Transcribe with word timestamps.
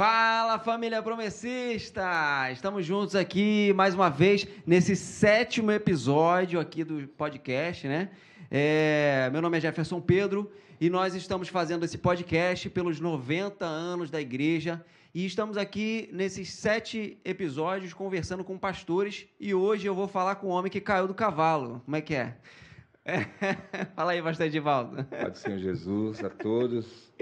Fala 0.00 0.58
família 0.58 1.02
promessista! 1.02 2.50
Estamos 2.50 2.86
juntos 2.86 3.14
aqui 3.14 3.70
mais 3.74 3.94
uma 3.94 4.08
vez 4.08 4.48
nesse 4.66 4.96
sétimo 4.96 5.70
episódio 5.70 6.58
aqui 6.58 6.82
do 6.82 7.06
podcast, 7.06 7.86
né? 7.86 8.08
É, 8.50 9.28
meu 9.30 9.42
nome 9.42 9.58
é 9.58 9.60
Jefferson 9.60 10.00
Pedro 10.00 10.50
e 10.80 10.88
nós 10.88 11.14
estamos 11.14 11.48
fazendo 11.48 11.84
esse 11.84 11.98
podcast 11.98 12.70
pelos 12.70 12.98
90 12.98 13.66
anos 13.66 14.10
da 14.10 14.18
igreja 14.18 14.82
e 15.14 15.26
estamos 15.26 15.58
aqui 15.58 16.08
nesses 16.14 16.50
sete 16.50 17.20
episódios 17.22 17.92
conversando 17.92 18.42
com 18.42 18.56
pastores 18.56 19.26
e 19.38 19.52
hoje 19.52 19.86
eu 19.86 19.94
vou 19.94 20.08
falar 20.08 20.36
com 20.36 20.46
o 20.46 20.50
homem 20.50 20.72
que 20.72 20.80
caiu 20.80 21.08
do 21.08 21.14
cavalo. 21.14 21.82
Como 21.84 21.96
é 21.96 22.00
que 22.00 22.14
é? 22.14 22.38
é. 23.04 23.26
Fala 23.94 24.12
aí, 24.12 24.22
pastor 24.22 24.46
Edivaldo. 24.46 25.04
Pode 25.04 25.38
Senhor 25.38 25.58
Jesus, 25.58 26.24
a 26.24 26.30
todos. 26.30 27.12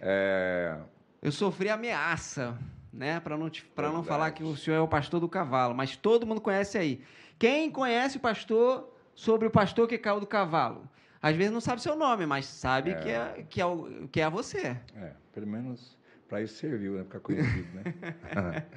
É, 0.00 0.78
eu 1.26 1.32
sofri 1.32 1.68
ameaça, 1.68 2.56
né? 2.92 3.18
Para 3.18 3.36
não, 3.36 3.50
pra 3.74 3.90
não 3.90 4.04
falar 4.04 4.30
que 4.30 4.44
o 4.44 4.56
senhor 4.56 4.76
é 4.76 4.80
o 4.80 4.86
pastor 4.86 5.18
do 5.18 5.28
cavalo, 5.28 5.74
mas 5.74 5.96
todo 5.96 6.24
mundo 6.24 6.40
conhece 6.40 6.78
aí. 6.78 7.02
Quem 7.36 7.68
conhece 7.68 8.16
o 8.16 8.20
pastor 8.20 8.96
sobre 9.12 9.48
o 9.48 9.50
pastor 9.50 9.88
que 9.88 9.98
caiu 9.98 10.20
do 10.20 10.26
cavalo? 10.26 10.88
Às 11.20 11.34
vezes 11.34 11.52
não 11.52 11.60
sabe 11.60 11.82
seu 11.82 11.96
nome, 11.96 12.26
mas 12.26 12.46
sabe 12.46 12.92
é. 12.92 12.94
que, 12.94 13.08
é, 13.08 13.44
que, 13.50 13.60
é 13.60 13.66
o, 13.66 14.06
que 14.06 14.20
é 14.20 14.30
você. 14.30 14.76
É, 14.94 15.14
pelo 15.32 15.48
menos 15.48 15.98
para 16.28 16.42
isso 16.42 16.54
serviu, 16.58 16.92
né? 16.92 17.02
Ficar 17.02 17.18
conhecido, 17.18 17.68
né? 17.74 18.64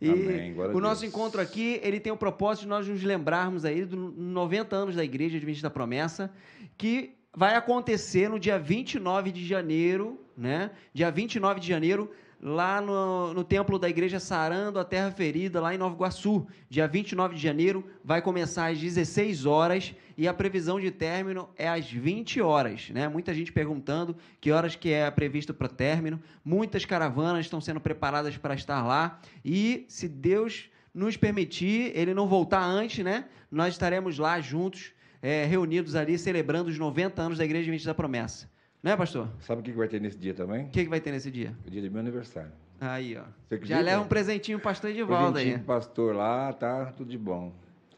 E 0.00 0.10
Amém, 0.10 0.54
o 0.58 0.80
nosso 0.80 1.06
encontro 1.06 1.40
aqui, 1.40 1.80
ele 1.82 1.98
tem 1.98 2.12
o 2.12 2.16
propósito 2.16 2.64
de 2.64 2.68
nós 2.68 2.86
nos 2.86 3.02
lembrarmos 3.02 3.64
aí 3.64 3.86
dos 3.86 4.14
90 4.14 4.76
anos 4.76 4.96
da 4.96 5.04
Igreja 5.04 5.38
Adventista 5.38 5.68
da 5.68 5.72
Promessa, 5.72 6.30
que 6.76 7.14
vai 7.34 7.54
acontecer 7.54 8.28
no 8.28 8.38
dia 8.38 8.58
29 8.58 9.32
de 9.32 9.46
janeiro, 9.46 10.23
né? 10.36 10.70
Dia 10.92 11.10
29 11.10 11.60
de 11.60 11.68
janeiro, 11.68 12.10
lá 12.40 12.80
no, 12.80 13.32
no 13.32 13.42
templo 13.42 13.78
da 13.78 13.88
igreja 13.88 14.20
Sarando 14.20 14.78
a 14.78 14.84
Terra 14.84 15.10
Ferida, 15.10 15.60
lá 15.60 15.74
em 15.74 15.78
Nova 15.78 15.94
Iguaçu. 15.94 16.46
Dia 16.68 16.86
29 16.86 17.34
de 17.34 17.40
janeiro, 17.40 17.84
vai 18.04 18.20
começar 18.20 18.70
às 18.70 18.78
16 18.78 19.46
horas 19.46 19.94
e 20.16 20.28
a 20.28 20.34
previsão 20.34 20.78
de 20.78 20.90
término 20.90 21.48
é 21.56 21.68
às 21.68 21.90
20 21.90 22.40
horas, 22.42 22.90
né? 22.90 23.08
Muita 23.08 23.32
gente 23.32 23.50
perguntando 23.50 24.14
que 24.40 24.52
horas 24.52 24.76
que 24.76 24.92
é 24.92 25.10
previsto 25.10 25.54
para 25.54 25.68
término. 25.68 26.20
Muitas 26.44 26.84
caravanas 26.84 27.46
estão 27.46 27.60
sendo 27.60 27.80
preparadas 27.80 28.36
para 28.36 28.54
estar 28.54 28.84
lá 28.84 29.20
e, 29.42 29.86
se 29.88 30.06
Deus 30.06 30.68
nos 30.92 31.16
permitir, 31.16 31.92
ele 31.94 32.14
não 32.14 32.28
voltar 32.28 32.62
antes, 32.62 33.02
né? 33.04 33.24
Nós 33.50 33.72
estaremos 33.72 34.18
lá 34.18 34.40
juntos 34.40 34.92
é, 35.22 35.46
reunidos 35.46 35.96
ali 35.96 36.18
celebrando 36.18 36.70
os 36.70 36.78
90 36.78 37.22
anos 37.22 37.38
da 37.38 37.44
Igreja 37.44 37.62
Adventista 37.62 37.90
da 37.90 37.94
Promessa. 37.94 38.52
Né, 38.84 38.94
pastor? 38.98 39.30
Sabe 39.40 39.62
o 39.62 39.64
que 39.64 39.72
vai 39.72 39.88
ter 39.88 39.98
nesse 39.98 40.18
dia 40.18 40.34
também? 40.34 40.66
O 40.66 40.68
que, 40.68 40.84
que 40.84 40.90
vai 40.90 41.00
ter 41.00 41.10
nesse 41.10 41.30
dia? 41.30 41.56
O 41.66 41.70
dia 41.70 41.80
do 41.80 41.90
meu 41.90 42.00
aniversário. 42.00 42.52
Aí, 42.78 43.16
ó. 43.16 43.22
Já 43.62 43.80
leva 43.80 44.02
um 44.02 44.06
presentinho 44.06 44.60
pastor 44.60 44.90
Edivaldo 44.90 45.32
presentinho 45.32 45.56
aí. 45.56 45.62
pastor 45.62 46.14
lá, 46.14 46.52
tá 46.52 46.92
tudo 46.94 47.08
de 47.08 47.16
bom. 47.16 47.50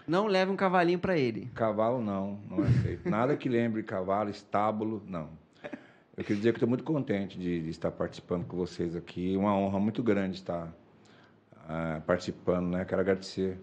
Não 0.07 0.29
leve 0.29 0.53
um 0.53 0.55
cavalinho 0.55 1.01
para 1.01 1.19
ele. 1.19 1.51
Cavalo 1.53 2.01
não, 2.01 2.39
não 2.49 2.65
é 2.65 2.69
feito. 2.69 3.11
Nada 3.11 3.37
que 3.37 3.49
lembre 3.49 3.83
cavalo, 3.83 4.31
estábulo, 4.31 5.03
não. 5.09 5.29
Eu 6.17 6.23
queria 6.23 6.37
dizer 6.37 6.53
que 6.53 6.59
estou 6.59 6.69
muito 6.69 6.85
contente 6.85 7.37
de, 7.37 7.63
de, 7.63 7.69
estar 7.69 7.91
participando 7.91 8.45
com 8.45 8.57
vocês 8.57 8.95
aqui. 8.95 9.37
Uma 9.37 9.57
honra 9.57 9.81
muito 9.81 10.05
grande 10.05 10.37
estar 10.37 10.69
uh, 10.69 12.01
participando, 12.03 12.69
né? 12.69 12.85
Quero 12.85 13.01
agradecer 13.01 13.59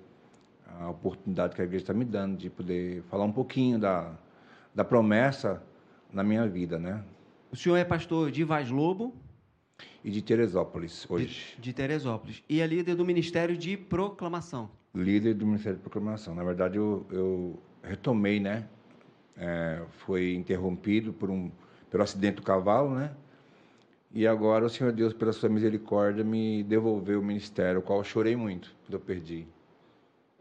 a 0.77 0.89
oportunidade 0.89 1.55
que 1.55 1.61
a 1.61 1.63
igreja 1.63 1.83
está 1.83 1.93
me 1.93 2.03
dando 2.03 2.35
de 2.35 2.49
poder 2.49 3.01
falar 3.03 3.23
um 3.23 3.31
pouquinho 3.31 3.79
da, 3.79 4.11
da 4.75 4.83
promessa 4.83 5.63
na 6.11 6.21
minha 6.21 6.45
vida, 6.45 6.77
né? 6.77 7.01
O 7.53 7.55
senhor 7.55 7.77
é 7.77 7.85
pastor 7.85 8.31
de 8.31 8.43
Vaz 8.43 8.71
Lobo? 8.71 9.15
E 10.03 10.09
de 10.09 10.23
Teresópolis, 10.23 11.05
hoje. 11.07 11.53
De, 11.55 11.61
de 11.61 11.71
Teresópolis. 11.73 12.43
E 12.49 12.59
é 12.59 12.65
líder 12.65 12.95
do 12.95 13.05
Ministério 13.05 13.55
de 13.55 13.77
Proclamação. 13.77 14.71
Líder 14.91 15.35
do 15.35 15.45
Ministério 15.45 15.77
de 15.77 15.83
Proclamação. 15.83 16.33
Na 16.33 16.43
verdade, 16.43 16.77
eu, 16.77 17.05
eu 17.11 17.59
retomei, 17.83 18.39
né? 18.39 18.67
É, 19.37 19.83
foi 19.99 20.33
interrompido 20.33 21.13
por 21.13 21.29
um, 21.29 21.51
pelo 21.91 22.01
acidente 22.01 22.37
do 22.37 22.41
cavalo, 22.41 22.95
né? 22.95 23.13
E 24.11 24.25
agora 24.25 24.65
o 24.65 24.69
Senhor 24.69 24.91
Deus, 24.91 25.13
pela 25.13 25.31
sua 25.31 25.47
misericórdia, 25.47 26.23
me 26.23 26.63
devolveu 26.63 27.19
o 27.19 27.23
ministério, 27.23 27.81
o 27.81 27.83
qual 27.83 27.99
eu 27.99 28.03
chorei 28.03 28.35
muito 28.35 28.75
quando 28.83 28.93
eu 28.95 28.99
perdi. 28.99 29.45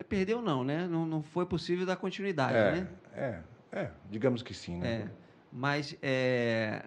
Perdeu 0.08 0.40
não, 0.40 0.64
né? 0.64 0.88
Não, 0.88 1.04
não 1.04 1.22
foi 1.22 1.44
possível 1.44 1.84
dar 1.84 1.96
continuidade, 1.96 2.56
é, 2.56 2.72
né? 2.72 2.88
É, 3.14 3.40
é, 3.70 3.90
digamos 4.10 4.42
que 4.42 4.54
sim, 4.54 4.78
né? 4.78 4.88
É, 4.88 5.08
mas 5.52 5.94
é, 6.00 6.86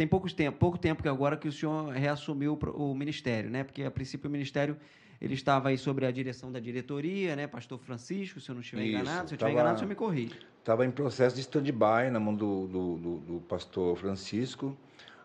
tem 0.00 0.06
pouco 0.06 0.32
tempo, 0.32 0.56
pouco 0.56 0.78
tempo 0.78 1.02
que 1.02 1.08
agora 1.10 1.36
que 1.36 1.46
o 1.46 1.52
senhor 1.52 1.92
reassumiu 1.92 2.58
o 2.72 2.94
ministério, 2.94 3.50
né? 3.50 3.64
Porque 3.64 3.82
a 3.82 3.90
princípio 3.90 4.28
o 4.28 4.32
ministério 4.32 4.74
ele 5.20 5.34
estava 5.34 5.68
aí 5.68 5.76
sobre 5.76 6.06
a 6.06 6.10
direção 6.10 6.50
da 6.50 6.58
diretoria, 6.58 7.36
né? 7.36 7.46
Pastor 7.46 7.78
Francisco, 7.78 8.40
se 8.40 8.48
eu 8.48 8.54
não 8.54 8.62
estiver 8.62 8.80
Isso, 8.80 8.94
enganado, 8.94 9.28
se 9.28 9.34
eu 9.34 9.36
estiver 9.36 9.52
enganado, 9.52 9.74
o 9.74 9.78
senhor 9.78 9.90
me 9.90 9.94
corrige. 9.94 10.38
Estava 10.58 10.86
em 10.86 10.90
processo 10.90 11.36
de 11.36 11.42
stand-by 11.42 12.10
na 12.10 12.18
mão 12.18 12.34
do, 12.34 12.66
do, 12.66 12.96
do, 12.96 13.18
do, 13.18 13.40
pastor 13.42 13.94
Francisco, 13.98 14.74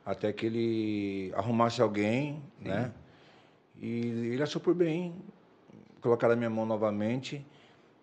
até 0.05 0.33
que 0.33 0.45
ele 0.45 1.31
arrumasse 1.35 1.81
alguém, 1.81 2.43
Sim. 2.61 2.67
né? 2.67 2.91
E 3.81 3.87
ele 4.33 4.43
achou 4.43 4.61
por 4.61 4.75
bem 4.75 5.15
colocar 6.01 6.27
na 6.27 6.35
minha 6.35 6.49
mão 6.49 6.65
novamente 6.65 7.45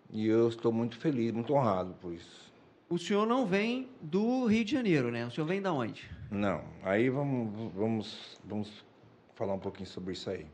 e 0.09 0.25
eu 0.25 0.47
estou 0.47 0.71
muito 0.71 0.97
feliz, 0.97 1.31
muito 1.31 1.53
honrado 1.53 1.93
por 2.01 2.13
isso. 2.13 2.51
O 2.93 2.99
senhor 2.99 3.25
não 3.25 3.43
vem 3.43 3.89
do 3.99 4.45
Rio 4.45 4.63
de 4.63 4.71
Janeiro, 4.71 5.09
né? 5.09 5.25
O 5.25 5.31
senhor 5.31 5.47
vem 5.47 5.59
da 5.59 5.73
onde? 5.73 6.07
Não. 6.29 6.63
Aí 6.83 7.09
vamos, 7.09 7.73
vamos, 7.73 8.39
vamos 8.45 8.85
falar 9.33 9.55
um 9.55 9.59
pouquinho 9.59 9.89
sobre 9.89 10.13
isso 10.13 10.29
aí. 10.29 10.45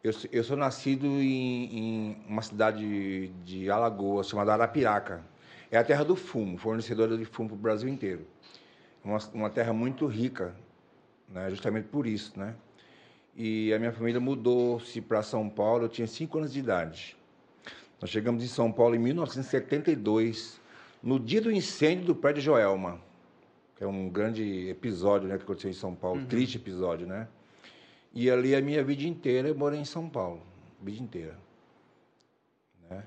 Eu, 0.00 0.12
eu 0.30 0.44
sou 0.44 0.56
nascido 0.56 1.04
em, 1.06 1.76
em 1.76 2.16
uma 2.28 2.40
cidade 2.40 3.26
de 3.44 3.68
Alagoas 3.68 4.28
chamada 4.28 4.52
Arapiraca. 4.52 5.24
É 5.72 5.76
a 5.76 5.82
terra 5.82 6.04
do 6.04 6.14
fumo, 6.14 6.56
fornecedora 6.56 7.18
de 7.18 7.24
fumo 7.24 7.48
para 7.48 7.56
o 7.56 7.58
Brasil 7.58 7.88
inteiro. 7.88 8.28
Uma, 9.04 9.18
uma 9.34 9.50
terra 9.50 9.72
muito 9.72 10.06
rica, 10.06 10.54
né? 11.28 11.50
justamente 11.50 11.88
por 11.88 12.06
isso, 12.06 12.38
né? 12.38 12.54
e 13.34 13.74
a 13.74 13.78
minha 13.80 13.90
família 13.90 14.20
mudou-se 14.20 15.00
para 15.00 15.20
São 15.20 15.48
Paulo. 15.48 15.86
Eu 15.86 15.88
tinha 15.88 16.06
cinco 16.06 16.38
anos 16.38 16.52
de 16.52 16.60
idade. 16.60 17.16
Nós 18.00 18.08
chegamos 18.08 18.44
em 18.44 18.48
São 18.48 18.70
Paulo 18.70 18.94
em 18.94 19.00
1972, 19.00 20.61
no 21.02 21.18
dia 21.18 21.40
do 21.40 21.50
incêndio 21.50 22.06
do 22.06 22.14
prédio 22.14 22.42
Joelma, 22.42 23.00
que 23.76 23.84
é 23.84 23.86
um 23.86 24.08
grande 24.08 24.68
episódio 24.68 25.28
né, 25.28 25.36
que 25.36 25.44
aconteceu 25.44 25.70
em 25.70 25.74
São 25.74 25.94
Paulo, 25.94 26.20
uhum. 26.20 26.26
triste 26.26 26.56
episódio, 26.56 27.06
né? 27.06 27.28
E 28.14 28.30
ali 28.30 28.54
a 28.54 28.60
minha 28.60 28.84
vida 28.84 29.02
inteira 29.04 29.48
eu 29.48 29.54
morei 29.54 29.80
em 29.80 29.84
São 29.84 30.08
Paulo, 30.08 30.42
vida 30.80 31.02
inteira. 31.02 31.38
Né? 32.88 33.04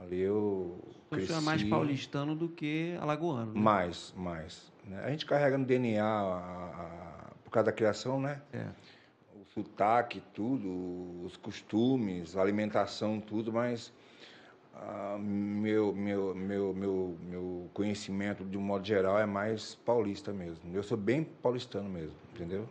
Ali 0.00 0.20
eu 0.20 0.80
o 1.10 1.14
cresci... 1.14 1.32
é 1.32 1.40
mais 1.40 1.62
paulistano 1.62 2.34
do 2.34 2.48
que 2.48 2.96
alagoano. 3.00 3.52
Né? 3.52 3.60
Mais, 3.60 4.14
mais. 4.16 4.72
Né? 4.84 5.02
A 5.04 5.10
gente 5.10 5.26
carrega 5.26 5.58
no 5.58 5.64
DNA 5.64 6.02
a, 6.02 6.36
a, 6.36 7.30
por 7.44 7.50
causa 7.50 7.66
da 7.66 7.72
criação, 7.72 8.20
né? 8.20 8.40
É 8.52 8.66
sotaque, 9.54 10.22
tudo, 10.32 11.24
os 11.24 11.36
costumes, 11.36 12.36
a 12.36 12.42
alimentação, 12.42 13.20
tudo, 13.20 13.52
mas 13.52 13.92
ah, 14.80 15.16
meu, 15.18 15.94
meu, 15.94 16.34
meu, 16.34 16.74
meu, 16.74 17.18
meu 17.22 17.70
conhecimento, 17.74 18.44
de 18.44 18.56
um 18.56 18.60
modo 18.60 18.86
geral, 18.86 19.18
é 19.18 19.26
mais 19.26 19.74
paulista 19.74 20.32
mesmo. 20.32 20.74
Eu 20.74 20.82
sou 20.82 20.96
bem 20.96 21.24
paulistano 21.24 21.88
mesmo, 21.88 22.16
entendeu? 22.34 22.68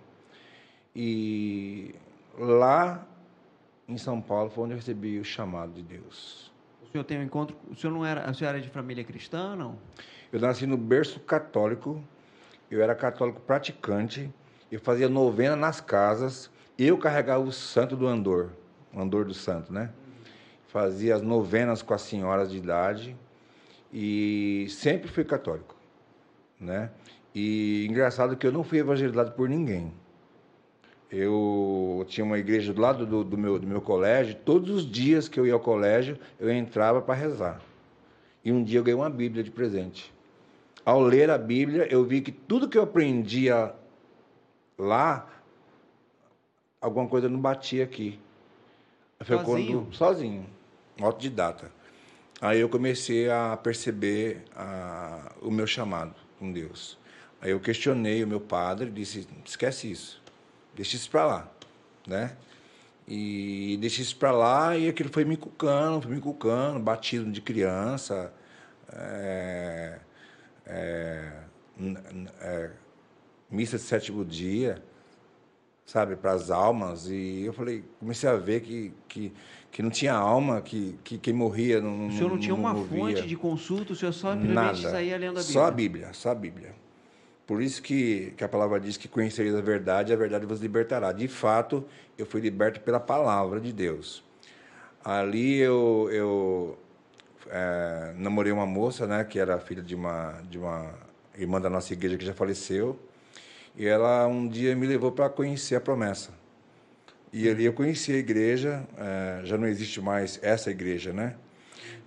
E 0.96 1.96
lá 2.38 3.08
em 3.88 3.98
São 3.98 4.20
Paulo 4.20 4.50
foi 4.50 4.64
onde 4.66 4.74
eu 4.74 4.78
recebi 4.78 5.20
o 5.20 5.24
chamado 5.24 5.74
de 5.74 5.84
Deus. 5.84 6.52
O 6.84 6.92
senhor 6.92 7.04
tem 7.04 7.20
um 7.20 7.24
encontro. 7.24 7.56
O 7.70 7.76
senhor 7.76 7.94
não 7.94 8.06
era. 8.06 8.22
A 8.22 8.34
senhora 8.34 8.58
era 8.58 8.66
de 8.66 8.72
família 8.72 9.04
cristã, 9.04 9.56
não? 9.56 9.78
Eu 10.32 10.40
nasci 10.40 10.66
no 10.66 10.78
berço 10.78 11.20
católico. 11.20 12.04
Eu 12.70 12.82
era 12.82 12.96
católico 12.96 13.40
praticante. 13.42 14.30
Eu 14.72 14.80
fazia 14.80 15.08
novena 15.08 15.56
nas 15.56 15.80
casas 15.80 16.50
eu 16.86 16.98
carregava 16.98 17.44
o 17.44 17.52
santo 17.52 17.96
do 17.96 18.08
andor, 18.08 18.52
o 18.94 19.02
andor 19.02 19.26
do 19.26 19.34
santo, 19.34 19.74
né? 19.74 19.92
Fazia 20.70 21.16
as 21.16 21.22
novenas 21.22 21.82
com 21.82 21.94
as 21.94 22.02
senhoras 22.02 22.52
de 22.52 22.58
idade 22.58 23.16
e 23.92 24.68
sempre 24.70 25.08
fui 25.08 25.24
católico, 25.24 25.76
né? 26.60 26.92
E 27.34 27.88
engraçado 27.90 28.38
que 28.38 28.46
eu 28.46 28.52
não 28.52 28.64
fui 28.64 28.78
evangelizado 28.78 29.32
por 29.32 29.50
ninguém. 29.50 29.92
Eu 31.12 32.06
tinha 32.08 32.24
uma 32.24 32.38
igreja 32.38 32.72
do 32.72 32.80
lado 32.80 33.04
do, 33.04 33.24
do, 33.24 33.36
meu, 33.36 33.58
do 33.58 33.66
meu 33.66 33.82
colégio, 33.82 34.36
todos 34.36 34.70
os 34.70 34.90
dias 34.90 35.28
que 35.28 35.40
eu 35.40 35.48
ia 35.48 35.54
ao 35.54 35.60
colégio, 35.60 36.20
eu 36.40 36.52
entrava 36.52 37.02
para 37.02 37.16
rezar. 37.16 37.62
E 38.46 38.52
um 38.52 38.64
dia 38.64 38.80
eu 38.80 38.84
ganhei 38.84 39.00
uma 39.00 39.10
Bíblia 39.10 39.44
de 39.44 39.50
presente. 39.50 40.14
Ao 40.86 41.02
ler 41.02 41.32
a 41.32 41.38
Bíblia, 41.38 41.88
eu 41.92 42.04
vi 42.04 42.22
que 42.22 42.32
tudo 42.32 42.70
que 42.70 42.78
eu 42.78 42.84
aprendia 42.84 43.74
lá 44.78 45.28
alguma 46.80 47.08
coisa 47.08 47.28
não 47.28 47.40
batia 47.40 47.84
aqui. 47.84 48.20
Foi 49.22 49.38
sozinho? 49.38 49.82
Quando, 49.82 49.96
sozinho, 49.96 50.46
autodidata. 51.08 51.72
Aí 52.42 52.60
eu 52.60 52.70
comecei 52.70 53.30
a 53.30 53.58
perceber 53.58 54.44
a, 54.56 55.34
o 55.42 55.52
meu 55.52 55.68
chamado 55.68 56.16
com 56.38 56.52
Deus. 56.52 56.98
Aí 57.42 57.52
eu 57.52 57.60
questionei 57.60 58.24
o 58.24 58.28
meu 58.28 58.40
padre, 58.40 58.90
disse: 58.90 59.28
esquece 59.46 59.92
isso, 59.92 60.22
deixa 60.76 60.96
isso 60.96 61.10
para 61.10 61.26
lá. 61.26 61.52
né? 62.08 62.36
E 63.08 63.78
deixei 63.82 64.04
isso 64.04 64.16
para 64.18 64.32
lá 64.32 64.78
e 64.78 64.88
aquilo 64.88 65.10
foi 65.12 65.26
me 65.26 65.36
cucando, 65.36 66.04
foi 66.04 66.12
me 66.12 66.22
cucando, 66.22 66.80
batismo 66.80 67.32
de 67.32 67.42
criança, 67.42 68.32
é, 68.94 70.00
é, 70.68 71.32
é, 72.40 72.70
missa 73.50 73.78
de 73.78 73.84
sétimo 73.84 74.24
dia, 74.24 74.84
sabe, 75.88 76.16
para 76.16 76.34
as 76.34 76.52
almas. 76.52 77.08
E 77.08 77.46
eu 77.46 77.54
falei, 77.54 77.84
comecei 78.00 78.30
a 78.30 78.36
ver 78.36 78.62
que, 78.62 78.94
que, 79.08 79.34
que 79.72 79.82
não 79.84 79.90
tinha 79.90 80.14
alma, 80.14 80.62
que, 80.62 80.98
que 81.04 81.18
quem 81.18 81.34
morria 81.34 81.80
não 81.80 82.08
O 82.08 82.12
senhor 82.12 82.24
não, 82.24 82.36
não 82.36 82.40
tinha 82.40 82.56
uma 82.56 82.74
movia. 82.74 83.00
fonte 83.00 83.28
de 83.28 83.36
consulta, 83.36 83.94
o 83.94 83.96
senhor 83.96 84.12
só 84.12 84.36
Nada. 84.36 84.76
simplesmente 84.76 84.92
saía 84.92 85.18
lendo 85.18 85.40
a 85.40 85.42
Bíblia. 85.42 85.54
Só 85.54 85.66
a 85.66 85.72
Bíblia, 85.72 86.10
só 86.14 86.30
a 86.32 86.36
Bíblia. 86.36 86.76
Por 87.46 87.62
isso 87.62 87.82
que, 87.82 88.34
que 88.38 88.44
a 88.44 88.50
palavra 88.50 88.80
diz 88.80 88.96
que 88.96 89.08
conhecereis 89.08 89.56
a 89.56 89.62
verdade 89.62 90.14
a 90.14 90.16
verdade 90.16 90.46
vos 90.46 90.60
libertará. 90.60 91.12
De 91.12 91.28
fato, 91.28 91.84
eu 92.18 92.26
fui 92.26 92.42
liberto 92.42 92.80
pela 92.82 93.00
palavra 93.00 93.60
de 93.60 93.74
Deus. 93.74 94.24
Ali 95.04 95.58
eu, 95.58 96.10
eu 96.12 96.78
é, 97.50 98.14
namorei 98.18 98.52
uma 98.52 98.66
moça, 98.66 99.08
né, 99.08 99.24
que 99.24 99.40
era 99.40 99.58
filha 99.60 99.82
de 99.82 99.96
uma, 99.96 100.42
de 100.50 100.58
uma 100.58 100.94
irmã 101.38 101.60
da 101.60 101.70
nossa 101.70 101.94
igreja 101.94 102.18
que 102.18 102.26
já 102.26 102.34
faleceu. 102.34 103.00
E 103.76 103.88
ela 103.88 104.28
um 104.28 104.48
dia 104.48 104.76
me 104.76 104.86
levou 104.86 105.12
para 105.12 105.30
conhecer 105.30 105.76
a 105.76 105.82
promessa. 105.82 106.39
E 107.32 107.48
ali 107.48 107.66
eu 107.66 107.74
conheci 107.74 108.12
a 108.12 108.18
igreja, 108.18 108.88
eh, 108.98 109.42
já 109.44 109.58
não 109.58 109.68
existe 109.68 110.02
mais 110.02 110.40
essa 110.42 110.72
igreja, 110.72 111.14
né? 111.14 111.36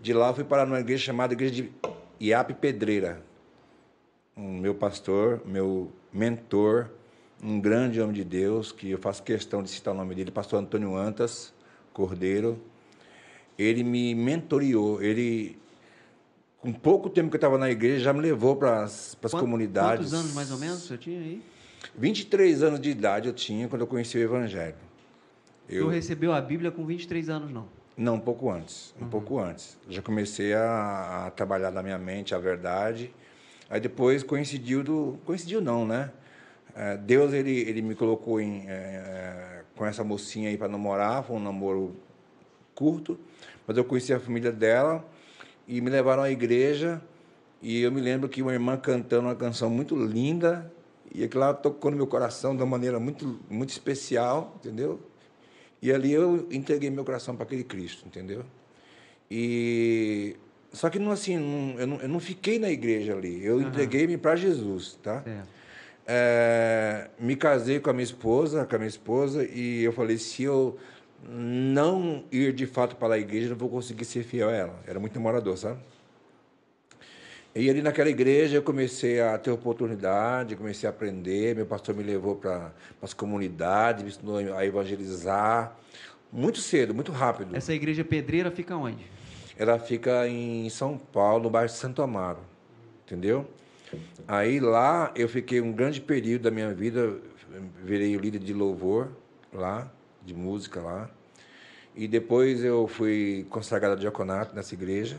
De 0.00 0.12
lá 0.12 0.28
eu 0.28 0.34
fui 0.34 0.44
parar 0.44 0.66
numa 0.66 0.80
igreja 0.80 1.04
chamada 1.04 1.32
Igreja 1.32 1.54
de 1.54 1.72
Iape 2.20 2.54
Pedreira. 2.54 3.22
Um 4.36 4.58
meu 4.58 4.74
pastor, 4.74 5.42
meu 5.46 5.92
mentor, 6.12 6.90
um 7.42 7.60
grande 7.60 8.00
homem 8.00 8.14
de 8.14 8.24
Deus, 8.24 8.72
que 8.72 8.90
eu 8.90 8.98
faço 8.98 9.22
questão 9.22 9.62
de 9.62 9.70
citar 9.70 9.94
o 9.94 9.96
nome 9.96 10.14
dele, 10.14 10.30
pastor 10.30 10.60
Antônio 10.60 10.96
Antas 10.96 11.54
Cordeiro. 11.92 12.60
Ele 13.56 13.84
me 13.84 14.14
mentoreou, 14.14 15.00
ele 15.02 15.56
com 16.58 16.72
pouco 16.72 17.10
tempo 17.10 17.28
que 17.28 17.34
eu 17.34 17.38
estava 17.38 17.58
na 17.58 17.70
igreja, 17.70 18.04
já 18.04 18.12
me 18.12 18.20
levou 18.20 18.56
para 18.56 18.84
as 18.84 19.16
comunidades. 19.30 20.06
Quantos 20.06 20.14
anos 20.14 20.34
mais 20.34 20.50
ou 20.50 20.58
menos 20.58 20.82
senhor 20.82 20.98
tinha 20.98 21.20
aí? 21.20 21.42
23 21.96 22.62
anos 22.62 22.80
de 22.80 22.90
idade 22.90 23.28
eu 23.28 23.34
tinha 23.34 23.68
quando 23.68 23.82
eu 23.82 23.86
conheci 23.86 24.16
o 24.16 24.20
Evangelho. 24.20 24.76
O 25.72 25.78
senhor 25.78 25.90
recebeu 25.90 26.32
a 26.32 26.40
Bíblia 26.40 26.70
com 26.70 26.84
23 26.84 27.28
anos, 27.28 27.50
não? 27.50 27.66
Não, 27.96 28.14
um 28.14 28.20
pouco 28.20 28.50
antes. 28.50 28.94
Uhum. 28.98 29.06
Um 29.06 29.10
pouco 29.10 29.38
antes. 29.38 29.78
Já 29.88 30.02
comecei 30.02 30.54
a, 30.54 31.26
a 31.26 31.30
trabalhar 31.30 31.70
na 31.70 31.82
minha 31.82 31.98
mente 31.98 32.34
a 32.34 32.38
verdade. 32.38 33.12
Aí 33.69 33.80
depois 33.80 34.22
coincidiu 34.22 34.82
do. 34.82 35.19
Coincidiu 35.24 35.60
não, 35.60 35.86
né? 35.86 36.10
É, 36.74 36.96
Deus 36.96 37.32
ele, 37.32 37.60
ele 37.60 37.82
me 37.82 37.94
colocou 37.94 38.40
em, 38.40 38.64
é, 38.66 39.62
com 39.76 39.84
essa 39.84 40.02
mocinha 40.02 40.48
aí 40.48 40.56
para 40.56 40.69
namorar, 40.69 41.22
foi 41.22 41.36
um 41.36 41.40
namoro 41.40 41.94
curto, 42.75 43.18
mas 43.66 43.76
eu 43.76 43.84
conheci 43.84 44.12
a 44.12 44.18
família 44.18 44.50
dela 44.50 45.04
e 45.68 45.80
me 45.80 45.90
levaram 45.90 46.22
à 46.22 46.30
igreja 46.30 47.00
e 47.60 47.82
eu 47.82 47.92
me 47.92 48.00
lembro 48.00 48.28
que 48.28 48.40
uma 48.40 48.52
irmã 48.52 48.76
cantando 48.76 49.28
uma 49.28 49.34
canção 49.34 49.68
muito 49.68 49.94
linda 49.94 50.72
e 51.14 51.22
aquilo 51.22 51.40
lá 51.40 51.52
tocou 51.52 51.90
no 51.90 51.96
meu 51.96 52.06
coração 52.06 52.56
de 52.56 52.62
uma 52.62 52.70
maneira 52.70 52.98
muito 52.98 53.38
muito 53.50 53.70
especial, 53.70 54.54
entendeu? 54.56 54.98
E 55.82 55.93
ali 55.93 56.12
eu 56.12 56.46
entreguei 56.52 56.88
meu 56.90 57.05
coração 57.05 57.34
para 57.34 57.44
aquele 57.44 57.64
Cristo, 57.64 58.05
entendeu? 58.06 58.44
E 59.31 60.37
só 60.73 60.88
que 60.88 60.99
não 60.99 61.11
assim, 61.11 61.37
não- 61.38 61.79
eu, 61.81 61.87
não, 61.87 61.96
eu 62.00 62.08
não 62.08 62.20
fiquei 62.20 62.58
na 62.58 62.70
igreja 62.70 63.14
ali. 63.14 63.44
Eu 63.44 63.61
entreguei-me 63.61 64.17
para 64.17 64.37
Jesus, 64.37 64.99
tá? 65.02 65.23
É, 66.06 67.08
me 67.19 67.37
casei 67.37 67.79
com 67.81 67.90
a 67.90 67.93
minha 67.93 68.05
esposa, 68.05 68.64
com 68.64 68.75
a 68.75 68.79
minha 68.79 68.88
esposa, 68.88 69.44
e 69.44 69.82
eu 69.82 69.93
falei, 69.93 70.19
se 70.19 70.43
eu 70.43 70.76
não 71.29 72.25
ir 72.32 72.52
de 72.52 72.67
fato 72.67 72.96
para 72.96 73.14
a 73.14 73.19
igreja, 73.19 73.46
eu 73.46 73.50
não 73.50 73.56
vou 73.56 73.69
conseguir 73.69 74.05
ser 74.05 74.25
fiel 74.25 74.49
a 74.49 74.52
ela. 74.52 74.81
Era 74.87 74.99
muito 74.99 75.14
namorador, 75.14 75.56
sabe? 75.56 75.78
E 77.54 77.69
ali 77.69 77.82
naquela 77.82 78.08
igreja 78.08 78.56
eu 78.56 78.62
comecei 78.62 79.20
a 79.20 79.37
ter 79.37 79.50
oportunidade, 79.50 80.56
comecei 80.56 80.88
a 80.88 80.90
aprender. 80.90 81.54
Meu 81.54 81.66
pastor 81.66 81.94
me 81.94 82.02
levou 82.02 82.37
para 82.37 82.72
as 83.00 83.12
comunidades, 83.12 84.02
me 84.02 84.08
ensinou 84.08 84.56
a 84.56 84.64
evangelizar. 84.64 85.76
Muito 86.32 86.58
cedo, 86.60 86.94
muito 86.94 87.12
rápido. 87.12 87.54
Essa 87.54 87.75
igreja 87.75 88.02
pedreira 88.02 88.50
fica 88.50 88.75
onde? 88.75 89.04
Ela 89.54 89.78
fica 89.78 90.26
em 90.26 90.70
São 90.70 90.96
Paulo, 90.96 91.44
no 91.44 91.50
bairro 91.50 91.69
de 91.69 91.75
Santo 91.75 92.00
Amaro. 92.00 92.40
Entendeu? 93.04 93.46
Aí 94.26 94.58
lá 94.58 95.12
eu 95.14 95.28
fiquei 95.28 95.60
um 95.60 95.72
grande 95.72 96.00
período 96.00 96.44
da 96.44 96.50
minha 96.50 96.72
vida, 96.72 97.19
virei 97.84 98.16
o 98.16 98.20
líder 98.20 98.38
de 98.38 98.54
louvor 98.54 99.10
lá, 99.52 99.93
de 100.25 100.32
música 100.32 100.81
lá. 100.81 101.10
E 101.94 102.08
depois 102.08 102.64
eu 102.64 102.88
fui 102.88 103.46
consagrado 103.50 103.94
a 103.94 103.99
diaconato 103.99 104.54
nessa 104.54 104.72
igreja, 104.72 105.16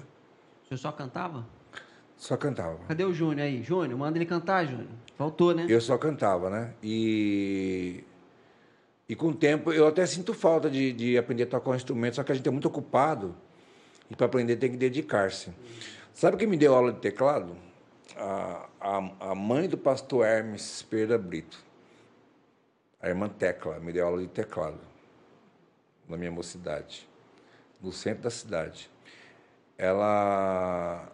O 0.63 0.69
senhor 0.69 0.79
só 0.79 0.91
cantava? 0.91 1.45
Só 2.23 2.37
cantava. 2.37 2.77
Cadê 2.87 3.03
o 3.03 3.13
Júnior 3.13 3.45
aí? 3.45 3.61
Júnior, 3.61 3.99
manda 3.99 4.17
ele 4.17 4.25
cantar, 4.25 4.65
Júnior. 4.65 4.87
Faltou, 5.17 5.53
né? 5.53 5.65
Eu 5.67 5.81
só 5.81 5.97
cantava, 5.97 6.49
né? 6.49 6.73
E, 6.81 8.01
e 9.09 9.13
com 9.13 9.27
o 9.27 9.35
tempo 9.35 9.73
eu 9.73 9.85
até 9.85 10.05
sinto 10.05 10.33
falta 10.33 10.69
de, 10.69 10.93
de 10.93 11.17
aprender 11.17 11.43
a 11.43 11.47
tocar 11.47 11.71
um 11.71 11.75
instrumento, 11.75 12.15
só 12.15 12.23
que 12.23 12.31
a 12.31 12.35
gente 12.35 12.47
é 12.47 12.51
muito 12.51 12.69
ocupado 12.69 13.35
e 14.09 14.15
para 14.15 14.25
aprender 14.25 14.55
tem 14.55 14.71
que 14.71 14.77
dedicar-se. 14.77 15.51
Sabe 16.13 16.37
quem 16.37 16.47
me 16.47 16.55
deu 16.55 16.73
aula 16.73 16.93
de 16.93 16.99
teclado? 16.99 17.57
A, 18.15 18.69
a, 18.79 19.31
a 19.31 19.35
mãe 19.35 19.67
do 19.67 19.77
pastor 19.77 20.25
Hermes 20.25 20.81
Pereira 20.83 21.17
Brito. 21.17 21.61
A 23.01 23.09
irmã 23.09 23.27
Tecla 23.27 23.81
me 23.81 23.91
deu 23.91 24.05
aula 24.05 24.21
de 24.21 24.29
teclado 24.29 24.79
na 26.07 26.15
minha 26.15 26.31
mocidade, 26.31 27.05
no 27.81 27.91
centro 27.91 28.23
da 28.23 28.29
cidade. 28.29 28.89
Ela 29.77 31.11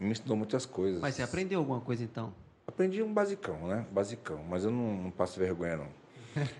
me 0.00 0.10
ensinou 0.10 0.36
muitas 0.36 0.66
coisas. 0.66 1.00
Mas 1.00 1.14
você 1.14 1.22
aprendeu 1.22 1.58
alguma 1.60 1.80
coisa 1.80 2.02
então? 2.04 2.32
Aprendi 2.66 3.02
um 3.02 3.12
basicão, 3.12 3.68
né? 3.68 3.86
Basicão, 3.92 4.42
mas 4.48 4.64
eu 4.64 4.70
não, 4.70 4.94
não 5.04 5.10
passo 5.10 5.38
vergonha, 5.38 5.76
não. 5.78 5.88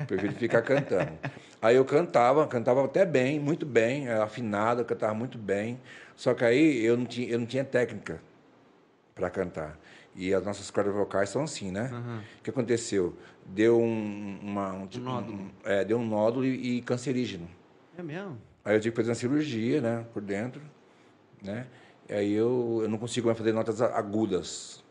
Prefiro 0.06 0.32
ficar 0.34 0.62
cantando. 0.62 1.12
Aí 1.60 1.76
eu 1.76 1.84
cantava, 1.84 2.46
cantava 2.46 2.84
até 2.84 3.04
bem, 3.04 3.38
muito 3.40 3.66
bem, 3.66 4.08
afinado, 4.08 4.80
eu 4.82 4.84
cantava 4.84 5.12
muito 5.14 5.36
bem. 5.36 5.78
Só 6.14 6.32
que 6.32 6.44
aí 6.44 6.82
eu 6.84 6.96
não 6.96 7.04
tinha, 7.04 7.28
eu 7.28 7.38
não 7.38 7.46
tinha 7.46 7.64
técnica 7.64 8.20
para 9.14 9.28
cantar. 9.28 9.78
E 10.14 10.32
as 10.32 10.44
nossas 10.44 10.70
cordas 10.70 10.94
vocais 10.94 11.28
são 11.28 11.42
assim, 11.42 11.70
né? 11.70 11.90
Aham. 11.92 12.22
O 12.40 12.42
que 12.42 12.48
aconteceu? 12.50 13.14
Deu 13.44 13.78
um, 13.78 14.38
uma, 14.42 14.72
um, 14.72 14.86
tipo- 14.86 15.04
nódulo. 15.04 15.38
um- 15.42 15.50
é, 15.64 15.84
deu 15.84 15.98
um 15.98 16.06
nódulo 16.06 16.44
e, 16.44 16.78
e 16.78 16.82
cancerígeno. 16.82 17.48
É 17.98 18.02
mesmo? 18.02 18.38
Aí 18.64 18.74
eu 18.76 18.80
tive 18.80 18.92
que 18.92 18.96
fazer 18.96 19.10
uma 19.10 19.14
cirurgia, 19.14 19.80
né, 19.80 20.06
por 20.12 20.22
dentro, 20.22 20.62
né? 21.42 21.66
E 22.08 22.12
aí 22.12 22.32
eu, 22.32 22.80
eu 22.82 22.88
não 22.88 22.98
consigo 22.98 23.26
mais 23.26 23.36
fazer 23.36 23.52
notas 23.52 23.80
agudas. 23.82 24.84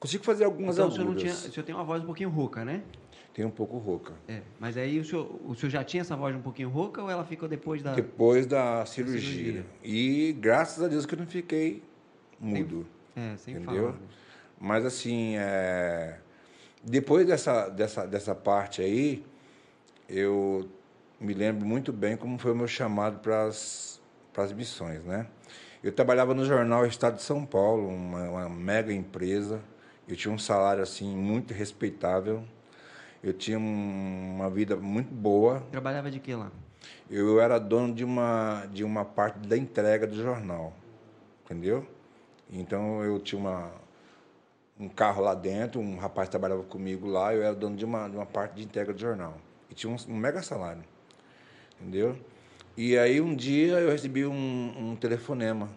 Consigo 0.00 0.24
fazer 0.24 0.44
algumas 0.44 0.76
então 0.76 0.88
o 0.88 0.88
agudas. 0.88 1.02
senhor, 1.02 1.14
não 1.14 1.18
tinha, 1.18 1.32
o 1.32 1.52
senhor 1.52 1.64
tem 1.64 1.74
uma 1.74 1.84
voz 1.84 2.02
um 2.02 2.06
pouquinho 2.06 2.28
rouca, 2.30 2.64
né? 2.64 2.82
Tem 3.32 3.44
um 3.44 3.50
pouco 3.50 3.78
rouca. 3.78 4.12
É. 4.28 4.42
Mas 4.58 4.76
aí 4.76 4.98
o 4.98 5.04
senhor, 5.04 5.40
o 5.46 5.54
senhor 5.54 5.70
já 5.70 5.82
tinha 5.84 6.02
essa 6.02 6.16
voz 6.16 6.34
um 6.36 6.42
pouquinho 6.42 6.68
rouca 6.68 7.00
ou 7.00 7.08
ela 7.08 7.24
ficou 7.24 7.48
depois 7.48 7.82
da. 7.82 7.94
Depois 7.94 8.46
da 8.46 8.84
cirurgia. 8.84 9.20
cirurgia. 9.20 9.66
E 9.82 10.32
graças 10.34 10.82
a 10.82 10.88
Deus 10.88 11.06
que 11.06 11.14
eu 11.14 11.18
não 11.18 11.26
fiquei 11.26 11.82
mudo. 12.38 12.86
É, 13.16 13.36
sem 13.36 13.54
entendeu? 13.54 13.92
falar. 13.92 13.98
Mas 14.60 14.84
assim, 14.84 15.36
é, 15.36 16.18
depois 16.82 17.26
dessa, 17.26 17.68
dessa, 17.68 18.06
dessa 18.06 18.34
parte 18.34 18.82
aí, 18.82 19.24
eu 20.08 20.68
me 21.20 21.32
lembro 21.32 21.64
muito 21.64 21.92
bem 21.92 22.16
como 22.16 22.38
foi 22.38 22.52
o 22.52 22.56
meu 22.56 22.68
chamado 22.68 23.18
para 23.20 23.46
as 23.46 24.52
missões, 24.54 25.02
né? 25.04 25.26
Eu 25.82 25.90
trabalhava 25.92 26.32
no 26.34 26.44
jornal 26.44 26.86
Estado 26.86 27.16
de 27.16 27.22
São 27.22 27.44
Paulo, 27.44 27.88
uma, 27.88 28.22
uma 28.28 28.48
mega 28.48 28.92
empresa. 28.92 29.60
Eu 30.06 30.14
tinha 30.16 30.32
um 30.32 30.38
salário 30.38 30.82
assim 30.82 31.16
muito 31.16 31.52
respeitável. 31.52 32.44
Eu 33.22 33.32
tinha 33.32 33.58
um- 33.58 34.34
uma 34.36 34.48
vida 34.50 34.76
muito 34.76 35.12
boa. 35.12 35.60
Trabalhava 35.70 36.10
de 36.10 36.20
que 36.20 36.34
lá? 36.34 36.50
Eu 37.10 37.40
era 37.40 37.58
dono 37.58 37.94
de 37.94 38.04
uma, 38.04 38.66
de 38.72 38.84
uma 38.84 39.04
parte 39.04 39.38
da 39.46 39.56
entrega 39.56 40.06
do 40.06 40.14
jornal, 40.14 40.72
entendeu? 41.44 41.86
Então 42.50 43.02
eu 43.04 43.18
tinha 43.20 43.40
uma, 43.40 43.70
um 44.78 44.88
carro 44.88 45.22
lá 45.22 45.34
dentro, 45.34 45.80
um 45.80 45.96
rapaz 45.96 46.28
trabalhava 46.28 46.62
comigo 46.64 47.06
lá, 47.06 47.34
eu 47.34 47.42
era 47.42 47.54
dono 47.54 47.76
de 47.76 47.84
uma, 47.84 48.08
de 48.08 48.16
uma 48.16 48.26
parte 48.26 48.54
de 48.56 48.64
entrega 48.64 48.92
do 48.92 48.98
jornal. 49.00 49.36
E 49.70 49.74
tinha 49.74 49.92
um, 49.92 49.96
um 50.08 50.16
mega 50.16 50.42
salário, 50.42 50.82
entendeu? 51.80 52.16
E 52.76 52.96
aí 52.96 53.20
um 53.20 53.34
dia 53.34 53.74
eu 53.80 53.90
recebi 53.90 54.24
um, 54.24 54.74
um 54.92 54.96
telefonema 54.96 55.68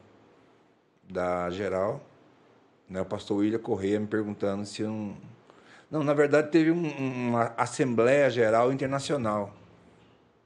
da 1.10 1.50
geral, 1.50 2.02
né, 2.90 3.02
o 3.02 3.06
pastor 3.06 3.38
William 3.38 3.60
Correia 3.60 4.00
me 4.00 4.08
perguntando 4.08 4.66
se 4.66 4.84
não... 4.84 5.16
Não, 5.92 6.04
na 6.04 6.14
verdade 6.14 6.50
teve 6.50 6.72
um- 6.72 7.28
uma 7.30 7.54
Assembleia 7.58 8.30
Geral 8.30 8.74
Internacional, 8.74 9.54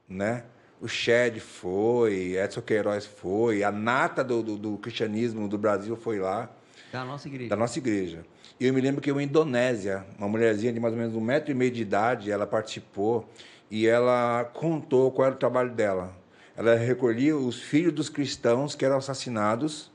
né? 0.08 0.44
O 0.82 0.88
Shed 0.88 1.40
foi, 1.40 2.36
Edson 2.38 2.62
Queiroz 2.62 3.06
foi, 3.06 3.64
a 3.64 3.72
nata 3.72 4.24
do, 4.24 4.44
do, 4.44 4.58
do 4.58 4.78
cristianismo 4.78 5.48
do 5.48 5.58
Brasil 5.58 5.96
foi 5.96 6.20
lá. 6.20 6.50
Da 6.92 7.04
nossa 7.06 7.28
igreja. 7.28 7.50
Da 7.50 7.56
nossa 7.56 7.80
igreja. 7.80 8.26
E 8.60 8.66
eu 8.66 8.74
me 8.74 8.82
lembro 8.82 9.02
que 9.02 9.10
eu, 9.10 9.20
em 9.20 9.24
Indonésia, 9.26 10.06
uma 10.18 10.28
mulherzinha 10.28 10.72
de 10.74 10.80
mais 10.80 10.94
ou 10.94 11.00
menos 11.00 11.16
um 11.16 11.22
metro 11.22 11.52
e 11.52 11.54
meio 11.54 11.72
de 11.72 11.82
idade, 11.82 12.32
ela 12.32 12.46
participou 12.46 13.28
e 13.72 13.88
ela 13.88 14.44
contou 14.54 15.12
qual 15.12 15.28
era 15.28 15.36
o 15.36 15.40
trabalho 15.40 15.72
dela. 15.72 16.14
Ela 16.60 16.76
recolhia 16.76 17.38
os 17.38 17.56
filhos 17.56 17.94
dos 17.94 18.10
cristãos 18.10 18.76
que 18.76 18.84
eram 18.84 18.98
assassinados 18.98 19.90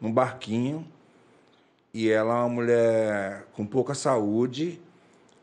num 0.00 0.10
barquinho. 0.10 0.88
E 1.92 2.08
ela, 2.08 2.40
uma 2.40 2.48
mulher 2.48 3.44
com 3.52 3.66
pouca 3.66 3.92
saúde, 3.92 4.80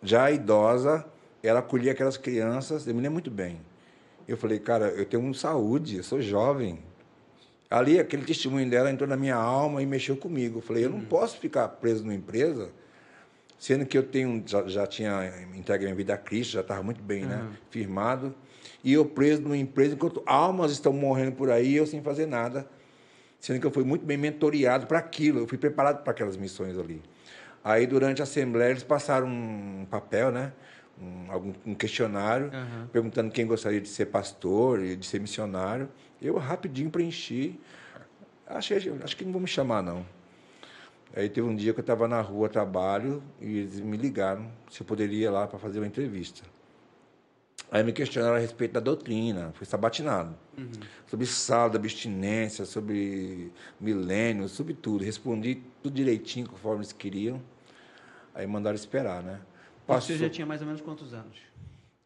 já 0.02 0.32
idosa, 0.32 1.06
ela 1.44 1.60
acolhia 1.60 1.92
aquelas 1.92 2.18
crianças. 2.18 2.88
Eu 2.88 2.96
me 2.96 3.02
lembro 3.02 3.14
muito 3.14 3.30
bem. 3.30 3.62
Eu 4.28 4.36
falei, 4.36 4.58
cara, 4.58 4.88
eu 4.88 5.06
tenho 5.06 5.32
saúde, 5.36 5.98
eu 5.98 6.04
sou 6.04 6.20
jovem. 6.20 6.80
Ali, 7.70 8.00
aquele 8.00 8.26
testemunho 8.26 8.68
dela 8.68 8.90
entrou 8.90 9.08
na 9.08 9.16
minha 9.16 9.36
alma 9.36 9.80
e 9.80 9.86
mexeu 9.86 10.18
comigo. 10.18 10.58
Eu 10.58 10.64
falei, 10.64 10.86
eu 10.86 10.90
não 10.90 10.98
uhum. 10.98 11.06
posso 11.06 11.38
ficar 11.38 11.68
preso 11.68 12.02
numa 12.02 12.16
empresa, 12.16 12.72
sendo 13.60 13.86
que 13.86 13.96
eu 13.96 14.02
tenho, 14.02 14.44
já, 14.44 14.68
já 14.68 14.88
tinha 14.88 15.32
entregue 15.56 15.84
minha 15.84 15.96
vida 15.96 16.16
a 16.16 16.18
Cristo, 16.18 16.54
já 16.54 16.62
estava 16.62 16.82
muito 16.82 17.04
bem 17.04 17.28
né, 17.28 17.36
uhum. 17.36 17.44
né, 17.44 17.58
firmado, 17.70 18.34
e 18.84 18.94
eu 18.94 19.06
preso 19.06 19.42
numa 19.42 19.58
empresa, 19.58 19.96
enquanto 19.96 20.22
almas 20.26 20.72
estão 20.72 20.92
morrendo 20.92 21.34
por 21.34 21.50
aí, 21.50 21.76
eu 21.76 21.88
sem 21.88 22.02
fazer 22.02 22.26
nada, 22.26 22.68
sendo 23.40 23.60
que 23.60 23.66
eu 23.66 23.72
fui 23.72 23.84
muito 23.84 24.06
bem 24.06 24.18
mentoreado 24.18 24.88
para 24.88 25.00
aquilo, 25.00 25.40
eu 25.40 25.48
fui 25.48 25.58
preparado 25.58 26.04
para 26.04 26.12
aquelas 26.12 26.36
missões 26.36 26.78
ali. 26.78 27.02
Aí, 27.64 27.88
durante 27.88 28.22
a 28.22 28.24
Assembleia, 28.24 28.72
eles 28.72 28.84
passaram 28.84 29.28
um 29.28 29.88
papel, 29.90 30.32
né? 30.32 30.52
Um, 31.02 31.32
algum, 31.32 31.54
um 31.66 31.74
questionário, 31.74 32.48
uhum. 32.48 32.88
perguntando 32.92 33.32
quem 33.32 33.48
gostaria 33.48 33.80
de 33.80 33.88
ser 33.88 34.08
pastor 34.08 34.84
e 34.84 34.96
de 34.98 35.06
ser 35.06 35.20
missionário. 35.20 35.90
Eu 36.22 36.38
rapidinho 36.38 36.90
preenchi. 36.90 37.60
Achei, 38.46 38.78
acho 39.02 39.16
que 39.16 39.24
não 39.24 39.32
vão 39.32 39.42
me 39.42 39.48
chamar, 39.48 39.82
não. 39.82 40.06
Aí 41.16 41.30
teve 41.30 41.48
um 41.48 41.56
dia 41.56 41.74
que 41.74 41.80
eu 41.80 41.84
estava 41.84 42.08
na 42.08 42.20
rua, 42.22 42.50
trabalho, 42.50 43.24
e 43.40 43.60
eles 43.60 43.80
me 43.80 43.96
ligaram 43.96 44.52
se 44.70 44.82
eu 44.82 44.86
poderia 44.86 45.28
ir 45.28 45.30
lá 45.30 45.48
para 45.48 45.58
fazer 45.58 45.80
uma 45.80 45.88
entrevista. 45.88 46.44
Aí 47.74 47.84
me 47.84 47.92
questionaram 47.92 48.36
a 48.36 48.40
respeito 48.40 48.74
da 48.74 48.80
doutrina, 48.80 49.52
fui 49.56 49.66
sabatinado. 49.66 50.36
Uhum. 50.56 50.70
Sobre 51.08 51.26
saldo, 51.26 51.76
abstinência, 51.76 52.66
sobre 52.66 53.52
milênio, 53.82 54.48
sobre 54.48 54.76
tudo. 54.76 55.04
Respondi 55.04 55.60
tudo 55.82 55.96
direitinho, 55.96 56.48
conforme 56.48 56.82
eles 56.82 56.94
queriam. 56.94 57.42
Aí 58.36 58.46
mandaram 58.46 58.76
esperar, 58.76 59.24
né? 59.24 59.42
Passou... 59.88 60.16
Você 60.16 60.20
já 60.20 60.30
tinha 60.30 60.46
mais 60.46 60.62
ou 60.62 60.68
menos 60.68 60.82
quantos 60.82 61.16
anos? 61.16 61.36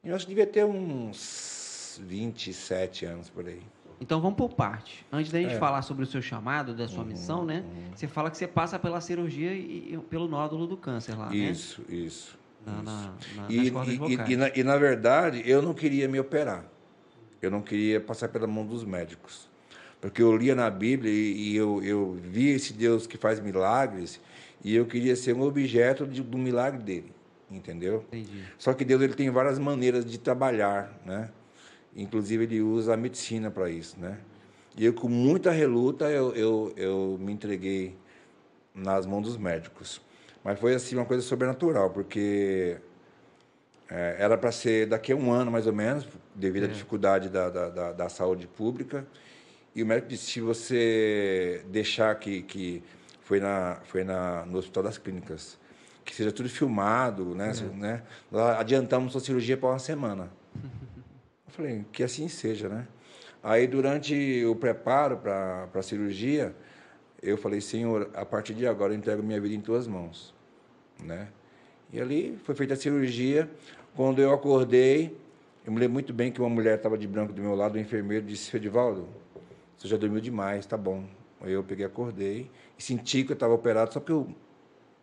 Eu 0.02 0.16
acho 0.16 0.26
que 0.26 0.30
devia 0.30 0.48
ter 0.48 0.64
uns 0.64 2.00
27 2.02 3.06
anos 3.06 3.30
por 3.30 3.46
aí. 3.46 3.62
Então 4.00 4.22
vamos 4.22 4.38
por 4.38 4.54
parte. 4.54 5.06
Antes 5.12 5.34
da 5.34 5.42
gente 5.42 5.56
é. 5.56 5.60
falar 5.60 5.82
sobre 5.82 6.06
o 6.06 6.08
seu 6.08 6.22
chamado, 6.22 6.74
da 6.74 6.88
sua 6.88 7.02
uhum, 7.02 7.10
missão, 7.10 7.44
né? 7.44 7.66
Uhum. 7.68 7.92
Você 7.94 8.08
fala 8.08 8.32
que 8.32 8.38
você 8.38 8.48
passa 8.48 8.80
pela 8.80 9.02
cirurgia 9.02 9.52
e, 9.52 9.96
e 9.96 9.98
pelo 10.10 10.30
nódulo 10.30 10.66
do 10.66 10.78
câncer 10.78 11.18
lá, 11.18 11.36
isso, 11.36 11.82
né? 11.82 11.98
Isso, 11.98 12.38
na, 12.68 12.84
na, 12.84 13.14
na, 13.36 13.48
e, 13.50 13.58
e, 13.58 14.32
e, 14.34 14.38
na, 14.38 14.52
e, 14.56 14.64
na, 14.64 14.78
verdade, 14.78 15.42
eu 15.46 15.62
não 15.62 15.74
queria 15.74 16.08
me 16.08 16.20
operar. 16.20 16.66
Eu 17.42 17.50
não 17.50 17.62
queria 17.62 18.02
passar 18.02 18.28
pela 18.28 18.46
mão 18.46 18.66
dos 18.66 18.84
médicos. 18.84 19.48
Porque 20.02 20.22
eu 20.22 20.36
lia 20.36 20.54
na 20.54 20.70
Bíblia 20.70 21.12
e, 21.12 21.56
eu, 21.56 21.82
eu 21.84 22.20
via 22.22 22.56
esse 22.56 22.74
Deus 22.74 23.08
que 23.08 23.18
faz 23.18 23.40
milagres 23.40 24.20
e 24.64 24.76
eu 24.76 24.86
queria 24.86 25.16
ser 25.16 25.34
um 25.34 25.42
objeto 25.42 26.06
de, 26.06 26.22
do 26.22 26.38
milagre 26.38 26.84
dele, 26.84 27.12
entendeu? 27.50 28.04
Entendi. 28.08 28.44
Só 28.58 28.74
que 28.74 28.86
Deus 28.86 29.02
ele 29.02 29.14
tem 29.14 29.30
várias 29.30 29.58
maneiras 29.58 30.06
de 30.06 30.18
trabalhar, 30.18 31.00
né? 31.06 31.30
Inclusive, 31.96 32.44
ele 32.44 32.62
usa 32.62 32.94
a 32.94 32.98
medicina 32.98 33.50
para 33.50 33.70
isso, 33.70 34.00
né? 34.00 34.20
E 34.76 34.86
eu, 34.86 34.94
com 34.94 35.10
muita 35.10 35.50
reluta, 35.50 36.08
eu, 36.10 36.32
eu, 36.36 36.74
eu 36.78 37.18
me 37.20 37.34
entreguei 37.34 37.96
nas 38.76 39.08
mãos 39.08 39.24
dos 39.24 39.38
médicos. 39.38 40.00
Mas 40.48 40.58
foi, 40.62 40.74
assim, 40.74 40.96
uma 40.96 41.04
coisa 41.04 41.22
sobrenatural, 41.22 41.90
porque 41.90 42.78
é, 43.90 44.16
era 44.18 44.38
para 44.38 44.50
ser 44.50 44.88
daqui 44.88 45.12
a 45.12 45.16
um 45.18 45.30
ano, 45.30 45.52
mais 45.52 45.68
ou 45.68 45.74
menos, 45.74 46.08
devido 46.34 46.64
é. 46.64 46.66
à 46.68 46.72
dificuldade 46.72 47.28
da, 47.28 47.50
da, 47.50 47.70
da, 47.70 47.92
da, 47.92 48.08
saúde 48.08 48.48
pública. 48.48 49.06
E 49.76 49.84
o 49.84 49.86
médico 49.86 50.08
disse, 50.08 50.32
se 50.32 50.40
você 50.40 51.66
deixar 51.68 52.16
que... 52.16 52.44
que 52.44 52.82
foi 53.24 53.42
na, 53.42 53.82
foi 53.84 54.06
na, 54.06 54.46
no 54.46 54.60
Hospital 54.60 54.84
das 54.84 54.98
Clínicas, 54.98 55.60
que 56.06 56.16
seja 56.16 56.32
tudo 56.32 56.48
filmado, 56.48 57.36
né? 57.36 57.52
É. 57.52 57.76
né? 57.76 58.04
Adiantamos 58.58 59.18
a 59.18 59.20
cirurgia 59.20 59.58
para 59.58 59.68
uma 59.68 59.80
semana. 59.80 60.32
falei, 61.50 61.84
que 61.92 62.02
assim 62.02 62.30
seja, 62.30 62.70
né? 62.70 62.88
Aí, 63.44 63.68
durante 63.68 64.46
o 64.46 64.56
preparo 64.56 65.18
para 65.18 65.68
a 65.74 65.82
cirurgia, 65.82 66.56
eu 67.22 67.36
falei, 67.36 67.60
Senhor, 67.60 68.10
a 68.14 68.26
partir 68.26 68.54
de 68.54 68.66
agora 68.66 68.94
eu 68.94 68.98
entrego 68.98 69.22
minha 69.22 69.42
vida 69.42 69.54
em 69.54 69.60
tuas 69.60 69.88
mãos, 69.88 70.37
né? 71.04 71.28
E 71.92 72.00
ali 72.00 72.38
foi 72.44 72.56
feita 72.56 72.74
a 72.74 72.78
cirurgia. 72.78 73.50
Quando 73.96 74.22
eu 74.22 74.34
acordei, 74.34 75.18
eu 75.66 75.72
me 75.72 75.80
lembro 75.80 75.94
muito 75.94 76.14
bem 76.14 76.32
que 76.32 76.40
uma 76.40 76.50
mulher 76.50 76.78
estava 76.78 76.98
de 76.98 77.08
branco 77.08 77.34
do 77.34 77.42
meu 77.42 77.56
lado, 77.56 77.76
o 77.76 77.80
enfermeiro 77.80 78.26
disse, 78.26 78.50
Fedivaldo, 78.52 79.08
você 79.78 79.88
já 79.88 79.98
dormiu 79.98 80.22
demais, 80.22 80.66
tá 80.66 80.78
bom. 80.78 81.06
Aí 81.42 81.52
eu 81.52 81.64
peguei, 81.64 81.86
acordei 81.86 82.50
e 82.78 82.84
senti 82.84 83.24
que 83.24 83.32
eu 83.32 83.36
estava 83.36 83.54
operado, 83.54 83.94
só 83.94 84.00
que 84.00 84.12
eu 84.12 84.28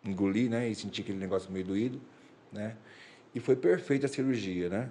engoli, 0.03 0.49
né? 0.49 0.67
E 0.69 0.75
senti 0.75 1.01
aquele 1.01 1.17
negócio 1.17 1.51
meio 1.51 1.65
doído, 1.65 1.99
né? 2.51 2.75
E 3.33 3.39
foi 3.39 3.55
perfeita 3.55 4.05
a 4.05 4.09
cirurgia, 4.09 4.69
né? 4.69 4.89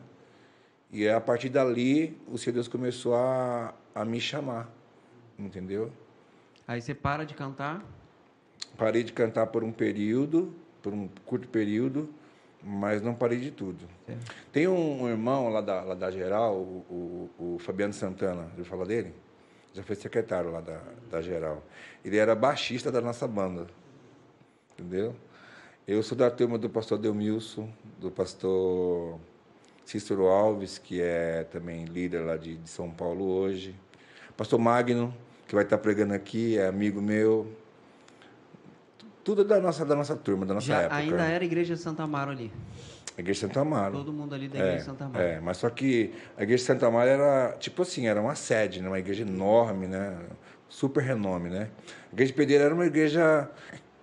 E 0.91 1.09
a 1.09 1.21
partir 1.21 1.49
dali, 1.49 2.17
o 2.29 2.39
Senhor 2.39 2.55
Deus 2.55 2.69
começou 2.69 3.15
a, 3.15 3.75
a 3.95 4.05
me 4.05 4.21
chamar, 4.21 4.71
entendeu? 5.39 5.91
Aí 6.67 6.81
você 6.81 6.95
para 6.95 7.25
de 7.25 7.35
cantar? 7.35 7.85
Parei 8.79 9.03
de 9.03 9.13
cantar 9.13 9.49
por 9.49 9.63
um 9.65 9.73
período, 9.73 10.55
por 10.85 10.93
um 10.93 11.09
curto 11.25 11.49
período, 11.49 12.11
mas 12.63 13.01
não 13.01 13.15
parei 13.15 13.41
de 13.41 13.51
tudo. 13.51 13.89
É. 14.07 14.15
Tem 14.53 14.69
um, 14.69 15.09
irmão 15.09 15.49
lá 15.49 15.63
da, 15.63 15.81
lá 15.81 15.95
da 15.95 16.11
Geral, 16.11 16.57
o, 16.57 17.31
o, 17.39 17.55
o 17.55 17.59
Fabiano 17.59 17.95
Santana, 17.95 18.51
já 18.57 18.65
falou 18.65 18.85
dele? 18.85 19.15
Já 19.73 19.83
foi 19.83 19.97
secretário 19.97 20.53
lá 20.53 20.61
da, 20.61 20.81
da 21.11 21.23
Geral. 21.23 21.65
Ele 22.05 22.19
era 22.19 22.35
baixista 22.35 22.93
da 22.93 23.01
nossa 23.01 23.27
banda, 23.27 23.67
entendeu? 24.75 25.17
Eu 25.89 26.03
sou 26.03 26.17
da 26.17 26.31
turma 26.31 26.59
do 26.59 26.69
pastor 26.69 26.99
Delmilson, 26.99 27.69
do 27.99 28.11
pastor 28.11 29.19
Cícero 29.87 30.27
Alves, 30.27 30.77
que 30.77 31.01
é 31.01 31.45
também 31.45 31.87
líder 31.87 32.21
lá 32.21 32.37
de, 32.37 32.57
de 32.57 32.69
São 32.69 32.91
Paulo 32.91 33.25
hoje. 33.25 33.75
Pastor 34.37 34.59
Magno, 34.59 35.15
que 35.49 35.55
vai 35.55 35.65
estar 35.65 35.79
pregando 35.79 36.13
aqui, 36.13 36.59
é 36.59 36.67
amigo 36.67 37.01
meu. 37.01 37.64
Tudo 39.25 39.43
da 39.43 39.59
nossa, 39.59 39.85
da 39.85 39.97
nossa 39.97 40.15
turma, 40.15 40.45
da 40.45 40.55
nossa 40.55 40.67
Já 40.67 40.83
época. 40.83 40.97
Ainda 40.97 41.23
era 41.25 41.43
a 41.43 41.47
Igreja 41.47 41.75
de 41.75 41.81
Santa 41.81 42.03
Amaro 42.03 42.31
ali. 42.31 42.53
A 43.17 43.21
Igreja 43.21 43.41
de 43.41 43.47
Santa 43.47 43.61
Amaro. 43.61 43.93
Todo 43.95 44.13
mundo 44.13 44.35
ali 44.35 44.49
da 44.49 44.59
Igreja 44.59 44.75
é, 44.75 44.79
de 44.79 44.85
Santa 44.85 45.05
Amaro. 45.07 45.25
É, 45.25 45.41
mas 45.41 45.57
só 45.57 45.71
que 45.71 46.13
a 46.37 46.43
Igreja 46.43 46.63
de 46.63 46.67
Santa 46.67 46.87
Amaro 46.87 47.09
era, 47.09 47.57
tipo 47.59 47.83
assim, 47.83 48.07
era 48.07 48.21
uma 48.21 48.35
sede, 48.35 48.83
né? 48.83 48.89
uma 48.89 48.99
igreja 48.99 49.23
enorme, 49.23 49.87
né? 49.87 50.19
Super 50.69 51.03
renome, 51.03 51.49
né? 51.49 51.71
A 52.11 52.13
Igreja 52.13 52.33
de 52.33 52.37
Pedreira 52.37 52.65
era 52.65 52.75
uma 52.75 52.85
igreja 52.85 53.49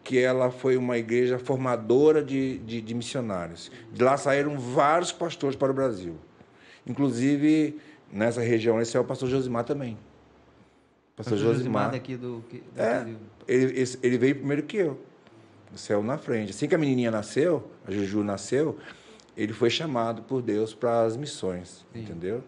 que 0.04 0.18
ela 0.18 0.50
foi 0.50 0.76
uma 0.76 0.98
igreja 0.98 1.38
formadora 1.38 2.24
de, 2.24 2.58
de, 2.60 2.82
de, 2.82 2.94
missionários. 2.94 3.72
De 3.94 4.04
lá 4.04 4.18
saíram 4.18 4.58
vários 4.58 5.12
pastores 5.12 5.56
para 5.56 5.72
o 5.72 5.74
Brasil. 5.74 6.16
Inclusive, 6.88 7.80
nessa 8.12 8.42
região, 8.42 8.82
esse 8.82 8.98
é 8.98 9.00
o 9.00 9.04
pastor 9.04 9.30
Josimar 9.30 9.64
também. 9.64 9.98
Pastor, 11.16 11.34
pastor 11.34 11.38
Josimar, 11.38 11.56
Josimar 11.58 11.92
daqui 11.92 12.18
do... 12.18 12.40
Daqui 12.40 12.64
é, 12.76 13.06
ele, 13.48 13.84
ele 14.02 14.18
veio 14.18 14.36
primeiro 14.36 14.64
que 14.64 14.78
eu. 14.78 15.11
O 15.74 15.78
céu 15.78 16.04
na 16.04 16.18
frente. 16.18 16.52
Assim 16.52 16.68
que 16.68 16.76
a 16.76 16.78
menininha 16.78 17.12
nasceu, 17.12 17.72
a 17.88 17.92
Juju 17.92 18.24
nasceu, 18.24 18.78
ele 19.38 19.54
foi 19.54 19.70
chamado 19.70 20.22
por 20.24 20.42
Deus 20.42 20.74
para 20.74 21.04
as 21.04 21.16
missões, 21.16 21.86
Sim. 21.94 22.02
entendeu? 22.02 22.44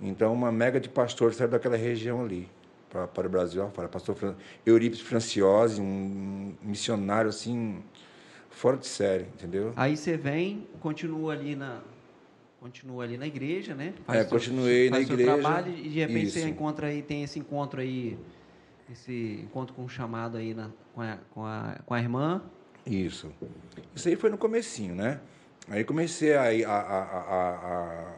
Então, 0.00 0.32
uma 0.32 0.50
mega 0.52 0.80
de 0.80 0.88
pastores 0.88 1.36
saiu 1.36 1.48
daquela 1.48 1.76
região 1.76 2.22
ali 2.22 2.48
para, 2.90 3.06
para 3.06 3.26
o 3.26 3.30
Brasil 3.30 3.62
afora. 3.62 3.88
Pastor 3.88 4.14
Fran, 4.14 4.34
Eurípides 4.66 5.00
Franciose, 5.00 5.80
um 5.80 6.54
missionário 6.62 7.30
assim, 7.30 7.82
fora 8.50 8.76
de 8.76 8.86
série, 8.86 9.24
entendeu? 9.24 9.72
Aí 9.76 9.96
você 9.96 10.16
vem, 10.16 10.66
continua 10.80 11.32
ali 11.32 11.54
na, 11.54 11.80
continua 12.60 13.04
ali 13.04 13.16
na 13.16 13.26
igreja, 13.26 13.74
né? 13.74 13.94
Faz 14.06 14.18
é, 14.18 14.22
seu, 14.22 14.30
continuei 14.30 14.90
faz 14.90 15.08
na 15.08 15.14
igreja. 15.14 15.32
trabalho 15.34 15.72
e 15.72 15.88
de 15.88 15.98
repente 16.00 16.26
isso. 16.26 16.40
você 16.40 16.48
encontra 16.48 16.88
aí, 16.88 17.02
tem 17.02 17.22
esse 17.22 17.38
encontro 17.38 17.80
aí, 17.80 18.18
esse 18.92 19.40
encontro 19.44 19.74
com 19.74 19.84
o 19.84 19.88
chamado 19.88 20.36
aí 20.36 20.54
na, 20.54 20.70
com, 20.94 21.00
a, 21.00 21.18
com, 21.30 21.44
a, 21.44 21.78
com 21.86 21.94
a 21.94 22.00
irmã. 22.00 22.42
Isso. 22.84 23.32
Isso 23.94 24.08
aí 24.08 24.16
foi 24.16 24.30
no 24.30 24.38
comecinho, 24.38 24.94
né? 24.94 25.20
Aí 25.68 25.84
comecei 25.84 26.34
a, 26.34 26.68
a, 26.68 26.80
a, 26.80 28.14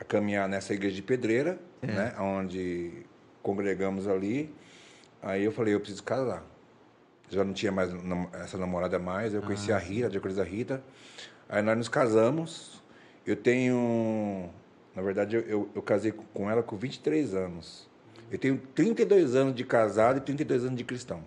a, 0.00 0.04
caminhar 0.04 0.48
nessa 0.48 0.72
igreja 0.72 0.96
de 0.96 1.02
pedreira, 1.02 1.58
é. 1.82 1.86
né? 1.86 2.14
Onde 2.18 3.04
congregamos 3.42 4.08
ali. 4.08 4.54
Aí 5.22 5.44
eu 5.44 5.52
falei, 5.52 5.74
eu 5.74 5.80
preciso 5.80 6.02
casar. 6.02 6.44
Já 7.28 7.44
não 7.44 7.52
tinha 7.52 7.72
mais 7.72 7.90
essa 8.34 8.56
namorada 8.56 8.98
mais, 8.98 9.34
eu 9.34 9.42
conheci 9.42 9.72
ah. 9.72 9.76
a 9.76 9.78
Rita, 9.78 10.06
a 10.06 10.10
diaconisa 10.10 10.44
Rita. 10.44 10.82
Aí 11.48 11.60
nós 11.62 11.76
nos 11.76 11.88
casamos. 11.88 12.82
Eu 13.26 13.36
tenho. 13.36 14.48
Na 14.94 15.02
verdade, 15.02 15.36
eu, 15.36 15.42
eu, 15.42 15.70
eu, 15.74 15.82
casei 15.82 16.12
com 16.12 16.48
ela 16.50 16.62
com 16.62 16.76
23 16.76 17.34
anos. 17.34 17.88
Eu 18.30 18.38
tenho 18.38 18.58
32 18.74 19.34
anos 19.34 19.54
de 19.54 19.64
casado 19.64 20.18
e 20.18 20.20
32 20.20 20.64
anos 20.64 20.76
de 20.76 20.84
cristão. 20.84 21.22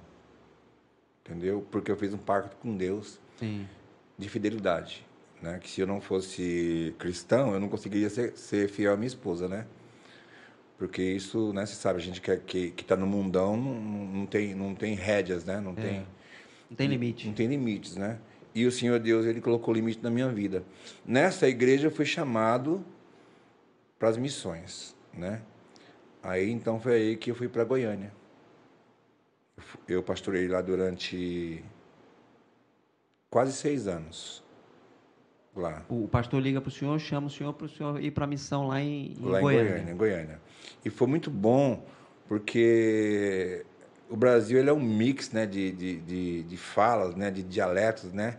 entendeu? 1.25 1.65
Porque 1.71 1.91
eu 1.91 1.95
fiz 1.95 2.13
um 2.13 2.17
pacto 2.17 2.55
com 2.57 2.75
Deus 2.75 3.19
Sim. 3.37 3.67
de 4.17 4.27
fidelidade, 4.27 5.05
né? 5.41 5.59
Que 5.61 5.69
se 5.69 5.79
eu 5.81 5.87
não 5.87 6.01
fosse 6.01 6.93
cristão, 6.97 7.53
eu 7.53 7.59
não 7.59 7.69
conseguiria 7.69 8.09
ser, 8.09 8.35
ser 8.35 8.67
fiel 8.69 8.93
à 8.93 8.97
minha 8.97 9.07
esposa, 9.07 9.47
né? 9.47 9.65
Porque 10.77 11.01
isso, 11.03 11.51
né, 11.53 11.65
você 11.65 11.75
sabe, 11.75 11.99
a 11.99 12.01
gente 12.01 12.21
que, 12.21 12.35
que, 12.37 12.71
que 12.71 12.83
tá 12.85 12.95
no 12.95 13.05
mundão 13.05 13.55
não, 13.57 13.73
não, 13.79 14.25
tem, 14.25 14.55
não 14.55 14.73
tem 14.73 14.95
rédeas, 14.95 15.43
né? 15.45 15.59
Não 15.59 15.73
É. 15.73 15.75
tem... 15.75 16.07
Não 16.69 16.77
tem 16.77 16.87
limite. 16.87 17.27
Não 17.27 17.33
tem 17.33 17.47
limites, 17.47 17.95
né? 17.95 18.19
E 18.53 18.65
o 18.65 18.71
Senhor 18.71 18.99
Deus, 18.99 19.25
ele 19.25 19.41
colocou 19.41 19.73
limite 19.73 20.01
na 20.01 20.09
minha 20.09 20.29
vida. 20.29 20.63
Nessa 21.05 21.47
igreja 21.47 21.87
eu 21.87 21.91
fui 21.91 22.05
chamado 22.05 22.83
para 23.97 24.07
as 24.09 24.17
missões, 24.17 24.95
né? 25.13 25.41
Aí 26.21 26.49
então 26.49 26.79
foi 26.79 26.93
aí 26.93 27.17
que 27.17 27.31
eu 27.31 27.35
fui 27.35 27.47
para 27.47 27.63
Goiânia. 27.63 28.11
Eu 29.87 30.03
pastorei 30.03 30.47
lá 30.47 30.61
durante 30.61 31.63
quase 33.29 33.53
seis 33.53 33.87
anos. 33.87 34.43
Lá. 35.55 35.83
O 35.89 36.07
pastor 36.07 36.41
liga 36.41 36.61
para 36.61 36.69
o 36.69 36.71
senhor, 36.71 36.97
chama 36.99 37.27
o 37.27 37.29
senhor 37.29 37.53
para 37.53 37.65
o 37.65 37.69
senhor 37.69 38.01
ir 38.01 38.11
para 38.11 38.23
a 38.23 38.27
missão 38.27 38.67
lá 38.67 38.79
em, 38.79 39.13
em 39.13 39.25
lá 39.25 39.41
Goiânia. 39.41 39.63
em 39.63 39.73
Goiânia, 39.73 39.91
em 39.91 39.97
Goiânia. 39.97 40.41
E 40.85 40.89
foi 40.89 41.07
muito 41.07 41.29
bom, 41.29 41.85
porque 42.27 43.65
o 44.09 44.15
Brasil 44.15 44.59
ele 44.59 44.69
é 44.69 44.73
um 44.73 44.79
mix 44.79 45.31
né, 45.31 45.45
de, 45.45 45.71
de, 45.71 45.99
de, 46.01 46.43
de 46.43 46.57
falas, 46.57 47.15
né, 47.15 47.29
de 47.29 47.43
dialetos, 47.43 48.13
né? 48.13 48.37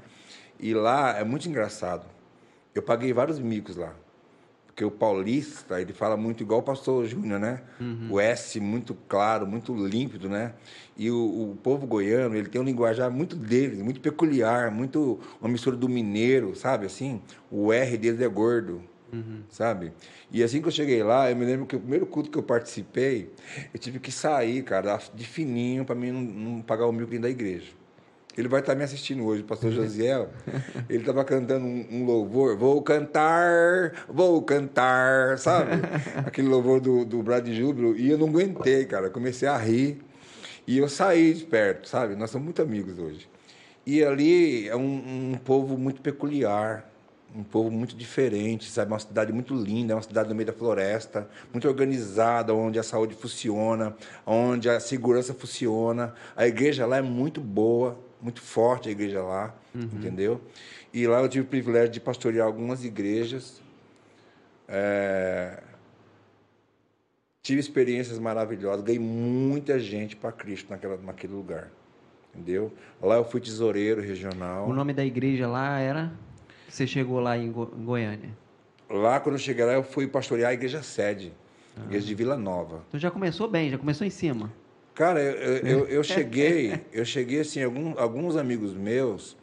E 0.59 0.73
lá 0.73 1.19
é 1.19 1.25
muito 1.25 1.49
engraçado. 1.49 2.07
Eu 2.75 2.83
paguei 2.83 3.13
vários 3.13 3.39
micos 3.39 3.77
lá. 3.77 3.95
Porque 4.81 4.85
o 4.87 4.91
paulista, 4.91 5.79
ele 5.79 5.93
fala 5.93 6.17
muito 6.17 6.43
igual 6.43 6.61
o 6.61 6.63
pastor 6.63 7.05
Júnior, 7.05 7.39
né? 7.39 7.61
O 8.11 8.19
S 8.19 8.59
muito 8.59 8.97
claro, 9.07 9.47
muito 9.47 9.75
límpido, 9.75 10.27
né? 10.27 10.55
E 10.97 11.11
o, 11.11 11.51
o 11.51 11.59
povo 11.63 11.87
goiano, 11.87 12.35
ele 12.35 12.49
tem 12.49 12.59
um 12.59 12.65
linguajar 12.65 13.11
muito 13.11 13.37
deles, 13.37 13.79
muito 13.83 14.01
peculiar, 14.01 14.71
muito 14.71 15.21
uma 15.39 15.51
mistura 15.51 15.77
do 15.77 15.87
mineiro, 15.87 16.57
sabe 16.57 16.87
assim? 16.87 17.21
O 17.51 17.71
R 17.71 17.99
deles 17.99 18.23
é 18.23 18.29
gordo, 18.29 18.83
sabe? 19.51 19.93
E 20.33 20.43
assim 20.43 20.63
que 20.63 20.69
eu 20.69 20.73
cheguei 20.73 21.03
lá, 21.03 21.31
eu 21.31 21.37
me 21.37 21.45
lembro 21.45 21.67
que 21.67 21.77
o 21.77 21.81
primeiro 21.81 22.07
culto 22.07 22.31
que 22.31 22.39
eu 22.39 22.43
participei, 22.43 23.31
eu 23.75 23.79
tive 23.79 23.99
que 23.99 24.11
sair, 24.11 24.63
cara, 24.63 24.99
de 25.15 25.27
fininho 25.27 25.85
para 25.85 25.95
mim 25.95 26.11
não, 26.11 26.23
não 26.23 26.63
pagar 26.63 26.87
o 26.87 26.93
dentro 26.93 27.19
da 27.21 27.29
igreja. 27.29 27.80
Ele 28.37 28.49
vai 28.49 28.61
estar 28.61 28.75
me 28.75 28.85
assistindo 28.85 29.25
hoje, 29.25 29.43
o 29.43 29.45
pastor 29.45 29.71
Josiel. 29.73 30.31
Ele 30.89 31.01
estava 31.01 31.25
cantando 31.25 31.67
um, 31.67 31.87
um 31.91 32.05
louvor. 32.05 32.57
Vou 32.57 32.81
cantar, 32.83 33.93
vou 34.09 34.41
cantar, 34.43 35.39
sabe? 35.39 35.73
Aquele 36.25 36.49
louvor 36.49 36.81
do, 36.81 37.05
do 37.05 37.23
Brad 37.23 37.47
Júbilo. 37.49 37.97
E 37.97 38.11
eu 38.11 38.19
não 38.19 38.29
aguentei, 38.29 38.85
cara. 38.85 39.11
Comecei 39.11 39.49
a 39.49 39.57
rir. 39.57 40.01
E 40.67 40.79
eu 40.79 40.89
saí 40.89 41.35
de 41.35 41.45
perto, 41.45 41.89
sabe? 41.89 42.15
Nós 42.15 42.31
somos 42.31 42.45
muito 42.45 42.63
amigos 42.63 42.99
hoje. 42.99 43.29
E 43.85 44.05
ali 44.05 44.69
é 44.69 44.77
um, 44.77 45.33
um 45.33 45.39
povo 45.39 45.77
muito 45.77 46.01
peculiar, 46.01 46.89
um 47.35 47.43
povo 47.43 47.71
muito 47.71 47.97
diferente, 47.97 48.71
sabe? 48.71 48.93
Uma 48.93 48.99
cidade 48.99 49.33
muito 49.33 49.55
linda, 49.55 49.93
é 49.93 49.97
uma 49.97 50.03
cidade 50.03 50.29
no 50.29 50.35
meio 50.35 50.47
da 50.47 50.53
floresta, 50.53 51.29
muito 51.53 51.67
organizada, 51.67 52.55
onde 52.55 52.79
a 52.79 52.83
saúde 52.83 53.15
funciona, 53.15 53.97
onde 54.27 54.69
a 54.69 54.79
segurança 54.79 55.33
funciona. 55.33 56.15
A 56.37 56.47
igreja 56.47 56.87
lá 56.87 56.99
é 56.99 57.03
muito 57.03 57.41
boa, 57.41 57.99
muito 58.21 58.41
forte 58.41 58.89
a 58.89 58.93
igreja 58.93 59.23
lá, 59.23 59.55
entendeu? 59.75 60.41
E 60.93 61.07
lá 61.07 61.21
eu 61.21 61.29
tive 61.29 61.45
o 61.45 61.49
privilégio 61.49 61.89
de 61.91 62.01
pastorear 62.01 62.47
algumas 62.47 62.85
igrejas. 62.85 63.63
É, 64.69 65.63
Tive 67.43 67.59
experiências 67.59 68.19
maravilhosas, 68.19 68.85
ganhei 68.85 69.01
muita 69.01 69.79
gente 69.81 70.15
para 70.15 70.31
Cristo 70.31 70.69
naquela, 70.71 70.99
naquele 70.99 71.33
lugar, 71.33 71.71
entendeu? 72.35 72.71
Lá 73.01 73.17
eu 73.17 73.25
fui 73.25 73.41
tesoureiro 73.41 74.01
regional. 74.03 74.69
O 74.69 74.75
nome 74.75 74.93
da 74.93 75.05
igreja 75.05 75.49
lá 75.49 75.79
era. 75.79 76.13
Você 76.69 76.87
chegou 76.87 77.19
lá 77.19 77.37
em, 77.39 77.51
Go- 77.51 77.73
em 77.77 77.83
Goiânia. 77.85 78.29
Lá, 78.91 79.19
quando 79.21 79.37
eu 79.37 79.39
cheguei 79.39 79.65
lá, 79.65 79.73
eu 79.73 79.83
fui 79.83 80.07
pastorear 80.07 80.51
a 80.51 80.55
igreja 80.55 80.83
sede, 80.83 81.33
a 81.77 81.85
igreja 81.87 82.07
de 82.07 82.15
Vila 82.15 82.37
Nova. 82.37 82.83
Então 82.89 83.01
já 83.01 83.11
começou 83.11 83.49
bem, 83.49 83.71
já 83.71 83.79
começou 83.79 84.07
em 84.07 84.11
cima. 84.11 84.53
Cara, 84.95 85.21
eu, 85.21 85.57
eu, 85.59 85.87
eu- 85.87 86.05
cheguei, 86.05 86.81
eu 86.93 87.05
cheguei 87.05 87.41
assim, 87.41 87.63
algum, 87.63 87.99
alguns 87.99 88.37
amigos 88.37 88.75
meus 88.75 89.37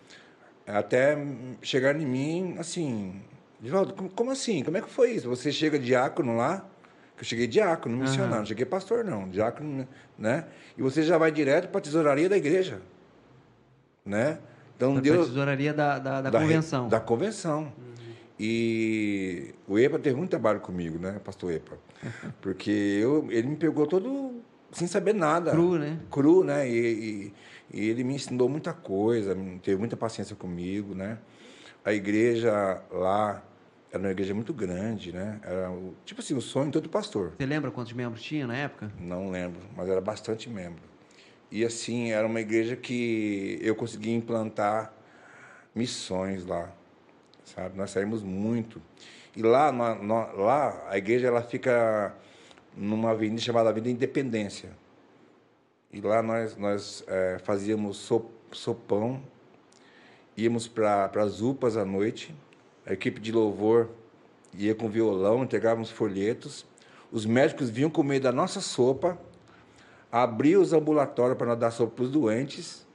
até 0.65 1.17
chegaram 1.61 1.99
em 1.99 2.05
mim 2.05 2.55
assim, 2.59 3.21
Divaldo, 3.59 3.93
como, 4.11 4.29
assim? 4.29 4.63
Como 4.63 4.77
é 4.77 4.81
que 4.81 4.89
foi 4.89 5.11
isso? 5.11 5.27
Você 5.29 5.51
chega 5.51 5.79
diácono 5.79 6.35
lá, 6.37 6.67
que 7.15 7.23
eu 7.23 7.25
cheguei 7.27 7.47
diácono, 7.47 7.97
missionário, 7.97 8.39
não 8.39 8.45
cheguei 8.45 8.65
pastor 8.65 9.03
não, 9.03 9.27
diácono, 9.29 9.87
né? 10.17 10.45
E 10.77 10.81
você 10.81 11.01
já 11.01 11.17
vai 11.17 11.31
direto 11.31 11.69
para 11.69 11.79
a 11.79 11.81
tesouraria 11.81 12.29
da 12.29 12.37
igreja, 12.37 12.81
né? 14.05 14.39
Então 14.75 14.93
pra 14.93 15.01
Deus 15.01 15.27
tesouraria 15.29 15.73
da, 15.73 15.97
da, 15.97 16.21
da 16.21 16.29
da 16.29 16.39
convenção. 16.39 16.87
Da 16.87 16.99
convenção. 16.99 17.73
E 18.39 19.55
o 19.67 19.79
EPA 19.79 19.97
teve 19.97 20.15
muito 20.15 20.29
trabalho 20.29 20.59
comigo, 20.59 20.99
né, 20.99 21.19
pastor 21.23 21.51
EPA? 21.51 21.77
Porque 22.41 22.69
eu, 22.69 23.27
ele 23.31 23.47
me 23.47 23.55
pegou 23.55 23.87
todo 23.87 24.41
sem 24.71 24.87
saber 24.87 25.13
nada. 25.13 25.51
Cru, 25.51 25.77
né? 25.77 25.99
Cru, 26.11 26.43
né? 26.43 26.69
E, 26.69 26.73
e- 26.77 27.33
e 27.73 27.89
ele 27.89 28.03
me 28.03 28.15
ensinou 28.15 28.47
muita 28.47 28.71
coisa, 28.73 29.35
teve 29.61 29.77
muita 29.77 29.97
paciência 29.97 30.35
comigo, 30.35 30.95
né? 30.95 31.17
A 31.83 31.93
igreja 31.93 32.81
lá 32.91 33.43
era 33.91 33.99
uma 34.01 34.11
igreja 34.11 34.33
muito 34.33 34.53
grande, 34.53 35.11
né? 35.13 35.39
Era, 35.43 35.69
o- 35.71 35.93
tipo 36.05 36.21
assim, 36.21 36.33
o 36.35 36.41
sonho 36.41 36.67
de 36.67 36.73
todo 36.73 36.89
pastor. 36.89 37.33
Você 37.37 37.45
lembra 37.45 37.71
quantos 37.71 37.93
membros 37.93 38.21
tinha 38.21 38.45
na 38.47 38.55
época? 38.55 38.91
Não 38.99 39.29
lembro, 39.31 39.61
mas 39.75 39.87
era 39.89 40.01
bastante 40.01 40.49
membro. 40.49 40.81
E 41.51 41.63
assim, 41.65 42.11
era 42.11 42.27
uma 42.27 42.41
igreja 42.41 42.75
que 42.75 43.57
eu 43.61 43.73
consegui 43.75 44.11
implantar 44.13 44.93
missões 45.73 46.45
lá, 46.45 46.69
sabe? 47.45 47.77
Nós 47.77 47.91
saímos 47.91 48.23
muito. 48.23 48.81
E 49.35 49.41
lá, 49.41 49.69
lá 49.69 50.83
a 50.89 50.97
igreja 50.97 51.27
ela 51.27 51.41
fica 51.41 52.13
numa 52.77 53.11
avenida 53.11 53.41
chamada 53.41 53.69
Avenida 53.69 53.89
Independência. 53.91 54.69
E 55.91 55.99
lá 55.99 56.21
nós, 56.21 56.55
nós 56.55 57.03
eh, 57.07 57.39
fazíamos 57.43 57.97
so- 57.97 58.29
sopão, 58.51 59.19
íamos 60.35 60.67
para 60.67 61.09
as 61.23 61.41
UPAs 61.41 61.75
à 61.75 61.83
noite, 61.83 62.33
a 62.85 62.93
equipe 62.93 63.19
de 63.19 63.31
louvor 63.31 63.89
ia 64.53 64.75
com 64.75 64.87
violão, 64.89 65.43
entregávamos 65.43 65.89
folhetos, 65.89 66.65
os 67.11 67.25
médicos 67.25 67.69
vinham 67.69 67.89
comer 67.89 68.19
da 68.19 68.31
nossa 68.31 68.61
sopa, 68.61 69.17
abriam 70.11 70.61
os 70.61 70.71
ambulatórios 70.73 71.37
para 71.37 71.47
nós 71.47 71.59
dar 71.59 71.71
sopa 71.71 71.95
para 71.95 72.03
os 72.05 72.11
doentes, 72.11 72.85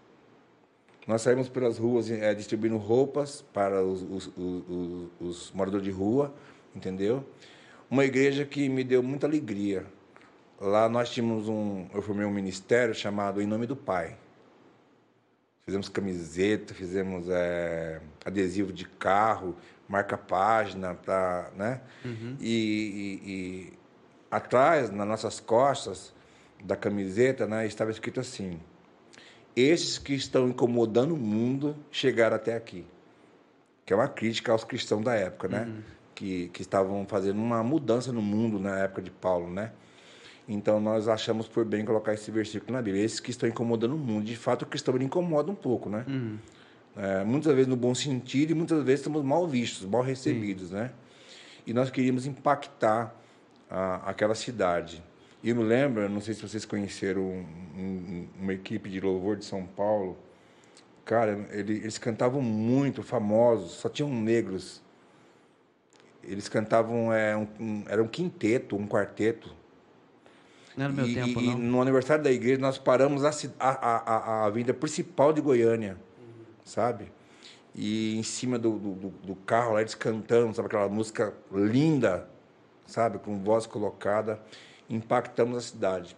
nós 1.07 1.23
saímos 1.23 1.49
pelas 1.49 1.79
ruas 1.79 2.09
eh, 2.11 2.33
distribuindo 2.35 2.77
roupas 2.77 3.43
para 3.53 3.83
os, 3.83 4.03
os- 4.03 4.31
os- 4.37 5.09
os 5.21 5.53
moradores 5.53 5.85
de 5.85 5.91
rua, 5.91 6.33
entendeu? 6.77 7.25
Uma 7.93 8.07
igreja 8.07 8.47
que 8.47 8.71
me 8.71 8.83
deu 8.83 9.03
muita 9.03 9.27
alegria. 9.27 9.85
Lá 10.59 10.89
nós 10.89 11.11
tínhamos 11.11 11.47
um, 11.47 11.87
eu 11.93 12.01
formei 12.01 12.25
um 12.25 12.31
ministério 12.33 12.95
chamado 12.95 13.43
Em 13.43 13.47
Nome 13.47 13.67
do 13.67 13.77
Pai. 13.77 14.17
Fizemos 15.67 15.91
camiseta, 15.91 16.73
fizemos 16.73 17.27
eh, 17.29 18.01
adesivo 18.25 18.73
de 18.73 18.87
carro, 18.87 19.55
marca-página, 19.87 20.95
pra, 20.95 21.51
né? 21.55 21.83
E, 22.41 23.21
e- 23.25 23.31
e 23.31 23.73
atrás, 24.31 24.91
nas 24.91 25.07
nossas 25.07 25.39
costas 25.39 26.15
da 26.65 26.75
camiseta, 26.77 27.47
né, 27.47 27.67
estava 27.67 27.91
escrito 27.91 28.21
assim: 28.21 28.59
Esses 29.55 29.99
que 29.99 30.15
estão 30.15 30.49
incomodando 30.49 31.13
o 31.15 31.19
mundo 31.19 31.77
chegaram 31.91 32.37
até 32.37 32.57
aqui. 32.57 32.87
Que 33.85 33.93
é 33.93 33.97
uma 33.97 34.09
crítica 34.09 34.51
aos 34.53 34.65
cristãos 34.65 35.05
da 35.05 35.15
época, 35.15 35.47
né? 35.49 35.67
Que, 36.15 36.49
que 36.49 36.63
estavam 36.63 37.07
fazendo 37.07 37.41
uma 37.41 37.63
mudança 37.63 38.13
no 38.13 38.21
mundo 38.23 38.59
na 38.59 38.79
época 38.81 39.01
de 39.03 39.11
Paulo, 39.11 39.51
né? 39.51 39.73
Então 40.49 40.81
nós 40.81 41.09
achamos 41.09 41.49
por 41.49 41.65
bem 41.65 41.85
colocar 41.85 42.13
esse 42.13 42.31
versículo 42.31 42.73
na 42.73 42.83
Bíblia. 42.83 43.03
Esses 43.05 43.19
que 43.21 43.31
estão 43.31 43.49
incomodando 43.49 43.95
o 43.95 43.99
mundo. 43.99 44.25
De 44.25 44.37
fato, 44.37 44.63
o 44.63 44.67
cristão 44.67 44.95
incomoda 45.01 45.51
um 45.51 45.55
pouco, 45.55 45.89
né? 45.89 46.05
É, 46.95 47.25
muitas 47.25 47.53
vezes 47.55 47.69
no 47.69 47.77
bom 47.77 47.95
sentido 47.95 48.51
e 48.51 48.55
muitas 48.55 48.83
vezes 48.85 49.01
estamos 49.01 49.25
mal 49.25 49.47
vistos, 49.49 49.89
mal 49.89 50.03
recebidos, 50.03 50.71
né? 50.71 50.91
E 51.67 51.73
nós 51.73 51.89
queríamos 51.91 52.27
impactar 52.27 53.15
a, 53.71 54.11
aquela 54.11 54.35
cidade. 54.35 55.03
E 55.43 55.49
eu 55.49 55.57
me 55.57 55.63
lembro, 55.63 56.07
não 56.11 56.21
sei 56.21 56.35
se 56.35 56.43
vocês 56.43 56.67
conheceram 56.67 57.23
um- 57.23 57.47
um- 57.79 58.29
uma 58.43 58.53
equipe 58.53 58.91
de 58.91 59.01
louvor 59.01 59.37
de 59.37 59.47
São 59.47 59.65
Paulo. 59.65 60.19
Cara, 61.07 61.49
ele- 61.53 61.79
eles 61.79 61.97
cantavam 61.97 62.43
muito, 62.43 63.03
famosos, 63.03 63.71
só 63.73 63.89
tinham 63.89 64.13
negros. 64.13 64.82
Eles 66.23 66.49
cantavam, 66.49 67.13
é, 67.13 67.37
um, 67.37 67.47
um- 67.59 67.85
era 67.89 68.03
um 68.03 68.07
quinteto, 68.07 68.77
um 68.77 68.87
quarteto. 68.87 69.55
Não 70.77 70.85
era 70.87 70.93
meu 70.95 71.07
E- 71.07 71.15
tempo, 71.15 71.41
e, 71.41 71.47
não. 71.49 71.59
no 71.59 71.83
aniversário 71.83 72.23
da 72.25 72.31
igreja, 72.31 72.61
nós 72.61 72.79
paramos 72.79 73.25
a, 73.25 73.31
a, 73.59 73.69
a, 73.71 74.17
a, 74.17 74.45
avenida 74.47 74.73
principal 74.73 75.33
de 75.33 75.41
Goiânia, 75.41 75.97
sabe? 76.65 77.13
E 77.75 78.19
em 78.19 78.23
cima 78.23 78.59
do, 78.59 78.79
do, 78.79 78.93
do- 78.93 79.09
do 79.11 79.35
carro 79.37 79.75
lá, 79.75 79.81
eles 79.81 79.95
cantando, 79.95 80.55
sabe? 80.55 80.67
Aquela 80.67 80.89
música 80.89 81.35
linda, 81.53 82.29
sabe? 82.87 83.19
Com 83.19 83.39
voz 83.43 83.67
colocada. 83.67 84.41
Impactamos 84.89 85.57
a 85.57 85.61
cidade. 85.61 86.17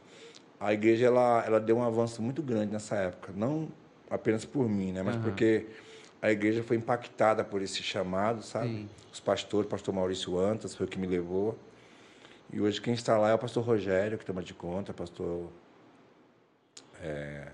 A 0.60 0.72
igreja, 0.72 1.06
ela, 1.06 1.42
ela 1.46 1.60
deu 1.60 1.76
um 1.78 1.82
avanço 1.82 2.20
muito 2.22 2.42
grande 2.42 2.72
nessa 2.72 2.96
época. 2.96 3.32
Não 3.36 3.68
apenas 4.10 4.44
por 4.44 4.68
mim, 4.68 4.92
né? 4.92 5.02
Mas 5.02 5.16
uhum. 5.16 5.22
porque 5.22 5.66
a 6.24 6.32
igreja 6.32 6.62
foi 6.62 6.78
impactada 6.78 7.44
por 7.44 7.60
esse 7.60 7.82
chamado, 7.82 8.42
sabe? 8.42 8.68
Sim. 8.68 8.88
Os 9.12 9.20
pastores, 9.20 9.66
o 9.66 9.68
pastor 9.68 9.94
Maurício 9.94 10.38
Antas 10.38 10.74
foi 10.74 10.86
o 10.86 10.88
que 10.88 10.98
me 10.98 11.06
levou. 11.06 11.58
E 12.50 12.62
hoje 12.62 12.80
quem 12.80 12.94
está 12.94 13.18
lá 13.18 13.28
é 13.28 13.34
o 13.34 13.38
pastor 13.38 13.62
Rogério, 13.62 14.16
que 14.16 14.24
toma 14.24 14.42
de 14.42 14.54
conta, 14.54 14.94
pastor. 14.94 15.50
É... 17.02 17.52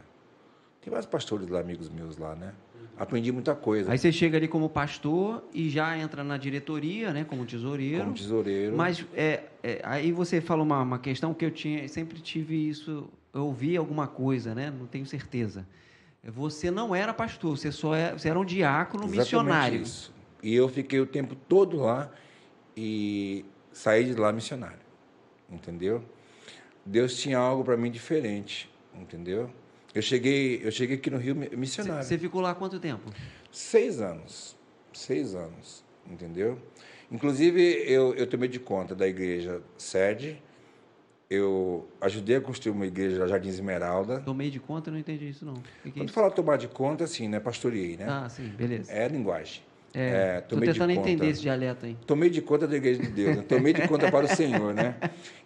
Tem 0.80 0.88
vários 0.88 1.06
pastores 1.06 1.48
lá, 1.48 1.58
amigos 1.58 1.88
meus 1.88 2.16
lá, 2.16 2.36
né? 2.36 2.54
Aprendi 2.96 3.32
muita 3.32 3.56
coisa. 3.56 3.90
Aí 3.90 3.98
você 3.98 4.12
chega 4.12 4.36
ali 4.36 4.46
como 4.46 4.68
pastor 4.68 5.42
e 5.52 5.68
já 5.68 5.98
entra 5.98 6.22
na 6.22 6.36
diretoria, 6.36 7.12
né? 7.12 7.24
Como 7.24 7.44
tesoureiro. 7.44 8.04
Como 8.04 8.14
tesoureiro. 8.14 8.76
Mas 8.76 9.04
é, 9.16 9.42
é 9.64 9.80
aí 9.82 10.12
você 10.12 10.40
fala 10.40 10.62
uma, 10.62 10.80
uma 10.80 10.98
questão 11.00 11.34
que 11.34 11.44
eu 11.44 11.50
tinha, 11.50 11.88
sempre 11.88 12.20
tive 12.20 12.68
isso, 12.68 13.10
eu 13.34 13.46
ouvi 13.46 13.76
alguma 13.76 14.06
coisa, 14.06 14.54
né? 14.54 14.70
Não 14.70 14.86
tenho 14.86 15.06
certeza. 15.06 15.66
Você 16.22 16.70
não 16.70 16.94
era 16.94 17.14
pastor, 17.14 17.56
você 17.56 17.72
só 17.72 17.94
era, 17.94 18.14
é, 18.14 18.18
você 18.18 18.28
era 18.28 18.38
um 18.38 18.44
diácono 18.44 19.04
Exatamente 19.04 19.20
missionário. 19.20 19.82
Isso. 19.82 20.14
E 20.42 20.54
eu 20.54 20.68
fiquei 20.68 21.00
o 21.00 21.06
tempo 21.06 21.34
todo 21.34 21.78
lá 21.78 22.10
e 22.76 23.44
saí 23.72 24.04
de 24.04 24.14
lá 24.14 24.32
missionário. 24.32 24.78
Entendeu? 25.50 26.04
Deus 26.84 27.16
tinha 27.16 27.38
algo 27.38 27.64
para 27.64 27.76
mim 27.76 27.90
diferente, 27.90 28.70
entendeu? 28.94 29.50
Eu 29.94 30.02
cheguei, 30.02 30.60
eu 30.62 30.70
cheguei 30.70 30.96
aqui 30.96 31.10
no 31.10 31.18
Rio 31.18 31.34
missionário. 31.34 32.04
Você 32.04 32.16
ficou 32.16 32.40
lá 32.40 32.54
quanto 32.54 32.78
tempo? 32.78 33.10
Seis 33.50 34.00
anos. 34.00 34.56
Seis 34.92 35.34
anos, 35.34 35.84
entendeu? 36.06 36.58
Inclusive, 37.10 37.60
eu, 37.86 38.14
eu 38.14 38.26
tomei 38.26 38.48
de 38.48 38.60
conta 38.60 38.94
da 38.94 39.06
igreja 39.06 39.62
sede, 39.76 40.40
eu 41.30 41.88
ajudei 42.00 42.36
a 42.36 42.40
construir 42.40 42.72
uma 42.72 42.84
igreja 42.84 43.28
Jardim 43.28 43.50
Esmeralda. 43.50 44.18
Tomei 44.20 44.50
de 44.50 44.58
conta, 44.58 44.90
não 44.90 44.98
entendi 44.98 45.28
isso 45.28 45.46
não. 45.46 45.54
Que 45.54 45.62
que 45.84 45.88
é 45.90 45.92
Quando 46.02 46.10
é 46.10 46.12
fala 46.12 46.30
tomar 46.30 46.56
de 46.58 46.66
conta, 46.66 47.04
assim, 47.04 47.28
né? 47.28 47.38
Pastoreei, 47.38 47.96
né? 47.96 48.04
Ah, 48.08 48.28
sim, 48.28 48.48
beleza. 48.48 48.92
É 48.92 49.06
linguagem. 49.06 49.62
É, 49.94 50.38
é 50.38 50.40
tomei 50.40 50.72
tentando 50.72 50.90
entender 50.90 51.28
esse 51.28 51.40
dialeto 51.40 51.86
aí. 51.86 51.96
Tomei 52.04 52.30
de 52.30 52.42
conta 52.42 52.66
da 52.66 52.76
igreja 52.76 53.00
de 53.00 53.10
Deus, 53.10 53.36
né? 53.36 53.44
tomei 53.48 53.72
de 53.72 53.86
conta 53.86 54.10
para 54.10 54.26
o 54.26 54.28
Senhor, 54.28 54.74
né? 54.74 54.96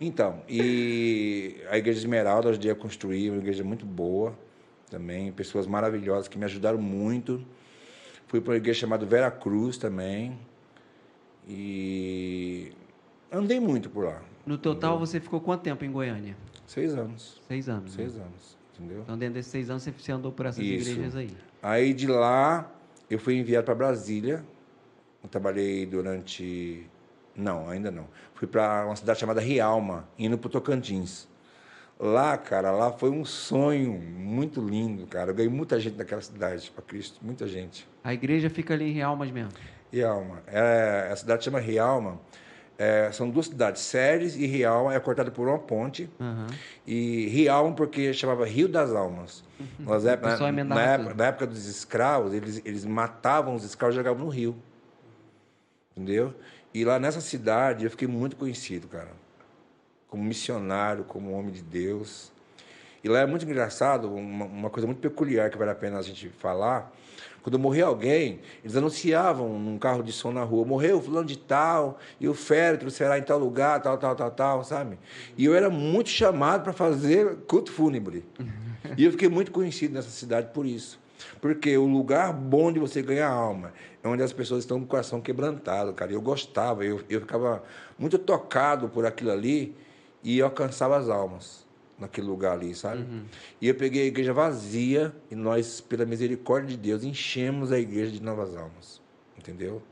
Então, 0.00 0.42
e 0.48 1.56
a 1.70 1.76
igreja 1.76 1.98
Esmeralda 1.98 2.50
ajudei 2.50 2.70
a 2.70 2.74
construir, 2.74 3.30
uma 3.30 3.38
igreja 3.38 3.62
muito 3.62 3.84
boa 3.84 4.36
também, 4.90 5.32
pessoas 5.32 5.66
maravilhosas 5.66 6.28
que 6.28 6.38
me 6.38 6.44
ajudaram 6.44 6.78
muito. 6.78 7.44
Fui 8.26 8.40
para 8.40 8.52
uma 8.52 8.56
igreja 8.56 8.80
chamada 8.80 9.04
Vera 9.04 9.30
Cruz 9.30 9.76
também. 9.76 10.38
E 11.46 12.72
andei 13.30 13.60
muito 13.60 13.90
por 13.90 14.04
lá. 14.04 14.22
No 14.46 14.58
total, 14.58 14.92
entendeu? 14.92 15.06
você 15.06 15.20
ficou 15.20 15.40
quanto 15.40 15.62
tempo 15.62 15.84
em 15.84 15.90
Goiânia? 15.90 16.36
Seis 16.66 16.94
anos. 16.94 17.40
Seis 17.46 17.68
anos. 17.68 17.92
Seis 17.92 18.14
né? 18.14 18.22
anos, 18.22 18.58
entendeu? 18.74 19.00
Então, 19.02 19.18
dentro 19.18 19.34
desses 19.34 19.50
seis 19.50 19.70
anos, 19.70 19.82
você 19.82 20.12
andou 20.12 20.32
por 20.32 20.46
essas 20.46 20.64
Isso. 20.64 20.90
igrejas 20.90 21.16
aí. 21.16 21.36
Aí, 21.62 21.94
de 21.94 22.06
lá, 22.06 22.70
eu 23.08 23.18
fui 23.18 23.36
enviado 23.36 23.64
para 23.64 23.74
Brasília. 23.74 24.44
Eu 25.22 25.28
trabalhei 25.28 25.86
durante... 25.86 26.86
Não, 27.34 27.68
ainda 27.68 27.90
não. 27.90 28.06
Fui 28.34 28.46
para 28.46 28.86
uma 28.86 28.96
cidade 28.96 29.18
chamada 29.18 29.40
Rialma, 29.40 30.06
indo 30.18 30.36
para 30.38 30.48
o 30.48 30.50
Tocantins. 30.50 31.26
Lá, 31.98 32.36
cara, 32.36 32.70
lá 32.70 32.92
foi 32.92 33.10
um 33.10 33.24
sonho 33.24 33.92
muito 33.92 34.60
lindo, 34.60 35.06
cara. 35.06 35.30
Eu 35.30 35.34
ganhei 35.34 35.50
muita 35.50 35.80
gente 35.80 35.96
naquela 35.96 36.20
cidade, 36.20 36.70
para 36.70 36.82
Cristo, 36.82 37.18
muita 37.22 37.46
gente. 37.46 37.88
A 38.02 38.12
igreja 38.12 38.50
fica 38.50 38.74
ali 38.74 38.90
em 38.90 38.92
Rialmas 38.92 39.30
mesmo? 39.30 39.52
Rialma. 39.92 40.42
É, 40.46 41.08
a 41.10 41.16
cidade 41.16 41.44
chama 41.44 41.60
Rialma 41.60 42.20
é, 42.76 43.10
são 43.12 43.30
duas 43.30 43.46
cidades, 43.46 43.82
Séries 43.82 44.34
e 44.34 44.46
Rialma, 44.46 44.94
é 44.94 45.00
cortada 45.00 45.30
por 45.30 45.46
uma 45.46 45.58
ponte. 45.58 46.10
Uhum. 46.18 46.46
E 46.86 47.28
Rialma 47.28 47.74
porque 47.74 48.12
chamava 48.12 48.44
Rio 48.44 48.68
das 48.68 48.92
Almas. 48.92 49.44
Uhum. 49.60 50.08
Época, 50.08 50.36
na, 50.52 50.64
na, 50.64 50.82
época, 50.82 51.14
na, 51.14 51.26
época, 51.26 51.46
dos 51.46 51.66
escravos, 51.66 52.32
eles, 52.32 52.60
eles 52.64 52.84
matavam 52.84 53.54
os 53.54 53.64
escravos 53.64 53.94
e 53.94 53.98
jogavam 53.98 54.24
no 54.24 54.30
rio. 54.30 54.56
Entendeu? 55.96 56.34
E 56.72 56.84
lá 56.84 56.98
nessa 56.98 57.20
cidade 57.20 57.84
eu 57.84 57.90
fiquei 57.90 58.08
muito 58.08 58.34
conhecido, 58.34 58.88
cara. 58.88 59.12
Como 60.08 60.24
missionário, 60.24 61.04
como 61.04 61.32
homem 61.32 61.52
de 61.52 61.62
Deus. 61.62 62.32
E 63.02 63.08
lá 63.08 63.20
é 63.20 63.26
muito 63.26 63.44
engraçado, 63.44 64.12
uma, 64.12 64.46
uma 64.46 64.70
coisa 64.70 64.86
muito 64.86 64.98
peculiar 64.98 65.50
que 65.50 65.58
vale 65.58 65.70
a 65.70 65.74
pena 65.74 65.98
a 65.98 66.02
gente 66.02 66.28
falar 66.30 66.92
quando 67.44 67.58
morria 67.58 67.84
alguém, 67.84 68.40
eles 68.64 68.74
anunciavam 68.74 69.58
num 69.58 69.76
carro 69.76 70.02
de 70.02 70.10
som 70.10 70.32
na 70.32 70.42
rua: 70.42 70.64
morreu 70.64 70.98
fulano 71.02 71.26
de 71.26 71.36
tal, 71.36 71.98
e 72.18 72.26
o 72.26 72.32
féretro 72.32 72.90
será 72.90 73.18
em 73.18 73.22
tal 73.22 73.38
lugar, 73.38 73.82
tal, 73.82 73.98
tal, 73.98 74.16
tal, 74.16 74.30
tal, 74.30 74.64
sabe? 74.64 74.98
E 75.36 75.44
eu 75.44 75.54
era 75.54 75.68
muito 75.68 76.08
chamado 76.08 76.62
para 76.64 76.72
fazer 76.72 77.36
culto 77.46 77.70
fúnebre. 77.70 78.24
E 78.96 79.04
eu 79.04 79.10
fiquei 79.10 79.28
muito 79.28 79.52
conhecido 79.52 79.92
nessa 79.92 80.08
cidade 80.08 80.48
por 80.54 80.64
isso. 80.64 80.98
Porque 81.38 81.76
o 81.76 81.84
lugar 81.84 82.32
bom 82.32 82.72
de 82.72 82.78
você 82.78 83.02
ganhar 83.02 83.28
alma 83.28 83.74
é 84.02 84.08
onde 84.08 84.22
as 84.22 84.32
pessoas 84.32 84.60
estão 84.60 84.78
com 84.78 84.84
o 84.84 84.88
coração 84.88 85.20
quebrantado, 85.20 85.92
cara. 85.92 86.12
Eu 86.12 86.22
gostava, 86.22 86.82
eu, 86.82 87.02
eu 87.10 87.20
ficava 87.20 87.62
muito 87.98 88.18
tocado 88.18 88.88
por 88.88 89.04
aquilo 89.04 89.30
ali 89.30 89.76
e 90.22 90.40
alcançava 90.40 90.96
as 90.96 91.10
almas 91.10 91.63
naquele 91.98 92.26
lugar 92.26 92.52
ali, 92.52 92.74
sabe? 92.74 93.02
Uhum. 93.02 93.24
E 93.60 93.68
eu 93.68 93.74
peguei 93.74 94.02
a 94.02 94.06
igreja 94.06 94.32
vazia 94.32 95.14
e 95.30 95.34
nós, 95.34 95.80
pela 95.80 96.04
misericórdia 96.04 96.70
de 96.70 96.76
Deus, 96.76 97.04
enchemos 97.04 97.72
a 97.72 97.78
igreja 97.78 98.12
de 98.12 98.22
novas 98.22 98.56
almas, 98.56 99.00
entendeu? 99.38 99.82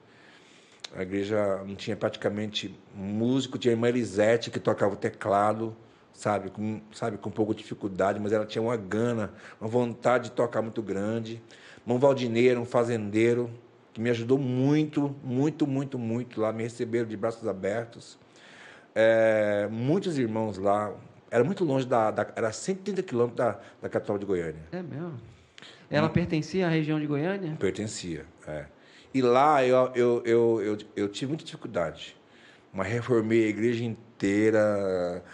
A 0.94 1.02
igreja 1.02 1.62
não 1.66 1.74
tinha 1.74 1.96
praticamente 1.96 2.78
músico, 2.94 3.56
tinha 3.56 3.72
a 3.72 3.74
irmã 3.74 3.88
Elisete 3.88 4.50
que 4.50 4.60
tocava 4.60 4.94
o 4.94 4.96
teclado, 4.96 5.74
sabe, 6.12 6.50
com, 6.50 6.80
sabe, 6.92 7.16
com 7.16 7.30
um 7.30 7.32
pouco 7.32 7.54
de 7.54 7.62
dificuldade, 7.62 8.20
mas 8.20 8.32
ela 8.32 8.44
tinha 8.44 8.60
uma 8.60 8.76
gana, 8.76 9.32
uma 9.60 9.68
vontade 9.68 10.24
de 10.24 10.32
tocar 10.32 10.60
muito 10.60 10.82
grande. 10.82 11.42
Mão 11.86 11.98
Valdineira, 11.98 12.60
um 12.60 12.66
fazendeiro, 12.66 13.50
que 13.92 14.00
me 14.00 14.10
ajudou 14.10 14.38
muito, 14.38 15.14
muito, 15.22 15.66
muito, 15.66 15.98
muito 15.98 16.40
lá, 16.40 16.52
me 16.52 16.62
receberam 16.62 17.08
de 17.08 17.16
braços 17.16 17.46
abertos. 17.48 18.18
É, 18.94 19.68
muitos 19.70 20.18
irmãos 20.18 20.58
lá, 20.58 20.94
era 21.32 21.42
muito 21.42 21.64
longe 21.64 21.86
da. 21.86 22.10
da 22.10 22.30
era 22.36 22.52
130 22.52 23.02
quilômetros 23.02 23.38
da, 23.38 23.58
da 23.80 23.88
capital 23.88 24.18
de 24.18 24.26
Goiânia. 24.26 24.60
É 24.70 24.82
mesmo? 24.82 25.18
Ela 25.88 26.10
pertencia 26.10 26.66
à 26.66 26.70
região 26.70 27.00
de 27.00 27.06
Goiânia? 27.06 27.56
Pertencia, 27.58 28.26
é. 28.46 28.66
E 29.14 29.22
lá 29.22 29.64
eu, 29.64 29.90
eu, 29.94 30.22
eu, 30.26 30.60
eu, 30.62 30.78
eu 30.94 31.08
tive 31.08 31.30
muita 31.30 31.44
dificuldade. 31.44 32.14
Mas 32.70 32.86
reformei 32.88 33.46
a 33.46 33.48
igreja 33.48 33.82
inteira. 33.82 35.24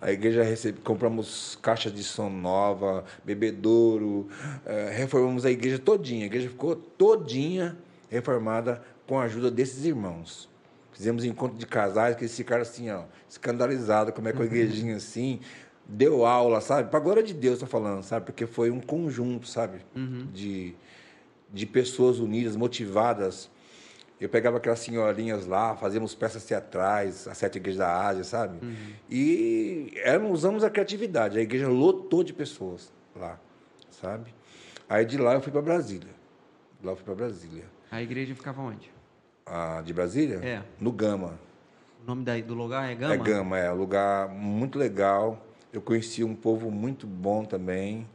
A 0.00 0.12
igreja 0.12 0.44
recebe, 0.44 0.80
compramos 0.80 1.58
caixa 1.60 1.90
de 1.90 2.04
som 2.04 2.30
nova, 2.30 3.04
bebedouro, 3.24 4.28
é, 4.64 4.90
reformamos 4.90 5.44
a 5.44 5.50
igreja 5.50 5.76
todinha. 5.76 6.22
A 6.22 6.26
igreja 6.26 6.48
ficou 6.48 6.76
todinha 6.76 7.76
reformada 8.08 8.80
com 9.08 9.18
a 9.18 9.24
ajuda 9.24 9.50
desses 9.50 9.84
irmãos. 9.84 10.48
Fizemos 10.98 11.24
encontro 11.24 11.56
de 11.56 11.64
casais 11.64 12.16
que 12.16 12.22
eles 12.22 12.36
ficaram 12.36 12.62
assim, 12.62 12.90
ó, 12.90 13.04
escandalizados, 13.30 14.12
como 14.12 14.28
é 14.28 14.32
que 14.32 14.42
a 14.42 14.44
igrejinha 14.44 14.96
assim, 14.96 15.38
deu 15.86 16.26
aula, 16.26 16.60
sabe? 16.60 16.90
Para 16.90 16.98
glória 16.98 17.22
de 17.22 17.32
Deus, 17.32 17.54
estou 17.54 17.68
falando, 17.68 18.02
sabe? 18.02 18.26
Porque 18.26 18.46
foi 18.46 18.68
um 18.72 18.80
conjunto, 18.80 19.46
sabe? 19.46 19.78
Uhum. 19.94 20.26
De, 20.34 20.74
de 21.52 21.66
pessoas 21.66 22.18
unidas, 22.18 22.56
motivadas. 22.56 23.48
Eu 24.20 24.28
pegava 24.28 24.56
aquelas 24.56 24.80
senhorinhas 24.80 25.46
lá, 25.46 25.76
fazíamos 25.76 26.16
peças 26.16 26.44
teatrais, 26.44 27.28
a 27.28 27.34
Sete 27.34 27.58
Igrejas 27.58 27.78
da 27.78 28.08
Ásia, 28.08 28.24
sabe? 28.24 28.58
Uhum. 28.60 28.74
E 29.08 29.92
eram, 30.02 30.32
usamos 30.32 30.64
a 30.64 30.70
criatividade. 30.70 31.38
A 31.38 31.42
igreja 31.42 31.68
lotou 31.68 32.24
de 32.24 32.32
pessoas 32.32 32.92
lá, 33.14 33.38
sabe? 33.88 34.34
Aí 34.88 35.04
de 35.04 35.16
lá 35.16 35.34
eu 35.34 35.40
fui 35.40 35.52
para 35.52 35.62
Brasília. 35.62 36.10
Lá 36.82 36.90
eu 36.90 36.96
fui 36.96 37.04
para 37.04 37.14
Brasília. 37.14 37.66
A 37.88 38.02
igreja 38.02 38.34
ficava 38.34 38.60
onde? 38.60 38.97
A, 39.50 39.82
de 39.82 39.92
Brasília? 39.92 40.36
É. 40.42 40.62
No 40.80 40.92
Gama. 40.92 41.38
O 42.02 42.06
nome 42.06 42.24
da, 42.24 42.38
do 42.40 42.54
lugar 42.54 42.90
é 42.90 42.94
Gama? 42.94 43.14
É 43.14 43.16
Gama, 43.16 43.58
é. 43.58 43.72
Um 43.72 43.76
lugar 43.76 44.28
muito 44.28 44.78
legal. 44.78 45.44
Eu 45.72 45.80
conheci 45.80 46.24
um 46.24 46.34
povo 46.34 46.70
muito 46.70 47.06
bom 47.06 47.44
também. 47.44 48.06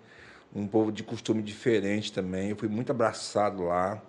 Um 0.56 0.68
povo 0.68 0.92
de 0.92 1.04
costume 1.04 1.42
diferente 1.42 2.12
também. 2.12 2.50
Eu 2.50 2.56
fui 2.56 2.68
muito 2.68 2.92
abraçado 2.92 3.64
lá. 3.64 4.02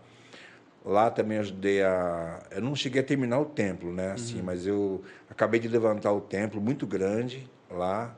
Lá 0.85 1.11
também 1.11 1.39
ajudei 1.39 1.83
a. 1.83 2.43
Eu 2.51 2.61
não 2.61 2.77
cheguei 2.77 3.01
a 3.01 3.05
terminar 3.05 3.41
o 3.41 3.47
templo, 3.47 3.93
né? 3.93 4.13
Assim, 4.13 4.39
uhum. 4.39 4.45
Mas 4.45 4.67
eu 4.67 5.03
acabei 5.31 5.59
de 5.59 5.67
levantar 5.67 6.13
o 6.13 6.21
templo 6.21 6.61
muito 6.61 6.87
grande 6.87 7.49
lá. 7.71 8.15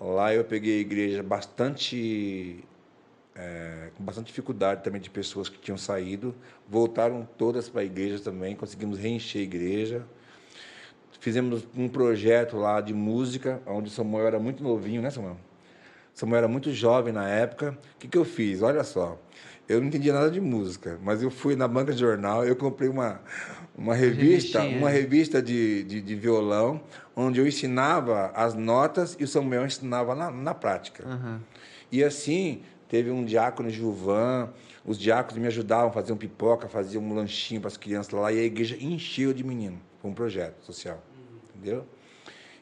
Lá 0.00 0.34
eu 0.34 0.44
peguei 0.44 0.78
a 0.78 0.80
igreja 0.80 1.22
bastante 1.22 2.64
é, 3.36 3.90
com 3.96 4.04
bastante 4.04 4.28
dificuldade 4.28 4.82
também 4.82 5.00
de 5.00 5.10
pessoas 5.10 5.48
que 5.48 5.58
tinham 5.58 5.76
saído. 5.76 6.34
Voltaram 6.68 7.28
todas 7.36 7.68
para 7.68 7.82
a 7.82 7.84
igreja 7.84 8.18
também, 8.18 8.56
conseguimos 8.56 8.98
reencher 8.98 9.40
a 9.40 9.42
igreja. 9.42 10.02
Fizemos 11.20 11.66
um 11.76 11.88
projeto 11.88 12.56
lá 12.56 12.80
de 12.80 12.94
música, 12.94 13.60
onde 13.66 13.90
Samuel 13.90 14.26
era 14.26 14.38
muito 14.38 14.62
novinho, 14.62 15.02
né, 15.02 15.10
Samuel? 15.10 15.36
Samuel 16.14 16.38
era 16.38 16.48
muito 16.48 16.72
jovem 16.72 17.12
na 17.12 17.28
época. 17.28 17.76
O 17.94 17.98
que, 17.98 18.08
que 18.08 18.16
eu 18.16 18.24
fiz? 18.24 18.62
Olha 18.62 18.84
só, 18.84 19.18
eu 19.68 19.80
não 19.80 19.88
entendia 19.88 20.12
nada 20.12 20.30
de 20.30 20.40
música, 20.40 20.98
mas 21.02 21.22
eu 21.22 21.30
fui 21.30 21.56
na 21.56 21.66
banca 21.66 21.92
de 21.92 21.98
jornal, 21.98 22.44
eu 22.44 22.54
comprei 22.54 22.88
uma, 22.88 23.20
uma 23.76 23.94
revista, 23.94 24.62
uma 24.62 24.88
revista 24.88 25.42
de, 25.42 25.82
de, 25.84 26.00
de, 26.00 26.14
violão, 26.14 26.80
onde 27.14 27.40
eu 27.40 27.46
ensinava 27.46 28.30
as 28.34 28.54
notas 28.54 29.16
e 29.18 29.24
o 29.24 29.28
Samuel 29.28 29.66
ensinava 29.66 30.14
na, 30.14 30.30
na 30.30 30.54
prática. 30.54 31.06
Uhum. 31.06 31.40
E 31.90 32.04
assim, 32.04 32.62
teve 32.88 33.10
um 33.10 33.24
diácono 33.24 33.70
Gilvan, 33.70 34.50
os 34.84 34.98
diáconos 34.98 35.40
me 35.40 35.46
ajudavam, 35.46 35.92
faziam 35.92 36.16
pipoca, 36.16 36.68
faziam 36.68 37.02
um 37.02 37.14
lanchinho 37.14 37.60
para 37.60 37.68
as 37.68 37.76
crianças 37.76 38.12
lá, 38.12 38.32
e 38.32 38.38
a 38.38 38.42
igreja 38.42 38.76
encheu 38.80 39.32
de 39.32 39.42
menino. 39.42 39.80
Foi 40.00 40.10
um 40.10 40.14
projeto 40.14 40.62
social, 40.64 41.02
entendeu? 41.54 41.84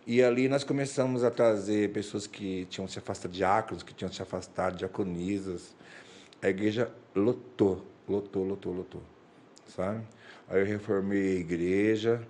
E 0.07 0.23
ali 0.23 0.49
nós 0.49 0.65
começamos 0.65 1.25
a 1.25 1.31
trazer 1.31 1.91
pessoas 1.93 2.27
que 2.27 2.67
tinham 2.67 2.87
se 2.87 2.99
afastado, 2.99 3.33
diáconos, 3.33 3.83
que 3.83 3.95
tinham 3.95 4.13
se 4.13 4.21
afastado, 4.21 4.77
diaconisas. 4.77 5.75
A 6.43 6.49
igreja 6.49 6.93
lotou, 7.15 7.85
lotou, 8.07 8.45
lotou, 8.45 8.73
lotou, 8.73 9.03
sabe? 9.75 10.03
Aí 10.47 10.61
eu 10.61 10.67
reformei 10.67 11.39
a 11.39 11.41
igreja, 11.41 12.23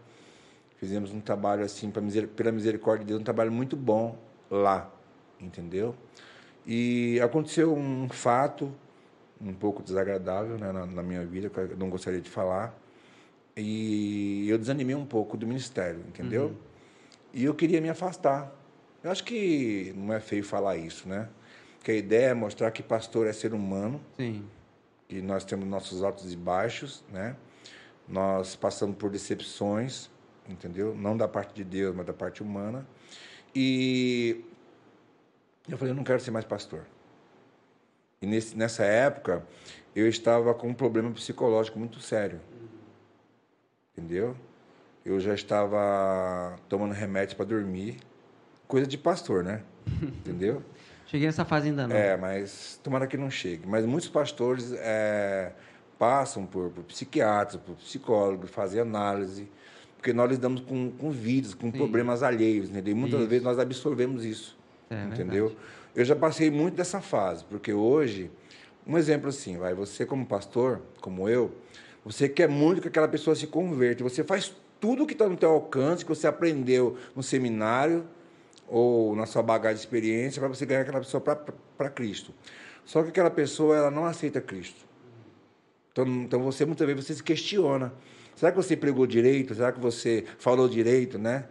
fizemos 0.78 1.10
um 1.10 1.20
trabalho 1.20 1.64
assim, 1.64 1.90
pela 1.90 2.52
misericórdia 2.52 3.04
de 3.04 3.08
Deus, 3.08 3.20
um 3.20 3.24
trabalho 3.24 3.50
muito 3.50 3.74
bom 3.76 4.16
lá, 4.48 4.88
entendeu? 5.40 5.96
E 6.66 7.20
aconteceu 7.20 7.74
um 7.74 8.08
fato 8.08 8.72
um 9.40 9.52
pouco 9.52 9.82
desagradável 9.82 10.58
né, 10.58 10.72
na, 10.72 10.86
na, 10.86 11.02
minha 11.02 11.24
vida, 11.24 11.50
que 11.50 11.58
eu 11.58 11.76
não 11.76 11.90
gostaria 11.90 12.20
de 12.20 12.30
falar. 12.30 12.74
E 13.56 14.48
eu 14.48 14.58
desanimei 14.58 14.94
um 14.94 15.04
pouco 15.04 15.36
do 15.36 15.46
ministério, 15.46 16.00
entendeu? 16.08 16.46
Uhum. 16.46 16.56
E 17.32 17.44
eu 17.44 17.54
queria 17.54 17.80
me 17.80 17.88
afastar. 17.88 18.52
Eu 19.02 19.10
acho 19.10 19.22
que 19.24 19.92
não 19.96 20.14
é 20.14 20.20
feio 20.20 20.42
falar 20.42 20.76
isso, 20.76 21.08
né? 21.08 21.28
Que 21.82 21.90
a 21.90 21.94
ideia 21.94 22.28
é 22.28 22.34
mostrar 22.34 22.70
que 22.70 22.82
pastor 22.82 23.26
é 23.26 23.32
ser 23.32 23.52
humano. 23.52 24.00
Sim. 24.16 24.44
Que 25.08 25.20
nós 25.20 25.44
temos 25.44 25.68
nossos 25.68 26.02
altos 26.02 26.32
e 26.32 26.36
baixos, 26.36 27.04
né? 27.12 27.36
Nós 28.08 28.56
passamos 28.56 28.96
por 28.96 29.10
decepções, 29.10 30.10
entendeu? 30.48 30.94
Não 30.94 31.16
da 31.16 31.28
parte 31.28 31.54
de 31.54 31.64
Deus, 31.64 31.94
mas 31.94 32.06
da 32.06 32.12
parte 32.12 32.42
humana. 32.42 32.86
E 33.54 34.44
eu 35.68 35.78
falei, 35.78 35.92
eu 35.92 35.96
não 35.96 36.04
quero 36.04 36.20
ser 36.20 36.30
mais 36.30 36.44
pastor. 36.44 36.82
E 38.20 38.26
nesse, 38.26 38.56
nessa 38.56 38.84
época, 38.84 39.46
eu 39.94 40.08
estava 40.08 40.54
com 40.54 40.68
um 40.68 40.74
problema 40.74 41.10
psicológico 41.10 41.78
muito 41.78 42.00
sério. 42.00 42.40
Entendeu? 43.92 44.36
Eu 45.04 45.20
já 45.20 45.34
estava 45.34 46.56
tomando 46.68 46.92
remédio 46.92 47.36
para 47.36 47.44
dormir. 47.44 47.98
Coisa 48.66 48.86
de 48.86 48.98
pastor, 48.98 49.44
né? 49.44 49.62
Entendeu? 50.02 50.62
Cheguei 51.06 51.26
nessa 51.26 51.44
fase 51.44 51.68
ainda 51.68 51.86
não. 51.86 51.94
É, 51.94 52.16
mas 52.16 52.80
tomara 52.82 53.06
que 53.06 53.16
não 53.16 53.30
chegue. 53.30 53.66
Mas 53.66 53.84
muitos 53.84 54.08
pastores 54.08 54.72
é, 54.72 55.52
passam 55.98 56.44
por, 56.46 56.70
por, 56.70 56.84
psiquiatras, 56.84 57.60
por 57.60 57.76
psicólogos, 57.76 58.50
fazem 58.50 58.80
análise, 58.80 59.48
porque 59.96 60.12
nós 60.12 60.30
lidamos 60.30 60.62
com, 60.62 60.90
com 60.90 61.10
vidas, 61.10 61.54
com 61.54 61.70
Sim. 61.70 61.78
problemas 61.78 62.22
alheios, 62.22 62.68
entendeu? 62.68 62.92
E 62.92 62.94
muitas 62.96 63.20
isso. 63.20 63.28
vezes 63.28 63.44
nós 63.44 63.58
absorvemos 63.58 64.24
isso. 64.24 64.58
É, 64.94 65.04
entendeu? 65.06 65.48
Verdade. 65.48 65.68
Eu 65.94 66.04
já 66.04 66.16
passei 66.16 66.50
muito 66.50 66.74
dessa 66.74 67.00
fase, 67.00 67.44
porque 67.44 67.72
hoje, 67.72 68.30
um 68.86 68.98
exemplo 68.98 69.28
assim, 69.28 69.56
vai, 69.56 69.74
você 69.74 70.04
como 70.04 70.26
pastor, 70.26 70.80
como 71.00 71.28
eu, 71.28 71.52
você 72.04 72.28
quer 72.28 72.48
muito 72.48 72.82
que 72.82 72.88
aquela 72.88 73.08
pessoa 73.08 73.34
se 73.34 73.46
converta, 73.46 74.02
você 74.02 74.22
faz 74.22 74.54
tudo 74.80 75.06
que 75.06 75.14
está 75.14 75.28
no 75.28 75.36
teu 75.36 75.50
alcance, 75.50 76.04
que 76.04 76.08
você 76.08 76.26
aprendeu 76.26 76.98
no 77.14 77.22
seminário 77.22 78.04
ou 78.68 79.14
na 79.16 79.24
sua 79.24 79.42
bagagem 79.42 79.76
de 79.76 79.80
experiência, 79.80 80.40
para 80.40 80.48
você 80.48 80.66
ganhar 80.66 80.82
aquela 80.82 80.98
pessoa 80.98 81.20
para 81.20 81.90
Cristo. 81.90 82.34
Só 82.84 83.02
que 83.02 83.08
aquela 83.08 83.30
pessoa 83.30 83.76
ela 83.76 83.90
não 83.90 84.04
aceita 84.04 84.40
Cristo. 84.40 84.84
Então, 85.92 86.06
então 86.06 86.42
você 86.42 86.66
muitas 86.66 86.86
vezes 86.86 87.06
você 87.06 87.14
se 87.14 87.22
questiona. 87.22 87.92
Será 88.34 88.50
que 88.50 88.56
você 88.56 88.76
pregou 88.76 89.06
direito? 89.06 89.54
Será 89.54 89.72
que 89.72 89.80
você 89.80 90.24
falou 90.38 90.68
direito, 90.68 91.18
né? 91.18 91.44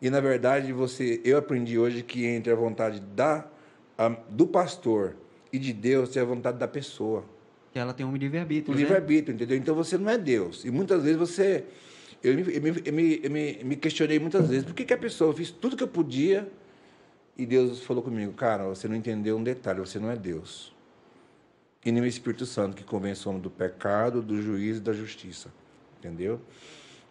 E 0.00 0.08
na 0.08 0.20
verdade, 0.20 0.72
você, 0.72 1.20
eu 1.24 1.36
aprendi 1.36 1.78
hoje 1.78 2.02
que 2.02 2.26
entre 2.26 2.52
a 2.52 2.56
vontade 2.56 3.00
da, 3.00 3.46
a, 3.98 4.08
do 4.08 4.46
pastor 4.46 5.16
e 5.52 5.58
de 5.58 5.72
Deus 5.72 6.10
tem 6.10 6.22
a 6.22 6.24
vontade 6.24 6.58
da 6.58 6.68
pessoa. 6.68 7.24
Que 7.72 7.78
ela 7.78 7.92
tem 7.92 8.06
um 8.06 8.16
livre-arbítrio. 8.16 8.72
O 8.72 8.74
né? 8.74 8.82
livre-arbítrio, 8.82 9.34
entendeu? 9.34 9.56
Então 9.56 9.74
você 9.74 9.98
não 9.98 10.10
é 10.10 10.16
Deus. 10.16 10.64
E 10.64 10.70
muitas 10.70 11.02
vezes 11.02 11.18
você. 11.18 11.64
Eu 12.22 12.34
me, 12.34 12.42
eu 12.54 12.92
me, 12.92 13.20
eu 13.22 13.30
me, 13.30 13.64
me 13.64 13.76
questionei 13.76 14.18
muitas 14.18 14.48
vezes 14.48 14.64
por 14.64 14.74
que, 14.74 14.84
que 14.84 14.92
a 14.92 14.98
pessoa, 14.98 15.30
eu 15.30 15.34
fiz 15.34 15.50
tudo 15.50 15.76
que 15.76 15.82
eu 15.82 15.88
podia 15.88 16.50
e 17.36 17.46
Deus 17.46 17.82
falou 17.82 18.02
comigo, 18.02 18.34
cara, 18.34 18.64
você 18.64 18.86
não 18.86 18.94
entendeu 18.94 19.38
um 19.38 19.42
detalhe, 19.42 19.80
você 19.80 19.98
não 19.98 20.10
é 20.10 20.16
Deus. 20.16 20.74
E 21.82 21.90
nem 21.90 22.02
o 22.02 22.06
Espírito 22.06 22.44
Santo 22.44 22.76
que 22.76 22.84
convence 22.84 23.26
o 23.26 23.30
homem 23.30 23.40
do 23.40 23.50
pecado, 23.50 24.20
do 24.20 24.42
juízo 24.42 24.80
e 24.80 24.82
da 24.82 24.92
justiça. 24.92 25.50
Entendeu? 25.98 26.38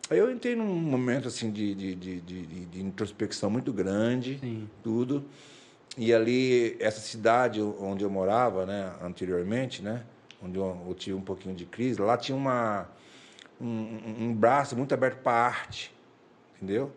Aí 0.10 0.18
eu 0.18 0.32
entrei 0.32 0.56
num 0.56 0.66
momento 0.66 1.28
assim 1.28 1.52
de, 1.52 1.76
de, 1.76 1.96
de, 1.96 2.22
de, 2.22 2.66
de 2.66 2.82
introspecção 2.82 3.50
muito 3.50 3.72
grande, 3.72 4.40
Sim. 4.40 4.68
tudo. 4.82 5.24
E 5.96 6.14
ali, 6.14 6.76
essa 6.80 7.00
cidade 7.00 7.62
onde 7.62 8.04
eu 8.04 8.10
morava, 8.10 8.66
né, 8.66 8.92
anteriormente, 9.04 9.84
né, 9.84 10.04
onde 10.42 10.58
eu, 10.58 10.78
eu 10.88 10.94
tive 10.96 11.16
um 11.16 11.22
pouquinho 11.22 11.54
de 11.54 11.66
crise, 11.66 12.02
lá 12.02 12.18
tinha 12.18 12.36
uma, 12.36 12.90
um, 13.62 14.00
um 14.20 14.34
braço 14.34 14.76
muito 14.76 14.94
aberto 14.94 15.22
para 15.22 15.34
arte, 15.34 15.94
entendeu? 16.56 16.92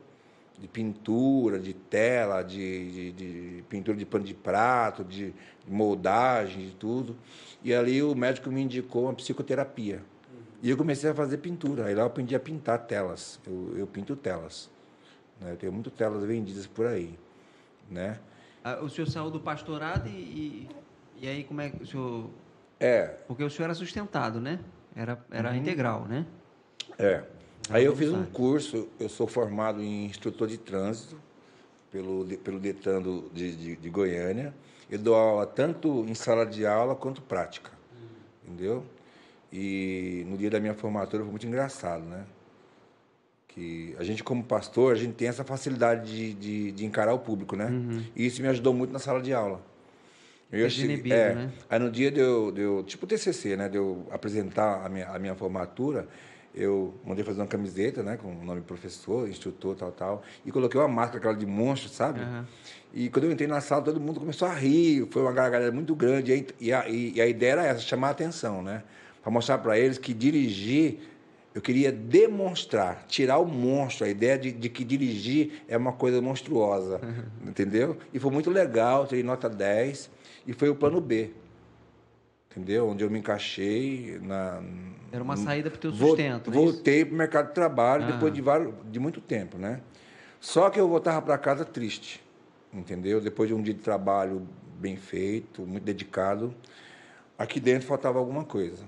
De 0.58 0.68
pintura, 0.68 1.58
de 1.58 1.74
tela, 1.74 2.42
de, 2.42 2.90
de, 2.92 3.12
de, 3.12 3.64
pintura 3.68 3.96
de 3.96 4.06
pano 4.06 4.24
de 4.24 4.34
prato, 4.34 5.02
de 5.04 5.34
moldagem, 5.66 6.68
de 6.68 6.74
tudo. 6.76 7.16
E 7.64 7.74
ali 7.74 8.02
o 8.02 8.14
médico 8.14 8.50
me 8.50 8.62
indicou 8.62 9.04
uma 9.04 9.14
psicoterapia. 9.14 10.02
E 10.62 10.70
eu 10.70 10.76
comecei 10.76 11.10
a 11.10 11.14
fazer 11.14 11.38
pintura. 11.38 11.86
Aí 11.86 11.94
lá 11.94 12.02
eu 12.02 12.06
aprendi 12.06 12.36
a 12.36 12.40
pintar 12.40 12.78
telas. 12.86 13.40
Eu, 13.44 13.74
eu 13.76 13.86
pinto 13.86 14.14
telas. 14.14 14.70
Né? 15.40 15.52
Eu 15.52 15.56
tenho 15.56 15.72
muitas 15.72 15.92
telas 15.92 16.22
vendidas 16.24 16.66
por 16.68 16.86
aí. 16.86 17.18
Né? 17.90 18.18
Ah, 18.62 18.78
o 18.80 18.88
senhor 18.88 19.08
saiu 19.08 19.28
do 19.28 19.40
pastorado 19.40 20.08
e, 20.08 20.68
e, 21.20 21.28
aí 21.28 21.42
como 21.42 21.60
é 21.60 21.70
que 21.70 21.82
o 21.82 21.86
senhor... 21.86 22.30
É. 22.78 23.06
Porque 23.26 23.42
o 23.42 23.50
senhor 23.50 23.66
era 23.66 23.74
sustentado, 23.74 24.40
né? 24.40 24.60
Era, 24.94 25.18
era 25.30 25.50
uhum. 25.50 25.56
integral, 25.56 26.04
né? 26.06 26.24
É. 26.96 27.24
Aí 27.68 27.84
eu 27.84 27.96
fiz 27.96 28.10
um 28.10 28.24
curso, 28.24 28.88
eu 28.98 29.08
sou 29.08 29.26
formado 29.26 29.82
em 29.82 30.06
instrutor 30.06 30.46
de 30.48 30.58
trânsito 30.58 31.16
pelo, 31.90 32.24
pelo 32.38 32.58
Detran 32.58 33.02
de, 33.32 33.56
de, 33.56 33.76
de 33.76 33.90
Goiânia. 33.90 34.54
Eu 34.90 34.98
dou 34.98 35.14
aula 35.14 35.46
tanto 35.46 36.04
em 36.06 36.14
sala 36.14 36.44
de 36.44 36.66
aula 36.66 36.94
quanto 36.94 37.22
prática. 37.22 37.70
Entendeu? 38.44 38.84
E 39.52 40.24
no 40.28 40.38
dia 40.38 40.48
da 40.48 40.58
minha 40.58 40.74
formatura 40.74 41.22
foi 41.22 41.30
muito 41.30 41.46
engraçado, 41.46 42.02
né? 42.04 42.24
Que 43.48 43.94
a 43.98 44.02
gente, 44.02 44.24
como 44.24 44.42
pastor, 44.42 44.94
a 44.94 44.96
gente 44.96 45.12
tem 45.12 45.28
essa 45.28 45.44
facilidade 45.44 46.10
de, 46.10 46.32
de, 46.32 46.72
de 46.72 46.86
encarar 46.86 47.12
o 47.12 47.18
público, 47.18 47.54
né? 47.54 47.66
Uhum. 47.66 48.02
E 48.16 48.24
isso 48.24 48.40
me 48.40 48.48
ajudou 48.48 48.72
muito 48.72 48.92
na 48.92 48.98
sala 48.98 49.20
de 49.20 49.34
aula. 49.34 49.60
Eu 50.50 50.68
cheguei, 50.68 51.12
é, 51.12 51.34
né? 51.34 51.52
Aí 51.68 51.78
no 51.78 51.90
dia 51.90 52.10
de 52.10 52.20
eu, 52.20 52.52
de 52.52 52.60
eu, 52.60 52.82
tipo 52.82 53.06
TCC, 53.06 53.56
né? 53.56 53.68
De 53.68 53.76
eu 53.76 54.06
apresentar 54.10 54.84
a 54.84 54.88
minha, 54.88 55.08
a 55.08 55.18
minha 55.18 55.34
formatura, 55.34 56.06
eu 56.54 56.94
mandei 57.04 57.24
fazer 57.24 57.40
uma 57.40 57.46
camiseta, 57.46 58.02
né? 58.02 58.16
Com 58.18 58.28
o 58.28 58.44
nome 58.44 58.62
professor, 58.62 59.28
instrutor, 59.28 59.76
tal, 59.76 59.92
tal. 59.92 60.22
E 60.44 60.52
coloquei 60.52 60.78
uma 60.78 60.88
máscara, 60.88 61.18
aquela 61.18 61.34
de 61.34 61.46
monstro, 61.46 61.90
sabe? 61.90 62.20
Uhum. 62.20 62.44
E 62.92 63.08
quando 63.08 63.24
eu 63.24 63.32
entrei 63.32 63.48
na 63.48 63.60
sala, 63.60 63.82
todo 63.82 63.98
mundo 63.98 64.20
começou 64.20 64.46
a 64.46 64.52
rir. 64.52 65.06
Foi 65.10 65.22
uma 65.22 65.32
gargalhada 65.32 65.72
muito 65.72 65.94
grande. 65.94 66.46
E 66.60 66.72
a, 66.72 66.86
e 66.88 67.20
a 67.20 67.26
ideia 67.26 67.52
era 67.52 67.66
essa, 67.66 67.80
chamar 67.80 68.08
a 68.08 68.10
atenção, 68.10 68.62
né? 68.62 68.82
Para 69.22 69.30
mostrar 69.30 69.58
para 69.58 69.78
eles 69.78 69.98
que 69.98 70.12
dirigir, 70.12 70.98
eu 71.54 71.60
queria 71.60 71.92
demonstrar, 71.92 73.04
tirar 73.06 73.38
o 73.38 73.46
monstro, 73.46 74.06
a 74.06 74.08
ideia 74.08 74.38
de, 74.38 74.50
de 74.50 74.68
que 74.68 74.84
dirigir 74.84 75.62
é 75.68 75.76
uma 75.76 75.92
coisa 75.92 76.20
monstruosa, 76.20 77.00
uhum. 77.02 77.48
entendeu? 77.48 77.96
E 78.12 78.18
foi 78.18 78.30
muito 78.32 78.50
legal, 78.50 79.06
tirei 79.06 79.22
nota 79.22 79.48
10, 79.48 80.10
e 80.46 80.52
foi 80.52 80.70
o 80.70 80.74
plano 80.74 81.00
B, 81.00 81.30
entendeu? 82.50 82.88
Onde 82.88 83.04
eu 83.04 83.10
me 83.10 83.18
encaixei 83.18 84.18
na... 84.22 84.62
Era 85.12 85.22
uma 85.22 85.36
saída 85.36 85.70
para 85.70 85.76
o 85.76 85.80
teu 85.80 85.92
sustento, 85.92 86.50
é 86.50 86.52
Voltei 86.52 87.04
para 87.04 87.14
o 87.14 87.18
mercado 87.18 87.48
de 87.48 87.54
trabalho 87.54 88.04
ah. 88.04 88.12
depois 88.12 88.32
de, 88.32 88.40
vários, 88.40 88.74
de 88.90 88.98
muito 88.98 89.20
tempo, 89.20 89.58
né? 89.58 89.80
Só 90.40 90.70
que 90.70 90.80
eu 90.80 90.88
voltava 90.88 91.22
para 91.22 91.38
casa 91.38 91.64
triste, 91.64 92.20
entendeu? 92.72 93.20
Depois 93.20 93.48
de 93.48 93.54
um 93.54 93.62
dia 93.62 93.74
de 93.74 93.80
trabalho 93.80 94.48
bem 94.80 94.96
feito, 94.96 95.62
muito 95.62 95.84
dedicado, 95.84 96.52
aqui 97.38 97.60
dentro 97.60 97.86
faltava 97.86 98.18
alguma 98.18 98.44
coisa. 98.44 98.82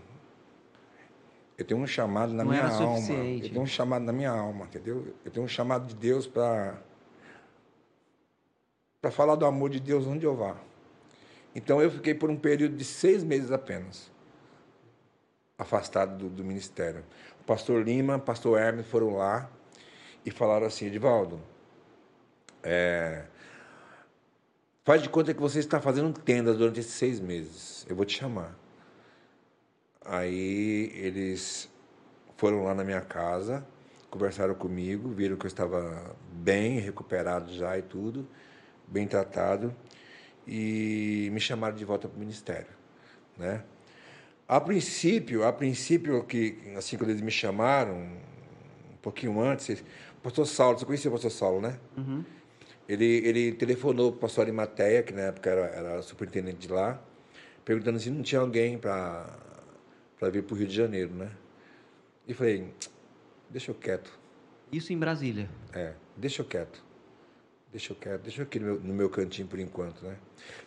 Eu 1.57 1.65
tenho 1.65 1.81
um 1.81 1.87
chamado 1.87 2.33
na 2.33 2.45
não 2.45 2.51
minha 2.51 2.67
alma. 2.67 2.97
Suficiente. 2.97 3.47
Eu 3.47 3.51
tenho 3.51 3.63
um 3.63 3.67
chamado 3.67 4.05
na 4.05 4.13
minha 4.13 4.31
alma, 4.31 4.65
entendeu? 4.65 5.15
Eu 5.25 5.31
tenho 5.31 5.47
um 5.47 5.49
chamado 5.49 5.87
de 5.87 5.95
Deus 5.95 6.27
para 6.27 6.79
para 9.01 9.11
falar 9.11 9.35
do 9.35 9.45
amor 9.45 9.69
de 9.69 9.79
Deus 9.79 10.07
onde 10.07 10.25
eu 10.25 10.35
vá. 10.35 10.57
Então 11.55 11.81
eu 11.81 11.91
fiquei 11.91 12.15
por 12.15 12.31
um 12.31 12.37
período 12.37 12.75
de 12.75 12.85
seis 12.85 13.23
meses 13.23 13.51
apenas 13.51 14.11
afastado 15.59 16.17
do, 16.17 16.29
do 16.29 16.43
ministério. 16.43 17.05
O 17.41 17.45
pastor 17.45 17.83
Lima, 17.83 18.17
o 18.17 18.21
pastor 18.21 18.59
Hermes 18.59 18.87
foram 18.87 19.15
lá 19.15 19.51
e 20.25 20.31
falaram 20.31 20.67
assim, 20.67 20.87
Edivaldo, 20.87 21.41
é, 22.63 23.25
faz 24.85 25.03
de 25.03 25.09
conta 25.09 25.35
que 25.35 25.41
você 25.41 25.59
está 25.59 25.81
fazendo 25.81 26.19
tendas 26.19 26.57
durante 26.57 26.81
esses 26.81 26.95
seis 26.95 27.21
meses. 27.21 27.87
Eu 27.89 27.95
vou 27.95 28.05
te 28.05 28.19
chamar. 28.19 28.57
Aí 30.05 30.93
eles 30.95 31.69
foram 32.37 32.65
lá 32.65 32.75
na 32.75 32.85
minha 32.85 33.01
casa, 33.01 33.67
conversaram 34.11 34.55
comigo, 34.55 35.09
viram 35.11 35.37
que 35.37 35.47
eu 35.47 35.49
estava 35.49 36.15
bem, 36.33 36.79
recuperado 36.79 37.53
já 37.53 37.79
e 37.79 37.83
tudo, 37.83 38.27
bem 38.87 39.07
tratado. 39.07 39.75
e 40.47 41.31
me 41.33 41.41
chamaram 41.41 41.75
de 41.75 41.85
volta 41.85 42.09
para 42.09 42.17
o 42.17 42.21
ministério, 42.21 42.69
né? 43.37 43.63
A 44.47 44.61
princípio, 44.61 45.45
a 45.45 45.53
princípio 45.53 46.23
que 46.25 46.59
assim 46.77 46.99
quando 46.99 47.11
eles 47.11 47.23
me 47.23 47.31
chamaram, 47.31 47.95
um 47.95 48.97
pouquinho 49.01 49.41
antes, 49.41 49.81
o 50.19 50.21
pastor 50.23 50.47
Saulo, 50.47 50.79
você 50.79 50.85
conhecia 50.85 51.11
o 51.11 51.13
pastor 51.13 51.31
Saulo, 51.31 51.61
né? 51.63 51.79
Uhum. 51.97 52.25
Ele, 52.87 53.27
ele 53.27 53.53
telefonou 53.53 54.13
para 54.13 54.19
o 54.19 54.21
pastor 54.21 54.43
Arimateia, 54.43 55.03
que 55.03 55.15
na 55.15 55.23
época 55.23 55.49
era, 55.49 55.67
era 55.69 56.03
superintendente 56.03 56.59
de 56.67 56.73
lá, 56.73 57.03
perguntando 57.65 57.99
se 57.99 58.11
não 58.11 58.23
tinha 58.23 58.43
alguém 58.43 58.77
para 58.77 59.27
vir 60.31 60.43
para 60.43 60.55
o 60.55 60.59
Rio 60.59 60.67
de 60.67 60.75
Janeiro, 60.75 61.13
né? 61.15 61.31
E 62.27 62.35
falei, 62.35 62.73
deixa 63.51 63.71
eu 63.71 63.75
quieto. 63.75 64.19
Isso 64.73 64.93
em 64.93 64.99
Brasília? 64.99 65.49
É, 65.73 65.95
deixa 66.17 66.43
eu 66.43 66.47
quieto. 66.47 66.83
Deixa 67.71 67.93
eu 67.93 67.97
quieto, 67.97 68.23
deixa 68.23 68.41
eu 68.41 68.45
aqui 68.45 68.59
no 68.61 68.67
meu, 68.67 68.81
no 68.81 68.95
meu 68.95 69.11
cantinho 69.11 69.49
por 69.49 69.59
enquanto, 69.59 70.05
né? 70.05 70.17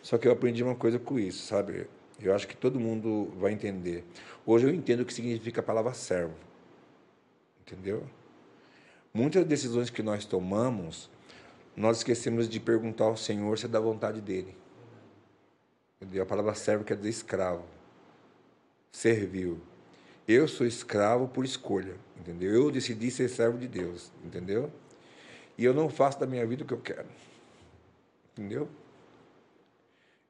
Só 0.02 0.18
que 0.18 0.28
eu 0.28 0.32
aprendi 0.32 0.62
uma 0.62 0.74
coisa 0.74 0.98
com 0.98 1.18
isso, 1.18 1.46
sabe? 1.46 1.86
Eu 2.20 2.34
acho 2.34 2.46
que 2.46 2.56
todo 2.56 2.78
mundo 2.78 3.32
vai 3.38 3.52
entender. 3.52 4.04
Hoje 4.44 4.66
eu 4.66 4.74
entendo 4.74 5.00
o 5.00 5.04
que 5.06 5.14
significa 5.14 5.60
a 5.60 5.64
palavra 5.64 5.94
servo. 5.94 6.34
Entendeu? 7.62 8.04
Muitas 9.14 9.44
decisões 9.44 9.88
que 9.88 10.02
nós 10.02 10.24
tomamos, 10.24 11.10
nós 11.76 11.98
esquecemos 11.98 12.48
de 12.48 12.60
perguntar 12.60 13.04
ao 13.04 13.16
Senhor 13.16 13.58
se 13.58 13.66
é 13.66 13.68
da 13.68 13.80
vontade 13.80 14.20
dele. 14.20 14.56
Entendeu? 16.00 16.22
A 16.22 16.26
palavra 16.26 16.54
servo 16.54 16.84
quer 16.84 16.96
dizer 16.96 17.08
escravo. 17.08 17.64
Serviu. 18.90 19.60
Eu 20.26 20.46
sou 20.46 20.66
escravo 20.66 21.28
por 21.28 21.44
escolha, 21.44 21.96
entendeu? 22.18 22.52
Eu 22.52 22.70
decidi 22.70 23.10
ser 23.10 23.28
servo 23.28 23.58
de 23.58 23.66
Deus, 23.66 24.12
entendeu? 24.24 24.70
E 25.56 25.64
eu 25.64 25.72
não 25.72 25.88
faço 25.88 26.20
da 26.20 26.26
minha 26.26 26.46
vida 26.46 26.62
o 26.62 26.66
que 26.66 26.74
eu 26.74 26.80
quero. 26.80 27.08
Entendeu? 28.32 28.68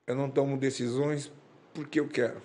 Eu 0.06 0.14
não 0.14 0.30
tomo 0.30 0.56
decisões 0.56 1.30
porque 1.74 2.00
eu 2.00 2.08
quero. 2.08 2.40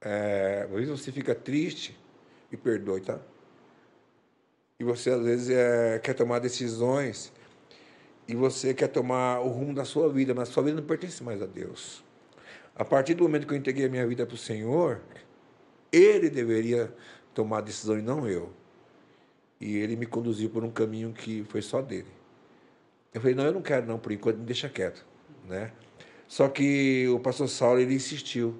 É, 0.00 0.62
às 0.64 0.70
vezes 0.70 0.88
você 0.88 1.12
fica 1.12 1.34
triste 1.34 1.96
e 2.50 2.56
perdoe, 2.56 3.00
tá? 3.00 3.20
E 4.80 4.84
você 4.84 5.10
às 5.10 5.22
vezes 5.22 5.50
é, 5.50 6.00
quer 6.00 6.14
tomar 6.14 6.40
decisões 6.40 7.32
e 8.26 8.34
você 8.34 8.74
quer 8.74 8.88
tomar 8.88 9.40
o 9.40 9.48
rumo 9.48 9.72
da 9.72 9.84
sua 9.84 10.08
vida, 10.08 10.34
mas 10.34 10.48
a 10.48 10.52
sua 10.52 10.64
vida 10.64 10.80
não 10.80 10.86
pertence 10.86 11.22
mais 11.22 11.40
a 11.40 11.46
Deus. 11.46 12.02
A 12.74 12.84
partir 12.84 13.14
do 13.14 13.22
momento 13.24 13.46
que 13.46 13.52
eu 13.52 13.58
entreguei 13.58 13.86
a 13.86 13.88
minha 13.88 14.06
vida 14.06 14.26
para 14.26 14.34
o 14.34 14.38
Senhor, 14.38 15.00
Ele 15.90 16.30
deveria 16.30 16.94
tomar 17.34 17.58
a 17.58 17.60
decisão 17.60 17.98
e 17.98 18.02
não 18.02 18.26
eu. 18.26 18.52
E 19.60 19.76
Ele 19.76 19.96
me 19.96 20.06
conduziu 20.06 20.50
por 20.50 20.64
um 20.64 20.70
caminho 20.70 21.12
que 21.12 21.44
foi 21.44 21.62
só 21.62 21.82
dele. 21.82 22.10
Eu 23.12 23.20
falei, 23.20 23.34
não, 23.34 23.44
eu 23.44 23.52
não 23.52 23.62
quero 23.62 23.86
não, 23.86 23.98
por 23.98 24.10
enquanto, 24.10 24.38
me 24.38 24.44
deixa 24.44 24.68
quieto, 24.68 25.04
né? 25.46 25.72
Só 26.26 26.48
que 26.48 27.06
o 27.08 27.20
pastor 27.20 27.46
Saulo, 27.46 27.78
ele 27.78 27.94
insistiu. 27.94 28.58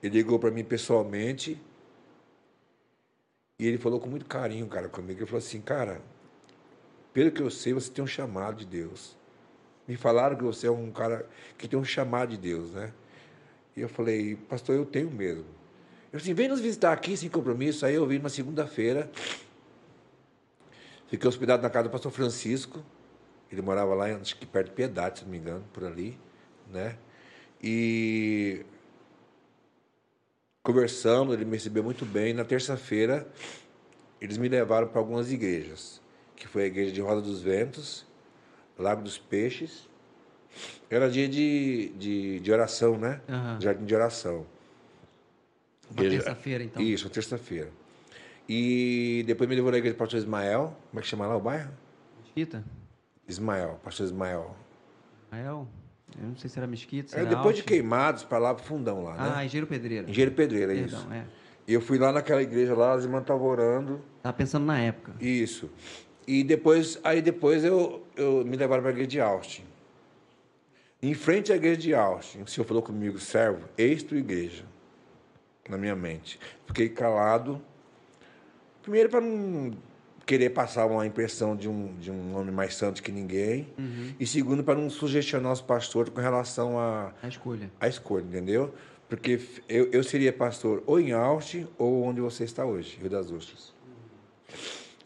Ele 0.00 0.18
ligou 0.18 0.38
para 0.38 0.52
mim 0.52 0.62
pessoalmente 0.62 1.60
e 3.58 3.66
ele 3.66 3.76
falou 3.76 3.98
com 3.98 4.08
muito 4.08 4.24
carinho, 4.24 4.68
cara, 4.68 4.88
comigo. 4.88 5.18
Ele 5.18 5.26
falou 5.26 5.38
assim, 5.38 5.60
cara, 5.60 6.00
pelo 7.12 7.32
que 7.32 7.42
eu 7.42 7.50
sei, 7.50 7.72
você 7.72 7.90
tem 7.90 8.04
um 8.04 8.06
chamado 8.06 8.58
de 8.58 8.66
Deus. 8.66 9.16
Me 9.88 9.96
falaram 9.96 10.36
que 10.36 10.44
você 10.44 10.68
é 10.68 10.70
um 10.70 10.92
cara 10.92 11.28
que 11.56 11.66
tem 11.66 11.76
um 11.76 11.82
chamado 11.82 12.30
de 12.30 12.36
Deus, 12.36 12.70
né? 12.70 12.92
E 13.78 13.82
eu 13.82 13.88
falei, 13.88 14.34
pastor, 14.34 14.74
eu 14.74 14.84
tenho 14.84 15.08
mesmo. 15.08 15.44
Eu 16.12 16.16
assim, 16.16 16.34
vem 16.34 16.48
nos 16.48 16.58
visitar 16.58 16.92
aqui 16.92 17.16
sem 17.16 17.28
compromisso. 17.28 17.86
Aí 17.86 17.94
eu 17.94 18.04
vim 18.06 18.18
na 18.18 18.28
segunda-feira. 18.28 19.08
Fiquei 21.06 21.28
hospedado 21.28 21.62
na 21.62 21.70
casa 21.70 21.84
do 21.84 21.92
pastor 21.92 22.10
Francisco. 22.10 22.84
Ele 23.52 23.62
morava 23.62 23.94
lá, 23.94 24.06
acho 24.06 24.36
que 24.36 24.44
perto 24.44 24.70
de 24.70 24.74
Piedade, 24.74 25.20
se 25.20 25.24
não 25.24 25.30
me 25.30 25.38
engano, 25.38 25.64
por 25.72 25.84
ali, 25.84 26.18
né? 26.70 26.98
E 27.62 28.66
conversando, 30.60 31.32
ele 31.32 31.44
me 31.44 31.52
recebeu 31.52 31.84
muito 31.84 32.04
bem. 32.04 32.34
Na 32.34 32.44
terça-feira, 32.44 33.26
eles 34.20 34.36
me 34.36 34.48
levaram 34.48 34.88
para 34.88 35.00
algumas 35.00 35.30
igrejas, 35.30 36.02
que 36.34 36.48
foi 36.48 36.64
a 36.64 36.66
igreja 36.66 36.90
de 36.90 37.00
Roda 37.00 37.20
dos 37.20 37.40
Ventos, 37.40 38.04
Lago 38.76 39.02
dos 39.02 39.18
Peixes. 39.18 39.88
Era 40.90 41.10
dia 41.10 41.28
de, 41.28 41.90
de, 41.98 42.40
de 42.40 42.52
oração, 42.52 42.96
né? 42.98 43.20
Uhum. 43.28 43.60
Jardim 43.60 43.84
de 43.84 43.94
oração. 43.94 44.46
Uma 45.90 46.02
terça-feira, 46.02 46.64
então. 46.64 46.82
Isso, 46.82 47.08
terça-feira. 47.08 47.70
E 48.48 49.22
depois 49.26 49.48
me 49.48 49.54
levou 49.54 49.70
na 49.70 49.78
igreja 49.78 49.94
do 49.94 49.98
pastor 49.98 50.18
Ismael. 50.18 50.76
Como 50.90 51.00
é 51.00 51.02
que 51.02 51.08
chama 51.08 51.26
lá 51.26 51.36
o 51.36 51.40
bairro? 51.40 51.70
Mesquita. 52.22 52.64
Ismael, 53.26 53.78
pastor 53.84 54.06
Ismael. 54.06 54.56
Ismael? 55.26 55.68
Eu 56.20 56.28
não 56.28 56.36
sei 56.36 56.48
se 56.48 56.58
era 56.58 56.66
Mesquita. 56.66 57.10
Se 57.10 57.18
é, 57.18 57.24
depois 57.26 57.56
de 57.56 57.62
Queimados, 57.62 58.24
para 58.24 58.38
lá 58.38 58.54
pro 58.54 58.64
fundão 58.64 59.04
lá, 59.04 59.14
né? 59.14 59.32
Ah, 59.36 59.44
Engenheiro 59.44 59.66
Pedreira. 59.66 60.08
Engenheiro 60.08 60.34
Pedreira, 60.34 60.72
Perdão, 60.72 61.00
isso. 61.00 61.12
É. 61.12 61.24
E 61.66 61.74
eu 61.74 61.82
fui 61.82 61.98
lá 61.98 62.10
naquela 62.10 62.42
igreja 62.42 62.74
lá, 62.74 62.94
as 62.94 63.04
irmãs 63.04 63.20
estavam 63.20 63.46
orando. 63.46 64.00
Tava 64.22 64.34
pensando 64.34 64.64
na 64.64 64.78
época. 64.78 65.12
Isso. 65.20 65.70
E 66.26 66.42
depois, 66.42 66.98
aí 67.04 67.20
depois 67.20 67.62
eu, 67.62 68.06
eu 68.16 68.42
me 68.44 68.56
levaram 68.56 68.82
para 68.82 68.90
a 68.90 68.94
igreja 68.94 69.08
de 69.08 69.20
Austin. 69.20 69.64
Em 71.00 71.14
frente 71.14 71.52
à 71.52 71.56
igreja 71.56 71.80
de 71.80 71.94
Austin, 71.94 72.42
o 72.42 72.46
senhor 72.48 72.66
falou 72.66 72.82
comigo, 72.82 73.20
servo, 73.20 73.68
eis 73.78 74.02
tua 74.02 74.18
igreja, 74.18 74.64
na 75.68 75.78
minha 75.78 75.94
mente. 75.94 76.40
Fiquei 76.66 76.88
calado. 76.88 77.62
Primeiro 78.82 79.08
para 79.08 79.20
não 79.20 79.76
querer 80.26 80.50
passar 80.50 80.86
uma 80.86 81.06
impressão 81.06 81.54
de 81.54 81.68
um, 81.68 81.94
de 82.00 82.10
um 82.10 82.36
homem 82.36 82.52
mais 82.52 82.74
santo 82.74 83.00
que 83.00 83.12
ninguém. 83.12 83.68
Uhum. 83.78 84.12
E 84.18 84.26
segundo, 84.26 84.64
para 84.64 84.74
não 84.74 84.90
sugestionar 84.90 85.52
os 85.52 85.60
pastores 85.60 86.12
com 86.12 86.20
relação 86.20 86.76
à 86.76 87.14
a, 87.22 87.26
a 87.26 87.28
escolha. 87.28 87.70
A 87.78 87.88
escolha, 87.88 88.24
entendeu? 88.24 88.74
Porque 89.08 89.40
eu, 89.68 89.88
eu 89.92 90.02
seria 90.02 90.32
pastor 90.32 90.82
ou 90.84 90.98
em 90.98 91.12
Austin 91.12 91.68
ou 91.78 92.02
onde 92.02 92.20
você 92.20 92.42
está 92.42 92.66
hoje, 92.66 92.98
Rio 93.00 93.08
das 93.08 93.30
Ostras. 93.30 93.72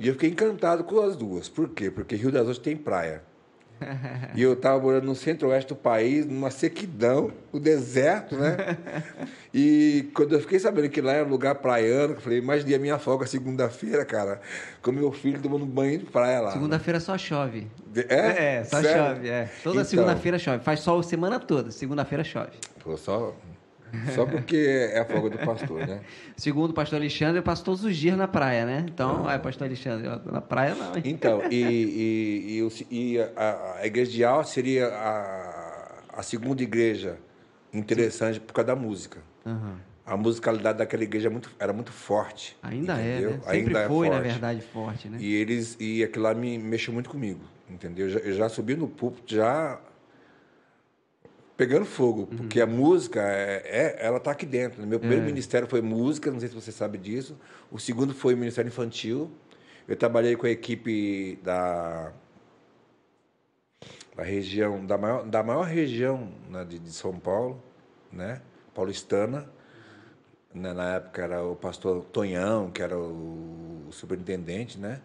E 0.01 0.09
eu 0.09 0.15
fiquei 0.15 0.31
encantado 0.31 0.85
com 0.85 1.01
as 1.01 1.17
duas. 1.17 1.51
Por 1.51 1.69
quê? 1.69 1.91
Porque 1.91 2.17
Rio 2.17 2.33
das 2.33 2.43
Ostras 2.43 2.59
tem 2.59 2.77
praia 2.79 3.23
e 4.35 4.43
eu 4.43 4.55
estava 4.55 4.81
morando 4.81 5.05
no 5.05 5.15
centro-oeste 5.15 5.69
do 5.69 5.77
país, 5.77 6.27
numa 6.27 6.51
sequidão, 6.51 7.33
o 7.53 7.59
deserto, 7.59 8.37
né? 8.37 8.57
E 9.55 10.11
quando 10.15 10.33
eu 10.33 10.41
fiquei 10.41 10.59
sabendo 10.59 10.89
que 10.89 11.03
lá 11.03 11.13
era 11.13 11.27
um 11.27 11.31
lugar 11.31 11.57
praiano, 11.57 12.15
eu 12.15 12.21
falei, 12.23 12.39
imaginei 12.39 12.75
a 12.75 12.79
minha 12.79 12.99
folga 12.99 13.27
segunda-feira, 13.27 14.03
cara, 14.03 14.41
com 14.81 14.91
meu 14.91 15.13
filho 15.13 15.43
tomando 15.43 15.67
banho 15.67 15.99
de 15.99 16.07
praia 16.07 16.41
lá. 16.41 16.53
Segunda-feira 16.53 16.99
só 16.99 17.19
chove. 17.19 17.67
É? 17.95 18.61
É, 18.61 18.65
só 18.65 18.81
Sério? 18.81 19.15
chove, 19.15 19.29
é. 19.29 19.51
Toda 19.63 19.77
então, 19.77 19.85
segunda-feira 19.85 20.39
chove. 20.39 20.65
Faz 20.65 20.81
sol 20.81 21.01
a 21.01 21.03
semana 21.03 21.39
toda, 21.39 21.71
segunda-feira 21.71 22.25
chove. 22.25 22.53
Pô, 22.83 22.97
só 22.97 23.35
só 24.15 24.25
porque 24.25 24.57
é 24.93 25.01
a 25.01 25.05
folga 25.05 25.31
do 25.31 25.39
pastor, 25.39 25.87
né? 25.87 26.01
Segundo 26.37 26.71
o 26.71 26.75
pastor 26.75 26.99
Alexandre, 26.99 27.39
eu 27.39 27.43
passo 27.43 27.65
todos 27.65 27.85
os 27.85 27.97
dias 27.97 28.17
na 28.17 28.27
praia, 28.27 28.65
né? 28.65 28.87
Então, 28.89 29.31
é, 29.31 29.39
pastor 29.39 29.67
Alexandre, 29.67 30.09
na 30.31 30.41
praia 30.41 30.75
não. 30.75 30.97
Hein? 30.97 31.03
Então, 31.05 31.43
e, 31.51 31.57
e, 32.61 32.69
e, 32.91 33.15
e 33.15 33.21
a, 33.21 33.77
a, 33.81 33.87
igreja 33.87 34.11
de 34.11 34.25
Alto 34.25 34.49
seria 34.49 34.89
a, 34.89 36.19
a 36.19 36.23
segunda 36.23 36.63
igreja 36.63 37.19
interessante 37.73 38.35
Sim. 38.35 38.41
por 38.41 38.53
causa 38.53 38.69
da 38.69 38.77
música. 38.77 39.21
Uhum. 39.45 39.77
A 40.05 40.17
musicalidade 40.17 40.79
daquela 40.79 41.05
igreja 41.05 41.29
é 41.29 41.31
muito, 41.31 41.51
era 41.59 41.73
muito 41.73 41.93
forte. 41.93 42.57
Ainda 42.63 42.95
entendeu? 42.95 43.31
é, 43.31 43.33
né? 43.33 43.41
Sempre 43.45 43.57
Ainda 43.57 43.79
é 43.81 43.89
foi, 43.89 44.07
é 44.07 44.11
na 44.11 44.21
verdade, 44.21 44.61
forte, 44.61 45.09
né? 45.09 45.19
E 45.21 45.35
eles 45.35 45.77
e 45.79 46.03
aquilo 46.03 46.25
lá 46.25 46.35
me 46.35 46.59
mexeu 46.59 46.93
muito 46.93 47.09
comigo, 47.09 47.41
entendeu? 47.71 48.07
Eu 48.07 48.11
já, 48.11 48.19
eu 48.21 48.33
já 48.33 48.49
subi 48.49 48.75
no 48.75 48.89
púlpito 48.89 49.35
já 49.35 49.79
pegando 51.57 51.85
fogo, 51.85 52.23
uhum. 52.23 52.37
porque 52.39 52.61
a 52.61 52.67
música, 52.67 53.21
é, 53.21 53.63
é 53.65 54.07
ela 54.07 54.19
está 54.19 54.31
aqui 54.31 54.47
dentro. 54.47 54.85
Meu 54.87 54.99
primeiro 54.99 55.25
é. 55.25 55.27
ministério 55.27 55.69
foi 55.69 55.81
música, 55.81 56.31
não 56.31 56.41
sei 56.41 56.49
se 56.49 56.55
você 56.55 56.73
sabe 56.73 56.99
disso. 56.99 57.39
O 57.71 57.79
segundo 57.79 58.15
foi 58.15 58.35
o 58.35 58.37
Ministério 58.37 58.69
Infantil. 58.69 59.31
Eu 59.87 59.97
trabalhei 59.97 60.37
com 60.37 60.47
a 60.47 60.51
equipe 60.51 61.39
da, 61.43 62.13
da 64.17 64.23
região, 64.23 64.85
da 64.85 64.97
maior, 64.97 65.25
da 65.25 65.43
maior 65.43 65.67
região 65.67 66.33
né, 66.49 66.65
de, 66.65 66.79
de, 66.79 66.93
São 66.93 67.19
Paulo, 67.19 67.63
né? 68.11 68.41
paulistana. 68.75 69.49
Na, 70.55 70.75
na, 70.75 70.97
época 70.97 71.23
era 71.23 71.43
o 71.43 71.57
pastor 71.57 72.05
Tonhão, 72.05 72.71
que 72.71 72.83
era 72.83 72.97
o, 72.99 73.87
o 73.89 73.93
superintendente, 73.93 74.79
né? 74.79 75.01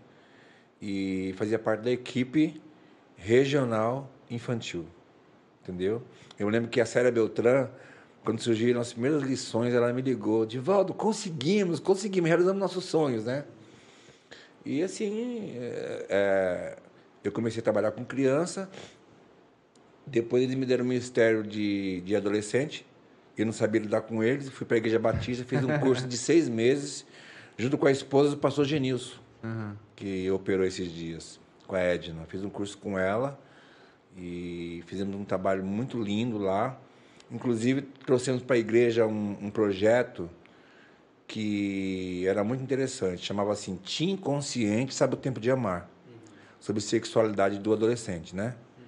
E 0.81 1.33
fazia 1.37 1.57
parte 1.57 1.83
da 1.83 1.91
equipe 1.91 2.61
regional 3.15 4.11
infantil 4.29 4.85
entendeu? 5.67 6.01
Eu 6.39 6.47
lembro 6.47 6.69
que 6.69 6.79
a 6.79 6.85
Célia 6.85 7.11
Beltrán, 7.11 7.67
quando 8.23 8.39
surgiram 8.39 8.79
as 8.79 8.93
primeiras 8.93 9.21
lições, 9.21 9.73
ela 9.73 9.91
me 9.91 10.01
ligou, 10.01 10.45
Divaldo, 10.45 10.93
conseguimos, 10.93 11.79
conseguimos, 11.79 12.29
realizamos 12.29 12.59
nossos 12.59 12.85
sonhos, 12.85 13.25
né? 13.25 13.43
E 14.65 14.81
assim, 14.81 15.53
é, 15.57 16.05
é, 16.09 16.77
eu 17.23 17.31
comecei 17.31 17.59
a 17.59 17.63
trabalhar 17.63 17.91
com 17.91 18.03
criança, 18.05 18.69
depois 20.05 20.43
eles 20.43 20.55
me 20.55 20.65
deram 20.65 20.85
um 20.85 20.87
ministério 20.87 21.43
de, 21.43 22.01
de 22.01 22.15
adolescente, 22.15 22.85
eu 23.37 23.45
não 23.45 23.53
sabia 23.53 23.81
lidar 23.81 24.01
com 24.01 24.23
eles, 24.23 24.49
fui 24.49 24.65
para 24.65 24.77
a 24.77 24.79
Igreja 24.79 24.97
Batista, 24.97 25.45
fiz 25.45 25.63
um 25.63 25.77
curso 25.79 26.07
de 26.07 26.17
seis 26.17 26.49
meses, 26.49 27.05
junto 27.57 27.77
com 27.77 27.85
a 27.85 27.91
esposa 27.91 28.31
do 28.31 28.37
pastor 28.37 28.65
Genilson, 28.65 29.17
uhum. 29.43 29.73
que 29.95 30.29
operou 30.31 30.65
esses 30.65 30.91
dias, 30.91 31.39
com 31.67 31.75
a 31.75 31.79
Edna. 31.79 32.25
Fiz 32.27 32.43
um 32.43 32.49
curso 32.49 32.77
com 32.77 32.97
ela, 32.97 33.39
e 34.17 34.83
fizemos 34.87 35.15
um 35.15 35.23
trabalho 35.23 35.63
muito 35.63 36.01
lindo 36.01 36.37
lá. 36.37 36.77
Inclusive, 37.31 37.81
trouxemos 37.81 38.41
para 38.41 38.55
a 38.55 38.59
igreja 38.59 39.05
um, 39.05 39.37
um, 39.41 39.49
projeto 39.49 40.29
que 41.27 42.25
era 42.25 42.43
muito 42.43 42.63
interessante. 42.63 43.23
Chamava 43.23 43.51
assim, 43.51 43.77
Tim 43.83 44.15
Consciente 44.15 44.93
Sabe 44.93 45.13
o 45.13 45.17
Tempo 45.17 45.39
de 45.39 45.51
Amar. 45.51 45.89
Uhum. 46.07 46.15
Sobre 46.59 46.81
sexualidade 46.81 47.59
do 47.59 47.73
adolescente, 47.73 48.35
né? 48.35 48.55
Uhum. 48.77 48.83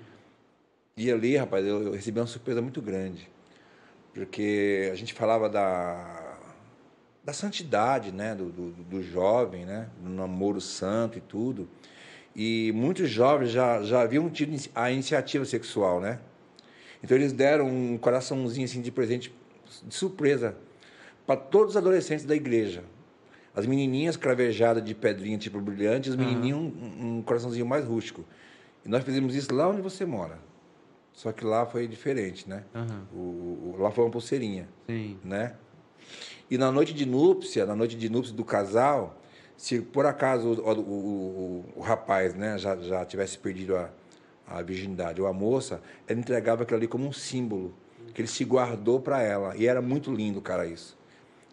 E 0.97 1.11
ali, 1.11 1.37
rapaz, 1.37 1.65
eu, 1.65 1.83
eu 1.83 1.91
recebi 1.91 2.19
uma 2.19 2.27
surpresa 2.27 2.61
muito 2.61 2.81
grande. 2.81 3.29
Porque 4.13 4.89
a 4.91 4.95
gente 4.95 5.13
falava 5.13 5.49
da, 5.49 6.37
da 7.23 7.33
santidade, 7.33 8.11
né? 8.11 8.33
Do, 8.33 8.49
do, 8.49 8.71
do 8.71 9.03
jovem, 9.03 9.65
né? 9.65 9.89
Do 10.01 10.09
namoro 10.09 10.61
santo 10.61 11.17
e 11.17 11.21
tudo. 11.21 11.69
E 12.41 12.71
muitos 12.71 13.09
jovens 13.09 13.51
já, 13.51 13.83
já 13.83 14.01
haviam 14.01 14.29
tido 14.29 14.55
a 14.73 14.89
iniciativa 14.89 15.43
sexual, 15.43 15.99
né? 15.99 16.19
Então 17.03 17.17
eles 17.17 17.33
deram 17.33 17.67
um 17.67 17.97
coraçãozinho 17.97 18.63
assim 18.63 18.81
de 18.81 18.89
presente 18.93 19.35
de 19.85 19.93
surpresa 19.93 20.55
para 21.27 21.35
todos 21.35 21.71
os 21.71 21.77
adolescentes 21.77 22.23
da 22.23 22.33
igreja. 22.33 22.85
As 23.53 23.65
menininhas 23.65 24.15
cravejadas 24.15 24.81
de 24.81 24.95
pedrinha 24.95 25.37
tipo 25.37 25.59
brilhante, 25.59 26.09
os 26.09 26.15
menininhos 26.15 26.59
um, 26.59 27.17
um, 27.17 27.21
coraçãozinho 27.21 27.65
mais 27.65 27.83
rústico. 27.83 28.23
E 28.85 28.87
nós 28.87 29.03
fizemos 29.03 29.35
isso 29.35 29.53
lá 29.53 29.67
onde 29.67 29.81
você 29.81 30.05
mora. 30.05 30.39
Só 31.11 31.33
que 31.33 31.43
lá 31.43 31.65
foi 31.65 31.89
diferente, 31.89 32.47
né? 32.47 32.63
Uhum. 32.73 33.01
O, 33.13 33.17
o, 33.17 33.75
lá 33.79 33.91
foi 33.91 34.05
uma 34.05 34.11
pulseirinha, 34.11 34.69
Sim. 34.87 35.17
né? 35.25 35.57
E 36.49 36.57
na 36.57 36.71
noite 36.71 36.93
de 36.93 37.05
núpcia, 37.05 37.65
na 37.65 37.75
noite 37.75 37.97
de 37.97 38.07
núpcia 38.07 38.33
do 38.33 38.45
casal, 38.45 39.19
se 39.59 39.81
por 39.81 40.05
acaso 40.05 40.53
o, 40.53 40.71
o, 40.71 40.79
o, 40.79 41.65
o 41.75 41.81
rapaz 41.81 42.33
né, 42.33 42.57
já, 42.57 42.77
já 42.77 43.03
tivesse 43.03 43.37
perdido 43.37 43.75
a, 43.75 43.89
a 44.47 44.61
virgindade 44.61 45.21
ou 45.21 45.27
a 45.27 45.33
moça, 45.33 45.81
ela 46.07 46.17
entregava 46.17 46.63
aquilo 46.63 46.77
ali 46.77 46.87
como 46.87 47.05
um 47.05 47.11
símbolo 47.11 47.73
que 48.13 48.21
ele 48.21 48.29
se 48.29 48.45
guardou 48.45 49.01
para 49.01 49.21
ela. 49.21 49.57
E 49.57 49.67
era 49.67 49.81
muito 49.81 50.13
lindo, 50.13 50.39
cara, 50.39 50.65
isso. 50.65 50.97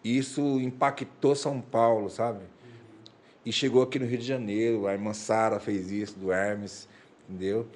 E 0.05 0.17
isso 0.17 0.41
impactou 0.61 1.35
São 1.35 1.59
Paulo, 1.59 2.09
sabe? 2.09 2.45
E 3.45 3.51
chegou 3.51 3.83
aqui 3.83 3.99
no 3.99 4.05
Rio 4.05 4.19
de 4.19 4.25
Janeiro, 4.25 4.87
a 4.87 4.93
irmã 4.93 5.13
Sara 5.13 5.59
fez 5.59 5.91
isso, 5.91 6.17
do 6.17 6.31
Hermes, 6.31 6.87
entendeu? 7.27 7.67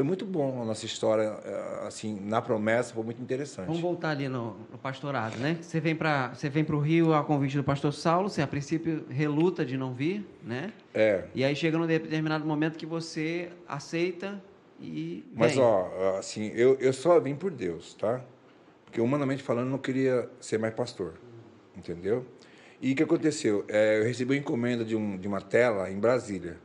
Foi 0.00 0.06
muito 0.06 0.24
bom 0.24 0.62
a 0.62 0.64
nossa 0.64 0.86
história, 0.86 1.38
eh, 1.44 1.86
assim, 1.86 2.18
na 2.22 2.40
promessa, 2.40 2.94
foi 2.94 3.04
muito 3.04 3.20
interessante. 3.20 3.66
Vamos 3.66 3.82
voltar 3.82 4.10
ali 4.10 4.30
no, 4.30 4.56
no 4.72 4.78
pastorado, 4.78 5.36
né? 5.36 5.58
Você 5.60 5.78
vem 5.78 5.94
para 5.94 6.32
você 6.32 6.48
vem 6.48 6.64
para 6.64 6.74
o 6.74 6.80
Rio 6.80 7.12
a 7.12 7.22
convite 7.22 7.58
do 7.58 7.62
pastor 7.62 7.92
Saulo, 7.92 8.30
você 8.30 8.40
a 8.40 8.46
princípio 8.46 9.04
reluta 9.10 9.62
de 9.62 9.76
não 9.76 9.92
vir, 9.92 10.26
né? 10.42 10.72
É. 10.94 11.24
E 11.34 11.44
aí 11.44 11.54
chega 11.54 11.76
num 11.76 11.86
determinado 11.86 12.46
momento 12.46 12.78
que 12.78 12.86
você 12.86 13.50
aceita 13.68 14.42
e 14.80 15.22
vem. 15.34 15.34
Mas 15.34 15.58
ó, 15.58 16.16
assim, 16.18 16.50
eu, 16.54 16.78
eu 16.80 16.94
só 16.94 17.20
vim 17.20 17.34
por 17.34 17.50
Deus, 17.50 17.92
tá? 17.92 18.22
Porque 18.86 19.02
humanamente 19.02 19.42
falando, 19.42 19.66
eu 19.66 19.72
não 19.72 19.78
queria 19.78 20.30
ser 20.40 20.58
mais 20.58 20.72
pastor, 20.72 21.12
entendeu? 21.76 22.24
E 22.80 22.92
o 22.92 22.96
que 22.96 23.02
aconteceu? 23.02 23.66
É, 23.68 23.98
eu 23.98 24.04
recebi 24.04 24.32
uma 24.32 24.40
encomenda 24.40 24.82
de, 24.82 24.96
um, 24.96 25.18
de 25.18 25.28
uma 25.28 25.42
tela 25.42 25.90
em 25.90 25.98
Brasília. 25.98 26.56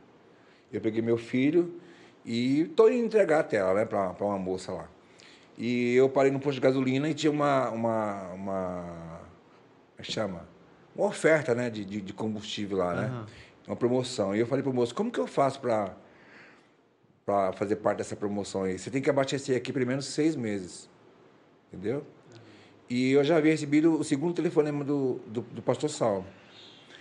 Eu 0.72 0.80
peguei 0.80 1.02
meu 1.02 1.18
filho 1.18 1.82
e 2.26 2.62
estou 2.62 2.92
indo 2.92 3.06
entregar 3.06 3.42
a 3.42 3.44
tela 3.44 3.74
né, 3.76 3.86
para 3.86 4.16
uma 4.20 4.40
moça 4.40 4.72
lá. 4.72 4.90
E 5.58 5.94
eu 5.94 6.10
parei 6.10 6.32
no 6.32 6.40
posto 6.40 6.56
de 6.56 6.62
gasolina 6.62 7.08
e 7.08 7.14
tinha 7.14 7.32
uma. 7.32 7.70
uma, 7.70 8.34
uma 8.34 9.22
é 9.98 10.04
chama? 10.04 10.48
Uma 10.96 11.08
oferta 11.08 11.54
né, 11.54 11.70
de, 11.70 11.86
de, 11.86 12.14
combustível 12.14 12.78
lá, 12.78 12.94
né? 12.94 13.10
Uhum. 13.10 13.26
Uma 13.68 13.76
promoção. 13.76 14.36
E 14.36 14.40
eu 14.40 14.48
falei 14.48 14.64
para 14.64 14.72
o 14.72 14.74
moço, 14.74 14.94
como 14.94 15.12
que 15.12 15.20
eu 15.20 15.28
faço 15.28 15.60
para 15.60 15.96
para 17.26 17.54
fazer 17.54 17.78
parte 17.78 17.98
dessa 17.98 18.16
promoção 18.16 18.64
aí? 18.64 18.78
Você 18.78 18.92
tem 18.92 19.02
que 19.02 19.10
abastecer 19.10 19.58
aqui 19.58 19.74
pelo 19.74 19.88
menos 19.88 20.06
seis 20.06 20.36
meses. 20.36 20.90
Entendeu? 21.72 21.98
Uhum. 21.98 22.40
E 22.90 23.12
eu 23.12 23.24
já 23.24 23.38
havia 23.38 23.52
recebido 23.52 24.00
o 24.00 24.04
segundo 24.04 24.34
telefonema 24.34 24.84
do, 24.84 25.20
do, 25.28 25.42
do 25.42 25.62
pastor 25.62 25.90
Saulo. 25.90 26.26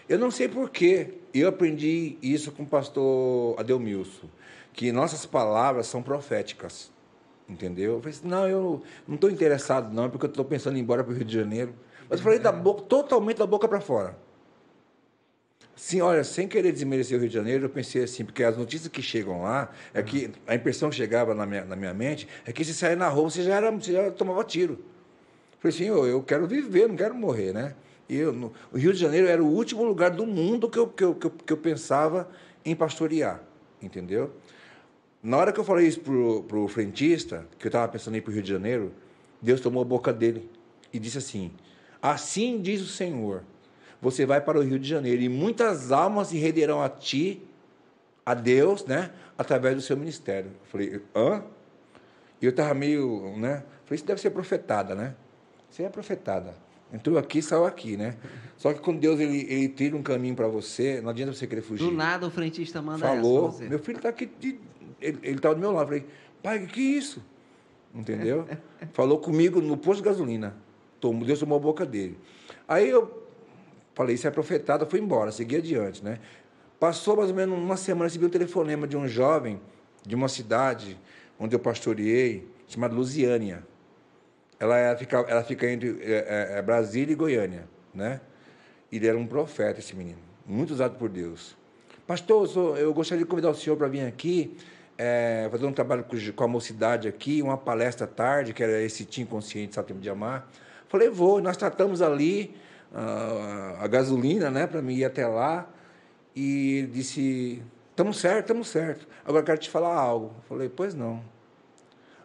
Eu 0.08 0.18
não 0.18 0.30
sei 0.30 0.48
porquê. 0.48 1.14
Eu 1.32 1.48
aprendi 1.48 2.16
isso 2.22 2.52
com 2.52 2.62
o 2.62 2.66
pastor 2.66 3.58
Adelmilson 3.58 4.28
que 4.74 4.92
nossas 4.92 5.24
palavras 5.24 5.86
são 5.86 6.02
proféticas. 6.02 6.92
Entendeu? 7.48 7.94
Eu 7.94 8.00
falei 8.00 8.18
assim, 8.18 8.28
não, 8.28 8.48
eu 8.48 8.82
não 9.06 9.14
estou 9.14 9.30
interessado, 9.30 9.94
não, 9.94 10.10
porque 10.10 10.26
eu 10.26 10.30
estou 10.30 10.44
pensando 10.44 10.76
em 10.76 10.80
ir 10.80 10.82
embora 10.82 11.02
para 11.02 11.12
o 11.12 11.16
Rio 11.16 11.24
de 11.24 11.34
Janeiro. 11.34 11.74
Mas 12.08 12.18
eu 12.18 12.24
falei 12.24 12.38
da 12.38 12.52
boca, 12.52 12.82
totalmente 12.82 13.38
da 13.38 13.46
boca 13.46 13.68
para 13.68 13.80
fora. 13.80 14.16
Sim, 15.76 16.00
olha, 16.00 16.22
sem 16.22 16.46
querer 16.46 16.72
desmerecer 16.72 17.16
o 17.16 17.20
Rio 17.20 17.28
de 17.28 17.34
Janeiro, 17.34 17.64
eu 17.64 17.68
pensei 17.68 18.04
assim, 18.04 18.24
porque 18.24 18.44
as 18.44 18.56
notícias 18.56 18.88
que 18.88 19.02
chegam 19.02 19.42
lá, 19.42 19.70
é 19.92 20.02
que 20.02 20.30
a 20.46 20.54
impressão 20.54 20.88
que 20.88 20.96
chegava 20.96 21.34
na 21.34 21.44
minha, 21.44 21.64
na 21.64 21.76
minha 21.76 21.92
mente 21.92 22.28
é 22.44 22.52
que 22.52 22.64
se 22.64 22.72
sair 22.72 22.96
na 22.96 23.08
rua, 23.08 23.30
você 23.30 23.42
já, 23.42 23.56
era, 23.56 23.70
você 23.70 23.92
já 23.92 24.10
tomava 24.10 24.42
tiro. 24.44 24.74
Eu 24.74 25.58
falei 25.58 25.76
assim, 25.76 25.84
eu, 25.84 26.06
eu 26.06 26.22
quero 26.22 26.46
viver, 26.46 26.88
não 26.88 26.96
quero 26.96 27.14
morrer, 27.14 27.52
né? 27.52 27.74
E 28.08 28.16
eu, 28.16 28.32
no, 28.32 28.52
o 28.72 28.78
Rio 28.78 28.92
de 28.92 28.98
Janeiro 28.98 29.26
era 29.26 29.42
o 29.42 29.46
último 29.46 29.82
lugar 29.82 30.10
do 30.10 30.26
mundo 30.26 30.68
que 30.68 30.78
eu, 30.78 30.86
que 30.86 31.04
eu, 31.04 31.14
que 31.14 31.26
eu, 31.26 31.30
que 31.30 31.52
eu 31.52 31.56
pensava 31.56 32.28
em 32.64 32.74
pastorear, 32.76 33.42
entendeu? 33.82 34.30
Na 35.24 35.38
hora 35.38 35.54
que 35.54 35.58
eu 35.58 35.64
falei 35.64 35.86
isso 35.88 36.00
pro, 36.00 36.42
pro 36.42 36.68
frentista, 36.68 37.46
que 37.58 37.66
eu 37.66 37.70
estava 37.70 37.90
pensando 37.90 38.14
em 38.14 38.18
ir 38.18 38.20
para 38.20 38.30
o 38.30 38.34
Rio 38.34 38.42
de 38.42 38.50
Janeiro, 38.50 38.92
Deus 39.40 39.58
tomou 39.58 39.80
a 39.80 39.84
boca 39.84 40.12
dele 40.12 40.50
e 40.92 40.98
disse 40.98 41.16
assim: 41.16 41.50
Assim 42.02 42.60
diz 42.60 42.82
o 42.82 42.86
Senhor, 42.86 43.42
você 44.02 44.26
vai 44.26 44.42
para 44.42 44.58
o 44.58 44.62
Rio 44.62 44.78
de 44.78 44.86
Janeiro 44.86 45.22
e 45.22 45.28
muitas 45.30 45.90
almas 45.90 46.28
se 46.28 46.36
renderão 46.36 46.82
a 46.82 46.90
ti, 46.90 47.42
a 48.24 48.34
Deus, 48.34 48.84
né, 48.84 49.12
através 49.38 49.74
do 49.74 49.80
seu 49.80 49.96
ministério. 49.96 50.50
Eu 50.50 50.66
falei: 50.66 51.02
hã? 51.16 51.42
E 52.42 52.44
eu 52.44 52.50
estava 52.50 52.74
meio, 52.74 53.34
né? 53.38 53.64
Falei: 53.86 53.96
isso 53.96 54.04
deve 54.04 54.20
ser 54.20 54.28
profetada, 54.28 54.94
né? 54.94 55.14
Isso 55.70 55.80
é 55.80 55.88
profetada. 55.88 56.54
Entrou 56.92 57.16
aqui, 57.16 57.40
saiu 57.40 57.64
aqui, 57.64 57.96
né? 57.96 58.14
Só 58.58 58.74
que 58.74 58.80
quando 58.80 59.00
Deus 59.00 59.18
ele, 59.18 59.46
ele 59.50 59.68
tira 59.68 59.96
um 59.96 60.02
caminho 60.02 60.36
para 60.36 60.46
você, 60.46 61.00
não 61.00 61.10
adianta 61.10 61.32
você 61.32 61.46
querer 61.46 61.62
fugir. 61.62 61.82
Do 61.82 61.90
nada 61.90 62.26
o 62.26 62.30
frentista 62.30 62.82
manda 62.82 62.98
Falou, 62.98 63.48
essa 63.48 63.64
meu 63.64 63.78
filho 63.78 63.96
está 63.96 64.10
aqui 64.10 64.30
de, 64.38 64.60
ele 65.00 65.36
estava 65.36 65.54
do 65.54 65.60
meu 65.60 65.72
lado. 65.72 65.86
Falei, 65.86 66.06
pai, 66.42 66.66
que 66.66 66.80
é 66.80 66.98
isso? 66.98 67.22
Entendeu? 67.94 68.46
Falou 68.92 69.18
comigo 69.18 69.60
no 69.60 69.76
posto 69.76 70.02
de 70.02 70.08
gasolina. 70.08 70.56
Deus 71.12 71.38
tomou 71.38 71.58
a 71.58 71.60
boca 71.60 71.84
dele. 71.84 72.18
Aí 72.66 72.88
eu 72.88 73.22
falei, 73.94 74.14
isso 74.14 74.26
é 74.26 74.30
profetada, 74.30 74.86
fui 74.86 75.00
embora, 75.00 75.30
segui 75.30 75.56
adiante, 75.56 76.02
né? 76.02 76.18
Passou 76.80 77.16
mais 77.16 77.30
ou 77.30 77.36
menos 77.36 77.56
uma 77.56 77.76
semana, 77.76 78.04
recebi 78.04 78.24
um 78.24 78.30
telefonema 78.30 78.86
de 78.86 78.96
um 78.96 79.06
jovem 79.06 79.60
de 80.06 80.14
uma 80.14 80.28
cidade 80.28 80.98
onde 81.38 81.54
eu 81.54 81.60
pastoreei, 81.60 82.48
chamada 82.66 82.94
Lusiânia. 82.94 83.64
Ela, 84.58 84.78
é, 84.78 84.96
fica, 84.96 85.18
ela 85.18 85.42
fica 85.42 85.70
entre 85.70 85.98
é, 86.00 86.12
é, 86.54 86.58
é, 86.58 86.62
Brasília 86.62 87.12
e 87.12 87.16
Goiânia, 87.16 87.68
né? 87.92 88.20
Ele 88.90 89.06
era 89.06 89.18
um 89.18 89.26
profeta, 89.26 89.80
esse 89.80 89.94
menino, 89.94 90.18
muito 90.46 90.72
usado 90.72 90.96
por 90.96 91.08
Deus. 91.08 91.56
Pastor, 92.06 92.42
eu, 92.42 92.46
sou, 92.46 92.76
eu 92.76 92.94
gostaria 92.94 93.24
de 93.24 93.28
convidar 93.28 93.50
o 93.50 93.54
senhor 93.54 93.76
para 93.76 93.88
vir 93.88 94.06
aqui 94.06 94.56
é, 94.96 95.48
fazer 95.50 95.66
um 95.66 95.72
trabalho 95.72 96.04
com 96.34 96.44
a 96.44 96.48
mocidade 96.48 97.08
aqui, 97.08 97.42
uma 97.42 97.56
palestra 97.56 98.06
tarde, 98.06 98.52
que 98.52 98.62
era 98.62 98.80
esse 98.80 99.04
Tim 99.04 99.24
Consciente, 99.24 99.74
Tempo 99.82 100.00
de 100.00 100.08
Amar. 100.08 100.48
Falei, 100.88 101.08
vou. 101.08 101.40
Nós 101.40 101.56
tratamos 101.56 102.00
ali 102.00 102.56
uh, 102.92 103.82
a 103.82 103.86
gasolina, 103.88 104.50
né, 104.50 104.66
para 104.66 104.80
mim 104.80 104.94
ir 104.94 105.04
até 105.04 105.26
lá. 105.26 105.68
E 106.36 106.78
ele 106.78 106.86
disse, 106.88 107.62
estamos 107.90 108.18
certo, 108.18 108.40
estamos 108.40 108.68
certo. 108.68 109.06
Agora 109.24 109.44
quero 109.44 109.58
te 109.58 109.70
falar 109.70 109.94
algo. 109.94 110.32
Falei, 110.48 110.68
pois 110.68 110.94
não. 110.94 111.22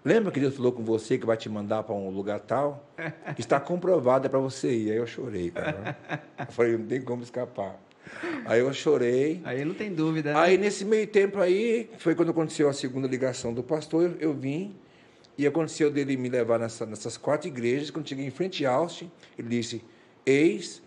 Lembra 0.04 0.32
que 0.32 0.40
Deus 0.40 0.56
falou 0.56 0.72
com 0.72 0.84
você 0.84 1.18
que 1.18 1.26
vai 1.26 1.36
te 1.36 1.50
mandar 1.50 1.84
para 1.84 1.94
um 1.94 2.10
lugar 2.10 2.40
tal? 2.40 2.90
Está 3.38 3.60
comprovado, 3.60 4.26
é 4.26 4.30
para 4.30 4.40
você 4.40 4.72
ir. 4.72 4.92
Aí 4.92 4.98
eu 4.98 5.08
chorei, 5.08 5.52
cara. 5.52 5.98
Eu 6.40 6.52
falei, 6.52 6.78
não 6.78 6.86
tem 6.86 7.02
como 7.02 7.22
escapar. 7.22 7.78
Aí 8.46 8.60
eu 8.60 8.74
chorei. 8.74 9.42
Aí 9.44 9.66
não 9.66 9.74
tem 9.74 9.94
dúvida. 9.94 10.34
Né? 10.34 10.40
Aí 10.40 10.58
nesse 10.58 10.86
meio 10.86 11.06
tempo 11.08 11.40
aí, 11.40 11.90
foi 11.98 12.16
quando 12.16 12.32
aconteceu 12.32 12.70
a 12.70 12.74
segunda 12.74 13.08
ligação 13.08 13.54
do 13.54 13.62
pastor, 13.62 14.04
eu, 14.04 14.30
eu 14.30 14.34
vim. 14.34 14.76
E 15.38 15.48
aconteceu 15.48 15.90
dele 15.90 16.18
me 16.18 16.28
levar 16.28 16.60
nessa, 16.60 16.86
nessas 16.86 17.16
quatro 17.16 17.48
igrejas. 17.48 17.90
Quando 17.90 18.08
cheguei 18.08 18.26
em 18.26 18.32
frente 18.32 18.66
a 18.66 18.72
Austin, 18.72 19.10
ele 19.38 19.48
disse: 19.50 19.82
Eis 20.26 20.82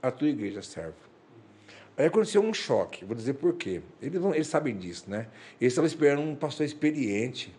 a 0.00 0.10
tua 0.10 0.28
igreja, 0.28 0.62
servo. 0.62 0.94
Aí 1.96 2.06
aconteceu 2.06 2.42
um 2.42 2.52
choque, 2.52 3.04
vou 3.04 3.16
dizer 3.16 3.34
por 3.34 3.54
quê. 3.54 3.80
Eles, 4.02 4.22
eles 4.34 4.46
sabem 4.46 4.76
disso, 4.76 5.04
né? 5.08 5.28
Eles 5.60 5.72
estavam 5.72 5.86
esperando 5.86 6.20
um 6.20 6.36
pastor 6.36 6.66
experiente, 6.66 7.52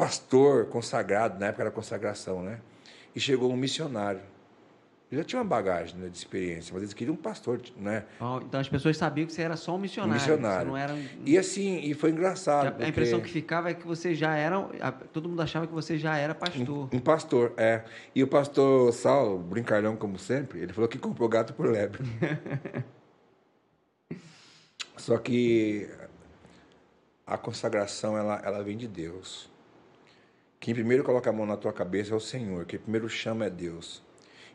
pastor 0.00 0.64
consagrado, 0.64 1.38
na 1.38 1.48
época 1.48 1.64
era 1.64 1.70
consagração, 1.70 2.42
né? 2.42 2.58
E 3.14 3.20
chegou 3.20 3.52
um 3.52 3.56
missionário. 3.56 4.22
Eu 5.12 5.18
já 5.18 5.24
tinha 5.24 5.42
uma 5.42 5.48
bagagem 5.48 5.94
né, 5.96 6.08
de 6.08 6.16
experiência, 6.16 6.72
mas 6.72 6.82
eles 6.82 6.94
queriam 6.94 7.14
um 7.14 7.18
pastor, 7.18 7.60
né? 7.76 8.04
então 8.46 8.60
as 8.60 8.68
pessoas 8.68 8.96
sabiam 8.96 9.26
que 9.26 9.32
você 9.32 9.42
era 9.42 9.56
só 9.56 9.74
um 9.74 9.78
missionário. 9.78 10.12
Um 10.12 10.14
missionário. 10.14 10.68
não 10.68 10.76
era... 10.76 10.96
E 11.26 11.36
assim, 11.36 11.80
e 11.80 11.92
foi 11.92 12.10
engraçado. 12.12 12.68
A, 12.68 12.70
porque... 12.70 12.88
impressão 12.88 13.20
que 13.20 13.28
ficava 13.28 13.70
é 13.70 13.74
que 13.74 13.84
você 13.86 14.14
já 14.14 14.36
era. 14.36 14.62
Todo 15.12 15.28
mundo 15.28 15.42
achava 15.42 15.66
que 15.66 15.72
você 15.74 15.98
já 15.98 16.16
era 16.16 16.34
pastor. 16.34 16.88
Um, 16.90 16.96
um 16.96 17.00
pastor, 17.00 17.52
é. 17.58 17.84
E 18.14 18.22
o 18.22 18.28
pastor 18.28 18.92
Saulo, 18.94 19.38
brincalhão 19.38 19.96
como 19.96 20.16
sempre, 20.18 20.60
ele 20.60 20.72
falou 20.72 20.88
que 20.88 20.96
comprou 20.96 21.28
gato 21.28 21.52
por 21.52 21.68
lebre. 21.68 22.02
Só 24.96 25.18
que 25.18 25.90
a 27.26 27.36
consagração, 27.36 28.16
ela, 28.16 28.40
ela 28.44 28.62
vem 28.62 28.76
de 28.76 28.88
Deus. 28.88 29.50
Quem 30.60 30.74
primeiro 30.74 31.02
coloca 31.02 31.30
a 31.30 31.32
mão 31.32 31.46
na 31.46 31.56
tua 31.56 31.72
cabeça 31.72 32.12
é 32.12 32.16
o 32.16 32.20
Senhor, 32.20 32.66
quem 32.66 32.78
primeiro 32.78 33.08
chama 33.08 33.46
é 33.46 33.50
Deus. 33.50 34.02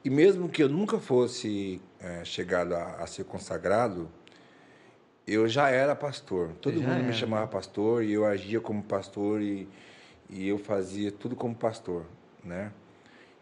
E 0.03 0.10
mesmo 0.10 0.47
que 0.47 0.62
eu 0.62 0.70
nunca 0.70 0.99
fosse 0.99 1.82
é, 1.99 2.24
chegado 2.24 2.76
a, 2.76 2.97
a, 2.97 3.08
ser 3.08 3.24
consagrado, 3.26 4.08
eu 5.26 5.47
já 5.49 5.70
era 5.70 5.95
pastor. 5.95 6.51
Todo 6.62 6.76
mundo 6.80 6.91
era. 6.91 7.01
me 7.01 7.12
chamava 7.12 7.47
pastor 7.47 8.03
e 8.03 8.14
eu 8.14 8.24
agia 8.24 8.62
como 8.62 8.84
pastor 8.84 9.41
e, 9.41 9.68
e 10.30 10.47
eu 10.47 10.60
fazia 10.60 11.12
tudo 11.12 11.36
como 11.36 11.56
pastor, 11.56 12.06
né? 12.43 12.72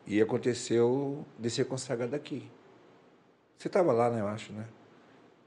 E 0.07 0.21
aconteceu 0.21 1.25
de 1.37 1.49
ser 1.49 1.65
consagrado 1.65 2.15
aqui. 2.15 2.49
Você 3.57 3.67
estava 3.67 3.91
lá, 3.91 4.09
né? 4.09 4.21
Eu 4.21 4.27
acho, 4.27 4.53
né? 4.53 4.65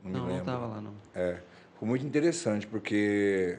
Não, 0.05 0.11
não, 0.11 0.27
não 0.29 0.39
estava 0.39 0.67
lá, 0.67 0.81
não. 0.83 0.95
É. 1.15 1.41
Foi 1.79 1.89
muito 1.89 2.05
interessante, 2.05 2.67
porque... 2.67 3.59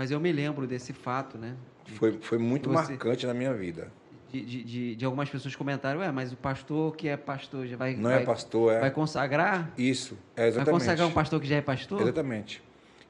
Mas 0.00 0.10
eu 0.10 0.18
me 0.18 0.32
lembro 0.32 0.66
desse 0.66 0.94
fato, 0.94 1.36
né? 1.36 1.54
Foi, 1.96 2.18
foi 2.22 2.38
muito 2.38 2.70
você... 2.70 2.92
marcante 2.92 3.26
na 3.26 3.34
minha 3.34 3.52
vida 3.52 3.92
de, 4.32 4.64
de, 4.64 4.96
de, 4.96 5.04
algumas 5.04 5.28
pessoas 5.28 5.54
comentaram, 5.54 6.02
é, 6.02 6.10
mas 6.10 6.32
o 6.32 6.36
pastor 6.38 6.96
que 6.96 7.06
é 7.06 7.18
pastor 7.18 7.66
já 7.66 7.76
vai. 7.76 7.96
Não 7.96 8.08
é 8.08 8.14
vai, 8.14 8.22
é 8.22 8.24
pastor, 8.24 8.72
é. 8.72 8.80
Vai 8.80 8.90
consagrar? 8.90 9.70
Isso, 9.76 10.16
é 10.34 10.46
exatamente. 10.46 10.70
Vai 10.70 10.80
consagrar 10.80 11.06
um 11.06 11.12
pastor 11.12 11.38
que 11.38 11.46
já 11.46 11.56
é 11.56 11.60
pastor? 11.60 12.00
Exatamente. 12.00 12.62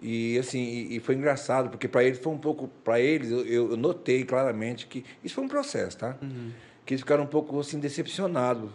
E 0.03 0.37
assim, 0.37 0.59
e, 0.59 0.97
e 0.97 0.99
foi 0.99 1.15
engraçado, 1.15 1.71
porque 1.71 1.87
para 1.87 2.03
eles 2.03 2.19
foi 2.19 2.33
um 2.33 2.39
pouco. 2.39 2.67
Para 2.83 2.99
eles, 2.99 3.31
eu, 3.31 3.47
eu, 3.47 3.77
notei 3.77 4.25
claramente 4.25 4.89
que. 4.89 5.05
Isso 5.23 5.37
foi 5.37 5.45
um 5.45 5.49
processo, 5.49 5.97
tá? 5.97 6.17
Uhum. 6.21 6.51
Que 6.85 6.95
eles 6.95 7.03
ficaram 7.03 7.23
um 7.23 7.29
pouco 7.29 7.61
assim 7.61 7.79
decepcionados. 7.79 8.69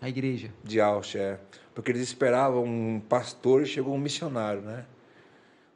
A 0.00 0.08
igreja. 0.08 0.50
De 0.62 0.80
Ausch, 0.80 1.16
é. 1.16 1.40
Porque 1.74 1.90
eles 1.90 2.02
esperavam 2.02 2.62
um 2.62 3.00
pastor 3.00 3.62
e 3.62 3.66
chegou 3.66 3.92
um 3.92 3.98
missionário, 3.98 4.60
né? 4.60 4.84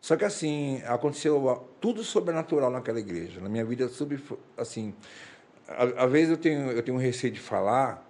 Só 0.00 0.16
que 0.16 0.24
assim, 0.24 0.82
aconteceu 0.86 1.68
tudo 1.80 2.02
sobrenatural 2.02 2.70
naquela 2.70 2.98
igreja. 2.98 3.40
Na 3.40 3.48
minha 3.48 3.64
vida, 3.64 3.88
sub, 3.88 4.18
assim, 4.56 4.94
às 5.68 6.10
vezes 6.10 6.30
eu 6.30 6.36
tenho, 6.36 6.70
eu 6.70 6.82
tenho 6.82 6.96
um 6.96 7.00
receio 7.00 7.32
de 7.32 7.40
falar 7.40 8.06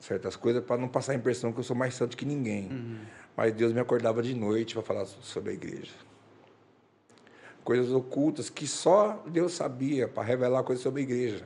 certas 0.00 0.36
coisas 0.36 0.62
para 0.64 0.76
não 0.76 0.88
passar 0.88 1.12
a 1.12 1.14
impressão 1.14 1.52
que 1.52 1.58
eu 1.58 1.64
sou 1.64 1.76
mais 1.76 1.94
santo 1.94 2.16
que 2.16 2.24
ninguém. 2.24 2.68
Uhum. 2.70 2.98
Mas 3.36 3.52
Deus 3.52 3.72
me 3.72 3.80
acordava 3.80 4.22
de 4.22 4.34
noite 4.34 4.74
para 4.74 4.82
falar 4.82 5.06
sobre 5.06 5.50
a 5.50 5.54
igreja. 5.54 5.92
Coisas 7.62 7.92
ocultas 7.92 8.50
que 8.50 8.66
só 8.66 9.22
Deus 9.26 9.52
sabia 9.52 10.08
para 10.08 10.22
revelar 10.22 10.62
coisas 10.64 10.82
sobre 10.82 11.02
a 11.02 11.04
igreja. 11.04 11.44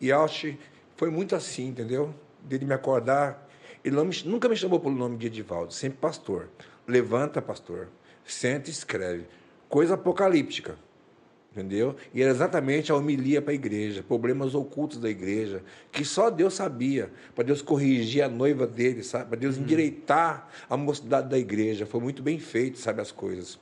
E 0.00 0.10
acho 0.10 0.56
foi 0.96 1.10
muito 1.10 1.34
assim, 1.34 1.68
entendeu? 1.68 2.14
Dele 2.42 2.64
me 2.64 2.74
acordar. 2.74 3.48
Ele 3.84 4.00
me, 4.02 4.16
nunca 4.24 4.48
me 4.48 4.56
chamou 4.56 4.80
pelo 4.80 4.94
nome 4.94 5.16
de 5.16 5.26
Edivaldo, 5.26 5.72
sempre 5.72 5.98
pastor. 5.98 6.48
Levanta, 6.86 7.40
pastor. 7.40 7.88
Senta 8.24 8.68
e 8.68 8.72
escreve. 8.72 9.26
Coisa 9.68 9.94
apocalíptica 9.94 10.76
entendeu? 11.52 11.94
E 12.14 12.22
era 12.22 12.30
exatamente 12.30 12.90
a 12.90 12.96
homilia 12.96 13.40
para 13.42 13.52
a 13.52 13.54
igreja, 13.54 14.02
problemas 14.02 14.54
ocultos 14.54 14.98
da 14.98 15.08
igreja, 15.08 15.62
que 15.92 16.04
só 16.04 16.30
Deus 16.30 16.54
sabia, 16.54 17.10
para 17.34 17.44
Deus 17.44 17.60
corrigir 17.60 18.22
a 18.22 18.28
noiva 18.28 18.66
dele, 18.66 19.02
sabe? 19.02 19.26
Para 19.26 19.38
Deus 19.38 19.56
uhum. 19.56 19.62
endireitar 19.62 20.48
a 20.68 20.76
mocidade 20.76 21.28
da 21.28 21.38
igreja. 21.38 21.84
Foi 21.84 22.00
muito 22.00 22.22
bem 22.22 22.38
feito, 22.38 22.78
sabe, 22.78 23.02
as 23.02 23.12
coisas. 23.12 23.60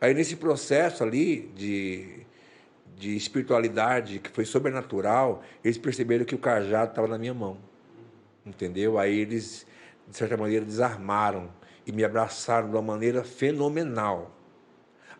Aí 0.00 0.12
nesse 0.12 0.34
processo 0.34 1.04
ali 1.04 1.52
de, 1.54 2.26
de 2.96 3.16
espiritualidade, 3.16 4.18
que 4.18 4.30
foi 4.30 4.44
sobrenatural, 4.44 5.44
eles 5.64 5.78
perceberam 5.78 6.24
que 6.24 6.34
o 6.34 6.38
cajado 6.38 6.90
estava 6.90 7.06
na 7.06 7.18
minha 7.18 7.34
mão, 7.34 7.56
entendeu? 8.44 8.98
Aí 8.98 9.16
eles, 9.16 9.64
de 10.08 10.16
certa 10.16 10.36
maneira, 10.36 10.64
desarmaram 10.64 11.50
e 11.86 11.92
me 11.92 12.04
abraçaram 12.04 12.68
de 12.68 12.74
uma 12.74 12.82
maneira 12.82 13.24
fenomenal 13.24 14.30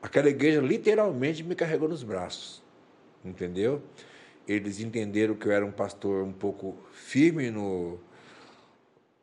Aquela 0.02 0.28
igreja 0.28 0.60
literalmente 0.60 1.44
me 1.44 1.54
carregou 1.54 1.88
nos 1.88 2.02
braços, 2.02 2.60
entendeu? 3.24 3.80
Eles 4.48 4.80
entenderam 4.80 5.36
que 5.36 5.46
eu 5.46 5.52
era 5.52 5.64
um 5.64 5.70
pastor 5.70 6.24
um 6.24 6.32
pouco 6.32 6.76
firme 6.90 7.52
no. 7.52 8.00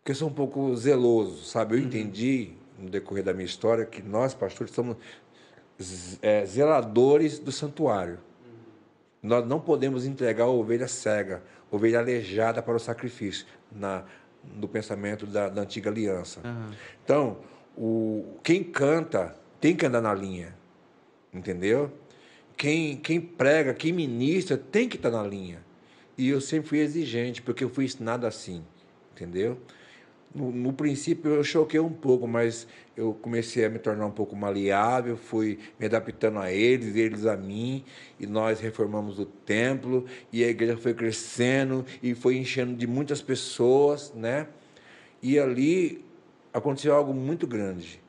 que 0.06 0.12
eu 0.12 0.16
sou 0.16 0.30
um 0.30 0.34
pouco 0.34 0.74
zeloso, 0.78 1.44
sabe? 1.44 1.76
Eu 1.76 1.82
uhum. 1.82 1.86
entendi, 1.86 2.54
no 2.78 2.90
decorrer 2.90 3.26
da 3.26 3.34
minha 3.34 3.46
história, 3.46 3.86
que 3.86 4.02
nós, 4.02 4.34
pastores, 4.34 4.74
somos 4.74 4.96
é, 6.22 6.46
zeladores 6.46 7.40
do 7.40 7.52
santuário. 7.52 8.14
Uhum. 8.14 8.58
Nós 9.22 9.46
não 9.46 9.60
podemos 9.60 10.06
entregar 10.06 10.46
a 10.46 10.50
ovelha 10.50 10.88
cega, 10.88 11.44
ovelha 11.70 12.00
aleijada 12.00 12.64
para 12.64 12.78
o 12.78 12.80
sacrifício, 12.80 13.46
na, 13.70 14.06
no 14.44 14.68
pensamento 14.68 15.26
da, 15.26 15.50
da 15.50 15.62
antiga 15.62 15.90
aliança. 15.90 16.42
Uhum. 16.44 16.72
Então, 17.04 17.38
o, 17.78 18.38
quem 18.44 18.64
canta 18.64 19.36
tem 19.60 19.76
que 19.76 19.86
andar 19.86 20.02
na 20.02 20.14
linha 20.14 20.60
entendeu? 21.34 21.92
Quem, 22.58 22.98
quem 22.98 23.22
prega, 23.22 23.74
quem 23.74 23.94
ministra, 23.94 24.58
tem 24.58 24.90
que 24.90 24.98
estar 24.98 25.10
na 25.10 25.24
linha. 25.24 25.64
E 26.18 26.28
eu 26.30 26.42
sempre 26.42 26.70
fui 26.70 26.80
exigente, 26.80 27.42
porque 27.42 27.64
eu 27.64 27.70
fui 27.70 27.86
ensinado 27.86 28.28
assim, 28.28 28.64
entendeu? 29.14 29.58
No, 30.34 30.52
no, 30.52 30.72
princípio 30.72 31.32
eu 31.32 31.44
choquei 31.44 31.80
um 31.80 31.92
pouco, 31.92 32.28
mas 32.28 32.68
eu 32.96 33.14
comecei 33.14 33.66
a 33.66 33.70
me 33.70 33.80
tornar 33.80 34.06
um 34.06 34.12
pouco 34.12 34.36
maleável, 34.36 35.18
fui 35.18 35.58
me 35.80 35.88
adaptando 35.88 36.38
a 36.38 36.52
eles, 36.52 36.96
eles 36.96 37.26
a 37.26 37.36
mim, 37.36 37.84
e 38.20 38.28
nós 38.28 38.60
reformamos 38.60 39.18
o 39.18 39.26
templo, 39.26 40.06
e 40.32 40.44
a 40.44 40.48
igreja 40.48 40.78
foi 40.78 40.94
crescendo 40.94 41.84
e 42.04 42.14
foi 42.14 42.38
enchendo 42.38 42.76
de 42.76 42.86
muitas 42.86 43.24
pessoas, 43.24 44.14
né? 44.14 44.48
E 45.22 45.40
ali 45.40 46.06
aconteceu 46.54 46.94
algo 46.94 47.14
muito 47.14 47.48
grande. 47.48 48.00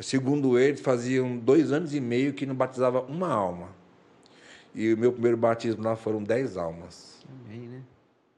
Segundo 0.00 0.58
ele, 0.58 0.76
faziam 0.76 1.36
dois 1.36 1.70
anos 1.70 1.94
e 1.94 2.00
meio 2.00 2.32
que 2.32 2.44
não 2.44 2.54
batizava 2.54 3.00
uma 3.02 3.32
alma. 3.32 3.68
E 4.74 4.92
o 4.92 4.98
meu 4.98 5.12
primeiro 5.12 5.36
batismo 5.36 5.84
lá 5.84 5.94
foram 5.94 6.20
dez 6.20 6.56
almas. 6.56 7.24
Amém, 7.46 7.68
né? 7.68 7.80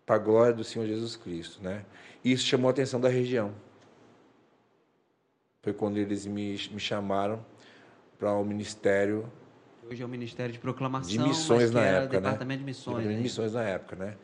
Para 0.07 0.16
a 0.16 0.18
glória 0.18 0.54
do 0.54 0.64
Senhor 0.64 0.86
Jesus 0.86 1.16
Cristo, 1.16 1.62
né? 1.62 1.84
E 2.24 2.32
isso 2.32 2.46
chamou 2.46 2.68
a 2.68 2.70
atenção 2.70 3.00
da 3.00 3.09
região. 3.09 3.52
Foi 5.62 5.72
quando 5.72 5.96
eles 5.96 6.24
me, 6.24 6.52
me 6.70 6.78
chamaram 6.78 7.44
para 8.18 8.32
o 8.32 8.44
ministério. 8.44 9.30
Hoje 9.90 10.02
é 10.02 10.07
o 10.07 10.09
Ministério 10.09 10.52
de 10.52 10.61
Proclamação. 10.61 11.11
De 11.11 11.18
Missões 11.18 11.72
na 11.72 11.84
época, 11.84 12.20
né? 12.20 12.20
Departamento 12.20 12.61
de 12.61 12.64
Missões. 12.64 13.02
De 13.02 13.14
né? 13.14 13.20
missões 13.20 13.52
na 13.52 13.62
época, 13.64 13.96
né? 13.96 14.16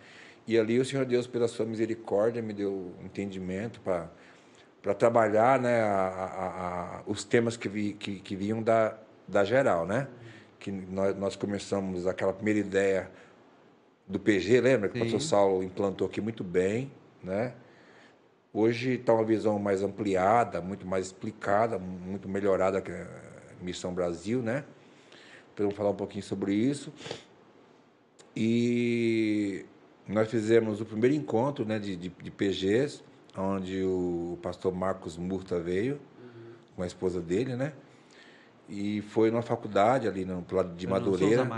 E 0.46 0.56
ali 0.58 0.78
o 0.78 0.84
Senhor 0.84 1.04
Deus, 1.04 1.26
pela 1.26 1.48
sua 1.48 1.66
misericórdia, 1.66 2.40
me 2.40 2.52
deu 2.52 2.94
entendimento 3.04 3.80
para 3.80 4.08
para 4.82 4.92
trabalhar 4.92 5.60
né, 5.60 5.80
a, 5.80 5.86
a, 5.86 6.98
a, 6.98 7.02
os 7.06 7.22
temas 7.22 7.56
que, 7.56 7.68
vi, 7.68 7.92
que, 7.92 8.18
que, 8.18 8.34
vinham 8.34 8.60
da, 8.60 8.98
da 9.28 9.44
geral, 9.44 9.86
né? 9.86 10.08
Que 10.58 10.72
nós, 10.72 11.16
nós 11.16 11.36
começamos 11.36 12.04
aquela 12.04 12.32
primeira 12.32 12.58
ideia 12.58 13.08
do 14.12 14.20
PG, 14.20 14.60
lembra? 14.60 14.88
Que 14.88 14.98
o 14.98 15.00
pastor 15.00 15.20
Saulo 15.20 15.64
implantou 15.64 16.06
aqui 16.06 16.20
muito 16.20 16.44
bem, 16.44 16.92
né? 17.22 17.54
Hoje 18.52 18.92
está 18.92 19.14
uma 19.14 19.24
visão 19.24 19.58
mais 19.58 19.82
ampliada, 19.82 20.60
muito 20.60 20.86
mais 20.86 21.06
explicada, 21.06 21.78
muito 21.78 22.28
melhorada 22.28 22.82
que 22.82 22.92
a 22.92 23.08
Missão 23.62 23.94
Brasil, 23.94 24.42
né? 24.42 24.64
Então, 25.52 25.64
vamos 25.66 25.74
falar 25.74 25.90
um 25.90 25.96
pouquinho 25.96 26.22
sobre 26.22 26.54
isso. 26.54 26.92
E 28.36 29.64
nós 30.06 30.30
fizemos 30.30 30.80
o 30.80 30.84
primeiro 30.84 31.16
encontro 31.16 31.64
né, 31.64 31.78
de, 31.78 31.96
de, 31.96 32.08
de 32.10 32.30
PGs, 32.30 33.02
onde 33.36 33.82
o 33.82 34.38
pastor 34.42 34.74
Marcos 34.74 35.16
Murta 35.16 35.58
veio, 35.58 35.94
uhum. 35.94 36.52
com 36.76 36.82
a 36.82 36.86
esposa 36.86 37.20
dele, 37.20 37.56
né? 37.56 37.72
E 38.68 39.00
foi 39.02 39.30
numa 39.30 39.42
faculdade 39.42 40.06
ali 40.06 40.24
no 40.24 40.44
lado 40.50 40.74
de 40.74 40.86
Madureira. 40.86 41.44
No 41.44 41.50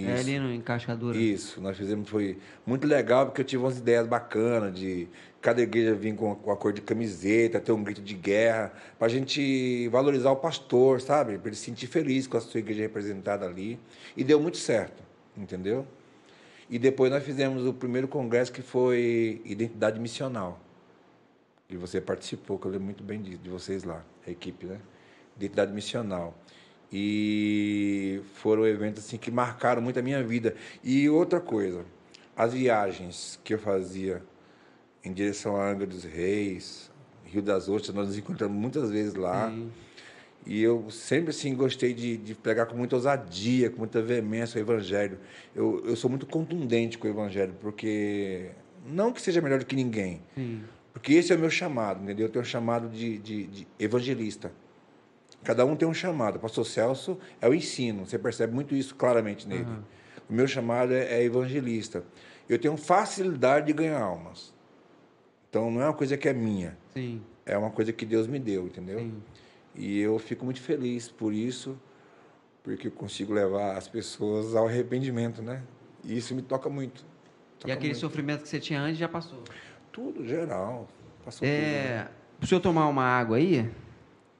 Isso. 0.00 0.10
É 0.10 0.18
ali 0.20 0.38
no 0.38 0.52
Encaixadura. 0.52 1.16
Isso, 1.16 1.60
nós 1.60 1.76
fizemos, 1.76 2.08
foi 2.08 2.38
muito 2.66 2.86
legal, 2.86 3.26
porque 3.26 3.40
eu 3.40 3.44
tive 3.44 3.62
umas 3.62 3.78
ideias 3.78 4.06
bacanas 4.06 4.74
de 4.78 5.08
cada 5.40 5.62
igreja 5.62 5.94
vir 5.94 6.14
com, 6.14 6.34
com 6.34 6.50
a 6.50 6.56
cor 6.56 6.72
de 6.72 6.80
camiseta, 6.80 7.60
ter 7.60 7.72
um 7.72 7.82
grito 7.82 8.02
de 8.02 8.14
guerra, 8.14 8.72
para 8.98 9.06
a 9.06 9.10
gente 9.10 9.88
valorizar 9.88 10.30
o 10.30 10.36
pastor, 10.36 11.00
sabe? 11.00 11.38
Para 11.38 11.48
ele 11.48 11.56
se 11.56 11.64
sentir 11.64 11.86
feliz 11.86 12.26
com 12.26 12.36
a 12.36 12.40
sua 12.40 12.60
igreja 12.60 12.82
representada 12.82 13.46
ali. 13.46 13.78
E 14.16 14.22
deu 14.22 14.40
muito 14.40 14.58
certo, 14.58 15.02
entendeu? 15.36 15.86
E 16.68 16.78
depois 16.78 17.10
nós 17.10 17.22
fizemos 17.24 17.64
o 17.64 17.72
primeiro 17.72 18.08
congresso 18.08 18.52
que 18.52 18.62
foi 18.62 19.40
Identidade 19.44 20.00
Missional 20.00 20.60
e 21.68 21.76
você 21.76 22.00
participou, 22.00 22.58
que 22.58 22.66
eu 22.66 22.70
lembro 22.70 22.86
muito 22.86 23.02
bem 23.02 23.20
de, 23.20 23.36
de 23.36 23.50
vocês 23.50 23.82
lá, 23.82 24.04
a 24.26 24.30
equipe, 24.30 24.66
né? 24.66 24.78
Identidade 25.36 25.72
missional. 25.72 26.34
E 26.92 28.20
foram 28.34 28.66
eventos 28.66 29.04
assim 29.04 29.16
que 29.16 29.30
marcaram 29.30 29.82
muito 29.82 29.98
a 29.98 30.02
minha 30.02 30.22
vida. 30.22 30.54
E 30.82 31.08
outra 31.08 31.40
coisa, 31.40 31.84
as 32.36 32.52
viagens 32.52 33.40
que 33.42 33.54
eu 33.54 33.58
fazia 33.58 34.22
em 35.04 35.12
direção 35.12 35.56
a 35.56 35.68
Angra 35.68 35.86
dos 35.86 36.04
Reis, 36.04 36.90
Rio 37.24 37.42
das 37.42 37.68
Ostras, 37.68 37.94
nós 37.94 38.08
nos 38.08 38.18
encontramos 38.18 38.56
muitas 38.56 38.90
vezes 38.90 39.14
lá. 39.14 39.50
Sim. 39.50 39.70
E 40.46 40.62
eu 40.62 40.88
sempre 40.90 41.30
assim 41.30 41.56
gostei 41.56 41.92
de, 41.92 42.16
de 42.16 42.34
pregar 42.34 42.66
com 42.66 42.76
muita 42.76 42.94
ousadia, 42.94 43.68
com 43.68 43.78
muita 43.78 44.00
veemência 44.00 44.58
o 44.58 44.62
evangelho. 44.62 45.18
Eu, 45.54 45.82
eu 45.84 45.96
sou 45.96 46.08
muito 46.08 46.24
contundente 46.24 46.96
com 46.98 47.08
o 47.08 47.10
evangelho, 47.10 47.52
porque 47.60 48.50
não 48.86 49.12
que 49.12 49.20
seja 49.20 49.40
melhor 49.40 49.58
do 49.58 49.66
que 49.66 49.74
ninguém, 49.74 50.22
Sim. 50.36 50.62
Porque 50.96 51.12
esse 51.12 51.30
é 51.30 51.36
o 51.36 51.38
meu 51.38 51.50
chamado, 51.50 52.02
entendeu? 52.02 52.24
Eu 52.24 52.32
tenho 52.32 52.42
um 52.42 52.48
chamado 52.48 52.88
de, 52.88 53.18
de, 53.18 53.46
de 53.48 53.68
evangelista. 53.78 54.50
Cada 55.44 55.64
um 55.64 55.76
tem 55.76 55.86
um 55.86 55.94
chamado. 55.94 56.36
O 56.36 56.40
pastor 56.40 56.66
Celso 56.66 57.18
é 57.40 57.48
o 57.48 57.54
ensino, 57.54 58.06
você 58.06 58.18
percebe 58.18 58.54
muito 58.54 58.74
isso 58.74 58.94
claramente 58.94 59.46
nele. 59.46 59.64
Uhum. 59.64 59.82
O 60.28 60.32
meu 60.32 60.46
chamado 60.46 60.92
é, 60.92 61.20
é 61.20 61.22
evangelista. 61.22 62.04
Eu 62.48 62.58
tenho 62.58 62.76
facilidade 62.76 63.66
de 63.66 63.72
ganhar 63.72 64.00
almas. 64.00 64.52
Então 65.48 65.70
não 65.70 65.80
é 65.80 65.84
uma 65.84 65.94
coisa 65.94 66.16
que 66.16 66.28
é 66.28 66.32
minha. 66.32 66.76
Sim. 66.92 67.22
É 67.44 67.56
uma 67.56 67.70
coisa 67.70 67.92
que 67.92 68.04
Deus 68.04 68.26
me 68.26 68.38
deu, 68.38 68.66
entendeu? 68.66 68.98
Sim. 68.98 69.22
E 69.74 70.00
eu 70.00 70.18
fico 70.18 70.44
muito 70.44 70.60
feliz 70.60 71.08
por 71.08 71.32
isso, 71.32 71.78
porque 72.62 72.88
eu 72.88 72.92
consigo 72.92 73.32
levar 73.32 73.76
as 73.76 73.86
pessoas 73.86 74.54
ao 74.56 74.66
arrependimento, 74.66 75.42
né? 75.42 75.62
E 76.04 76.16
isso 76.16 76.34
me 76.34 76.42
toca 76.42 76.68
muito. 76.68 77.04
Toca 77.58 77.68
e 77.68 77.72
aquele 77.72 77.88
muito. 77.88 78.00
sofrimento 78.00 78.42
que 78.42 78.48
você 78.48 78.58
tinha 78.58 78.80
antes 78.80 78.98
já 78.98 79.08
passou? 79.08 79.42
Tudo, 79.92 80.26
geral. 80.26 80.88
Passou 81.24 81.46
é... 81.46 81.50
tudo. 81.50 81.62
Né? 81.62 82.08
Para 82.38 82.44
o 82.44 82.48
senhor 82.48 82.60
tomar 82.60 82.88
uma 82.88 83.04
água 83.04 83.38
aí, 83.38 83.70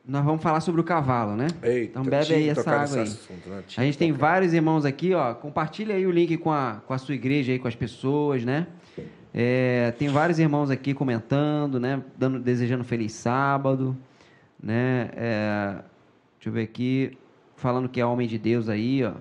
nós 0.07 0.24
vamos 0.24 0.40
falar 0.40 0.61
sobre 0.61 0.80
o 0.80 0.84
cavalo, 0.84 1.34
né? 1.34 1.48
Eita, 1.62 1.90
então 1.90 2.04
bebe 2.04 2.32
aí 2.32 2.48
essa 2.48 2.70
água 2.70 2.96
aí. 2.96 3.02
Assunto, 3.02 3.48
né? 3.48 3.64
A 3.76 3.82
gente 3.82 3.98
tem 3.98 4.12
vários 4.12 4.52
irmãos 4.52 4.84
aqui, 4.84 5.12
ó. 5.12 5.34
Compartilha 5.34 5.96
aí 5.96 6.07
o 6.07 6.11
link 6.12 6.36
com 6.36 6.52
a, 6.52 6.80
com 6.86 6.94
a 6.94 6.98
sua 6.98 7.14
igreja 7.14 7.52
aí, 7.52 7.59
com 7.59 7.66
as 7.66 7.74
pessoas, 7.74 8.44
né? 8.44 8.68
É, 9.34 9.92
tem 9.98 10.09
vários 10.09 10.38
irmãos 10.38 10.70
aqui 10.70 10.94
comentando, 10.94 11.80
né? 11.80 12.00
Dando, 12.16 12.38
desejando 12.38 12.84
feliz 12.84 13.12
sábado, 13.12 13.96
né? 14.62 15.11
É, 15.16 15.74
deixa 16.36 16.48
eu 16.48 16.52
ver 16.52 16.62
aqui, 16.62 17.18
falando 17.57 17.88
que 17.88 18.00
é 18.00 18.07
homem 18.07 18.28
de 18.28 18.38
Deus 18.38 18.68
aí, 18.68 19.02
ó. 19.04 19.14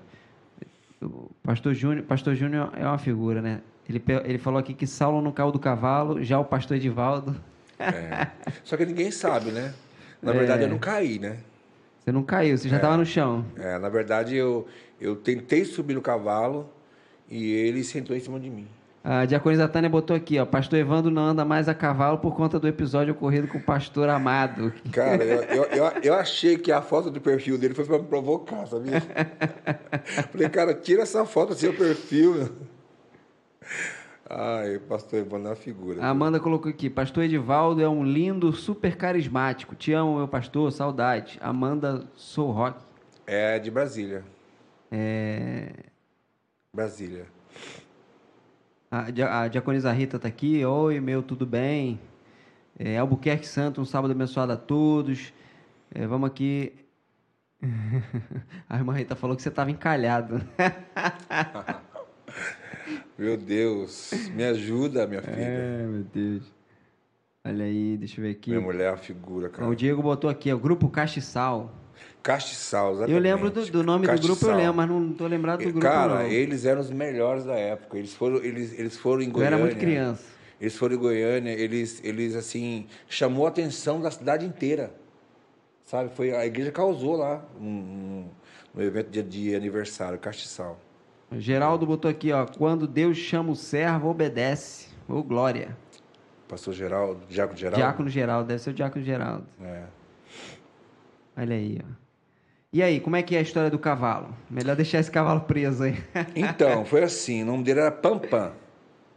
O 1.01 1.31
pastor 1.43 1.73
Júnior, 1.73 2.05
pastor 2.05 2.36
Júnior 2.36 2.71
é 2.75 2.86
uma 2.86 2.97
figura, 2.97 3.41
né? 3.41 3.61
Ele, 3.89 4.01
ele 4.23 4.38
falou 4.38 4.59
aqui 4.59 4.73
que 4.73 4.88
Saulo 4.88 5.21
não 5.21 5.31
caiu 5.31 5.51
do 5.51 5.59
cavalo, 5.59 6.23
já 6.23 6.39
o 6.39 6.45
pastor 6.45 6.77
Edivaldo. 6.77 7.36
É. 7.77 8.27
Só 8.63 8.77
que 8.77 8.86
ninguém 8.86 9.11
sabe, 9.11 9.51
né? 9.51 9.73
Na 10.22 10.32
é. 10.32 10.38
verdade, 10.38 10.63
eu 10.63 10.70
não 10.70 10.80
caí, 10.80 11.20
né? 11.20 11.38
Você 11.99 12.11
não 12.11 12.24
caiu, 12.24 12.57
você 12.57 12.70
já 12.70 12.76
estava 12.76 12.93
é. 12.93 12.97
no 12.97 13.05
chão. 13.05 13.45
É, 13.57 13.80
na 13.80 13.89
verdade, 13.89 14.36
eu, 14.36 14.68
eu 15.01 15.16
tentei 15.16 15.66
subir 15.66 15.95
no 15.95 16.01
cavalo 16.01 16.70
e 17.30 17.51
ele 17.51 17.84
sentou 17.84 18.16
em 18.16 18.20
cima 18.20 18.39
de 18.39 18.49
mim. 18.49 18.68
A 19.03 19.24
diaconisa 19.24 19.68
Tânia 19.68 19.88
botou 19.88 20.16
aqui, 20.16 20.39
ó. 20.39 20.45
Pastor 20.47 20.80
Evandro 20.80 21.11
não 21.11 21.22
anda 21.22 21.45
mais 21.45 21.70
a 21.70 21.76
cavalo 21.76 22.18
por 22.18 22.36
conta 22.36 22.59
do 22.59 22.68
episódio 22.68 23.13
ocorrido 23.13 23.47
com 23.47 23.59
o 23.59 23.61
pastor 23.61 24.09
Amado. 24.09 24.74
Cara, 24.91 25.24
eu, 25.24 25.43
eu, 25.49 25.63
eu, 25.66 25.86
eu 26.01 26.13
achei 26.16 26.57
que 26.57 26.72
a 26.72 26.82
foto 26.82 27.11
do 27.11 27.22
perfil 27.22 27.55
dele 27.55 27.76
foi 27.76 27.86
para 27.86 27.99
me 27.99 28.05
provocar, 28.05 28.66
sabia? 28.66 29.03
Falei, 30.32 30.49
cara, 30.49 30.74
tira 30.74 31.03
essa 31.03 31.24
foto 31.24 31.49
do 31.49 31.55
seu 31.55 31.72
perfil. 31.72 32.49
Ai, 34.28 34.80
pastor 34.80 35.19
Evandro 35.19 35.47
é 35.47 35.49
uma 35.51 35.55
figura. 35.55 36.03
A 36.03 36.09
Amanda 36.09 36.39
colocou 36.39 36.69
aqui, 36.69 36.89
pastor 36.89 37.23
Edivaldo 37.23 37.82
é 37.82 37.88
um 37.88 38.03
lindo, 38.03 38.51
super 38.53 38.97
carismático. 38.97 39.76
Te 39.76 39.93
amo, 39.93 40.17
meu 40.17 40.28
pastor, 40.28 40.71
saudade. 40.71 41.38
Amanda 41.39 42.07
Sou 42.15 42.49
Rock. 42.51 42.84
É 43.28 43.59
de 43.59 43.69
Brasília. 43.69 44.23
É... 44.91 45.71
Brasília. 46.73 47.28
A, 48.89 49.43
a 49.43 49.47
Diaconisa 49.47 49.91
Rita 49.91 50.15
está 50.15 50.28
aqui. 50.28 50.65
Oi, 50.65 50.99
meu, 50.99 51.21
tudo 51.21 51.45
bem? 51.45 51.99
É, 52.80 52.97
Albuquerque 52.97 53.47
Santo, 53.47 53.80
um 53.80 53.86
sábado 53.86 54.11
abençoado 54.11 54.51
a 54.51 54.57
todos. 54.57 55.32
É, 55.93 56.07
vamos 56.07 56.28
aqui. 56.28 56.73
a 58.67 58.76
irmã 58.76 58.93
Rita 58.93 59.15
falou 59.15 59.36
que 59.36 59.43
você 59.43 59.49
estava 59.49 59.69
encalhado. 59.69 60.41
Meu 63.18 63.38
Deus, 63.38 64.11
me 64.34 64.43
ajuda, 64.43 65.07
minha 65.07 65.22
filha. 65.22 65.36
É, 65.36 65.86
meu 65.88 66.03
Deus. 66.03 66.43
Olha 67.45 67.63
aí, 67.63 67.95
deixa 67.97 68.20
eu 68.20 68.26
ver 68.26 68.32
aqui. 68.32 68.49
Minha 68.49 68.61
mulher 68.61 68.88
é 68.88 68.91
uma 68.91 68.97
figura, 68.97 69.49
cara. 69.49 69.70
O 69.70 69.76
Diego 69.76 70.01
botou 70.01 70.30
aqui, 70.30 70.51
o 70.51 70.57
Grupo 70.59 70.89
Castiçal. 70.89 71.72
Castiçal, 72.22 72.93
exatamente. 72.93 73.16
Eu 73.16 73.22
lembro 73.22 73.51
do, 73.51 73.66
do 73.68 73.84
nome 73.84 74.07
Castiçal. 74.07 74.36
do 74.36 74.39
grupo, 74.39 74.51
eu 74.51 74.57
lembro, 74.57 74.74
mas 74.76 74.89
não 74.89 75.11
estou 75.11 75.28
lembrado 75.28 75.59
do 75.59 75.72
grupo, 75.72 75.80
Cara, 75.80 76.24
não. 76.24 76.28
eles 76.28 76.66
eram 76.66 76.82
os 76.82 76.89
melhores 76.89 77.45
da 77.45 77.53
época. 77.53 77.97
Eles 77.97 78.13
foram, 78.13 78.38
eles, 78.38 78.78
eles 78.78 78.97
foram 78.97 79.22
em 79.22 79.30
Goiânia. 79.30 79.55
Eu 79.55 79.59
era 79.59 79.66
muito 79.66 79.80
criança. 79.80 80.24
Eles 80.59 80.76
foram 80.76 80.95
em 80.95 80.97
Goiânia, 80.97 81.51
eles, 81.51 82.01
eles 82.03 82.36
assim, 82.36 82.88
chamou 83.07 83.45
a 83.45 83.49
atenção 83.49 84.01
da 84.01 84.09
cidade 84.09 84.45
inteira. 84.45 84.91
Sabe? 85.86 86.09
Foi, 86.16 86.36
a 86.36 86.45
igreja 86.45 86.72
causou 86.72 87.16
lá 87.16 87.45
um, 87.61 87.66
um, 87.68 88.26
no 88.74 88.82
evento 88.82 89.11
de, 89.11 89.22
de 89.22 89.55
aniversário, 89.55 90.18
Castiçal. 90.18 90.82
Geraldo 91.32 91.86
botou 91.86 92.09
aqui, 92.09 92.32
ó. 92.32 92.45
Quando 92.45 92.88
Deus 92.88 93.17
chama 93.17 93.51
o 93.51 93.55
servo, 93.55 94.09
obedece. 94.09 94.88
Ô, 95.07 95.21
glória. 95.23 95.76
Pastor 96.47 96.73
Geraldo, 96.73 97.21
Diácono 97.28 97.57
Geraldo? 97.57 97.78
Diácono 97.78 98.09
Geraldo, 98.09 98.47
deve 98.47 98.61
ser 98.61 98.69
o 98.69 98.73
Diácono 98.73 99.03
Geraldo. 99.03 99.45
É. 99.61 99.84
Olha 101.38 101.55
aí, 101.55 101.82
ó. 101.82 102.05
E 102.71 102.84
aí, 102.84 102.99
como 102.99 103.15
é 103.15 103.23
que 103.23 103.36
é 103.36 103.39
a 103.39 103.41
história 103.41 103.69
do 103.69 103.80
cavalo? 103.80 104.36
Melhor 104.49 104.76
deixar 104.76 104.99
esse 104.99 105.09
cavalo 105.09 105.41
preso 105.41 105.84
aí. 105.84 105.95
então, 106.36 106.86
foi 106.86 107.03
assim. 107.03 107.43
O 107.43 107.45
nome 107.45 107.63
dele 107.63 107.80
era 107.80 107.91
Pampam. 107.91 108.51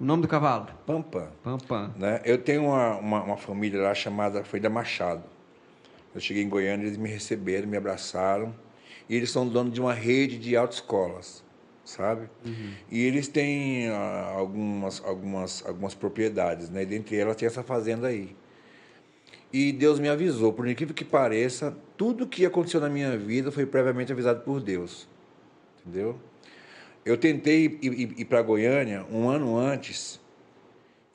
O 0.01 0.05
nome 0.05 0.23
do 0.23 0.29
cavalo? 0.29 0.69
Pampam. 0.87 1.29
Pampam. 1.43 1.93
Né? 1.97 2.21
Eu 2.25 2.39
tenho 2.39 2.67
uma, 2.67 2.97
uma, 2.97 3.23
uma 3.25 3.37
família 3.37 3.83
lá 3.83 3.95
chamada 3.95 4.45
Frida 4.45 4.71
Machado. 4.71 5.25
Eu 6.15 6.21
cheguei 6.21 6.43
em 6.43 6.49
Goiânia, 6.49 6.87
eles 6.87 6.97
me 6.97 7.09
receberam, 7.09 7.69
me 7.69 7.77
abraçaram. 7.77 8.55
E 9.09 9.17
eles 9.17 9.31
são 9.31 9.47
donos 9.47 9.73
de 9.73 9.81
uma 9.81 9.93
rede 9.93 10.39
de 10.39 10.57
autoescolas 10.57 11.45
sabe? 11.89 12.28
Uhum. 12.45 12.72
E 12.91 13.03
eles 13.05 13.28
têm 13.28 13.89
ah, 13.89 14.32
algumas, 14.36 15.03
algumas, 15.05 15.64
algumas 15.66 15.95
propriedades, 15.95 16.68
né? 16.68 16.82
E 16.82 16.86
dentre 16.86 17.16
elas 17.16 17.36
tem 17.36 17.47
essa 17.47 17.62
fazenda 17.62 18.09
aí. 18.09 18.36
E 19.53 19.72
Deus 19.72 19.99
me 19.99 20.09
avisou, 20.09 20.53
por 20.53 20.68
incrível 20.68 20.95
que 20.95 21.05
pareça, 21.05 21.74
tudo 21.97 22.26
que 22.26 22.45
aconteceu 22.45 22.80
na 22.80 22.91
minha 22.91 23.16
vida 23.16 23.51
foi 23.51 23.64
previamente 23.64 24.12
avisado 24.12 24.43
por 24.43 24.61
Deus. 24.61 25.09
Entendeu? 25.80 26.18
Eu 27.05 27.16
tentei 27.16 27.78
ir, 27.80 27.93
ir, 27.95 28.14
ir 28.18 28.24
para 28.26 28.43
Goiânia 28.43 29.07
um 29.11 29.30
ano 29.30 29.57
antes, 29.57 30.20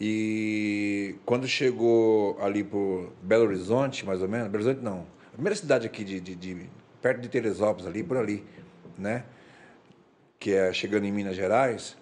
e 0.02 1.16
quando 1.24 1.48
chegou 1.48 2.38
ali 2.42 2.64
por 2.64 3.14
Belo 3.22 3.46
Horizonte, 3.46 4.04
mais 4.04 4.24
ou 4.24 4.28
menos, 4.28 4.48
Belo 4.48 4.64
Horizonte 4.64 4.84
não, 4.84 5.06
a 5.28 5.34
primeira 5.34 5.56
cidade 5.56 5.86
aqui 5.86 6.04
de, 6.04 6.20
de, 6.20 6.34
de 6.34 6.68
perto 7.00 7.22
de 7.22 7.30
Teresópolis, 7.30 7.86
ali 7.86 8.02
por 8.04 8.18
ali, 8.18 8.44
né? 8.98 9.24
Que 10.44 10.54
é 10.54 10.74
chegando 10.74 11.06
em 11.06 11.12
Minas 11.12 11.38
Gerais, 11.38 11.96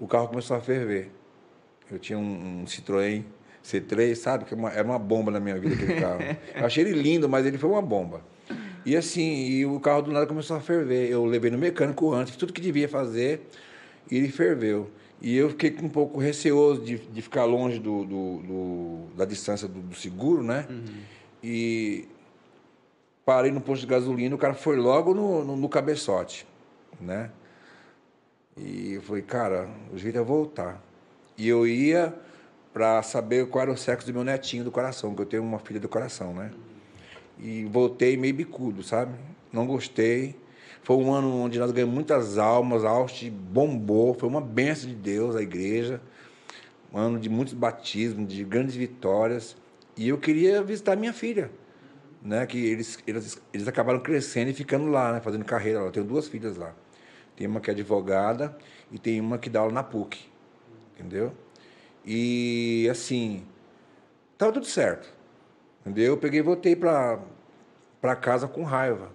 o 0.00 0.08
carro 0.08 0.26
começou 0.26 0.56
a 0.56 0.60
ferver. 0.60 1.12
Eu 1.88 1.96
tinha 1.96 2.18
um, 2.18 2.62
um 2.62 2.64
Citroën 2.64 3.22
C3, 3.64 4.16
sabe? 4.16 4.44
Que 4.44 4.52
é 4.52 4.56
uma, 4.56 4.70
era 4.70 4.82
uma 4.82 4.98
bomba 4.98 5.30
na 5.30 5.38
minha 5.38 5.56
vida 5.60 5.76
aquele 5.76 6.00
carro. 6.00 6.18
Eu 6.56 6.66
achei 6.66 6.82
ele 6.82 7.00
lindo, 7.00 7.28
mas 7.28 7.46
ele 7.46 7.56
foi 7.56 7.70
uma 7.70 7.80
bomba. 7.80 8.20
E 8.84 8.96
assim, 8.96 9.46
e 9.46 9.64
o 9.64 9.78
carro 9.78 10.02
do 10.02 10.10
nada 10.10 10.26
começou 10.26 10.56
a 10.56 10.60
ferver. 10.60 11.08
Eu 11.08 11.24
levei 11.24 11.52
no 11.52 11.56
mecânico 11.56 12.12
antes, 12.12 12.34
tudo 12.34 12.52
que 12.52 12.60
devia 12.60 12.88
fazer, 12.88 13.42
e 14.10 14.16
ele 14.16 14.28
ferveu. 14.28 14.90
E 15.22 15.36
eu 15.36 15.50
fiquei 15.50 15.76
um 15.80 15.88
pouco 15.88 16.18
receoso 16.18 16.82
de, 16.82 16.98
de 16.98 17.22
ficar 17.22 17.44
longe 17.44 17.78
do, 17.78 18.04
do, 18.04 18.38
do 18.38 19.16
da 19.16 19.24
distância 19.24 19.68
do, 19.68 19.80
do 19.80 19.94
seguro, 19.94 20.42
né? 20.42 20.66
Uhum. 20.68 20.84
E 21.44 22.08
parei 23.24 23.52
no 23.52 23.60
posto 23.60 23.82
de 23.82 23.86
gasolina, 23.86 24.34
o 24.34 24.38
cara 24.38 24.54
foi 24.54 24.76
logo 24.76 25.14
no, 25.14 25.44
no, 25.44 25.56
no 25.56 25.68
cabeçote, 25.68 26.44
né? 27.00 27.30
E 28.56 28.94
eu 28.94 29.02
falei, 29.02 29.22
cara, 29.22 29.68
o 29.92 29.98
jeito 29.98 30.18
é 30.18 30.22
voltar. 30.22 30.80
E 31.36 31.48
eu 31.48 31.66
ia 31.66 32.14
para 32.72 33.02
saber 33.02 33.46
qual 33.48 33.62
era 33.62 33.72
o 33.72 33.76
sexo 33.76 34.06
do 34.06 34.12
meu 34.12 34.24
netinho 34.24 34.64
do 34.64 34.70
coração, 34.70 35.14
que 35.14 35.22
eu 35.22 35.26
tenho 35.26 35.42
uma 35.42 35.58
filha 35.58 35.80
do 35.80 35.88
coração, 35.88 36.32
né? 36.32 36.50
E 37.38 37.64
voltei 37.64 38.16
meio 38.16 38.34
bicudo, 38.34 38.82
sabe? 38.82 39.12
Não 39.52 39.66
gostei. 39.66 40.36
Foi 40.82 40.96
um 40.96 41.12
ano 41.12 41.42
onde 41.42 41.58
nós 41.58 41.72
ganhamos 41.72 41.94
muitas 41.94 42.38
almas, 42.38 42.84
a 42.84 42.90
Austin 42.90 43.30
bombou, 43.30 44.14
foi 44.14 44.28
uma 44.28 44.40
benção 44.40 44.88
de 44.88 44.94
Deus, 44.94 45.34
a 45.34 45.42
igreja. 45.42 46.00
Um 46.92 46.98
ano 46.98 47.18
de 47.18 47.28
muitos 47.28 47.54
batismos, 47.54 48.28
de 48.32 48.44
grandes 48.44 48.76
vitórias. 48.76 49.56
E 49.96 50.08
eu 50.08 50.18
queria 50.18 50.62
visitar 50.62 50.96
minha 50.96 51.12
filha, 51.12 51.50
né? 52.22 52.46
Que 52.46 52.58
eles, 52.58 52.98
eles, 53.06 53.40
eles 53.52 53.66
acabaram 53.66 53.98
crescendo 53.98 54.50
e 54.50 54.54
ficando 54.54 54.86
lá, 54.86 55.12
né? 55.12 55.20
Fazendo 55.20 55.44
carreira 55.44 55.80
lá. 55.80 55.86
Eu 55.86 55.92
tenho 55.92 56.06
duas 56.06 56.28
filhas 56.28 56.56
lá. 56.56 56.74
Tem 57.36 57.46
uma 57.46 57.60
que 57.60 57.70
é 57.70 57.72
advogada 57.72 58.56
e 58.90 58.98
tem 58.98 59.20
uma 59.20 59.38
que 59.38 59.50
dá 59.50 59.60
aula 59.60 59.72
na 59.72 59.82
PUC. 59.82 60.18
Entendeu? 60.94 61.32
E 62.04 62.88
assim, 62.90 63.44
tava 64.38 64.52
tudo 64.52 64.66
certo. 64.66 65.12
Entendeu? 65.80 66.12
Eu 66.12 66.16
peguei 66.16 66.40
e 66.40 66.42
voltei 66.42 66.76
para 66.76 67.20
para 68.00 68.14
casa 68.14 68.46
com 68.46 68.62
raiva, 68.64 69.10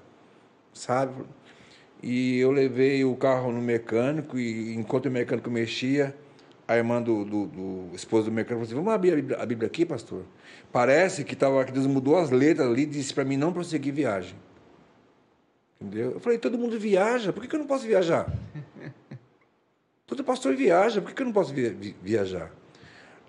sabe? 0.73 1.13
E 2.01 2.39
eu 2.39 2.49
levei 2.49 3.05
o 3.05 3.15
carro 3.15 3.51
no 3.51 3.61
mecânico 3.61 4.39
e 4.39 4.73
enquanto 4.73 5.05
o 5.05 5.11
mecânico 5.11 5.47
mexia, 5.51 6.15
a 6.67 6.75
irmã 6.75 6.99
do, 6.99 7.23
do, 7.23 7.45
do 7.45 7.89
esposo 7.93 8.25
do 8.25 8.31
mecânico 8.31 8.53
falou 8.53 8.63
assim, 8.63 8.73
vamos 8.73 8.91
abrir 8.91 9.11
a 9.11 9.15
Bíblia, 9.15 9.37
a 9.37 9.45
Bíblia 9.45 9.67
aqui, 9.67 9.85
pastor? 9.85 10.23
Parece 10.71 11.23
que, 11.23 11.35
tava, 11.35 11.63
que 11.65 11.71
Deus 11.71 11.85
mudou 11.85 12.17
as 12.17 12.31
letras 12.31 12.67
ali 12.67 12.81
e 12.81 12.85
disse 12.87 13.13
para 13.13 13.23
mim 13.23 13.37
não 13.37 13.53
prosseguir 13.53 13.93
viagem. 13.93 14.35
Entendeu? 15.81 16.11
Eu 16.11 16.19
falei, 16.19 16.37
todo 16.37 16.57
mundo 16.57 16.77
viaja, 16.77 17.31
por 17.31 17.41
que, 17.41 17.47
que 17.47 17.55
eu 17.55 17.59
não 17.59 17.67
posso 17.67 17.87
viajar? 17.87 18.29
todo 20.05 20.23
pastor 20.25 20.53
viaja, 20.55 21.01
por 21.01 21.09
que, 21.09 21.15
que 21.15 21.21
eu 21.21 21.25
não 21.25 21.33
posso 21.33 21.53
viajar? 21.53 22.51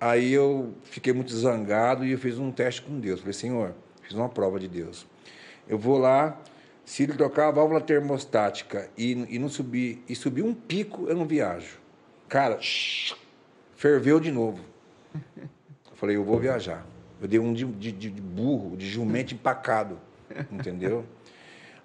Aí 0.01 0.33
eu 0.33 0.75
fiquei 0.83 1.13
muito 1.13 1.33
zangado 1.37 2.05
e 2.05 2.13
eu 2.13 2.19
fiz 2.19 2.39
um 2.39 2.51
teste 2.51 2.83
com 2.83 2.99
Deus. 2.99 3.21
Falei, 3.21 3.35
Senhor, 3.35 3.75
fiz 4.03 4.15
uma 4.15 4.29
prova 4.29 4.59
de 4.59 4.67
Deus. 4.67 5.07
Eu 5.69 5.79
vou 5.79 5.99
lá, 5.99 6.41
Se 6.85 7.05
ele 7.05 7.13
trocar 7.13 7.49
a 7.49 7.51
válvula 7.53 7.81
termostática 7.81 8.91
e, 8.99 9.13
e 9.29 9.39
não 9.39 9.49
subir, 9.49 10.03
e 10.09 10.17
subir 10.17 10.43
um 10.43 10.53
pico, 10.53 11.07
eu 11.07 11.15
não 11.15 11.25
viajo. 11.25 11.79
Cara, 12.29 12.59
ferveu 13.77 14.19
de 14.19 14.33
novo. 14.33 14.65
Eu 15.15 15.95
falei, 15.95 16.17
eu 16.17 16.25
vou 16.25 16.41
viajar. 16.41 16.85
Eu 17.21 17.29
dei 17.29 17.39
um 17.39 17.53
de, 17.53 17.65
de, 17.65 17.93
de 17.93 18.11
burro, 18.11 18.77
de 18.77 18.89
jumento 18.89 19.35
empacado, 19.35 20.01
entendeu? 20.51 21.05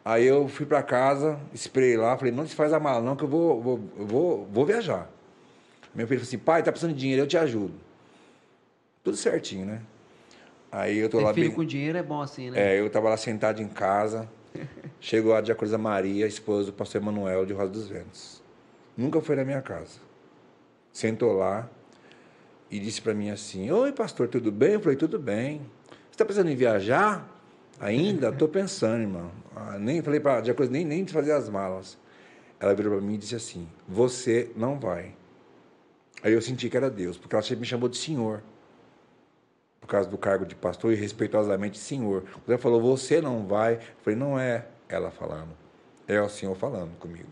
Aí 0.05 0.23
eu 0.23 0.47
fui 0.47 0.67
para 0.67 0.83
casa, 0.83 1.39
esperei 1.51 1.97
lá, 1.97 2.15
falei, 2.15 2.31
não 2.31 2.47
se 2.47 2.53
faz 2.53 2.71
a 2.71 2.79
mala 2.79 3.01
não, 3.01 3.15
que 3.15 3.23
eu 3.23 3.27
vou, 3.27 3.59
vou, 3.59 3.77
vou, 3.97 4.45
vou 4.45 4.63
viajar. 4.63 5.09
Meu 5.95 6.05
filho 6.05 6.19
falou 6.19 6.27
assim, 6.27 6.37
pai, 6.37 6.61
tá 6.61 6.71
precisando 6.71 6.93
de 6.93 6.99
dinheiro, 6.99 7.23
eu 7.23 7.27
te 7.27 7.35
ajudo. 7.35 7.73
Tudo 9.03 9.17
certinho, 9.17 9.65
né? 9.65 9.81
Aí 10.71 10.99
eu 10.99 11.09
tô 11.09 11.17
Ter 11.17 11.23
lá 11.23 11.33
filho 11.33 11.47
bem... 11.47 11.55
com 11.55 11.65
dinheiro 11.65 11.97
é 11.97 12.03
bom 12.03 12.21
assim, 12.21 12.51
né? 12.51 12.75
É, 12.75 12.79
eu 12.79 12.87
tava 12.87 13.09
lá 13.09 13.17
sentado 13.17 13.63
em 13.63 13.67
casa, 13.67 14.29
chegou 15.01 15.33
a 15.33 15.41
Diaconisa 15.41 15.77
Maria, 15.79 16.27
esposa 16.27 16.67
do 16.67 16.73
pastor 16.73 17.01
Emanuel 17.01 17.43
de 17.43 17.53
Rosa 17.53 17.71
dos 17.71 17.87
Ventos. 17.87 18.43
Nunca 18.95 19.19
foi 19.21 19.35
na 19.35 19.43
minha 19.43 19.61
casa. 19.63 19.99
Sentou 20.93 21.33
lá 21.33 21.67
e 22.69 22.79
disse 22.79 23.01
para 23.01 23.15
mim 23.15 23.31
assim, 23.31 23.71
Oi, 23.71 23.91
pastor, 23.91 24.27
tudo 24.27 24.51
bem? 24.51 24.73
Eu 24.73 24.79
falei, 24.79 24.97
tudo 24.97 25.17
bem. 25.17 25.61
Você 25.89 26.11
está 26.11 26.25
pensando 26.25 26.49
em 26.51 26.55
viajar? 26.55 27.34
Ainda? 27.79 28.29
Estou 28.29 28.47
pensando, 28.47 29.01
irmão. 29.01 29.31
Ah, 29.55 29.77
nem 29.77 30.01
falei 30.01 30.19
para 30.19 30.37
a 30.37 30.41
Diaconisa 30.41 30.71
nem, 30.71 30.85
nem 30.85 31.05
fazer 31.07 31.31
as 31.33 31.49
malas. 31.49 31.97
Ela 32.59 32.73
virou 32.73 32.93
para 32.93 33.01
mim 33.01 33.15
e 33.15 33.17
disse 33.17 33.35
assim, 33.35 33.67
você 33.87 34.51
não 34.55 34.79
vai. 34.79 35.13
Aí 36.23 36.33
eu 36.33 36.41
senti 36.41 36.69
que 36.69 36.77
era 36.77 36.89
Deus, 36.89 37.17
porque 37.17 37.35
ela 37.35 37.43
me 37.57 37.65
chamou 37.65 37.89
de 37.89 37.97
senhor 37.97 38.41
por 39.79 39.87
causa 39.87 40.09
do 40.09 40.17
cargo 40.17 40.45
de 40.45 40.55
pastor 40.55 40.93
e 40.93 40.95
respeitosamente 40.95 41.77
senhor. 41.77 42.23
Ela 42.47 42.57
falou, 42.57 42.81
você 42.81 43.21
não 43.21 43.45
vai, 43.45 43.75
eu 43.75 43.81
falei, 44.03 44.17
não 44.17 44.39
é 44.39 44.65
ela 44.89 45.11
falando, 45.11 45.49
é 46.07 46.19
o 46.19 46.29
senhor 46.29 46.55
falando 46.55 46.97
comigo. 46.97 47.29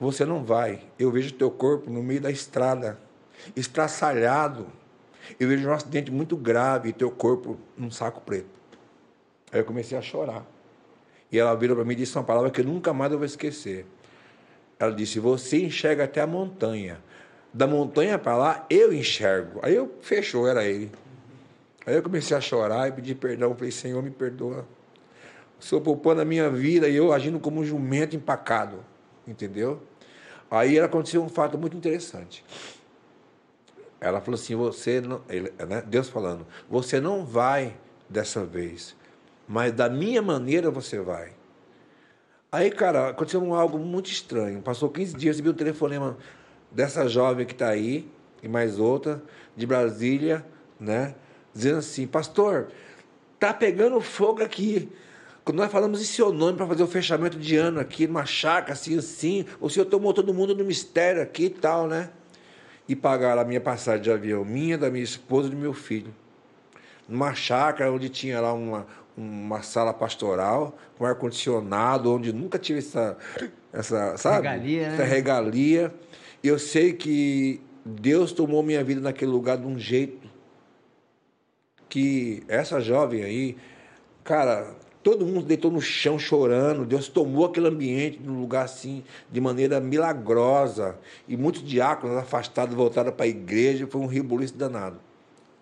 Você 0.00 0.24
não 0.24 0.42
vai, 0.42 0.82
eu 0.98 1.10
vejo 1.10 1.34
teu 1.34 1.50
corpo 1.50 1.90
no 1.90 2.02
meio 2.02 2.20
da 2.20 2.30
estrada, 2.30 2.98
estraçalhado. 3.54 4.66
Eu 5.38 5.48
vejo 5.48 5.68
um 5.68 5.72
acidente 5.72 6.10
muito 6.10 6.36
grave 6.36 6.88
e 6.88 6.92
teu 6.92 7.10
corpo 7.10 7.58
num 7.76 7.90
saco 7.90 8.20
preto. 8.22 8.61
Aí 9.52 9.60
eu 9.60 9.64
comecei 9.64 9.96
a 9.96 10.00
chorar. 10.00 10.44
E 11.30 11.38
ela 11.38 11.54
virou 11.54 11.76
para 11.76 11.84
mim 11.84 11.92
e 11.92 11.96
disse 11.96 12.16
uma 12.16 12.24
palavra 12.24 12.50
que 12.50 12.60
eu 12.60 12.64
nunca 12.64 12.92
mais 12.92 13.12
eu 13.12 13.18
vou 13.18 13.26
esquecer. 13.26 13.86
Ela 14.78 14.92
disse: 14.92 15.20
Você 15.20 15.62
enxerga 15.62 16.04
até 16.04 16.20
a 16.20 16.26
montanha. 16.26 16.98
Da 17.52 17.66
montanha 17.66 18.18
para 18.18 18.36
lá, 18.36 18.66
eu 18.70 18.92
enxergo. 18.92 19.60
Aí 19.62 19.74
eu 19.74 19.92
fechou, 20.00 20.48
era 20.48 20.64
ele. 20.64 20.90
Aí 21.86 21.94
eu 21.94 22.02
comecei 22.02 22.34
a 22.34 22.40
chorar 22.40 22.88
e 22.88 22.92
pedir 22.92 23.14
perdão. 23.16 23.54
Falei, 23.54 23.70
Senhor, 23.70 24.02
me 24.02 24.10
perdoa. 24.10 24.66
O 25.60 25.62
Senhor 25.62 25.82
poupando 25.82 26.22
a 26.22 26.24
minha 26.24 26.48
vida 26.48 26.88
e 26.88 26.96
eu 26.96 27.12
agindo 27.12 27.38
como 27.38 27.60
um 27.60 27.64
jumento 27.64 28.16
empacado. 28.16 28.82
Entendeu? 29.26 29.82
Aí 30.50 30.78
aconteceu 30.80 31.22
um 31.22 31.28
fato 31.28 31.58
muito 31.58 31.76
interessante. 31.76 32.44
Ela 34.00 34.20
falou 34.20 34.38
assim: 34.38 34.56
você 34.56 35.00
não, 35.00 35.22
ele, 35.28 35.52
né, 35.68 35.82
Deus 35.86 36.08
falando, 36.08 36.46
você 36.68 37.00
não 37.00 37.24
vai 37.24 37.76
dessa 38.08 38.44
vez, 38.44 38.96
mas 39.52 39.70
da 39.70 39.86
minha 39.86 40.22
maneira 40.22 40.70
você 40.70 40.98
vai. 40.98 41.32
Aí, 42.50 42.70
cara, 42.70 43.10
aconteceu 43.10 43.54
algo 43.54 43.78
muito 43.78 44.10
estranho. 44.10 44.62
Passou 44.62 44.88
15 44.88 45.14
dias, 45.14 45.36
recebi 45.36 45.50
um 45.50 45.52
telefonema 45.52 46.16
dessa 46.70 47.06
jovem 47.06 47.44
que 47.44 47.52
está 47.52 47.68
aí, 47.68 48.10
e 48.42 48.48
mais 48.48 48.78
outra, 48.78 49.22
de 49.54 49.66
Brasília, 49.66 50.42
né? 50.80 51.14
Dizendo 51.52 51.80
assim, 51.80 52.06
pastor, 52.06 52.68
tá 53.38 53.52
pegando 53.52 54.00
fogo 54.00 54.42
aqui. 54.42 54.90
Quando 55.44 55.58
nós 55.58 55.70
falamos 55.70 56.00
em 56.00 56.06
seu 56.06 56.32
nome 56.32 56.56
para 56.56 56.66
fazer 56.66 56.82
o 56.82 56.86
fechamento 56.86 57.38
de 57.38 57.54
ano 57.54 57.78
aqui, 57.78 58.06
numa 58.06 58.24
chácara, 58.24 58.72
assim, 58.72 58.96
assim, 58.96 59.44
o 59.60 59.68
senhor 59.68 59.84
tomou 59.84 60.14
todo 60.14 60.32
mundo 60.32 60.54
no 60.54 60.64
mistério 60.64 61.20
aqui 61.20 61.44
e 61.44 61.50
tal, 61.50 61.86
né? 61.86 62.08
E 62.88 62.96
pagaram 62.96 63.42
a 63.42 63.44
minha 63.44 63.60
passagem 63.60 64.00
de 64.00 64.10
avião, 64.10 64.46
minha, 64.46 64.78
da 64.78 64.88
minha 64.88 65.04
esposa 65.04 65.48
e 65.48 65.50
do 65.50 65.58
meu 65.58 65.74
filho. 65.74 66.14
Numa 67.06 67.34
chácara 67.34 67.92
onde 67.92 68.08
tinha 68.08 68.40
lá 68.40 68.54
uma, 68.54 68.86
uma 69.16 69.62
sala 69.62 69.92
pastoral, 69.92 70.76
com 70.96 71.04
ar-condicionado, 71.04 72.12
onde 72.12 72.32
nunca 72.32 72.58
tive 72.58 72.78
essa, 72.78 73.16
essa 73.72 74.16
sabe? 74.16 74.48
Regalia, 74.48 74.86
essa 74.86 75.02
né? 75.02 75.08
regalia. 75.08 75.94
E 76.42 76.48
eu 76.48 76.58
sei 76.58 76.92
que 76.92 77.60
Deus 77.84 78.32
tomou 78.32 78.62
minha 78.62 78.82
vida 78.82 79.00
naquele 79.00 79.30
lugar 79.30 79.58
de 79.58 79.66
um 79.66 79.78
jeito 79.78 80.30
que 81.88 82.42
essa 82.48 82.80
jovem 82.80 83.22
aí, 83.22 83.56
cara, 84.24 84.74
todo 85.02 85.26
mundo 85.26 85.44
deitou 85.44 85.70
no 85.70 85.80
chão 85.80 86.18
chorando. 86.18 86.86
Deus 86.86 87.08
tomou 87.08 87.44
aquele 87.44 87.68
ambiente 87.68 88.18
num 88.18 88.40
lugar 88.40 88.64
assim, 88.64 89.04
de 89.30 89.40
maneira 89.40 89.78
milagrosa. 89.78 90.98
E 91.28 91.36
muitos 91.36 91.62
diáconos 91.62 92.16
afastados 92.16 92.74
voltaram 92.74 93.12
para 93.12 93.26
a 93.26 93.28
igreja. 93.28 93.86
Foi 93.86 94.00
um 94.00 94.06
ribuliço 94.06 94.56
danado. 94.56 94.98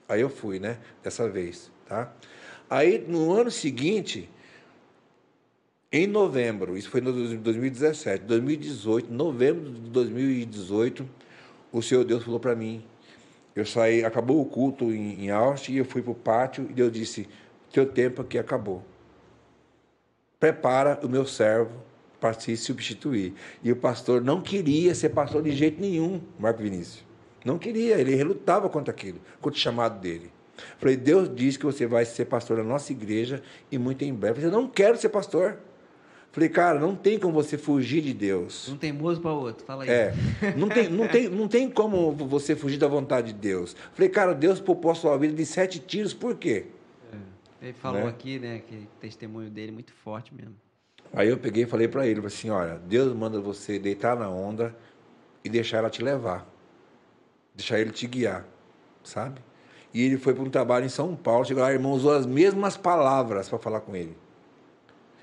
Aí 0.09 0.21
eu 0.21 0.29
fui, 0.29 0.59
né? 0.59 0.79
Dessa 1.03 1.29
vez, 1.29 1.71
tá? 1.87 2.13
Aí 2.71 3.05
no 3.05 3.33
ano 3.33 3.51
seguinte, 3.51 4.31
em 5.91 6.07
novembro, 6.07 6.79
isso 6.79 6.89
foi 6.89 7.01
em 7.01 7.39
2017, 7.41 8.25
2018, 8.25 9.13
novembro 9.13 9.73
de 9.73 9.91
2018, 9.91 11.05
o 11.73 11.83
Senhor 11.83 12.05
Deus 12.05 12.23
falou 12.23 12.39
para 12.39 12.55
mim. 12.55 12.85
Eu 13.57 13.67
saí, 13.67 14.05
acabou 14.05 14.41
o 14.41 14.45
culto 14.45 14.93
em, 14.93 15.25
em 15.25 15.31
Austin, 15.31 15.73
e 15.73 15.79
eu 15.79 15.85
fui 15.85 16.01
para 16.01 16.13
o 16.13 16.15
pátio 16.15 16.69
e 16.71 16.73
Deus 16.73 16.93
disse: 16.93 17.29
Teu 17.73 17.85
tempo 17.85 18.23
aqui 18.23 18.39
acabou. 18.39 18.85
Prepara 20.39 21.01
o 21.03 21.09
meu 21.09 21.27
servo 21.27 21.73
para 22.21 22.39
se 22.39 22.57
substituir. 22.57 23.35
E 23.65 23.73
o 23.73 23.77
pastor 23.77 24.23
não 24.23 24.41
queria 24.41 24.95
ser 24.95 25.09
pastor 25.09 25.43
de 25.43 25.51
jeito 25.51 25.81
nenhum, 25.81 26.21
Marco 26.39 26.63
Vinícius. 26.63 27.05
Não 27.45 27.59
queria, 27.59 27.99
ele 27.99 28.15
relutava 28.15 28.69
contra 28.69 28.95
aquilo, 28.95 29.21
contra 29.41 29.59
o 29.59 29.61
chamado 29.61 30.01
dele. 30.01 30.31
Falei, 30.79 30.97
Deus 30.97 31.31
diz 31.35 31.57
que 31.57 31.65
você 31.65 31.87
vai 31.87 32.05
ser 32.05 32.27
pastor 32.27 32.57
da 32.57 32.65
nossa 32.65 32.93
igreja 32.93 33.43
e 33.71 33.79
muito 33.79 34.03
em 34.05 34.15
breve. 34.15 34.39
Eu 34.39 34.51
falei, 34.51 34.63
não 34.65 34.69
quero 34.69 34.97
ser 34.97 35.09
pastor. 35.09 35.59
Falei, 36.33 36.49
cara, 36.49 36.79
não 36.79 36.95
tem 36.95 37.19
como 37.19 37.35
você 37.35 37.59
fugir 37.59 38.03
de 38.03 38.15
Deus. 38.15 38.69
Um 38.69 38.77
teimoso 38.77 39.21
para 39.21 39.33
o 39.33 39.41
outro, 39.41 39.65
fala 39.67 39.83
aí. 39.83 39.91
É, 39.91 40.15
não 40.57 40.69
tem, 40.69 40.89
não, 40.89 41.09
tem, 41.09 41.27
não 41.31 41.49
tem 41.49 41.69
como 41.69 42.13
você 42.13 42.55
fugir 42.55 42.79
da 42.79 42.87
vontade 42.87 43.33
de 43.33 43.39
Deus. 43.39 43.75
Falei, 43.93 44.09
cara, 44.09 44.33
Deus 44.33 44.63
a 44.91 44.95
sua 44.95 45.17
vida 45.19 45.35
de 45.35 45.45
sete 45.45 45.81
tiros, 45.81 46.15
por 46.15 46.37
quê? 46.37 46.67
É. 47.13 47.67
Ele 47.67 47.73
falou 47.73 48.03
Né? 48.03 48.09
aqui, 48.09 48.39
né, 48.39 48.63
que 48.67 48.77
o 48.77 48.89
testemunho 49.01 49.51
dele 49.51 49.71
é 49.71 49.75
muito 49.75 49.93
forte 49.93 50.33
mesmo. 50.33 50.55
Aí 51.13 51.29
eu 51.29 51.37
peguei 51.37 51.65
e 51.65 51.67
falei 51.67 51.89
para 51.89 52.07
ele, 52.07 52.21
falei 52.21 52.29
assim, 52.29 52.51
olha, 52.51 52.79
Deus 52.87 53.13
manda 53.13 53.41
você 53.41 53.79
deitar 53.81 54.17
na 54.17 54.31
onda 54.31 54.75
e 55.45 55.49
deixar 55.49 55.79
ela 55.79 55.91
te 55.91 56.03
levar. 56.03 56.49
Deixar 57.57 57.81
ele 57.81 57.91
te 57.91 58.07
guiar, 58.07 58.47
sabe? 59.03 59.41
E 59.93 60.05
ele 60.05 60.17
foi 60.19 60.33
para 60.35 60.43
um 60.45 60.51
trabalho 60.51 60.87
em 60.87 60.89
São 60.89 61.17
Paulo, 61.17 61.45
chegou 61.45 61.63
lá, 61.63 61.73
irmão, 61.73 61.93
usou 61.93 62.13
as 62.15 62.25
mesmas 62.27 62.77
palavras 62.77 63.49
para 63.49 63.59
falar 63.59 63.81
com 63.81 63.95
ele. 63.97 64.17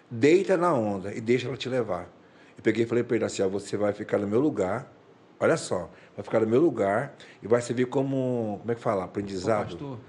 Deita 0.09 0.57
na 0.57 0.73
onda 0.73 1.13
e 1.13 1.21
deixa 1.21 1.47
ela 1.47 1.57
te 1.57 1.69
levar. 1.69 2.09
Eu 2.57 2.63
peguei 2.63 2.83
e 2.83 2.87
falei 2.87 3.03
para 3.03 3.15
ele 3.15 3.25
assim, 3.25 3.41
ó, 3.41 3.47
você 3.47 3.77
vai 3.77 3.93
ficar 3.93 4.17
no 4.17 4.27
meu 4.27 4.39
lugar, 4.39 4.91
olha 5.39 5.55
só, 5.57 5.89
vai 6.15 6.23
ficar 6.23 6.39
no 6.39 6.47
meu 6.47 6.59
lugar 6.59 7.13
e 7.41 7.47
vai 7.47 7.61
servir 7.61 7.85
como, 7.85 8.57
como 8.59 8.71
é 8.71 8.75
que 8.75 8.81
fala, 8.81 9.03
aprendizado? 9.05 9.69
Pastor, 9.77 9.99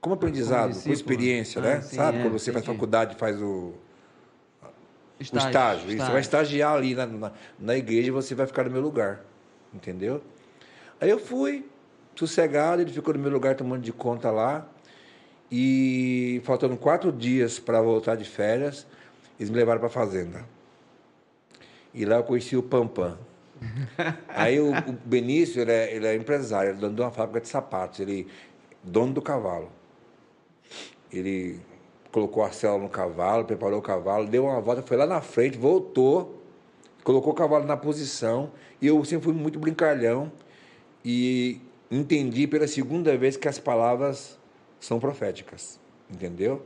Como 0.00 0.14
aprendizado, 0.14 0.72
Como 0.72 0.82
com 0.84 0.92
experiência, 0.92 1.60
Ah, 1.60 1.64
né? 1.64 1.80
sim, 1.80 1.96
Sabe, 1.96 2.18
é, 2.18 2.22
quando 2.22 2.32
você 2.32 2.52
faz 2.52 2.62
entendi. 2.64 2.76
faculdade, 2.76 3.14
faz 3.16 3.40
o, 3.40 3.46
o 3.46 3.74
estágio, 5.20 5.48
estágio. 5.48 5.90
Você 5.98 6.12
vai 6.12 6.20
estagiar 6.20 6.74
ali 6.74 6.94
na, 6.94 7.06
na, 7.06 7.32
na 7.58 7.76
igreja 7.76 8.08
e 8.08 8.10
você 8.10 8.34
vai 8.34 8.46
ficar 8.46 8.64
no 8.64 8.70
meu 8.70 8.80
lugar. 8.82 9.20
Entendeu? 9.72 10.22
Aí 11.00 11.10
eu 11.10 11.18
fui, 11.18 11.68
sossegado, 12.18 12.82
ele 12.82 12.92
ficou 12.92 13.14
no 13.14 13.20
meu 13.20 13.30
lugar 13.30 13.54
tomando 13.54 13.82
de 13.82 13.92
conta 13.92 14.30
lá. 14.30 14.68
E 15.50 16.42
faltando 16.44 16.76
quatro 16.76 17.10
dias 17.12 17.58
para 17.58 17.80
voltar 17.80 18.16
de 18.16 18.24
férias, 18.24 18.86
eles 19.38 19.48
me 19.48 19.56
levaram 19.56 19.78
para 19.78 19.88
a 19.88 19.92
fazenda. 19.92 20.44
E 21.94 22.04
lá 22.04 22.16
eu 22.16 22.24
conheci 22.24 22.56
o 22.56 22.62
Pampam. 22.62 23.16
Aí 24.28 24.60
o, 24.60 24.70
o 24.70 24.92
Benício, 25.04 25.62
ele 25.62 25.72
é, 25.72 25.94
ele 25.94 26.06
é 26.06 26.14
empresário, 26.14 26.70
ele 26.70 26.78
é 26.78 26.80
dono 26.80 26.94
de 26.94 27.00
uma 27.00 27.10
fábrica 27.10 27.40
de 27.40 27.48
sapatos, 27.48 28.00
ele 28.00 28.26
dono 28.82 29.14
do 29.14 29.22
cavalo. 29.22 29.70
Ele 31.10 31.60
colocou 32.12 32.42
a 32.42 32.50
cela 32.50 32.78
no 32.78 32.88
cavalo, 32.88 33.44
preparou 33.44 33.78
o 33.78 33.82
cavalo, 33.82 34.26
deu 34.26 34.44
uma 34.44 34.60
volta, 34.60 34.82
foi 34.82 34.96
lá 34.96 35.06
na 35.06 35.20
frente, 35.20 35.56
voltou, 35.56 36.42
colocou 37.02 37.32
o 37.32 37.36
cavalo 37.36 37.64
na 37.64 37.76
posição. 37.76 38.50
E 38.82 38.86
eu 38.86 39.02
sempre 39.04 39.24
fui 39.24 39.34
muito 39.34 39.58
brincalhão 39.58 40.30
e 41.04 41.60
entendi 41.90 42.46
pela 42.46 42.66
segunda 42.66 43.16
vez 43.16 43.36
que 43.36 43.48
as 43.48 43.58
palavras 43.58 44.38
são 44.80 44.98
proféticas, 45.00 45.78
entendeu? 46.10 46.64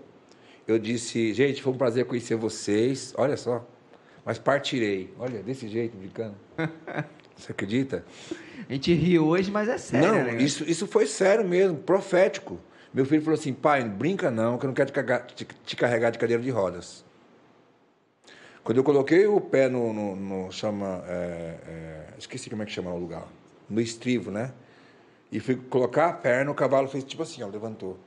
Eu 0.67 0.79
disse, 0.79 1.33
gente, 1.35 1.63
foi 1.63 1.73
um 1.73 1.77
prazer 1.77 2.05
conhecer 2.05 2.37
vocês, 2.37 3.13
olha 3.17 3.37
só, 3.37 3.67
mas 4.25 4.39
partirei. 4.39 5.13
Olha, 5.19 5.43
desse 5.43 5.69
jeito, 5.69 5.97
brincando. 5.97 6.35
Você 7.37 7.51
acredita? 7.51 8.05
A 8.69 8.73
gente 8.73 8.93
ri 8.95 9.19
hoje, 9.19 9.51
mas 9.51 9.69
é 9.69 9.77
sério. 9.79 10.07
não, 10.07 10.25
né? 10.25 10.37
isso, 10.43 10.63
isso 10.71 10.87
foi 10.87 11.07
sério 11.07 11.45
mesmo, 11.45 11.77
profético. 11.79 12.61
Meu 12.95 13.05
filho 13.05 13.23
falou 13.23 13.39
assim, 13.39 13.53
pai, 13.53 13.83
brinca 13.89 14.31
não, 14.31 14.59
que 14.59 14.65
eu 14.65 14.69
não 14.69 14.75
quero 14.75 14.91
te, 14.91 14.93
cagar- 14.93 15.27
te- 15.27 15.47
te 15.65 15.75
carregar 15.75 16.11
de 16.11 16.19
cadeira 16.19 16.43
de 16.43 16.51
rodas. 16.51 17.05
Quando 18.63 18.79
eu 18.79 18.85
coloquei 18.85 19.27
o 19.27 19.41
pé 19.41 19.69
no, 19.69 19.93
no, 19.93 20.15
no 20.15 20.53
chama, 20.53 21.03
é, 21.09 21.57
é, 21.67 22.07
esqueci 22.19 22.49
como 22.49 22.63
é 22.63 22.67
que 22.67 22.71
chama 22.71 22.93
o 22.93 22.99
lugar, 22.99 23.27
no 23.69 23.81
estrivo, 23.81 24.31
né? 24.31 24.53
E 25.33 25.41
fui 25.41 25.57
colocar 25.57 26.11
a 26.11 26.13
perna, 26.13 26.51
o 26.51 26.55
cavalo 26.55 26.87
fez 26.87 27.03
tipo 27.03 27.23
assim, 27.23 27.43
ó, 27.43 27.49
levantou. 27.49 27.99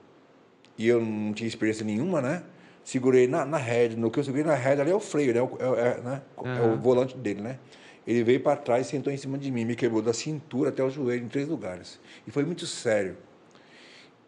E 0.77 0.87
eu 0.87 1.01
não 1.01 1.33
tinha 1.33 1.47
experiência 1.47 1.83
nenhuma, 1.83 2.21
né? 2.21 2.43
Segurei 2.83 3.27
na, 3.27 3.43
na 3.43 3.57
rédea, 3.57 3.97
no 3.97 4.11
que 4.11 4.19
eu 4.19 4.23
segurei 4.23 4.45
na 4.45 4.53
rédea 4.53 4.83
ali 4.83 4.91
é 4.91 4.95
o 4.95 4.99
freio, 4.99 5.33
né? 5.33 5.39
É, 5.39 5.87
é, 5.87 6.01
né? 6.01 6.21
Uhum. 6.37 6.47
é 6.47 6.73
o 6.73 6.77
volante 6.77 7.17
dele, 7.17 7.41
né? 7.41 7.57
Ele 8.05 8.23
veio 8.23 8.39
para 8.39 8.55
trás 8.55 8.85
e 8.85 8.89
sentou 8.91 9.11
em 9.11 9.17
cima 9.17 9.39
de 9.39 9.49
mim, 9.49 9.65
me 9.65 9.75
quebrou 9.75 10.03
da 10.03 10.13
cintura 10.13 10.69
até 10.69 10.83
o 10.83 10.89
joelho 10.91 11.25
em 11.25 11.27
três 11.27 11.47
lugares. 11.47 11.99
E 12.27 12.31
foi 12.31 12.45
muito 12.45 12.67
sério. 12.67 13.17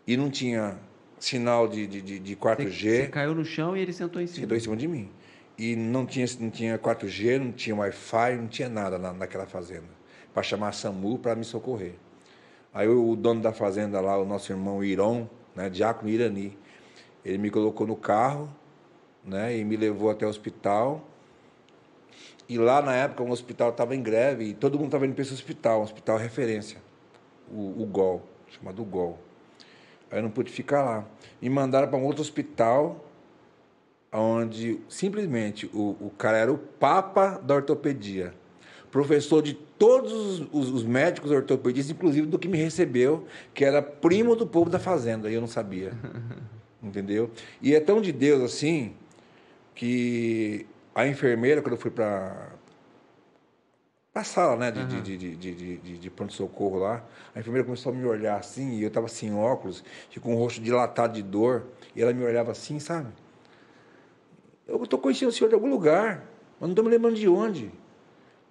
E 0.08 0.18
não 0.18 0.32
tinha 0.32 0.80
sinal 1.20 1.68
de, 1.68 1.86
de, 1.86 2.20
de 2.20 2.36
4G. 2.36 2.72
Você, 2.72 3.02
você 3.02 3.08
caiu 3.10 3.36
no 3.36 3.46
chão 3.46 3.78
e 3.78 3.82
ele 3.82 3.94
sentou 3.94 4.20
em 4.20 4.26
cima? 4.26 4.42
Sentou 4.42 4.58
em 4.58 4.60
cima 4.60 4.76
de 4.76 4.88
mim. 4.88 5.12
E 5.56 5.76
não 5.76 6.04
tinha, 6.06 6.26
não 6.40 6.50
tinha 6.50 6.80
4G, 6.80 7.38
não 7.38 7.52
tinha 7.52 7.76
Wi-Fi, 7.76 8.36
não 8.38 8.48
tinha 8.48 8.70
nada 8.70 8.98
na, 8.98 9.14
naquela 9.14 9.46
fazenda. 9.46 9.90
Para 10.34 10.42
chamar 10.42 10.70
a 10.70 10.72
SAMU 10.72 11.20
para 11.20 11.36
me 11.36 11.44
socorrer. 11.44 11.94
Aí 12.78 12.88
o 12.88 13.16
dono 13.16 13.42
da 13.42 13.52
fazenda 13.52 14.00
lá, 14.00 14.20
o 14.20 14.24
nosso 14.24 14.52
irmão 14.52 14.84
Iron, 14.84 15.28
né, 15.56 15.68
Diácono 15.68 16.12
Irani, 16.12 16.56
ele 17.26 17.40
me 17.40 17.50
colocou 17.50 17.88
no 17.88 17.96
carro 17.96 18.48
né, 19.26 19.58
e 19.58 19.66
me 19.66 19.76
levou 19.76 20.12
até 20.12 20.28
o 20.28 20.30
hospital 20.30 21.04
e 22.48 22.56
lá 22.56 22.80
na 22.80 22.94
época 22.94 23.24
o 23.24 23.32
hospital 23.32 23.72
estava 23.72 23.96
em 23.96 24.04
greve 24.04 24.46
e 24.46 24.54
todo 24.54 24.76
mundo 24.76 24.90
estava 24.90 25.08
indo 25.08 25.16
para 25.16 25.24
esse 25.24 25.34
hospital, 25.34 25.80
um 25.80 25.84
hospital 25.86 26.18
referência, 26.20 26.78
o, 27.52 27.82
o 27.82 27.86
GOL, 27.88 28.22
chamado 28.48 28.86
GOL. 28.86 29.18
Aí 30.12 30.20
eu 30.20 30.22
não 30.22 30.30
pude 30.30 30.52
ficar 30.52 30.84
lá. 30.84 31.06
Me 31.42 31.50
mandaram 31.50 31.88
para 31.88 31.98
um 31.98 32.06
outro 32.06 32.22
hospital, 32.22 33.04
onde 34.14 34.80
simplesmente 34.88 35.66
o, 35.74 35.98
o 36.00 36.14
cara 36.16 36.38
era 36.38 36.54
o 36.54 36.60
papa 36.60 37.42
da 37.44 37.56
ortopedia. 37.56 38.36
Professor 38.98 39.44
de 39.44 39.54
todos 39.54 40.12
os, 40.12 40.48
os, 40.52 40.70
os 40.70 40.84
médicos 40.84 41.30
ortopedistas, 41.30 41.96
inclusive 41.96 42.26
do 42.26 42.40
que 42.40 42.48
me 42.48 42.58
recebeu, 42.58 43.28
que 43.54 43.64
era 43.64 43.80
primo 43.80 44.36
do 44.36 44.48
povo 44.48 44.72
da 44.72 44.80
fazenda, 44.80 45.30
e 45.30 45.36
eu 45.36 45.40
não 45.40 45.48
sabia. 45.48 45.92
Entendeu? 46.82 47.30
E 47.62 47.76
é 47.76 47.80
tão 47.80 48.02
de 48.02 48.12
Deus 48.12 48.42
assim 48.42 48.96
que 49.76 50.66
a 50.96 51.08
enfermeira, 51.08 51.62
quando 51.62 51.74
eu 51.74 51.80
fui 51.80 51.92
para 51.92 52.50
a 54.16 54.24
sala 54.24 54.56
né, 54.56 54.72
de, 54.72 54.80
uhum. 54.80 55.02
de, 55.04 55.36
de, 55.36 55.98
de, 56.00 56.10
pronto-socorro 56.10 56.80
lá, 56.80 57.06
a 57.36 57.40
enfermeira 57.40 57.66
começou 57.66 57.92
a 57.92 57.96
me 57.96 58.04
olhar 58.04 58.40
assim, 58.40 58.80
e 58.80 58.82
eu 58.82 58.88
estava 58.88 59.08
sem 59.08 59.32
óculos, 59.32 59.84
com 60.20 60.34
o 60.34 60.40
rosto 60.40 60.60
dilatado 60.60 61.14
de 61.14 61.22
dor, 61.22 61.68
e 61.96 62.02
ela 62.02 62.12
me 62.14 62.24
olhava 62.24 62.52
assim, 62.52 62.80
sabe? 62.80 63.10
Eu 64.68 64.84
estou 64.84 64.98
conhecendo 64.98 65.30
o 65.30 65.32
senhor 65.32 65.50
de 65.50 65.54
algum 65.54 65.70
lugar, 65.70 66.26
mas 66.60 66.62
não 66.62 66.70
estou 66.70 66.84
me 66.84 66.90
lembrando 66.90 67.16
de 67.16 67.30
onde. 67.30 67.72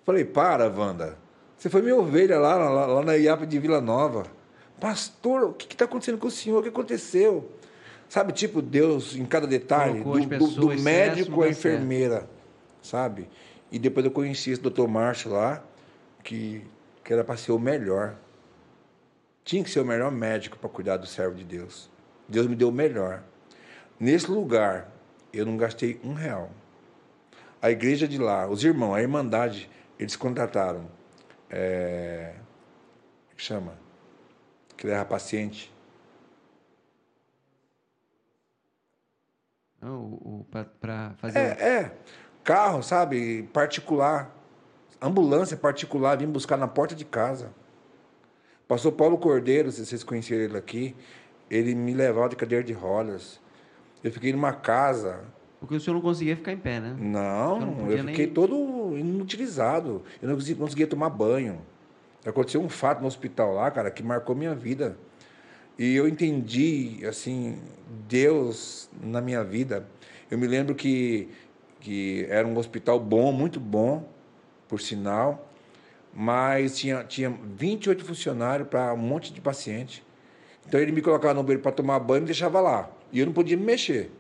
Falei, 0.07 0.25
para, 0.25 0.71
Wanda. 0.71 1.19
Você 1.59 1.69
foi 1.69 1.83
minha 1.83 1.97
ovelha 1.97 2.39
lá, 2.39 2.55
lá, 2.57 2.87
lá 2.87 3.03
na 3.03 3.15
IAP 3.15 3.45
de 3.45 3.59
Vila 3.59 3.83
Nova. 3.83 4.25
Pastor, 4.81 5.45
o 5.45 5.53
que 5.53 5.75
está 5.75 5.85
acontecendo 5.85 6.17
com 6.17 6.29
o 6.29 6.31
senhor? 6.31 6.61
O 6.61 6.63
que 6.63 6.71
aconteceu? 6.71 7.51
Sabe, 8.09 8.33
tipo, 8.33 8.63
Deus 8.63 9.17
em 9.17 9.27
cada 9.27 9.47
detalhe, 9.47 10.03
do, 10.03 10.39
do, 10.39 10.49
do 10.49 10.83
médico 10.83 11.43
à 11.43 11.49
enfermeira. 11.49 12.21
Certo 12.21 12.37
sabe? 12.87 13.29
E 13.71 13.79
depois 13.79 14.07
eu 14.07 14.13
conheci 14.13 14.53
esse 14.53 14.63
doutor 14.63 14.89
Márcio 14.89 15.31
lá, 15.31 15.63
que, 16.23 16.65
que 17.05 17.13
era 17.13 17.25
para 17.25 17.37
ser 17.37 17.53
o 17.53 17.59
melhor. 17.59 18.17
Tinha 19.45 19.63
que 19.63 19.71
ser 19.71 19.81
o 19.81 19.85
melhor 19.85 20.11
médico 20.11 20.59
para 20.59 20.71
cuidar 20.71 20.97
do 20.97 21.07
servo 21.07 21.35
de 21.35 21.45
Deus. 21.45 21.91
Deus 22.29 22.47
me 22.47 22.57
deu 22.57 22.69
o 22.69 22.73
melhor. 22.73 23.23
Nesse 23.99 24.31
lugar, 24.31 24.91
eu 25.33 25.45
não 25.45 25.57
gastei 25.57 26.01
um 26.03 26.15
real. 26.15 26.51
A 27.61 27.71
igreja 27.71 28.07
de 28.07 28.19
lá, 28.19 28.49
os 28.49 28.63
irmãos, 28.65 28.95
a 28.95 29.03
Irmandade, 29.03 29.69
eles 29.99 30.17
contrataram. 30.17 30.89
É, 31.51 32.35
que 33.37 33.43
chama? 33.43 33.75
Que 34.77 34.87
leva 34.87 35.05
paciente. 35.05 35.73
Não, 39.81 40.45
para 40.81 41.15
fazer. 41.19 41.39
É, 41.39 41.43
é 41.43 41.93
carro, 42.43 42.83
sabe, 42.83 43.43
particular, 43.53 44.35
ambulância 45.01 45.57
particular, 45.57 46.17
vim 46.17 46.27
buscar 46.27 46.57
na 46.57 46.69
porta 46.69 46.95
de 46.95 47.05
casa. 47.05 47.53
Pastor 48.69 48.93
Paulo 48.93 49.19
Cordeiro, 49.19 49.71
se 49.71 49.85
vocês 49.85 50.03
conheceram 50.03 50.45
ele 50.45 50.57
aqui, 50.57 50.97
ele 51.51 51.75
me 51.75 51.93
levava 51.95 52.29
de 52.29 52.37
cadeira 52.37 52.65
de 52.65 52.73
rodas. 52.73 53.41
Eu 54.03 54.13
fiquei 54.13 54.33
numa 54.33 54.53
casa. 54.53 55.25
Porque 55.61 55.77
o 55.77 55.81
senhor 55.81 55.95
não 55.95 56.01
conseguia 56.01 56.37
ficar 56.37 56.53
em 56.53 56.59
pé, 56.59 56.81
né? 56.81 56.97
Não, 56.99 57.61
não 57.61 57.91
eu 57.91 57.99
fiquei 57.99 58.27
nem... 58.27 58.35
todo 58.35 58.57
inutilizado. 58.95 60.03
Eu 60.21 60.29
não 60.29 60.37
conseguia, 60.57 60.87
tomar 60.87 61.11
banho. 61.11 61.61
Aconteceu 62.25 62.61
um 62.61 62.69
fato 62.69 63.01
no 63.01 63.07
hospital 63.07 63.55
lá, 63.55 63.71
cara, 63.71 63.91
que 63.91 64.03
marcou 64.03 64.35
minha 64.35 64.55
vida. 64.55 64.97
E 65.79 65.95
eu 65.95 66.09
entendi, 66.09 67.01
assim, 67.07 67.59
Deus 68.09 68.91
na 69.01 69.21
minha 69.21 69.45
vida. 69.45 69.87
Eu 70.31 70.37
me 70.37 70.47
lembro 70.47 70.75
que 70.75 71.29
que 71.87 72.27
era 72.29 72.47
um 72.47 72.59
hospital 72.59 72.99
bom, 72.99 73.31
muito 73.31 73.61
bom, 73.61 74.09
por 74.67 74.81
sinal, 74.81 75.49
mas 76.13 76.77
tinha, 76.77 77.05
tinha 77.05 77.31
28 77.31 78.05
funcionários 78.05 78.69
para 78.69 78.93
um 78.93 78.97
monte 78.97 79.33
de 79.33 79.41
paciente. 79.41 80.05
Então 80.67 80.81
ele 80.81 80.91
me 80.91 81.01
colocava 81.01 81.35
no 81.35 81.45
banheiro 81.45 81.63
para 81.63 81.71
tomar 81.71 82.01
banho 82.01 82.19
e 82.19 82.21
me 82.23 82.27
deixava 82.27 82.61
lá. 82.61 82.91
E 83.13 83.21
eu 83.21 83.27
não 83.27 83.33
podia 83.33 83.57
me 83.57 83.63
mexer, 83.63 84.11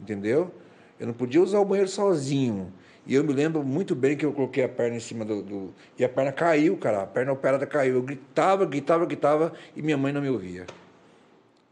entendeu? 0.00 0.50
Eu 0.98 1.08
não 1.08 1.12
podia 1.12 1.42
usar 1.42 1.60
o 1.60 1.64
banheiro 1.64 1.90
sozinho. 1.90 2.72
E 3.06 3.14
eu 3.14 3.24
me 3.24 3.32
lembro 3.32 3.62
muito 3.64 3.94
bem 3.94 4.16
que 4.16 4.24
eu 4.24 4.32
coloquei 4.32 4.62
a 4.62 4.68
perna 4.68 4.96
em 4.96 5.00
cima 5.00 5.24
do. 5.24 5.42
do... 5.42 5.74
E 5.98 6.04
a 6.04 6.08
perna 6.08 6.32
caiu, 6.32 6.76
cara. 6.76 7.02
A 7.02 7.06
perna 7.06 7.32
operada 7.32 7.66
caiu. 7.66 7.94
Eu 7.94 8.02
gritava, 8.02 8.64
gritava, 8.66 9.06
gritava 9.06 9.52
e 9.74 9.82
minha 9.82 9.96
mãe 9.96 10.12
não 10.12 10.20
me 10.20 10.28
ouvia. 10.28 10.66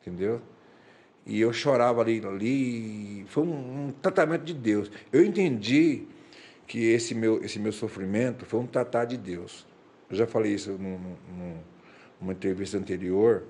Entendeu? 0.01 0.41
E 1.27 1.41
eu 1.41 1.53
chorava 1.53 2.01
ali, 2.01 2.23
ali. 2.27 3.25
Foi 3.29 3.45
um, 3.45 3.87
um, 3.87 3.91
tratamento 3.91 4.45
de 4.45 4.55
Deus. 4.55 4.91
Eu 5.13 5.25
entendi 5.25 6.07
que 6.67 6.87
esse 6.87 7.15
meu, 7.15 7.45
esse 7.45 7.59
meu 7.59 7.73
sofrimento 7.73 8.47
foi 8.47 8.61
um 8.61 8.67
tratar 8.67 9.05
de 9.05 9.17
Deus. 9.17 9.67
Eu 10.11 10.17
já 10.17 10.27
falei 10.27 10.55
isso 10.55 10.73
num, 10.73 10.99
num, 10.99 11.57
numa 12.21 12.33
entrevista 12.33 12.79
anterior, 12.79 13.45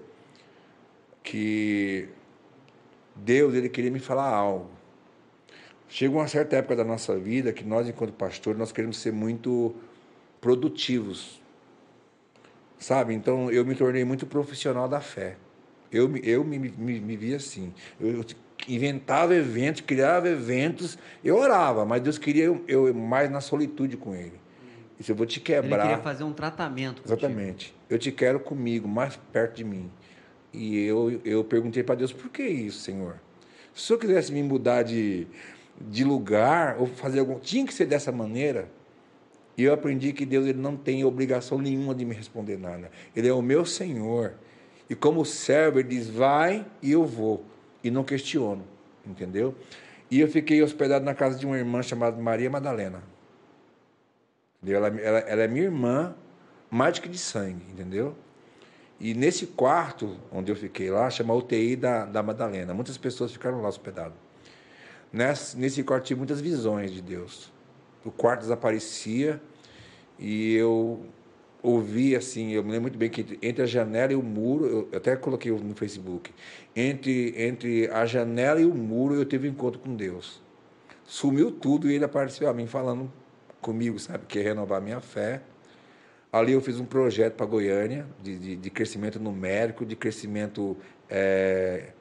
que 1.22 2.08
Deus 3.14 3.54
ele 3.54 3.68
queria 3.68 3.90
me 3.90 4.00
falar 4.00 4.28
algo. 4.28 4.77
Chega 5.88 6.14
uma 6.14 6.28
certa 6.28 6.56
época 6.56 6.76
da 6.76 6.84
nossa 6.84 7.16
vida 7.16 7.52
que 7.52 7.64
nós, 7.64 7.88
enquanto 7.88 8.12
pastores, 8.12 8.58
nós 8.58 8.70
queremos 8.70 8.98
ser 8.98 9.12
muito 9.12 9.74
produtivos. 10.40 11.40
Sabe? 12.78 13.14
Então 13.14 13.50
eu 13.50 13.64
me 13.64 13.74
tornei 13.74 14.04
muito 14.04 14.26
profissional 14.26 14.88
da 14.88 15.00
fé. 15.00 15.36
Eu, 15.90 16.14
eu 16.18 16.44
me, 16.44 16.58
me, 16.58 17.00
me 17.00 17.16
via 17.16 17.36
assim. 17.36 17.72
Eu, 17.98 18.22
inventava 18.68 19.34
eventos, 19.34 19.80
criava 19.80 20.28
eventos, 20.28 20.98
eu 21.24 21.36
orava, 21.36 21.84
mas 21.84 22.02
Deus 22.02 22.18
queria 22.18 22.44
eu, 22.44 22.64
eu 22.66 22.92
mais 22.92 23.30
na 23.30 23.40
solitude 23.40 23.96
com 23.96 24.14
Ele. 24.14 24.38
Isso 24.98 25.12
eu 25.12 25.16
vou 25.16 25.26
te 25.26 25.40
quebrar. 25.40 25.78
Ele 25.78 25.88
queria 25.88 26.02
fazer 26.02 26.24
um 26.24 26.32
tratamento. 26.32 27.02
Contigo. 27.02 27.18
Exatamente. 27.18 27.74
Eu 27.88 27.98
te 27.98 28.10
quero 28.10 28.40
comigo, 28.40 28.88
mais 28.88 29.16
perto 29.32 29.56
de 29.56 29.64
mim. 29.64 29.90
E 30.52 30.78
eu, 30.80 31.20
eu 31.24 31.44
perguntei 31.44 31.82
para 31.82 31.94
Deus, 31.94 32.12
por 32.12 32.30
que 32.30 32.42
isso, 32.42 32.80
Senhor? 32.80 33.20
Se 33.72 33.84
o 33.84 33.86
Senhor 33.86 33.98
quisesse 34.00 34.32
me 34.32 34.42
mudar 34.42 34.82
de, 34.82 35.26
de 35.80 36.04
lugar, 36.04 36.76
ou 36.78 36.86
fazer 36.86 37.20
algum. 37.20 37.38
Tinha 37.38 37.66
que 37.66 37.72
ser 37.72 37.86
dessa 37.86 38.10
maneira. 38.10 38.68
E 39.56 39.64
eu 39.64 39.72
aprendi 39.72 40.12
que 40.12 40.24
Deus 40.24 40.46
ele 40.46 40.58
não 40.58 40.76
tem 40.76 41.04
obrigação 41.04 41.58
nenhuma 41.58 41.94
de 41.94 42.04
me 42.04 42.14
responder 42.14 42.56
nada. 42.56 42.90
Ele 43.14 43.28
é 43.28 43.32
o 43.32 43.42
meu 43.42 43.64
Senhor. 43.64 44.34
E 44.88 44.94
como 44.94 45.24
servo, 45.24 45.78
ele 45.78 45.88
diz: 45.88 46.08
vai 46.08 46.64
e 46.82 46.92
eu 46.92 47.04
vou. 47.04 47.44
E 47.82 47.90
não 47.90 48.04
questiono, 48.04 48.64
entendeu? 49.06 49.54
E 50.10 50.20
eu 50.20 50.28
fiquei 50.28 50.62
hospedado 50.62 51.04
na 51.04 51.14
casa 51.14 51.38
de 51.38 51.44
uma 51.44 51.56
irmã 51.56 51.82
chamada 51.82 52.20
Maria 52.20 52.48
Madalena. 52.48 53.02
Ela, 54.66 54.88
ela, 54.88 55.18
ela 55.20 55.42
é 55.42 55.48
minha 55.48 55.64
irmã, 55.64 56.14
mais 56.70 56.94
do 56.94 57.02
que 57.02 57.08
de 57.08 57.18
sangue, 57.18 57.64
entendeu? 57.70 58.16
E 58.98 59.14
nesse 59.14 59.46
quarto 59.46 60.16
onde 60.32 60.50
eu 60.50 60.56
fiquei 60.56 60.90
lá, 60.90 61.08
chama 61.10 61.34
UTI 61.34 61.76
da, 61.76 62.04
da 62.04 62.22
Madalena. 62.22 62.74
Muitas 62.74 62.98
pessoas 62.98 63.32
ficaram 63.32 63.60
lá 63.62 63.68
hospedadas. 63.68 64.27
Nesse, 65.12 65.82
quarto 65.82 66.04
tive 66.04 66.18
muitas 66.18 66.40
visões 66.40 66.92
de 66.92 67.00
Deus. 67.00 67.52
O 68.04 68.10
quarto 68.10 68.40
desaparecia 68.40 69.40
e 70.18 70.54
eu 70.54 71.00
ouvi 71.62 72.14
assim, 72.14 72.52
eu 72.52 72.62
me 72.62 72.70
lembro 72.70 72.82
muito 72.82 72.98
bem 72.98 73.10
que 73.10 73.38
entre 73.42 73.62
a 73.62 73.66
janela 73.66 74.12
e 74.12 74.16
o 74.16 74.22
muro, 74.22 74.88
eu 74.92 74.96
até 74.96 75.16
coloquei 75.16 75.50
no 75.50 75.74
Facebook, 75.74 76.32
entre, 76.74 77.34
entre 77.36 77.88
a 77.88 78.06
janela 78.06 78.60
e 78.60 78.64
o 78.64 78.74
muro 78.74 79.14
eu 79.14 79.24
tive 79.24 79.48
um 79.48 79.52
encontro 79.52 79.80
com 79.80 79.94
Deus. 79.94 80.40
Sumiu 81.04 81.50
tudo 81.50 81.90
e 81.90 81.94
ele 81.94 82.04
apareceu 82.04 82.48
a 82.48 82.54
mim 82.54 82.66
falando 82.66 83.10
comigo, 83.60 83.98
sabe, 83.98 84.26
que 84.26 84.38
é 84.38 84.42
renovar 84.42 84.80
minha 84.80 85.00
fé. 85.00 85.40
Ali 86.30 86.52
eu 86.52 86.60
fiz 86.60 86.78
um 86.78 86.84
projeto 86.84 87.34
para 87.34 87.46
Goiânia 87.46 88.06
de, 88.22 88.38
de, 88.38 88.56
de, 88.56 88.70
crescimento 88.70 89.18
numérico, 89.18 89.86
de 89.86 89.96
crescimento 89.96 90.76
é, 91.08 91.92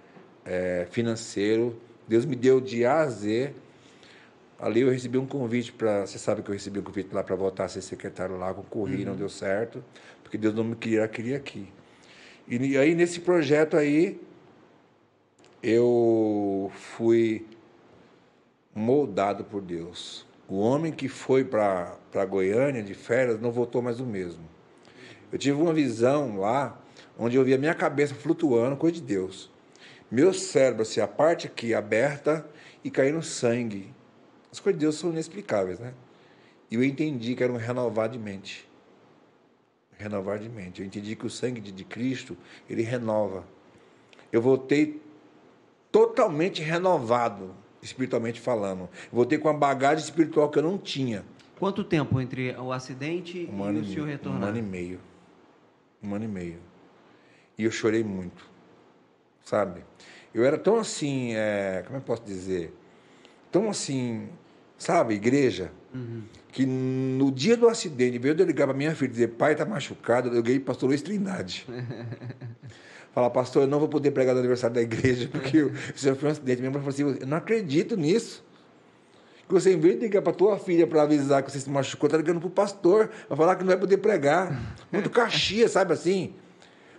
é, 0.46 0.88
financeiro. 0.92 1.80
Deus 2.08 2.26
me 2.26 2.36
deu 2.36 2.62
de 2.62 2.86
A 2.86 3.02
a 3.02 3.10
Z 3.10 3.54
Ali 4.60 4.82
eu 4.82 4.90
recebi 4.90 5.18
um 5.18 5.26
convite 5.28 5.72
para. 5.72 6.06
Você 6.06 6.18
sabe 6.18 6.42
que 6.42 6.50
eu 6.50 6.54
recebi 6.54 6.80
um 6.80 6.84
convite 6.84 7.14
lá 7.14 7.24
para 7.24 7.36
voltar 7.36 7.66
a 7.66 7.68
ser 7.68 7.82
secretário 7.82 8.38
lá, 8.38 8.54
concorri, 8.54 9.00
uhum. 9.00 9.10
não 9.10 9.16
deu 9.16 9.30
certo, 9.30 9.84
porque 10.24 10.38
Deus 10.38 10.56
não 10.56 10.64
me 10.64 10.76
queria, 10.76 11.08
queria 11.08 11.38
aqui. 11.38 11.68
E 12.48 12.78
aí, 12.78 12.96
nesse 12.96 13.20
projeto 13.20 13.78
aí, 13.78 14.20
eu 15.62 16.72
fui 16.74 17.46
moldado 18.74 19.44
por 19.44 19.62
Deus. 19.62 20.26
O 20.48 20.58
homem 20.58 20.92
que 20.92 21.08
foi 21.08 21.44
para 21.44 22.26
Goiânia 22.28 22.82
de 22.82 22.94
férias 22.94 23.40
não 23.40 23.52
voltou 23.52 23.82
mais 23.82 24.00
o 24.00 24.06
mesmo. 24.06 24.44
Eu 25.32 25.38
tive 25.38 25.62
uma 25.62 25.74
visão 25.74 26.40
lá, 26.40 26.80
onde 27.20 27.36
eu 27.36 27.44
via 27.44 27.58
minha 27.58 27.76
cabeça 27.76 28.16
flutuando, 28.16 28.76
coisa 28.78 28.96
de 28.96 29.02
Deus. 29.02 29.52
Meu 30.10 30.34
cérebro, 30.34 30.84
assim, 30.84 31.02
a 31.02 31.08
parte 31.08 31.48
aqui 31.48 31.74
aberta 31.74 32.48
e 32.84 32.90
caindo 32.90 33.22
sangue. 33.22 33.94
As 34.52 34.60
coisas 34.60 34.80
de 34.80 34.86
Deus 34.86 34.96
são 34.96 35.10
inexplicáveis, 35.10 35.80
né? 35.80 35.94
E 36.72 36.76
eu 36.76 36.84
entendi 36.84 37.36
que 37.36 37.44
era 37.44 37.52
um 37.52 37.58
renovar 37.58 38.10
de 38.10 38.18
mente. 38.18 38.68
Renovar 39.98 40.40
de 40.40 40.48
mente. 40.48 40.82
Eu 40.82 40.88
entendi 40.88 41.16
que 41.16 41.26
o 41.26 41.30
sangue 41.30 41.60
de, 41.60 41.84
Cristo, 41.84 42.38
ele 42.70 42.84
renova. 42.84 43.46
Eu 44.32 44.42
voltei 44.42 45.02
totalmente 45.92 46.62
renovado, 46.62 47.54
espiritualmente 47.82 48.40
falando. 48.40 48.90
Voltei 49.12 49.38
com 49.38 49.48
uma 49.48 49.58
bagagem 49.58 50.04
espiritual 50.04 50.50
que 50.50 50.60
eu 50.60 50.64
não 50.64 50.78
tinha. 50.78 51.26
Quanto 51.58 51.84
tempo 51.84 52.22
entre 52.22 52.52
o 52.56 52.72
acidente 52.72 53.50
um 53.52 53.74
e 53.74 53.80
o 53.80 53.86
senhor 53.86 54.08
retornar? 54.08 54.44
Um 54.44 54.46
ano 54.48 54.58
e 54.60 54.62
meio. 54.62 55.00
Um 56.04 56.14
ano 56.14 56.26
e 56.26 56.28
meio. 56.28 56.60
E 57.58 57.64
eu 57.64 57.72
chorei 57.72 58.04
muito, 58.04 58.48
sabe? 59.48 59.82
Eu 60.34 60.44
era 60.44 60.58
tão 60.58 60.78
assim, 60.78 61.34
é, 61.34 61.82
como 61.86 61.98
eu 61.98 62.02
posso 62.02 62.24
dizer? 62.24 62.74
Tão 63.50 63.70
assim, 63.70 64.28
sabe, 64.78 65.14
igreja, 65.14 65.72
uhum. 65.94 66.24
que 66.52 66.66
no 66.66 67.32
dia 67.32 67.56
do 67.56 67.70
acidente, 67.70 68.20
veio 68.20 68.36
eu 68.38 68.46
ligar 68.46 68.68
para 68.68 68.76
minha 68.76 68.94
filha 68.94 69.08
e 69.08 69.12
dizer, 69.12 69.28
pai 69.30 69.54
está 69.54 69.66
machucado, 69.66 70.36
eu 70.36 70.44
ganhei 70.44 70.60
pastor 70.60 70.90
Luiz 70.90 71.02
Trindade. 71.02 71.66
Falar, 73.14 73.30
pastor, 73.30 73.64
eu 73.64 73.68
não 73.68 73.80
vou 73.80 73.88
poder 73.88 74.12
pregar 74.12 74.36
no 74.36 74.40
aniversário 74.40 74.76
da 74.76 74.82
igreja, 74.82 75.30
porque 75.32 75.64
o 75.64 75.74
senhor 75.96 76.16
foi 76.18 76.30
um 76.30 76.32
acidente. 76.34 76.60
Minha 76.60 76.70
mãe 76.70 76.82
falou 76.82 76.94
assim, 76.94 77.22
eu 77.22 77.26
não 77.26 77.38
acredito 77.38 77.96
nisso. 77.96 78.46
Que 79.48 79.54
você, 79.54 79.74
em 79.74 79.80
vez 79.80 79.96
de 79.96 80.02
ligar 80.02 80.22
para 80.22 80.34
tua 80.34 80.60
filha 80.60 80.86
para 80.86 81.02
avisar 81.04 81.42
que 81.42 81.50
você 81.50 81.60
se 81.60 81.70
machucou, 81.70 82.08
está 82.08 82.18
ligando 82.18 82.40
para 82.40 82.48
o 82.48 82.52
pastor, 82.52 83.10
para 83.28 83.38
falar 83.38 83.56
que 83.56 83.62
não 83.64 83.70
vai 83.70 83.78
poder 83.78 83.98
pregar. 83.98 84.76
Muito 84.92 85.10
caxia, 85.10 85.68
sabe 85.70 85.94
assim? 85.94 86.36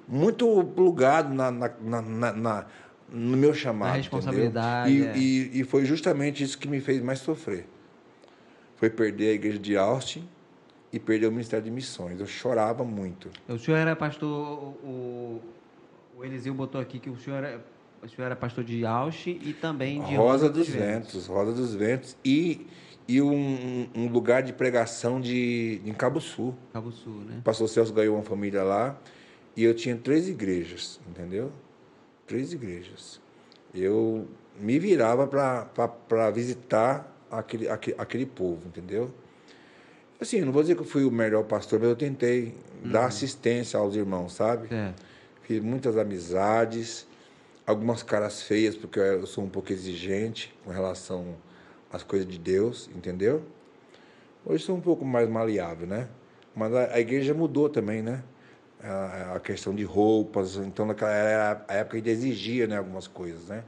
Muito 0.09 0.65
plugado 0.75 1.35
na, 1.35 1.51
na, 1.51 1.71
na, 1.81 2.33
na 2.33 2.67
no 3.11 3.37
meu 3.37 3.55
chamado. 3.55 3.95
A 3.95 3.97
responsabilidade. 3.97 4.91
E, 4.91 5.05
é. 5.05 5.17
e, 5.17 5.61
e, 5.61 5.65
foi 5.65 5.85
justamente 5.85 6.43
isso 6.43 6.59
que 6.59 6.69
me 6.69 6.81
fez 6.81 7.03
mais 7.03 7.19
sofrer. 7.19 7.67
Foi 8.77 8.91
perder 8.91 9.31
a 9.31 9.33
igreja 9.33 9.59
de 9.59 9.77
Austin 9.77 10.27
e 10.93 10.99
perder 10.99 11.27
o 11.27 11.31
Ministério 11.31 11.65
de 11.65 11.71
Missões. 11.71 12.21
Eu 12.21 12.27
chorava 12.27 12.85
muito. 12.85 13.31
O 13.49 13.59
senhor 13.59 13.77
era 13.77 13.97
pastor, 13.97 14.29
o, 14.83 15.41
o 16.17 16.25
Eliseu 16.25 16.55
botou 16.55 16.81
aqui 16.81 16.99
que 16.99 17.11
o 17.11 17.17
senhor 17.19 17.39
era, 17.39 17.65
o 18.03 18.09
senhor 18.09 18.27
era 18.27 18.37
pastor 18.37 18.65
de 18.65 18.87
Ausch 18.87 19.27
e 19.27 19.53
também 19.61 20.03
de 20.05 20.15
Rosa, 20.15 20.47
Rosa 20.47 20.49
dos, 20.51 20.67
dos 20.67 20.69
Ventos. 20.69 21.13
Ventos. 21.13 21.27
Rosa 21.27 21.53
dos 21.53 21.75
Ventos 21.75 22.17
e, 22.25 22.67
e 23.07 23.21
um, 23.21 23.89
um 23.95 24.09
lugar 24.09 24.43
de 24.43 24.53
pregação 24.53 25.21
de, 25.21 25.83
em 25.85 25.93
Cabo 25.93 26.21
Sul. 26.21 26.55
Cabo 26.73 26.93
Sul, 26.93 27.21
né? 27.27 27.39
O 27.41 27.43
pastor 27.43 27.69
Celso 27.69 27.93
ganhou 27.93 28.17
uma 28.17 28.25
família 28.25 28.63
lá 28.63 28.97
e 29.61 29.65
eu 29.65 29.75
tinha 29.75 29.97
três 29.97 30.29
igrejas, 30.29 31.01
entendeu? 31.09 31.51
Três 32.27 32.53
igrejas. 32.53 33.21
Eu 33.75 34.27
me 34.59 34.79
virava 34.79 35.27
para 35.27 36.31
visitar 36.31 37.15
aquele, 37.31 37.69
aquele, 37.69 37.97
aquele 37.99 38.27
povo, 38.27 38.67
entendeu? 38.67 39.11
Assim, 40.21 40.41
não 40.41 40.53
vou 40.53 40.63
dizer 40.63 40.75
que 40.75 40.83
eu 40.83 40.87
fui 40.87 41.05
o 41.05 41.11
melhor 41.11 41.45
pastor, 41.45 41.79
mas 41.79 41.89
eu 41.89 41.97
tentei 41.97 42.55
uhum. 42.83 42.91
dar 42.91 43.07
assistência 43.07 43.79
aos 43.79 43.95
irmãos, 43.95 44.33
sabe? 44.33 44.69
É 44.75 44.93
fiz 45.49 45.63
muitas 45.63 45.97
amizades, 45.97 47.07
algumas 47.67 48.03
caras 48.03 48.43
feias, 48.43 48.77
porque 48.77 49.01
eu 49.01 49.27
sou 49.27 49.43
um 49.43 49.49
pouco 49.49 49.73
exigente 49.73 50.55
com 50.63 50.71
relação 50.71 51.35
às 51.91 52.03
coisas 52.03 52.29
de 52.29 52.39
Deus, 52.39 52.91
entendeu? 52.95 53.43
Hoje 54.45 54.63
sou 54.63 54.77
um 54.77 54.81
pouco 54.81 55.07
mais 55.07 55.27
maleável, 55.27 55.87
né? 55.87 56.09
Mas 56.55 56.75
a, 56.75 56.95
a 56.95 57.01
igreja 57.01 57.33
mudou 57.33 57.71
também, 57.71 58.03
né? 58.03 58.23
A, 58.81 59.41
questão 59.41 59.75
de 59.75 59.83
roupas, 59.83 60.57
então 60.57 60.87
naquela 60.87 61.11
era 61.11 61.65
a 61.67 61.75
época 61.75 61.97
ainda 61.97 62.11
exigia 62.11 62.67
né, 62.67 62.77
algumas 62.77 63.09
coisas, 63.09 63.49
né? 63.49 63.65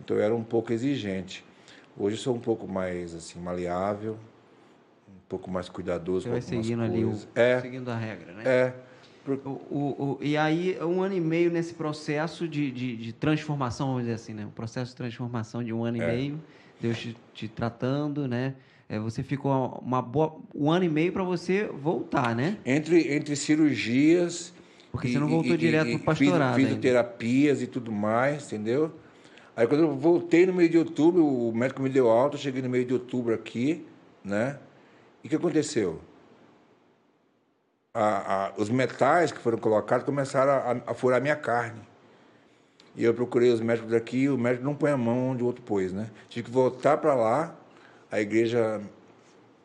Então 0.00 0.16
eu 0.16 0.22
era 0.22 0.34
um 0.34 0.44
pouco 0.44 0.72
exigente. 0.72 1.44
Hoje 1.96 2.16
sou 2.16 2.34
um 2.34 2.40
pouco 2.40 2.68
mais 2.68 3.14
assim 3.14 3.38
maleável, 3.38 4.18
um 5.08 5.20
pouco 5.28 5.50
mais 5.50 5.68
cuidadoso 5.68 6.22
Você 6.22 6.28
com 6.28 6.32
vai 6.32 6.42
seguindo 6.42 6.80
coisas. 6.80 6.96
ali 6.96 7.04
o, 7.04 7.18
é, 7.34 7.60
seguindo 7.60 7.90
a 7.90 7.96
regra, 7.96 8.32
né? 8.34 8.42
É. 8.44 8.74
O, 9.26 9.48
o, 9.48 10.18
o, 10.18 10.18
e 10.20 10.36
aí, 10.36 10.76
um 10.82 11.00
ano 11.00 11.14
e 11.14 11.20
meio 11.20 11.50
nesse 11.50 11.74
processo 11.74 12.48
de, 12.48 12.72
de, 12.72 12.96
de, 12.96 13.12
transformação, 13.12 13.86
vamos 13.86 14.02
dizer 14.02 14.14
assim, 14.14 14.34
né? 14.34 14.44
O 14.44 14.50
processo 14.50 14.90
de 14.90 14.96
transformação 14.96 15.62
de 15.62 15.72
um 15.72 15.84
ano 15.84 16.02
é. 16.02 16.12
e 16.12 16.16
meio, 16.16 16.40
Deus 16.80 16.98
te, 16.98 17.16
te 17.32 17.46
tratando, 17.46 18.26
né? 18.26 18.54
É, 18.92 18.98
você 18.98 19.22
ficou 19.22 19.80
uma 19.82 20.02
boa, 20.02 20.36
um 20.54 20.70
ano 20.70 20.84
e 20.84 20.88
meio 20.88 21.12
para 21.12 21.22
você 21.22 21.64
voltar, 21.64 22.36
né? 22.36 22.58
Entre, 22.66 23.14
entre 23.14 23.34
cirurgias. 23.34 24.52
Porque 24.90 25.08
e, 25.08 25.12
você 25.12 25.18
não 25.18 25.28
voltou 25.28 25.54
e, 25.54 25.56
direto 25.56 25.86
para 25.86 25.96
o 25.96 26.00
pastorado. 26.00 26.56
Fisioterapias 26.56 27.58
ainda. 27.58 27.64
e 27.64 27.66
tudo 27.66 27.90
mais, 27.90 28.46
entendeu? 28.46 28.92
Aí 29.56 29.66
quando 29.66 29.84
eu 29.84 29.96
voltei 29.96 30.44
no 30.44 30.52
meio 30.52 30.68
de 30.68 30.76
outubro, 30.76 31.26
o 31.26 31.54
médico 31.54 31.80
me 31.80 31.88
deu 31.88 32.10
alta, 32.10 32.36
cheguei 32.36 32.60
no 32.60 32.68
meio 32.68 32.84
de 32.84 32.92
outubro 32.92 33.32
aqui, 33.32 33.86
né? 34.22 34.58
E 35.24 35.26
o 35.26 35.30
que 35.30 35.36
aconteceu? 35.36 36.00
a, 37.94 38.46
a, 38.46 38.52
os 38.56 38.70
metais 38.70 39.32
que 39.32 39.38
foram 39.38 39.58
colocados 39.58 40.04
começaram 40.04 40.52
a, 40.52 40.90
a, 40.92 40.94
furar 40.94 41.20
minha 41.20 41.36
carne. 41.36 41.80
E 42.94 43.04
eu 43.04 43.14
procurei 43.14 43.50
os 43.50 43.60
médicos 43.60 43.90
daqui, 43.90 44.28
o 44.28 44.36
médico 44.36 44.64
não 44.64 44.74
põe 44.74 44.90
a 44.90 44.96
mão 44.96 45.30
onde 45.30 45.42
o 45.42 45.46
outro 45.46 45.62
pôs, 45.62 45.92
né? 45.92 46.10
Tive 46.28 46.46
que 46.46 46.50
voltar 46.50 46.98
para 46.98 47.14
lá, 47.14 47.54
a 48.12 48.20
igreja 48.20 48.80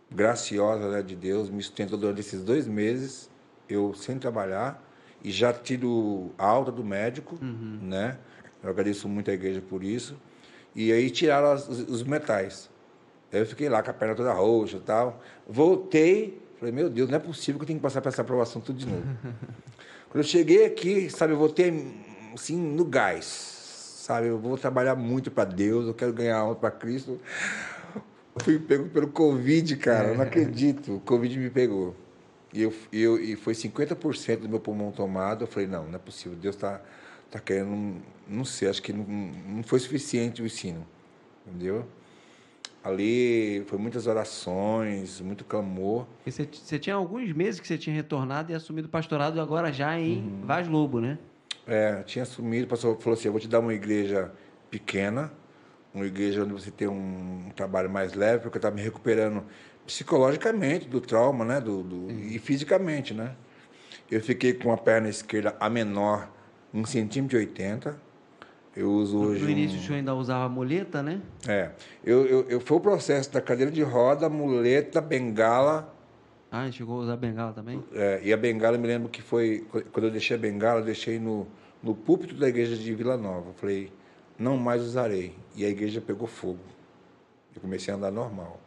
graciosa 0.10 0.89
né, 0.89 1.04
de 1.04 1.16
Deus 1.16 1.50
me 1.50 1.62
sustentou 1.62 2.00
durante 2.00 2.22
esses 2.22 2.41
dois 2.41 2.66
meses, 2.66 3.30
eu 3.70 3.93
sem 3.93 4.18
trabalhar, 4.18 4.82
e 5.22 5.30
já 5.30 5.52
tido 5.54 6.32
a 6.38 6.45
alta 6.45 6.72
do 6.72 6.84
médico, 6.84 7.38
uhum. 7.41 7.80
né? 7.82 8.18
Eu 8.64 8.70
agradeço 8.70 9.10
muito 9.10 9.30
a 9.30 9.34
igreja 9.34 9.62
por 9.62 9.84
isso. 9.84 10.16
E 10.74 10.91
aí 10.93 11.10
tiraram 11.10 11.54
os, 11.54 11.68
os 11.68 12.04
metais. 12.04 12.70
Aí 13.34 13.39
eu 13.39 13.45
fiquei 13.45 13.68
lá 13.68 13.84
com 13.84 13.91
a 13.91 13.93
perna 13.93 14.16
toda 14.16 14.32
roxa 14.32 14.78
e 14.78 14.80
tal. 14.80 15.22
Voltei, 15.48 16.41
Falei, 16.60 16.74
meu 16.74 16.89
Deus, 16.89 17.08
não 17.08 17.18
é 17.18 17.20
possível 17.20 17.60
que 17.60 17.64
eu 17.64 17.68
tenho 17.68 17.80
que 17.80 17.84
passar 17.84 18.02
por 18.02 18.10
essa 18.10 18.22
aprovação 18.22 18.60
tudo 18.60 18.80
de 18.80 18.88
novo. 18.88 19.04
Quando 20.10 20.24
eu 20.24 20.24
cheguei 20.24 20.66
aqui, 20.66 21.10
sabe, 21.10 21.34
eu 21.34 21.38
voltei 21.38 21.93
assim 22.34 22.58
no 22.58 22.84
gás, 22.84 23.26
sabe? 23.26 24.28
Eu 24.28 24.39
vou 24.39 24.58
trabalhar 24.58 24.95
muito 24.95 25.30
para 25.30 25.43
Deus, 25.43 25.86
eu 25.86 25.93
quero 25.93 26.14
ganhar 26.14 26.38
algo 26.38 26.56
para 26.56 26.72
Cristo. 26.72 27.20
Fui 28.44 28.60
pego 28.60 28.90
pelo 28.90 29.08
Covid, 29.08 29.76
cara, 29.78 30.14
não 30.14 30.24
acredito. 30.24 30.96
O 30.96 31.00
Covid 31.00 31.38
me 31.38 31.50
pegou. 31.50 31.96
E, 32.54 32.62
eu, 32.62 32.74
eu, 32.92 33.20
e 33.20 33.36
foi 33.36 33.54
50% 33.54 34.38
do 34.42 34.50
meu 34.50 34.60
pulmão 34.60 34.92
tomado. 34.92 35.44
Eu 35.44 35.48
falei, 35.48 35.68
não, 35.68 35.86
não 35.86 35.96
é 35.96 36.00
possível. 36.00 36.38
Deus 36.38 36.56
está 36.56 36.82
tá 37.30 37.40
querendo, 37.40 38.02
não 38.28 38.46
sei, 38.46 38.70
acho 38.70 38.82
que 38.82 38.94
não, 38.94 39.04
não 39.04 39.64
foi 39.64 39.80
suficiente 39.80 40.42
o 40.42 40.46
ensino. 40.46 40.86
Entendeu? 41.46 41.86
Ali 42.84 43.66
foi 43.68 43.78
muitas 43.78 44.08
orações, 44.08 45.20
muito 45.20 45.44
clamor. 45.44 46.06
E 46.26 46.32
você, 46.32 46.48
você 46.52 46.80
tinha 46.80 46.96
alguns 46.96 47.32
meses 47.34 47.60
que 47.60 47.68
você 47.68 47.78
tinha 47.78 47.94
retornado 47.94 48.52
e 48.52 48.56
assumido 48.56 48.88
o 48.88 48.92
pastorado 48.92 49.42
agora 49.42 49.74
já 49.74 50.00
em 50.00 50.20
uhum. 50.20 50.42
Vaz 50.46 50.68
Lobo, 50.68 51.02
né? 51.02 51.18
É, 51.66 52.02
tinha 52.04 52.24
assumido, 52.24 52.66
o 52.66 52.70
pastor 52.70 52.98
falou 53.00 53.18
assim, 53.18 53.28
eu 53.28 53.34
vou 53.34 53.42
te 53.42 53.48
dar 53.48 53.60
uma 53.60 53.74
igreja 53.74 54.32
pequena, 54.72 55.34
uma 55.94 56.06
igreja 56.06 56.44
onde 56.44 56.54
você 56.54 56.72
tem 56.72 56.88
um, 56.88 57.50
trabalho 57.56 57.90
mais 57.90 58.14
leve, 58.14 58.44
porque 58.44 58.58
eu 58.58 58.60
estava 58.60 58.76
me 58.76 58.82
recuperando 58.82 59.44
psicologicamente 59.86 60.88
do 60.88 61.02
trauma, 61.02 61.44
né? 61.44 61.62
Do, 61.62 61.84
do 61.84 62.12
e 62.12 62.38
fisicamente, 62.40 63.14
né? 63.14 63.36
Eu 64.10 64.22
fiquei 64.22 64.54
com 64.54 64.72
a 64.72 64.78
perna 64.78 65.10
esquerda 65.10 65.56
a 65.60 65.70
menor, 65.70 66.30
um 66.74 66.86
centímetro 66.86 67.38
e 67.38 67.40
oitenta, 67.40 67.98
eu 68.78 68.92
uso 68.92 69.18
hoje. 69.18 69.44
No 69.44 69.50
início 69.50 69.76
um... 69.76 69.82
o 69.82 69.84
senhor 69.84 69.98
ainda 69.98 70.14
usava 70.14 70.48
muleta, 70.48 71.02
né? 71.02 71.20
É. 71.48 71.72
Eu, 72.06 72.28
eu, 72.28 72.46
eu, 72.48 72.62
foi 72.62 72.78
o 72.78 72.80
processo 72.80 73.32
da 73.34 73.42
cadeira 73.42 73.72
de 73.72 73.82
roda, 73.82 74.30
muleta, 74.30 75.02
bengala. 75.02 75.92
Ah, 76.52 76.72
chegou 76.72 77.00
a 77.00 77.04
usar 77.04 77.18
bengala 77.18 77.54
também? 77.54 77.84
É, 77.92 78.22
e 78.24 78.32
a 78.32 78.38
bengala, 78.38 78.78
eu 78.78 78.80
me 78.80 78.88
lembro 78.88 79.10
que 79.10 79.20
foi. 79.20 79.66
Quando 79.92 80.06
eu 80.06 80.12
deixei 80.12 80.38
a 80.38 80.40
bengala, 80.40 80.82
eu 80.82 80.86
deixei 80.86 81.18
no, 81.18 81.48
no 81.82 81.96
púlpito 81.96 82.36
da 82.36 82.48
igreja 82.48 82.76
de 82.76 82.94
Vila 82.94 83.18
Nova. 83.18 83.50
Eu 83.50 83.54
falei, 83.56 83.92
não 84.38 84.58
mais 84.58 84.84
usarei. 84.84 85.36
E 85.58 85.66
a 85.66 85.70
igreja 85.70 85.99
pegou 85.99 86.28
fogo. 86.28 86.60
Eu 87.53 87.62
comecei 87.62 87.93
a 87.93 87.97
andar 87.97 88.12
normal. 88.12 88.62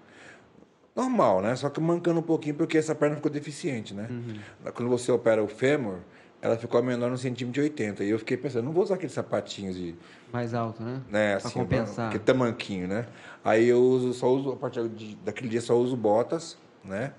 Normal, 0.95 1.41
né? 1.41 1.55
Só 1.55 1.70
que 1.70 1.80
mancando 1.80 2.18
um 2.18 2.22
pouquinho 2.22 2.57
porque 2.57 2.76
essa 2.76 2.95
perna 2.95 3.16
ficou 3.16 3.30
deficiente, 3.30 3.95
né? 3.95 4.09
Uhum. 4.11 4.72
Quando 4.72 4.88
você 4.88 5.12
opera 5.12 5.43
o 5.43 5.47
fêmur, 5.47 6.01
ela 6.43 6.57
ficou 6.57 6.82
menor 6.82 7.09
no 7.09 7.16
centímetro 7.16 7.62
de 7.62 7.68
80. 7.68 8.03
E 8.03 8.11
eu 8.11 8.18
fiquei 8.18 8.36
pensando, 8.36 8.64
não 8.64 8.72
vou 8.72 8.82
usar 8.82 8.97
aqueles 8.97 9.12
sapatinhos 9.12 9.76
de. 9.76 9.95
Mais 10.32 10.53
alto, 10.53 10.82
né? 10.82 11.01
né 11.09 11.34
assim, 11.34 11.51
pra 11.51 11.62
compensar. 11.62 12.09
Aquele 12.09 12.24
tamanquinho, 12.24 12.88
né? 12.88 13.07
Aí 13.45 13.68
eu 13.68 13.80
uso, 13.80 14.12
só 14.12 14.28
uso, 14.28 14.51
a 14.51 14.57
partir 14.57 14.88
de, 14.88 15.14
daquele 15.16 15.49
dia 15.49 15.61
só 15.61 15.76
uso 15.76 15.97
botas, 15.97 16.59
né? 16.84 17.12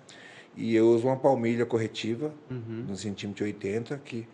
E 0.56 0.76
eu 0.76 0.90
uso 0.90 1.08
uma 1.08 1.16
palmilha 1.16 1.66
corretiva, 1.66 2.34
uhum. 2.50 2.86
no 2.90 2.96
centímetro 2.98 3.46
de 3.46 3.54
80, 3.54 4.02
que, 4.04 4.28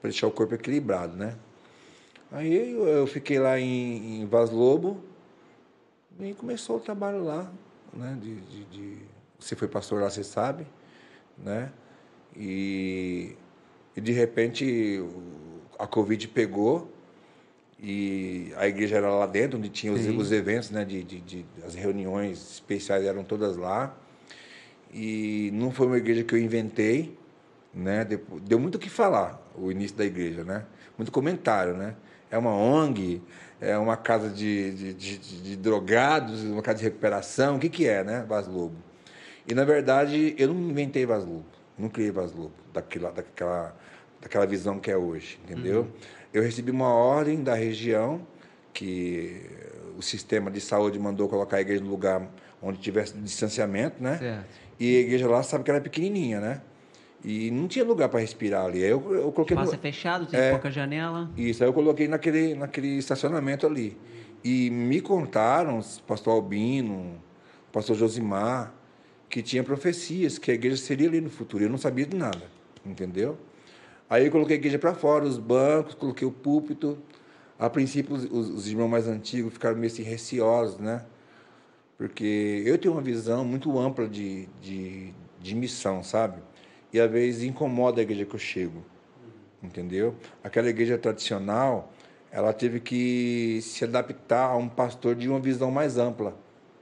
para 0.00 0.08
deixar 0.08 0.26
o 0.26 0.30
corpo 0.30 0.54
equilibrado, 0.54 1.14
né? 1.14 1.34
Aí 2.30 2.72
eu, 2.72 3.06
fiquei 3.06 3.38
lá 3.38 3.58
em, 3.58 4.20
em 4.20 4.26
Vaz 4.26 4.50
Lobo, 4.50 5.02
e 6.20 6.34
começou 6.34 6.76
o 6.76 6.80
trabalho 6.80 7.24
lá, 7.24 7.50
né? 7.92 8.18
De, 8.20 8.34
de, 8.40 8.64
de, 8.64 8.96
você 9.38 9.56
foi 9.56 9.66
pastor 9.66 10.02
lá, 10.02 10.10
você 10.10 10.22
sabe, 10.22 10.66
né? 11.38 11.72
E, 12.36 13.34
e 13.96 14.00
de 14.00 14.12
repente 14.12 15.02
a 15.78 15.86
Covid 15.86 16.28
pegou 16.28 16.92
e 17.80 18.52
a 18.56 18.66
igreja 18.66 18.96
era 18.96 19.08
lá 19.08 19.26
dentro, 19.26 19.58
onde 19.58 19.70
tinha 19.70 19.92
os, 19.92 20.04
os 20.06 20.32
eventos, 20.32 20.70
né? 20.70 20.84
De, 20.84 21.02
de, 21.02 21.20
de, 21.20 21.46
as 21.64 21.74
reuniões 21.74 22.54
especiais 22.54 23.04
eram 23.04 23.24
todas 23.24 23.56
lá. 23.56 23.96
E 24.92 25.50
não 25.54 25.70
foi 25.70 25.86
uma 25.86 25.98
igreja 25.98 26.24
que 26.24 26.34
eu 26.34 26.38
inventei, 26.38 27.16
né? 27.72 28.04
Deu 28.42 28.58
muito 28.58 28.74
o 28.74 28.78
que 28.78 28.90
falar 28.90 29.40
o 29.54 29.70
início 29.70 29.96
da 29.96 30.04
igreja, 30.04 30.44
né? 30.44 30.66
Muito 30.98 31.10
comentário, 31.10 31.74
né? 31.74 31.94
É 32.30 32.36
uma 32.36 32.54
ONG, 32.54 33.22
é 33.60 33.76
uma 33.76 33.96
casa 33.96 34.28
de, 34.28 34.72
de, 34.72 34.94
de, 34.94 35.18
de 35.18 35.56
drogados, 35.56 36.44
uma 36.44 36.62
casa 36.62 36.78
de 36.78 36.84
recuperação, 36.84 37.56
o 37.56 37.58
que, 37.58 37.68
que 37.68 37.86
é, 37.86 38.04
né, 38.04 38.24
Vaz 38.28 38.46
Lobo? 38.46 38.76
E, 39.46 39.54
na 39.54 39.64
verdade, 39.64 40.34
eu 40.38 40.52
não 40.52 40.70
inventei 40.70 41.06
Vaz 41.06 41.24
Lobo, 41.24 41.46
não 41.78 41.88
criei 41.88 42.10
Vaz 42.10 42.32
Lobo, 42.32 42.52
daquela, 42.72 43.10
daquela, 43.10 43.76
daquela 44.20 44.46
visão 44.46 44.78
que 44.78 44.90
é 44.90 44.96
hoje, 44.96 45.40
entendeu? 45.44 45.82
Uhum. 45.82 45.90
Eu 46.32 46.42
recebi 46.42 46.70
uma 46.70 46.92
ordem 46.92 47.42
da 47.42 47.54
região 47.54 48.20
que 48.72 49.42
o 49.96 50.02
sistema 50.02 50.50
de 50.50 50.60
saúde 50.60 50.98
mandou 50.98 51.28
colocar 51.28 51.56
a 51.56 51.60
igreja 51.60 51.82
no 51.82 51.90
lugar 51.90 52.28
onde 52.62 52.78
tivesse 52.78 53.14
distanciamento, 53.14 54.02
né? 54.02 54.18
Certo. 54.18 54.46
E 54.78 54.96
a 54.96 55.00
igreja 55.00 55.28
lá 55.28 55.42
sabe 55.42 55.64
que 55.64 55.70
ela 55.70 55.78
é 55.78 55.82
pequenininha, 55.82 56.40
né? 56.40 56.60
E 57.24 57.50
não 57.50 57.66
tinha 57.66 57.84
lugar 57.84 58.08
para 58.08 58.20
respirar 58.20 58.64
ali. 58.64 58.82
Aí 58.84 58.90
eu, 58.90 59.12
eu 59.12 59.32
coloquei 59.32 59.56
Espaço 59.56 59.72
no... 59.72 59.78
fechado, 59.78 60.26
tem 60.26 60.38
é, 60.38 60.50
pouca 60.50 60.70
janela. 60.70 61.30
Isso, 61.36 61.62
aí 61.62 61.68
eu 61.68 61.72
coloquei 61.72 62.06
naquele, 62.06 62.54
naquele 62.54 62.96
estacionamento 62.98 63.66
ali. 63.66 63.96
E 64.44 64.70
me 64.70 65.00
contaram, 65.00 65.80
pastor 66.06 66.34
Albino, 66.34 67.20
pastor 67.72 67.96
Josimar, 67.96 68.72
que 69.28 69.42
tinha 69.42 69.64
profecias, 69.64 70.38
que 70.38 70.50
a 70.50 70.54
igreja 70.54 70.76
seria 70.76 71.08
ali 71.08 71.20
no 71.20 71.28
futuro. 71.28 71.64
Eu 71.64 71.70
não 71.70 71.78
sabia 71.78 72.06
de 72.06 72.16
nada, 72.16 72.42
entendeu? 72.86 73.36
Aí 74.08 74.26
eu 74.26 74.32
coloquei 74.32 74.56
a 74.56 74.58
igreja 74.58 74.78
para 74.78 74.94
fora, 74.94 75.24
os 75.24 75.38
bancos, 75.38 75.94
coloquei 75.94 76.26
o 76.26 76.32
púlpito. 76.32 76.98
A 77.58 77.68
princípio, 77.68 78.14
os, 78.14 78.24
os, 78.24 78.68
irmãos 78.68 78.88
mais 78.88 79.08
antigos 79.08 79.52
ficaram 79.52 79.76
meio 79.76 79.92
assim 79.92 80.02
receosos, 80.02 80.78
né? 80.78 81.04
Porque 81.98 82.62
eu 82.64 82.78
tenho 82.78 82.94
uma 82.94 83.02
visão 83.02 83.44
muito 83.44 83.76
ampla 83.76 84.08
de, 84.08 84.48
de, 84.62 85.12
de 85.40 85.54
missão, 85.56 86.02
sabe? 86.04 86.40
E 86.92 87.00
às 87.00 87.10
vezes 87.10 87.42
incomoda 87.42 88.00
a 88.00 88.02
igreja 88.02 88.24
que 88.24 88.34
eu 88.34 88.38
chego. 88.38 88.84
Entendeu? 89.62 90.14
Aquela 90.42 90.68
igreja 90.68 90.96
tradicional, 90.96 91.92
ela 92.30 92.52
teve 92.52 92.80
que 92.80 93.60
se 93.62 93.84
adaptar 93.84 94.50
a 94.50 94.56
um 94.56 94.68
pastor 94.68 95.14
de 95.14 95.28
uma 95.28 95.40
visão 95.40 95.70
mais 95.70 95.98
ampla. 95.98 96.36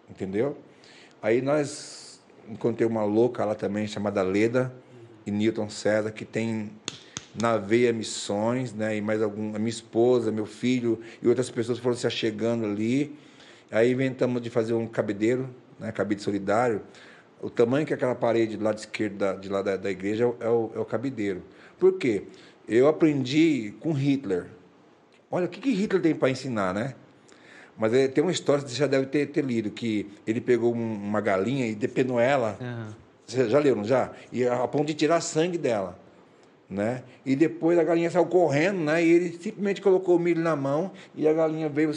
Entendeu? 0.08 0.58
Aí 1.22 1.40
nós 1.40 2.20
encontrei 2.48 2.86
uma 2.86 3.04
louca 3.04 3.44
lá 3.44 3.54
também 3.54 3.86
chamada 3.86 4.22
Leda 4.22 4.72
e 5.26 5.30
Newton 5.30 5.68
César 5.68 6.12
que 6.12 6.24
tem 6.24 6.70
na 7.40 7.56
veia 7.56 7.92
missões, 7.92 8.72
né? 8.72 8.96
E 8.96 9.00
mais 9.00 9.20
algum, 9.20 9.54
a 9.54 9.58
minha 9.58 9.70
esposa, 9.70 10.30
meu 10.30 10.46
filho 10.46 11.00
e 11.22 11.28
outras 11.28 11.50
pessoas 11.50 11.78
foram 11.78 11.96
se 11.96 12.06
achegando 12.06 12.64
ali. 12.64 13.16
Aí 13.70 13.90
inventamos 13.90 14.40
de 14.40 14.48
fazer 14.48 14.74
um 14.74 14.86
cabideiro, 14.86 15.48
né? 15.80 15.90
Cabide 15.92 16.22
solidário 16.22 16.82
o 17.40 17.50
tamanho 17.50 17.86
que 17.86 17.92
é 17.92 17.96
aquela 17.96 18.14
parede 18.14 18.56
do 18.56 18.64
lado 18.64 18.78
esquerdo 18.78 19.16
da, 19.16 19.34
de 19.34 19.48
lá 19.48 19.62
da, 19.62 19.76
da 19.76 19.90
igreja 19.90 20.24
é 20.40 20.48
o, 20.48 20.70
é 20.74 20.78
o 20.78 20.84
cabideiro. 20.84 21.42
Por 21.78 21.98
quê? 21.98 22.24
Eu 22.68 22.88
aprendi 22.88 23.74
com 23.80 23.92
Hitler. 23.92 24.46
Olha, 25.30 25.46
o 25.46 25.48
que, 25.48 25.60
que 25.60 25.70
Hitler 25.70 26.02
tem 26.02 26.14
para 26.14 26.30
ensinar, 26.30 26.72
né? 26.74 26.94
Mas 27.76 27.92
é, 27.92 28.08
tem 28.08 28.24
uma 28.24 28.32
história 28.32 28.64
que 28.64 28.70
você 28.70 28.76
já 28.76 28.86
deve 28.86 29.06
ter, 29.06 29.26
ter 29.26 29.44
lido, 29.44 29.70
que 29.70 30.10
ele 30.26 30.40
pegou 30.40 30.74
um, 30.74 30.94
uma 30.94 31.20
galinha 31.20 31.66
e 31.66 31.74
depenou 31.74 32.18
ela. 32.18 32.56
Uhum. 32.60 32.94
Você 33.26 33.48
já 33.48 33.58
leram, 33.58 33.84
já? 33.84 34.12
E 34.32 34.46
a, 34.46 34.62
a 34.62 34.68
ponto 34.68 34.86
de 34.86 34.94
tirar 34.94 35.20
sangue 35.20 35.58
dela. 35.58 35.98
Né? 36.68 37.04
E 37.24 37.36
depois 37.36 37.78
a 37.78 37.84
galinha 37.84 38.10
saiu 38.10 38.26
correndo, 38.26 38.80
né? 38.80 39.04
E 39.04 39.08
ele 39.08 39.38
simplesmente 39.38 39.80
colocou 39.80 40.16
o 40.16 40.18
milho 40.18 40.40
na 40.40 40.56
mão 40.56 40.90
e 41.14 41.28
a 41.28 41.32
galinha 41.32 41.68
veio 41.68 41.92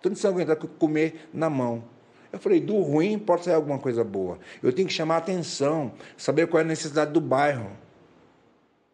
tanto 0.00 0.18
sanguentada 0.18 0.56
comer 0.56 1.28
na 1.34 1.50
mão. 1.50 1.84
Eu 2.32 2.38
falei, 2.38 2.60
do 2.60 2.80
ruim 2.80 3.18
pode 3.18 3.44
sair 3.44 3.54
alguma 3.54 3.78
coisa 3.78 4.04
boa. 4.04 4.38
Eu 4.62 4.72
tenho 4.72 4.86
que 4.86 4.94
chamar 4.94 5.16
a 5.16 5.18
atenção, 5.18 5.92
saber 6.16 6.46
qual 6.46 6.60
é 6.60 6.64
a 6.64 6.66
necessidade 6.66 7.12
do 7.12 7.20
bairro. 7.20 7.70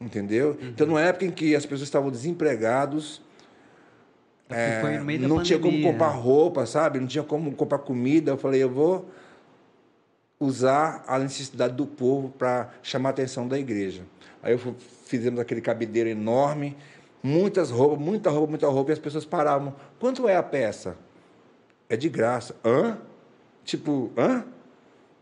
Entendeu? 0.01 0.57
Uhum. 0.61 0.69
Então, 0.69 0.87
numa 0.87 1.01
época 1.01 1.25
em 1.25 1.31
que 1.31 1.55
as 1.55 1.65
pessoas 1.65 1.83
estavam 1.83 2.11
desempregados, 2.11 3.23
é, 4.49 5.01
não 5.19 5.43
tinha 5.43 5.59
como 5.59 5.83
comprar 5.83 6.09
roupa, 6.09 6.67
sabe? 6.67 7.01
Não 7.01 7.07
tinha 7.07 7.25
como 7.25 7.53
comprar 7.53 7.79
comida. 7.79 8.33
Eu 8.33 8.39
falei, 8.39 8.63
eu 8.63 8.71
vou 8.71 9.11
usar 10.39 11.03
a 11.07 11.19
necessidade 11.19 11.75
do 11.75 11.87
povo 11.87 12.29
para 12.31 12.71
chamar 12.83 13.11
a 13.11 13.13
atenção 13.13 13.49
da 13.49 13.59
igreja. 13.59 14.03
Aí 14.43 14.53
eu 14.53 14.77
fizemos 15.05 15.41
aquele 15.41 15.61
cabideiro 15.61 16.09
enorme, 16.09 16.77
muitas 17.23 17.71
roupas, 17.71 17.99
muita 17.99 18.31
roupa, 18.31 18.51
muita 18.51 18.69
roupa, 18.69 18.91
e 18.91 18.95
as 18.95 18.99
pessoas 18.99 19.25
paravam. 19.25 19.75
Quanto 19.99 20.29
é 20.29 20.37
a 20.37 20.43
peça? 20.43 20.97
É 21.89 21.97
de 21.97 22.09
graça. 22.09 22.55
Hã? 22.65 22.99
Tipo, 23.67 24.13
hã? 24.17 24.45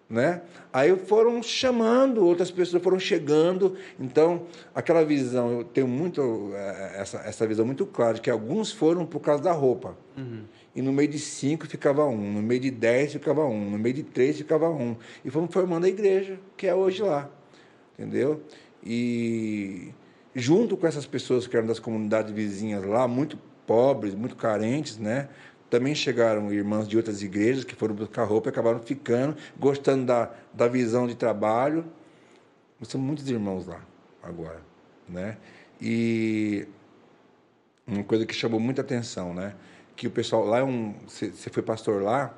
Né? 0.08 0.42
Aí 0.70 0.94
foram 0.96 1.42
chamando, 1.42 2.24
outras 2.24 2.50
pessoas 2.50 2.80
foram 2.82 3.00
chegando. 3.00 3.74
Então, 3.98 4.46
aquela 4.74 5.02
visão, 5.02 5.60
eu 5.60 5.64
tenho 5.64 5.88
muito 5.88 6.50
eh, 6.52 6.92
essa, 6.98 7.18
essa 7.24 7.46
visão 7.46 7.64
muito 7.64 7.86
clara 7.86 8.14
de 8.14 8.20
que 8.20 8.30
alguns 8.30 8.70
foram 8.70 9.06
por 9.06 9.20
causa 9.20 9.42
da 9.42 9.50
roupa. 9.50 9.96
Uhum. 10.16 10.44
E 10.76 10.82
no 10.82 10.92
meio 10.92 11.08
de 11.08 11.18
cinco 11.18 11.66
ficava 11.66 12.04
um, 12.04 12.32
no 12.32 12.42
meio 12.42 12.60
de 12.60 12.70
dez 12.70 13.12
ficava 13.14 13.44
um, 13.46 13.70
no 13.70 13.78
meio 13.78 13.94
de 13.94 14.02
três 14.02 14.36
ficava 14.36 14.68
um. 14.68 14.94
E 15.24 15.30
fomos 15.30 15.52
formando 15.52 15.86
a 15.86 15.88
igreja, 15.88 16.38
que 16.54 16.66
é 16.66 16.74
hoje 16.74 17.02
lá. 17.02 17.30
Entendeu? 17.98 18.42
E 18.84 19.90
junto 20.34 20.76
com 20.76 20.86
essas 20.86 21.06
pessoas 21.06 21.46
que 21.46 21.56
eram 21.56 21.66
das 21.66 21.78
comunidades 21.78 22.30
vizinhas 22.30 22.84
lá, 22.84 23.08
muito 23.08 23.38
pobres, 23.66 24.14
muito 24.14 24.36
carentes, 24.36 24.98
né? 24.98 25.28
Também 25.74 25.92
chegaram 25.92 26.52
irmãs 26.52 26.86
de 26.86 26.96
outras 26.96 27.20
igrejas 27.20 27.64
que 27.64 27.74
foram 27.74 27.96
buscar 27.96 28.22
roupa 28.22 28.48
e 28.48 28.50
acabaram 28.50 28.78
ficando, 28.78 29.36
gostando 29.58 30.06
da, 30.06 30.30
da 30.52 30.68
visão 30.68 31.04
de 31.04 31.16
trabalho. 31.16 31.84
São 32.82 33.00
muitos 33.00 33.28
irmãos 33.28 33.66
lá 33.66 33.80
agora, 34.22 34.60
né? 35.08 35.36
E 35.82 36.68
uma 37.84 38.04
coisa 38.04 38.24
que 38.24 38.32
chamou 38.32 38.60
muita 38.60 38.82
atenção, 38.82 39.34
né? 39.34 39.56
Que 39.96 40.06
o 40.06 40.12
pessoal 40.12 40.44
lá 40.44 40.58
é 40.58 40.62
um, 40.62 40.94
você 41.08 41.50
foi 41.50 41.60
pastor 41.60 42.00
lá, 42.00 42.32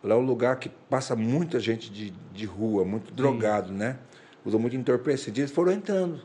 lá 0.00 0.14
é 0.14 0.18
um 0.18 0.24
lugar 0.24 0.56
que 0.60 0.68
passa 0.68 1.16
muita 1.16 1.58
gente 1.58 1.90
de, 1.90 2.10
de 2.32 2.46
rua, 2.46 2.84
muito 2.84 3.12
drogado, 3.12 3.70
Sim. 3.70 3.78
né? 3.78 3.98
Usam 4.44 4.60
muito 4.60 4.76
entorpecente. 4.76 5.40
Eles 5.40 5.50
foram 5.50 5.72
entrando, 5.72 6.22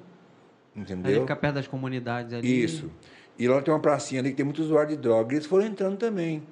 entendeu? 0.75 1.11
Ali 1.11 1.21
fica 1.21 1.35
perto 1.35 1.55
das 1.55 1.65
comunidades 1.65 2.33
ali. 2.33 2.63
Isso. 2.63 2.85
E 2.85 3.11
lá 3.47 3.61
tem 3.61 3.73
uma 3.73 3.79
pracinha 3.79 4.21
ali 4.21 4.31
que 4.31 4.35
tem 4.35 4.45
muito 4.45 4.61
usuário 4.61 4.89
de 4.89 4.97
droga. 4.97 5.33
Eles 5.33 5.45
foram 5.45 5.65
entrando 5.65 5.97
também, 5.97 6.43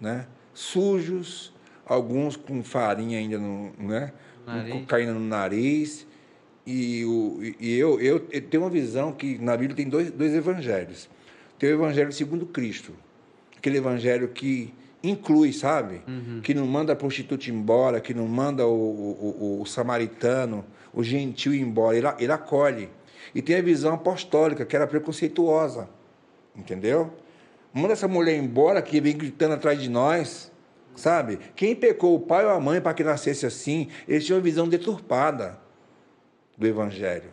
né? 0.00 0.26
Sujos, 0.54 1.52
alguns 1.84 2.36
com 2.36 2.62
farinha 2.62 3.18
ainda 3.18 3.38
no, 3.38 3.72
né? 3.78 4.12
Nariz. 4.46 4.72
Com 4.72 4.80
cocaína 4.80 5.12
no 5.12 5.20
nariz. 5.20 6.06
E, 6.66 7.04
o, 7.04 7.40
e 7.58 7.76
eu, 7.76 8.00
eu, 8.00 8.26
eu, 8.30 8.42
tenho 8.42 8.62
uma 8.62 8.70
visão 8.70 9.12
que 9.12 9.38
na 9.38 9.56
Bíblia 9.56 9.76
tem 9.76 9.88
dois, 9.88 10.10
dois 10.10 10.34
evangelhos. 10.34 11.08
Tem 11.58 11.70
o 11.70 11.74
evangelho 11.74 12.12
segundo 12.12 12.46
Cristo. 12.46 12.92
Aquele 13.56 13.78
evangelho 13.78 14.28
que 14.28 14.72
inclui, 15.02 15.52
sabe? 15.52 16.00
Uhum. 16.06 16.40
Que 16.42 16.54
não 16.54 16.66
manda 16.66 16.92
a 16.92 16.96
prostituta 16.96 17.50
embora, 17.50 18.00
que 18.00 18.14
não 18.14 18.26
manda 18.28 18.66
o, 18.66 18.70
o, 18.70 19.58
o, 19.58 19.62
o 19.62 19.66
samaritano, 19.66 20.64
o 20.92 21.02
gentil 21.02 21.54
embora. 21.54 21.96
Ele, 21.96 22.06
ele 22.18 22.32
acolhe. 22.32 22.88
E 23.34 23.42
tem 23.42 23.56
a 23.56 23.62
visão 23.62 23.94
apostólica, 23.94 24.64
que 24.64 24.74
era 24.74 24.86
preconceituosa 24.86 25.88
Entendeu? 26.60 27.12
Manda 27.72 27.94
essa 27.94 28.06
mulher 28.06 28.36
embora 28.36 28.82
que 28.82 29.00
vem 29.00 29.16
gritando 29.16 29.54
atrás 29.54 29.80
de 29.80 29.88
nós. 29.88 30.52
Sabe? 30.94 31.38
Quem 31.56 31.74
pecou, 31.74 32.14
o 32.14 32.20
pai 32.20 32.44
ou 32.44 32.50
a 32.50 32.60
mãe, 32.60 32.80
para 32.80 32.92
que 32.92 33.02
nascesse 33.02 33.46
assim, 33.46 33.88
eles 34.06 34.26
tinham 34.26 34.38
uma 34.38 34.44
visão 34.44 34.68
deturpada 34.68 35.58
do 36.58 36.66
Evangelho. 36.66 37.30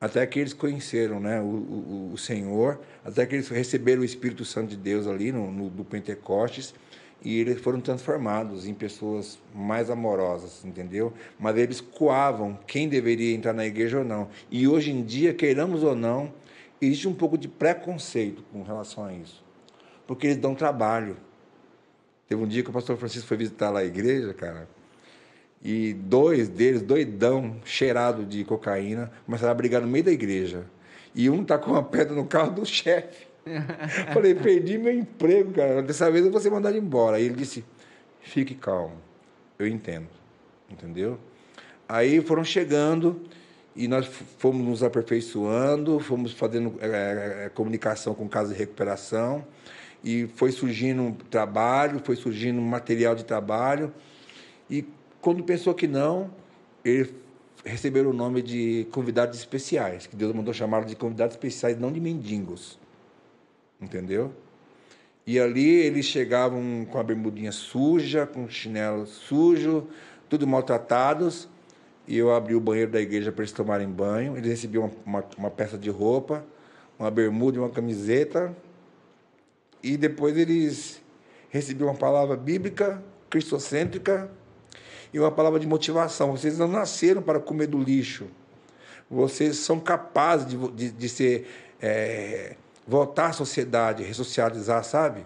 Até 0.00 0.26
que 0.26 0.40
eles 0.40 0.52
conheceram 0.52 1.20
né, 1.20 1.40
o, 1.40 1.44
o, 1.44 2.10
o 2.14 2.18
Senhor, 2.18 2.80
até 3.04 3.26
que 3.26 3.36
eles 3.36 3.48
receberam 3.48 4.02
o 4.02 4.04
Espírito 4.04 4.44
Santo 4.44 4.70
de 4.70 4.76
Deus 4.76 5.06
ali 5.06 5.30
no, 5.30 5.52
no, 5.52 5.70
do 5.70 5.84
Pentecostes, 5.84 6.74
e 7.22 7.38
eles 7.38 7.60
foram 7.60 7.80
transformados 7.80 8.66
em 8.66 8.72
pessoas 8.72 9.38
mais 9.54 9.90
amorosas, 9.90 10.64
entendeu? 10.64 11.12
Mas 11.38 11.56
eles 11.58 11.80
coavam 11.80 12.58
quem 12.66 12.88
deveria 12.88 13.34
entrar 13.34 13.52
na 13.52 13.66
igreja 13.66 13.98
ou 13.98 14.04
não. 14.04 14.28
E 14.50 14.66
hoje 14.66 14.90
em 14.90 15.04
dia, 15.04 15.34
queiramos 15.34 15.84
ou 15.84 15.94
não, 15.94 16.32
existe 16.80 17.08
um 17.08 17.14
pouco 17.14 17.36
de 17.36 17.48
preconceito 17.48 18.42
com 18.52 18.62
relação 18.62 19.04
a 19.04 19.12
isso. 19.12 19.44
Porque 20.06 20.26
eles 20.26 20.36
dão 20.36 20.54
trabalho. 20.54 21.16
Teve 22.28 22.42
um 22.42 22.46
dia 22.46 22.62
que 22.62 22.70
o 22.70 22.72
pastor 22.72 22.96
Francisco 22.96 23.26
foi 23.26 23.36
visitar 23.36 23.70
lá 23.70 23.80
a 23.80 23.84
igreja, 23.84 24.32
cara, 24.32 24.68
e 25.62 25.92
dois 25.92 26.48
deles, 26.48 26.80
doidão, 26.80 27.60
cheirado 27.64 28.24
de 28.24 28.44
cocaína, 28.44 29.12
começaram 29.26 29.52
a 29.52 29.54
brigar 29.54 29.82
no 29.82 29.86
meio 29.86 30.04
da 30.04 30.10
igreja. 30.10 30.64
E 31.14 31.28
um 31.28 31.44
tá 31.44 31.58
com 31.58 31.72
uma 31.72 31.82
pedra 31.82 32.14
no 32.14 32.24
carro 32.24 32.52
do 32.52 32.64
chefe. 32.64 33.26
Falei, 34.14 34.34
perdi 34.34 34.78
meu 34.78 34.92
emprego, 34.92 35.52
cara. 35.52 35.82
Dessa 35.82 36.10
vez 36.10 36.24
eu 36.24 36.30
vou 36.30 36.40
ser 36.40 36.50
mandado 36.50 36.76
embora. 36.76 37.16
Aí 37.16 37.24
ele 37.24 37.34
disse, 37.34 37.64
fique 38.20 38.54
calmo. 38.54 38.96
Eu 39.58 39.66
entendo. 39.66 40.08
Entendeu? 40.70 41.18
Aí 41.86 42.20
foram 42.22 42.44
chegando 42.44 43.20
e 43.74 43.86
nós 43.86 44.06
fomos 44.38 44.66
nos 44.66 44.82
aperfeiçoando, 44.82 46.00
fomos 46.00 46.32
fazendo 46.32 46.74
é, 46.80 47.44
é, 47.44 47.48
comunicação 47.50 48.14
com 48.14 48.28
casa 48.28 48.52
de 48.52 48.58
recuperação 48.58 49.44
e 50.02 50.26
foi 50.34 50.50
surgindo 50.50 51.16
trabalho, 51.30 52.00
foi 52.04 52.16
surgindo 52.16 52.60
material 52.60 53.14
de 53.14 53.24
trabalho 53.24 53.92
e 54.68 54.84
quando 55.20 55.44
pensou 55.44 55.74
que 55.74 55.86
não, 55.86 56.30
eles 56.84 57.12
receberam 57.64 58.10
o 58.10 58.12
nome 58.12 58.40
de 58.40 58.86
convidados 58.90 59.38
especiais, 59.38 60.06
que 60.06 60.16
Deus 60.16 60.34
mandou 60.34 60.54
chamar 60.54 60.84
de 60.84 60.96
convidados 60.96 61.34
especiais, 61.34 61.78
não 61.78 61.92
de 61.92 62.00
mendigos. 62.00 62.78
Entendeu? 63.80 64.32
E 65.26 65.38
ali 65.38 65.68
eles 65.68 66.06
chegavam 66.06 66.86
com 66.90 66.98
a 66.98 67.02
bermudinha 67.02 67.52
suja, 67.52 68.26
com 68.26 68.44
o 68.44 68.50
chinelo 68.50 69.06
sujo, 69.06 69.86
tudo 70.28 70.46
maltratados. 70.46 71.48
E 72.10 72.18
eu 72.18 72.34
abri 72.34 72.56
o 72.56 72.60
banheiro 72.60 72.90
da 72.90 73.00
igreja 73.00 73.30
para 73.30 73.42
eles 73.42 73.52
tomarem 73.52 73.88
banho. 73.88 74.36
Eles 74.36 74.50
recebiam 74.50 74.90
uma, 75.06 75.20
uma, 75.20 75.24
uma 75.38 75.50
peça 75.50 75.78
de 75.78 75.88
roupa, 75.88 76.44
uma 76.98 77.08
bermuda 77.08 77.56
e 77.56 77.60
uma 77.60 77.70
camiseta. 77.70 78.52
E 79.80 79.96
depois 79.96 80.36
eles 80.36 81.00
recebiam 81.50 81.88
uma 81.88 81.94
palavra 81.94 82.36
bíblica, 82.36 83.00
cristocêntrica, 83.30 84.28
e 85.14 85.20
uma 85.20 85.30
palavra 85.30 85.60
de 85.60 85.68
motivação. 85.68 86.32
Vocês 86.32 86.58
não 86.58 86.66
nasceram 86.66 87.22
para 87.22 87.38
comer 87.38 87.68
do 87.68 87.80
lixo. 87.80 88.26
Vocês 89.08 89.58
são 89.58 89.78
capazes 89.78 90.48
de, 90.48 90.56
de, 90.72 90.90
de 90.90 91.08
ser. 91.08 91.46
É, 91.80 92.56
voltar 92.88 93.26
à 93.26 93.32
sociedade, 93.32 94.02
ressocializar, 94.02 94.82
sabe? 94.82 95.24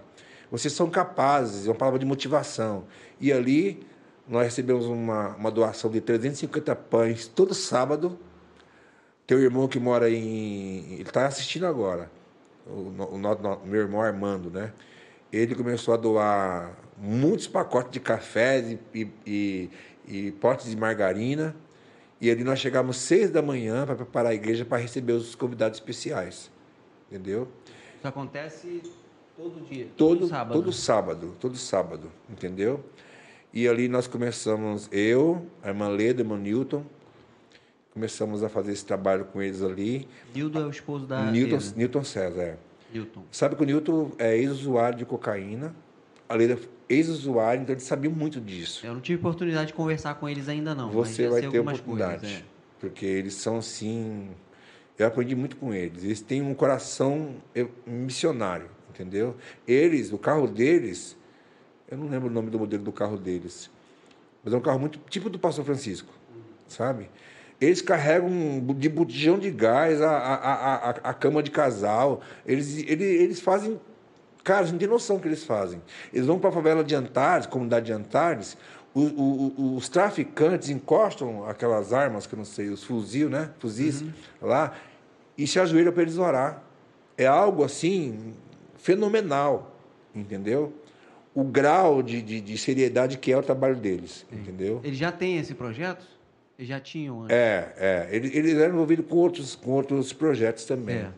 Vocês 0.51 0.75
são 0.75 0.91
capazes, 0.91 1.67
é 1.67 1.71
uma 1.71 1.77
palavra 1.77 1.99
de 1.99 2.05
motivação. 2.05 2.85
E 3.19 3.33
ali 3.33 3.87
nós 4.27 4.45
recebemos 4.45 4.87
uma, 4.87 5.29
uma 5.37 5.51
doação 5.51 5.91
de 5.91 6.01
350 6.01 6.75
pães 6.77 7.27
todo 7.29 7.55
sábado. 7.55 8.19
Teu 9.27 9.41
irmão 9.41 9.69
que 9.69 9.79
mora 9.79 10.11
em. 10.11 10.95
Ele 10.95 11.03
está 11.03 11.27
assistindo 11.27 11.67
agora. 11.67 12.11
O, 12.67 12.71
o, 12.71 13.17
o, 13.17 13.67
meu 13.67 13.81
irmão 13.81 14.01
Armando, 14.01 14.51
né? 14.51 14.73
Ele 15.33 15.55
começou 15.55 15.93
a 15.93 15.97
doar 15.97 16.77
muitos 16.97 17.47
pacotes 17.47 17.93
de 17.93 18.01
café 18.01 18.61
e, 18.61 18.79
e, 18.95 19.11
e, 19.27 19.71
e 20.07 20.33
potes 20.33 20.71
de 20.71 20.77
margarina. 20.77 21.55
E 22.21 22.31
ali 22.31 22.45
nós 22.45 22.59
chegamos 22.59 22.97
seis 22.97 23.31
da 23.31 23.43
manhã 23.43 23.85
para 23.85 23.97
preparar 23.97 24.33
a 24.33 24.35
igreja 24.35 24.65
para 24.65 24.79
receber 24.79 25.13
os 25.13 25.35
convidados 25.35 25.79
especiais. 25.79 26.51
Entendeu? 27.11 27.49
Isso 27.99 28.09
acontece 28.09 28.83
todo 29.37 29.61
dia? 29.67 29.89
Todo, 29.97 30.21
todo 30.21 30.29
sábado? 30.29 30.53
Todo 30.55 30.73
sábado, 30.73 31.37
todo 31.41 31.57
sábado, 31.57 32.13
entendeu? 32.31 32.85
E 33.55 33.69
ali 33.69 33.89
nós 33.89 34.09
começamos, 34.09 34.89
eu, 34.91 35.47
a 35.63 35.69
irmã 35.69 35.87
Leda, 35.87 36.23
a 36.23 36.25
irmã 36.25 36.37
Newton, 36.37 36.85
começamos 37.93 38.43
a 38.43 38.49
fazer 38.49 38.73
esse 38.73 38.85
trabalho 38.85 39.27
com 39.27 39.41
eles 39.41 39.63
ali. 39.63 40.09
Nilton 40.35 40.59
é 40.59 40.65
o 40.65 40.71
esposo 40.71 41.07
da 41.07 41.31
Newton, 41.31 41.59
Newton 41.77 42.03
César, 42.03 42.43
é. 42.43 42.57
Newton. 42.93 43.23
Sabe 43.31 43.55
que 43.55 43.63
o 43.63 43.65
Newton 43.65 44.11
é 44.19 44.37
ex-usuário 44.37 44.99
de 44.99 45.05
cocaína, 45.05 45.73
a 46.29 46.35
Leda 46.35 46.59
ex-usuário, 46.89 47.63
então 47.63 47.73
eles 47.73 47.85
sabiam 47.85 48.13
muito 48.13 48.41
disso. 48.41 48.85
Eu 48.85 48.93
não 48.93 49.01
tive 49.01 49.21
oportunidade 49.21 49.69
de 49.69 49.75
conversar 49.75 50.17
com 50.17 50.29
eles 50.29 50.49
ainda 50.49 50.75
não. 50.75 50.91
Você 50.91 51.29
vai 51.29 51.41
ter 51.41 51.61
oportunidade, 51.61 52.23
coisas, 52.23 52.39
é. 52.39 52.43
porque 52.81 53.07
eles 53.07 53.35
são 53.35 53.59
assim 53.59 54.31
eu 54.99 55.07
aprendi 55.07 55.35
muito 55.35 55.57
com 55.57 55.75
eles. 55.75 56.05
Eles 56.05 56.21
têm 56.21 56.43
um 56.43 56.55
coração 56.55 57.37
missionário, 57.87 58.69
entendeu? 58.91 59.37
Eles, 59.67 60.13
o 60.13 60.19
carro 60.19 60.47
deles, 60.47 61.17
eu 61.91 61.99
não 61.99 62.09
lembro 62.09 62.29
o 62.29 62.33
nome 62.33 62.51
do 62.51 62.59
modelo 62.59 62.83
do 62.83 62.93
carro 62.93 63.17
deles, 63.17 63.71
mas 64.43 64.53
é 64.53 64.57
um 64.57 64.61
carro 64.61 64.79
muito 64.79 64.99
tipo 65.11 65.31
do 65.31 65.39
Pastor 65.39 65.65
Francisco, 65.65 66.13
sabe? 66.69 67.11
Eles 67.61 67.81
carregam 67.81 68.31
de 68.77 68.89
botijão 68.89 69.39
de 69.39 69.51
gás 69.51 70.03
a, 70.03 70.11
a, 70.11 70.75
a, 70.75 70.91
a, 70.91 71.15
cama 71.15 71.43
de 71.43 71.51
casal. 71.51 72.21
Eles, 72.45 72.79
eles, 72.79 73.23
eles 73.23 73.41
fazem. 73.41 73.81
Cara, 74.43 74.67
você 74.67 74.73
não 74.73 74.79
tem 74.79 74.89
noção 74.89 75.17
do 75.17 75.23
que 75.23 75.29
eles 75.29 75.45
fazem. 75.45 75.81
Eles 76.13 76.27
vão 76.27 76.39
para 76.39 76.51
a 76.51 76.53
favela 76.53 76.85
de 76.85 76.95
Antares, 76.95 77.47
comunidade 77.47 77.87
de 77.87 77.93
Antares, 77.93 78.59
os, 78.95 79.13
os, 79.17 79.53
os, 79.77 79.89
traficantes 79.89 80.69
encostam 80.69 81.49
aquelas 81.49 81.93
armas, 81.93 82.27
que 82.27 82.35
eu 82.35 82.39
não 82.39 82.45
sei, 82.45 82.69
os 82.69 82.85
fuzil, 82.85 83.29
né? 83.29 83.51
Fuzis 83.59 84.03
uhum. 84.03 84.13
lá, 84.43 84.73
e 85.37 85.47
se 85.47 85.59
ajoelham 85.59 85.93
para 85.93 86.03
eles 86.03 86.19
orar. 86.19 86.63
É 87.17 87.27
algo 87.27 87.65
assim 87.65 88.35
fenomenal, 88.77 89.77
entendeu? 90.15 90.73
O 91.35 91.43
grau 91.43 92.03
de, 92.03 92.23
de, 92.23 92.41
de 92.41 92.59
seriedade 92.59 93.19
que 93.19 93.33
é 93.33 93.37
o 93.37 93.43
trabalho 93.43 93.77
deles, 93.77 94.25
Sim. 94.31 94.37
entendeu? 94.37 94.81
Eles 94.85 94.99
já 94.99 95.11
têm 95.11 95.39
esse 95.39 95.55
projeto? 95.55 96.07
Eles 96.57 96.69
já 96.69 96.79
tinham 96.79 97.23
antes? 97.23 97.37
É, 97.37 97.75
é. 97.77 98.09
Eles, 98.13 98.35
eles 98.35 98.55
eram 98.55 98.75
envolvidos 98.75 99.07
com 99.07 99.17
outros, 99.17 99.57
com 99.57 99.73
outros 99.73 100.13
projetos 100.13 100.65
também. 100.65 100.99
É. 100.99 101.11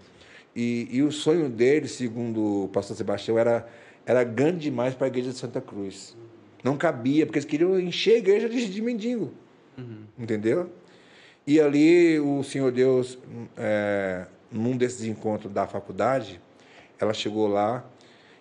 E, 0.55 0.89
e 0.91 1.03
o 1.03 1.13
sonho 1.13 1.51
deles, 1.51 1.93
segundo 1.93 2.65
o 2.65 2.69
pastor 2.69 2.97
Sebastião, 2.97 3.39
era, 3.39 3.69
era 4.07 4.25
grande 4.25 4.61
demais 4.61 4.95
para 4.95 5.07
a 5.07 5.09
igreja 5.09 5.31
de 5.31 5.37
Santa 5.37 5.61
Cruz. 5.61 6.17
Não 6.65 6.79
cabia, 6.79 7.27
porque 7.27 7.39
eles 7.39 7.49
queriam 7.49 7.79
encher 7.79 8.15
a 8.15 8.19
igreja 8.19 8.49
de, 8.49 8.67
de 8.67 8.81
mendigo. 8.81 9.35
Uhum. 9.77 10.05
Entendeu? 10.19 10.71
E 11.47 11.61
ali 11.61 12.19
o 12.19 12.43
Senhor 12.43 12.73
Deus, 12.73 13.19
é, 13.57 14.27
num 14.51 14.77
desses 14.77 15.05
encontros 15.05 15.53
da 15.53 15.67
faculdade, 15.67 16.41
ela 16.99 17.13
chegou 17.13 17.47
lá 17.47 17.85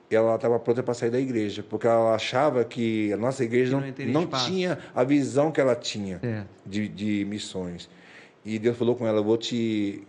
ela 0.10 0.36
estava 0.36 0.60
pronta 0.60 0.84
para 0.84 0.94
sair 0.94 1.10
da 1.10 1.20
igreja, 1.20 1.64
porque 1.68 1.88
ela 1.88 2.14
achava 2.14 2.64
que 2.64 3.12
a 3.12 3.18
nossa 3.18 3.44
igreja 3.44 3.80
não, 3.80 4.22
não, 4.22 4.28
tinha 4.28 4.78
a 4.94 5.04
visão 5.04 5.52
que 5.52 5.60
ela 5.60 5.76
tinha 5.76 6.20
é. 6.22 6.44
de, 6.66 6.88
de 6.88 7.26
missões. 7.26 7.90
E 8.44 8.60
Deus 8.60 8.78
falou 8.78 8.96
com 8.96 9.08
ela: 9.08 9.22
vou 9.22 9.38
te, 9.38 10.04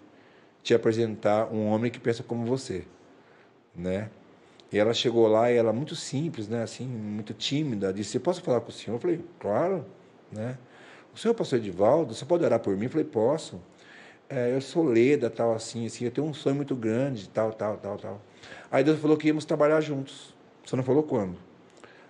te 0.62 0.74
apresentar 0.74 1.52
um 1.52 1.66
homem 1.66 1.90
que 1.90 1.98
pensa 1.98 2.22
como 2.22 2.44
você. 2.44 2.84
Né? 3.74 4.10
E 4.70 4.78
ela 4.78 4.92
chegou 4.92 5.26
lá 5.28 5.50
e 5.50 5.56
ela 5.56 5.72
muito 5.72 5.94
simples, 5.94 6.48
né, 6.48 6.62
assim, 6.62 6.86
muito 6.86 7.32
tímida, 7.32 7.92
disse: 7.92 8.18
"Posso 8.18 8.42
falar 8.42 8.60
com 8.60 8.70
o 8.70 8.72
senhor?" 8.72 8.96
Eu 8.96 9.00
falei: 9.00 9.24
"Claro", 9.38 9.86
né? 10.30 10.58
"O 11.14 11.18
senhor 11.18 11.34
é 11.34 11.36
pastor 11.36 11.58
Edivaldo, 11.58 12.14
você 12.14 12.24
pode 12.24 12.44
orar 12.44 12.58
por 12.58 12.76
mim?" 12.76 12.84
Eu 12.84 12.90
falei: 12.90 13.06
"Posso". 13.06 13.60
É, 14.28 14.52
eu 14.52 14.60
sou 14.60 14.82
leda, 14.82 15.30
tal 15.30 15.54
assim, 15.54 15.86
assim, 15.86 16.04
eu 16.04 16.10
tenho 16.10 16.26
um 16.26 16.34
sonho 16.34 16.56
muito 16.56 16.74
grande, 16.74 17.28
tal, 17.28 17.52
tal, 17.52 17.76
tal, 17.76 17.96
tal. 17.96 18.22
Aí 18.70 18.82
Deus 18.82 18.98
falou 19.00 19.16
que 19.16 19.28
íamos 19.28 19.44
trabalhar 19.44 19.80
juntos. 19.80 20.34
Você 20.64 20.76
não 20.76 20.82
falou 20.82 21.02
quando? 21.02 21.36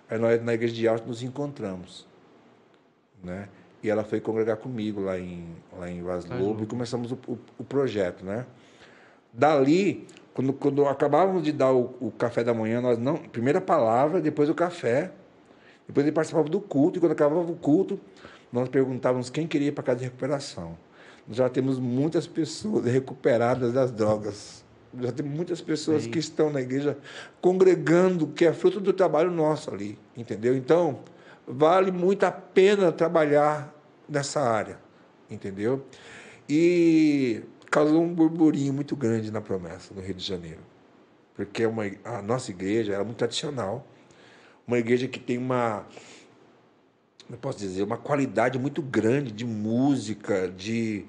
Aí 0.09 0.17
nós 0.17 0.43
na 0.43 0.53
igreja 0.53 0.73
de 0.73 0.87
Alto 0.87 1.07
nos 1.07 1.21
encontramos, 1.21 2.07
né? 3.23 3.49
E 3.83 3.89
ela 3.89 4.03
foi 4.03 4.19
congregar 4.19 4.57
comigo 4.57 5.01
lá 5.01 5.19
em 5.19 5.55
lá 5.77 5.89
em 5.89 6.01
Vaz 6.01 6.25
Lobo 6.25 6.63
e 6.63 6.65
começamos 6.65 7.11
o, 7.11 7.17
o, 7.27 7.37
o 7.59 7.63
projeto, 7.63 8.25
né? 8.25 8.45
Dali 9.31 10.07
quando, 10.37 10.53
quando 10.53 10.85
acabávamos 10.85 11.41
de 11.41 11.51
dar 11.51 11.71
o, 11.71 11.95
o, 11.99 12.11
café 12.11 12.43
da 12.43 12.53
manhã, 12.53 12.79
nós 12.79 12.99
não. 12.99 13.17
Primeira 13.17 13.59
palavra, 13.59 14.21
depois 14.21 14.47
o 14.49 14.53
café. 14.53 15.11
Depois 15.87 16.05
ele 16.05 16.13
participava 16.13 16.47
do 16.47 16.61
culto, 16.61 16.97
e 16.97 16.99
quando 16.99 17.13
acabava 17.13 17.41
o 17.41 17.55
culto, 17.55 17.99
nós 18.53 18.69
perguntávamos 18.69 19.31
quem 19.31 19.47
queria 19.47 19.69
ir 19.69 19.71
para 19.71 19.83
casa 19.83 19.97
de 19.97 20.05
recuperação. 20.05 20.77
Nós 21.27 21.37
já 21.37 21.49
temos 21.49 21.79
muitas 21.79 22.27
pessoas 22.27 22.85
recuperadas 22.91 23.73
das 23.73 23.91
drogas. 23.91 24.63
Já 25.01 25.11
temos 25.11 25.33
muitas 25.33 25.61
pessoas 25.61 26.03
Sim. 26.03 26.11
que 26.11 26.19
estão 26.19 26.49
na 26.49 26.61
igreja 26.61 26.97
congregando, 27.41 28.27
que 28.27 28.45
é 28.45 28.53
fruto 28.53 28.79
do 28.79 28.93
trabalho 28.93 29.31
nosso 29.31 29.71
ali, 29.71 29.97
entendeu? 30.15 30.55
Então, 30.55 30.99
vale 31.47 31.91
muito 31.91 32.23
a 32.25 32.31
pena 32.31 32.91
trabalhar 32.91 33.73
nessa 34.07 34.41
área, 34.41 34.79
entendeu? 35.29 35.85
E 36.49 37.43
causou 37.69 38.01
um 38.01 38.13
burburinho 38.13 38.73
muito 38.73 38.95
grande 38.95 39.31
na 39.31 39.41
promessa 39.41 39.93
no 39.93 40.01
Rio 40.01 40.13
de 40.13 40.23
Janeiro. 40.23 40.61
Porque 41.35 41.63
é 41.63 41.67
uma, 41.67 41.83
a 42.03 42.21
nossa 42.21 42.51
igreja 42.51 42.93
era 42.93 43.03
muito 43.03 43.17
tradicional, 43.17 43.85
uma 44.67 44.79
igreja 44.79 45.07
que 45.07 45.19
tem 45.19 45.37
uma, 45.37 45.85
não 47.29 47.37
posso 47.37 47.59
dizer, 47.59 47.83
uma 47.83 47.97
qualidade 47.97 48.57
muito 48.57 48.81
grande 48.81 49.31
de 49.31 49.45
música, 49.45 50.49
de, 50.49 51.05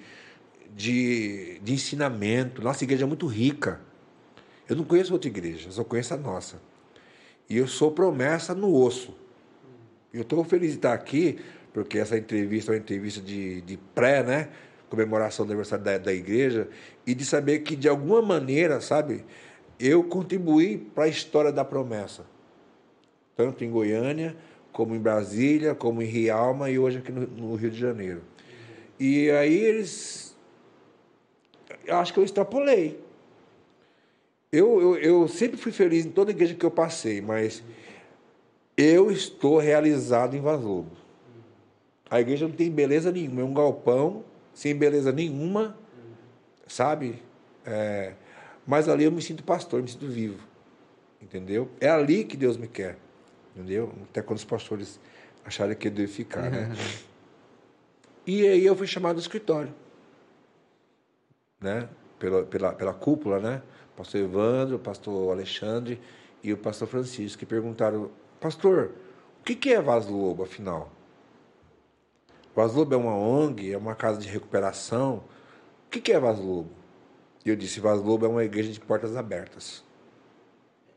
de, 0.74 1.58
de 1.60 1.72
ensinamento. 1.72 2.62
Nossa 2.62 2.84
igreja 2.84 3.04
é 3.04 3.06
muito 3.06 3.26
rica. 3.26 3.80
Eu 4.68 4.76
não 4.76 4.84
conheço 4.84 5.12
outra 5.12 5.28
igreja, 5.28 5.70
só 5.70 5.82
conheço 5.82 6.14
a 6.14 6.16
nossa. 6.16 6.60
E 7.48 7.56
eu 7.56 7.66
sou 7.66 7.90
promessa 7.90 8.54
no 8.54 8.74
osso. 8.74 9.16
Eu 10.12 10.22
estou 10.22 10.44
feliz 10.44 10.70
de 10.70 10.76
estar 10.76 10.92
aqui, 10.92 11.38
porque 11.72 11.98
essa 11.98 12.16
entrevista 12.16 12.72
é 12.72 12.74
uma 12.74 12.80
entrevista 12.80 13.20
de, 13.20 13.60
de 13.62 13.76
pré, 13.94 14.22
né? 14.22 14.48
Comemoração 14.90 15.44
do 15.44 15.50
aniversário 15.52 15.84
da, 15.84 15.98
da 15.98 16.12
igreja, 16.12 16.68
e 17.06 17.14
de 17.14 17.24
saber 17.24 17.60
que, 17.60 17.76
de 17.76 17.88
alguma 17.88 18.22
maneira, 18.22 18.80
sabe, 18.80 19.24
eu 19.78 20.02
contribuí 20.04 20.78
para 20.78 21.04
a 21.04 21.08
história 21.08 21.52
da 21.52 21.64
promessa. 21.64 22.24
Tanto 23.36 23.64
em 23.64 23.70
Goiânia, 23.70 24.36
como 24.72 24.94
em 24.94 24.98
Brasília, 24.98 25.74
como 25.74 26.02
em 26.02 26.06
Rialma 26.06 26.70
e 26.70 26.78
hoje 26.78 26.98
aqui 26.98 27.12
no, 27.12 27.26
no 27.26 27.54
Rio 27.54 27.70
de 27.70 27.78
Janeiro. 27.78 28.22
E 28.98 29.30
aí 29.30 29.56
eles. 29.56 30.27
Eu 31.88 31.96
acho 31.96 32.12
que 32.12 32.20
eu 32.20 32.24
extrapolei. 32.24 33.00
Eu, 34.52 34.80
eu, 34.80 34.96
eu 34.98 35.28
sempre 35.28 35.56
fui 35.56 35.72
feliz 35.72 36.04
em 36.04 36.10
toda 36.10 36.30
igreja 36.30 36.54
que 36.54 36.64
eu 36.64 36.70
passei, 36.70 37.20
mas 37.20 37.62
eu 38.76 39.10
estou 39.10 39.58
realizado 39.58 40.36
em 40.36 40.40
Vaz 40.40 40.60
Lobo. 40.60 40.92
A 42.10 42.20
igreja 42.20 42.46
não 42.46 42.54
tem 42.54 42.70
beleza 42.70 43.10
nenhuma, 43.10 43.40
é 43.40 43.44
um 43.44 43.52
galpão 43.52 44.24
sem 44.54 44.74
beleza 44.74 45.12
nenhuma, 45.12 45.76
sabe? 46.66 47.22
É, 47.64 48.14
mas 48.66 48.88
ali 48.88 49.04
eu 49.04 49.12
me 49.12 49.20
sinto 49.20 49.42
pastor, 49.42 49.82
me 49.82 49.88
sinto 49.88 50.06
vivo, 50.06 50.42
entendeu? 51.20 51.70
É 51.80 51.88
ali 51.88 52.24
que 52.24 52.36
Deus 52.36 52.56
me 52.56 52.68
quer, 52.68 52.96
entendeu? 53.54 53.92
Até 54.10 54.22
quando 54.22 54.38
os 54.38 54.44
pastores 54.44 55.00
acharem 55.44 55.76
que 55.76 55.88
eu 55.88 55.92
devo 55.92 56.12
ficar, 56.12 56.50
né? 56.50 56.70
e 58.26 58.46
aí 58.46 58.64
eu 58.64 58.76
fui 58.76 58.86
chamado 58.86 59.16
do 59.16 59.20
escritório, 59.20 59.74
né? 61.60 61.88
Pela, 62.18 62.42
pela, 62.44 62.72
pela 62.72 62.94
cúpula, 62.94 63.38
né? 63.38 63.62
pastor 63.98 64.20
Evandro, 64.20 64.78
pastor 64.78 65.32
Alexandre 65.32 66.00
e 66.42 66.52
o 66.52 66.56
pastor 66.56 66.86
Francisco, 66.86 67.40
que 67.40 67.46
perguntaram, 67.46 68.10
pastor, 68.40 68.92
o 69.40 69.42
que 69.42 69.72
é 69.72 69.82
Vaz 69.82 70.06
Lobo, 70.06 70.44
afinal? 70.44 70.92
Vaz 72.54 72.74
Lobo 72.74 72.94
é 72.94 72.96
uma 72.96 73.14
ONG, 73.16 73.72
é 73.72 73.76
uma 73.76 73.94
casa 73.94 74.20
de 74.20 74.28
recuperação. 74.28 75.24
O 75.86 75.90
que 75.90 76.12
é 76.12 76.20
Vaz 76.20 76.38
Lobo? 76.38 76.70
E 77.44 77.50
eu 77.50 77.56
disse, 77.56 77.80
Vaz 77.80 78.00
Lobo 78.00 78.24
é 78.24 78.28
uma 78.28 78.44
igreja 78.44 78.72
de 78.72 78.78
portas 78.78 79.16
abertas. 79.16 79.84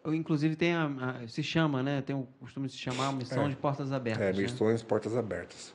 Inclusive 0.05 0.55
tem 0.55 0.73
a, 0.73 0.85
a, 0.85 1.27
se 1.27 1.43
chama, 1.43 1.83
né? 1.83 2.01
Tem 2.01 2.15
o 2.15 2.27
costume 2.39 2.67
de 2.67 2.73
se 2.73 2.79
chamar 2.79 3.13
missão 3.13 3.45
é. 3.45 3.49
de 3.49 3.55
portas 3.55 3.91
abertas. 3.91 4.23
É, 4.23 4.33
né? 4.33 4.41
missões 4.41 4.81
né? 4.81 4.87
portas 4.87 5.15
abertas. 5.15 5.73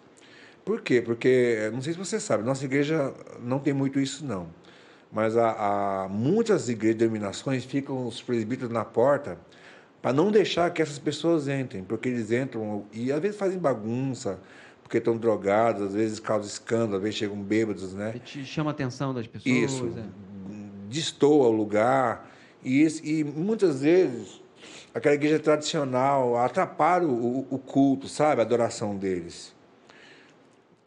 Por 0.65 0.81
quê? 0.81 1.01
Porque, 1.01 1.71
não 1.73 1.81
sei 1.81 1.93
se 1.93 1.99
você 1.99 2.19
sabe, 2.19 2.43
nossa 2.43 2.65
igreja 2.65 3.15
não 3.41 3.61
tem 3.61 3.73
muito 3.73 4.01
isso, 4.01 4.25
não. 4.27 4.49
Mas 5.13 5.37
há, 5.37 6.05
há 6.05 6.09
muitas 6.09 6.69
igrejas 6.69 6.99
de 6.99 7.05
denominações 7.05 7.65
ficam 7.65 8.07
os 8.07 8.21
presbíteros 8.21 8.71
na 8.71 8.85
porta 8.85 9.39
para 10.03 10.13
não 10.13 10.31
deixar 10.31 10.71
que 10.71 10.81
essas 10.81 10.99
pessoas 10.99 11.49
entrem, 11.49 11.83
porque 11.83 12.09
eles 12.09 12.31
entram 12.31 12.85
e 12.93 13.11
às 13.11 13.21
vezes 13.21 13.37
fazem 13.37 13.59
bagunça, 13.59 14.39
porque 14.81 14.99
estão 14.99 15.17
drogados, 15.17 15.83
às 15.83 15.95
vezes 15.95 16.21
causam 16.21 16.47
escândalo, 16.47 16.99
às 16.99 17.03
vezes 17.03 17.17
chegam 17.17 17.37
bêbados, 17.37 17.93
né? 17.93 18.13
E 18.15 18.21
te 18.21 18.45
chama 18.45 18.71
a 18.71 18.73
atenção 18.73 19.13
das 19.13 19.27
pessoas. 19.27 19.57
Isso, 19.57 19.93
é. 19.99 20.05
destoa 20.89 21.49
o 21.49 21.51
lugar. 21.51 22.31
E, 22.65 22.87
e 23.03 23.25
muitas 23.25 23.81
vezes 23.81 24.41
aquela 24.95 25.17
igreja 25.17 25.41
tradicional 25.41 26.37
atrapalha 26.37 27.09
o, 27.09 27.47
o 27.51 27.59
culto, 27.59 28.09
sabe? 28.09 28.41
A 28.41 28.45
adoração 28.45 28.97
deles. 28.97 29.56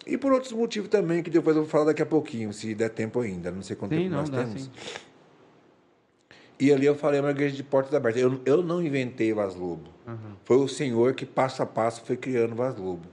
E 0.09 0.17
por 0.17 0.31
outros 0.33 0.51
motivos 0.51 0.89
também, 0.89 1.21
que 1.21 1.29
depois 1.29 1.55
eu 1.55 1.63
vou 1.63 1.69
falar 1.69 1.85
daqui 1.85 2.01
a 2.01 2.05
pouquinho, 2.05 2.51
se 2.51 2.73
der 2.73 2.89
tempo 2.89 3.19
ainda. 3.19 3.51
Não 3.51 3.61
sei 3.61 3.75
quanto 3.75 3.95
sim, 3.95 4.03
tempo 4.03 4.15
nós 4.15 4.29
dá, 4.29 4.39
temos. 4.39 4.63
Sim. 4.63 4.69
E 6.59 6.73
ali 6.73 6.85
eu 6.85 6.95
falei 6.95 7.21
uma 7.21 7.31
igreja 7.31 7.55
de 7.55 7.63
portas 7.63 7.93
abertas. 7.93 8.21
Eu, 8.21 8.41
eu 8.45 8.61
não 8.61 8.83
inventei 8.83 9.31
Vaz 9.33 9.55
Lobo. 9.55 9.89
Uhum. 10.05 10.35
Foi 10.43 10.57
o 10.57 10.67
Senhor 10.67 11.13
que, 11.13 11.25
passo 11.25 11.63
a 11.63 11.65
passo, 11.65 12.03
foi 12.03 12.17
criando 12.17 12.53
Vaz 12.53 12.75
Lobo. 12.75 13.07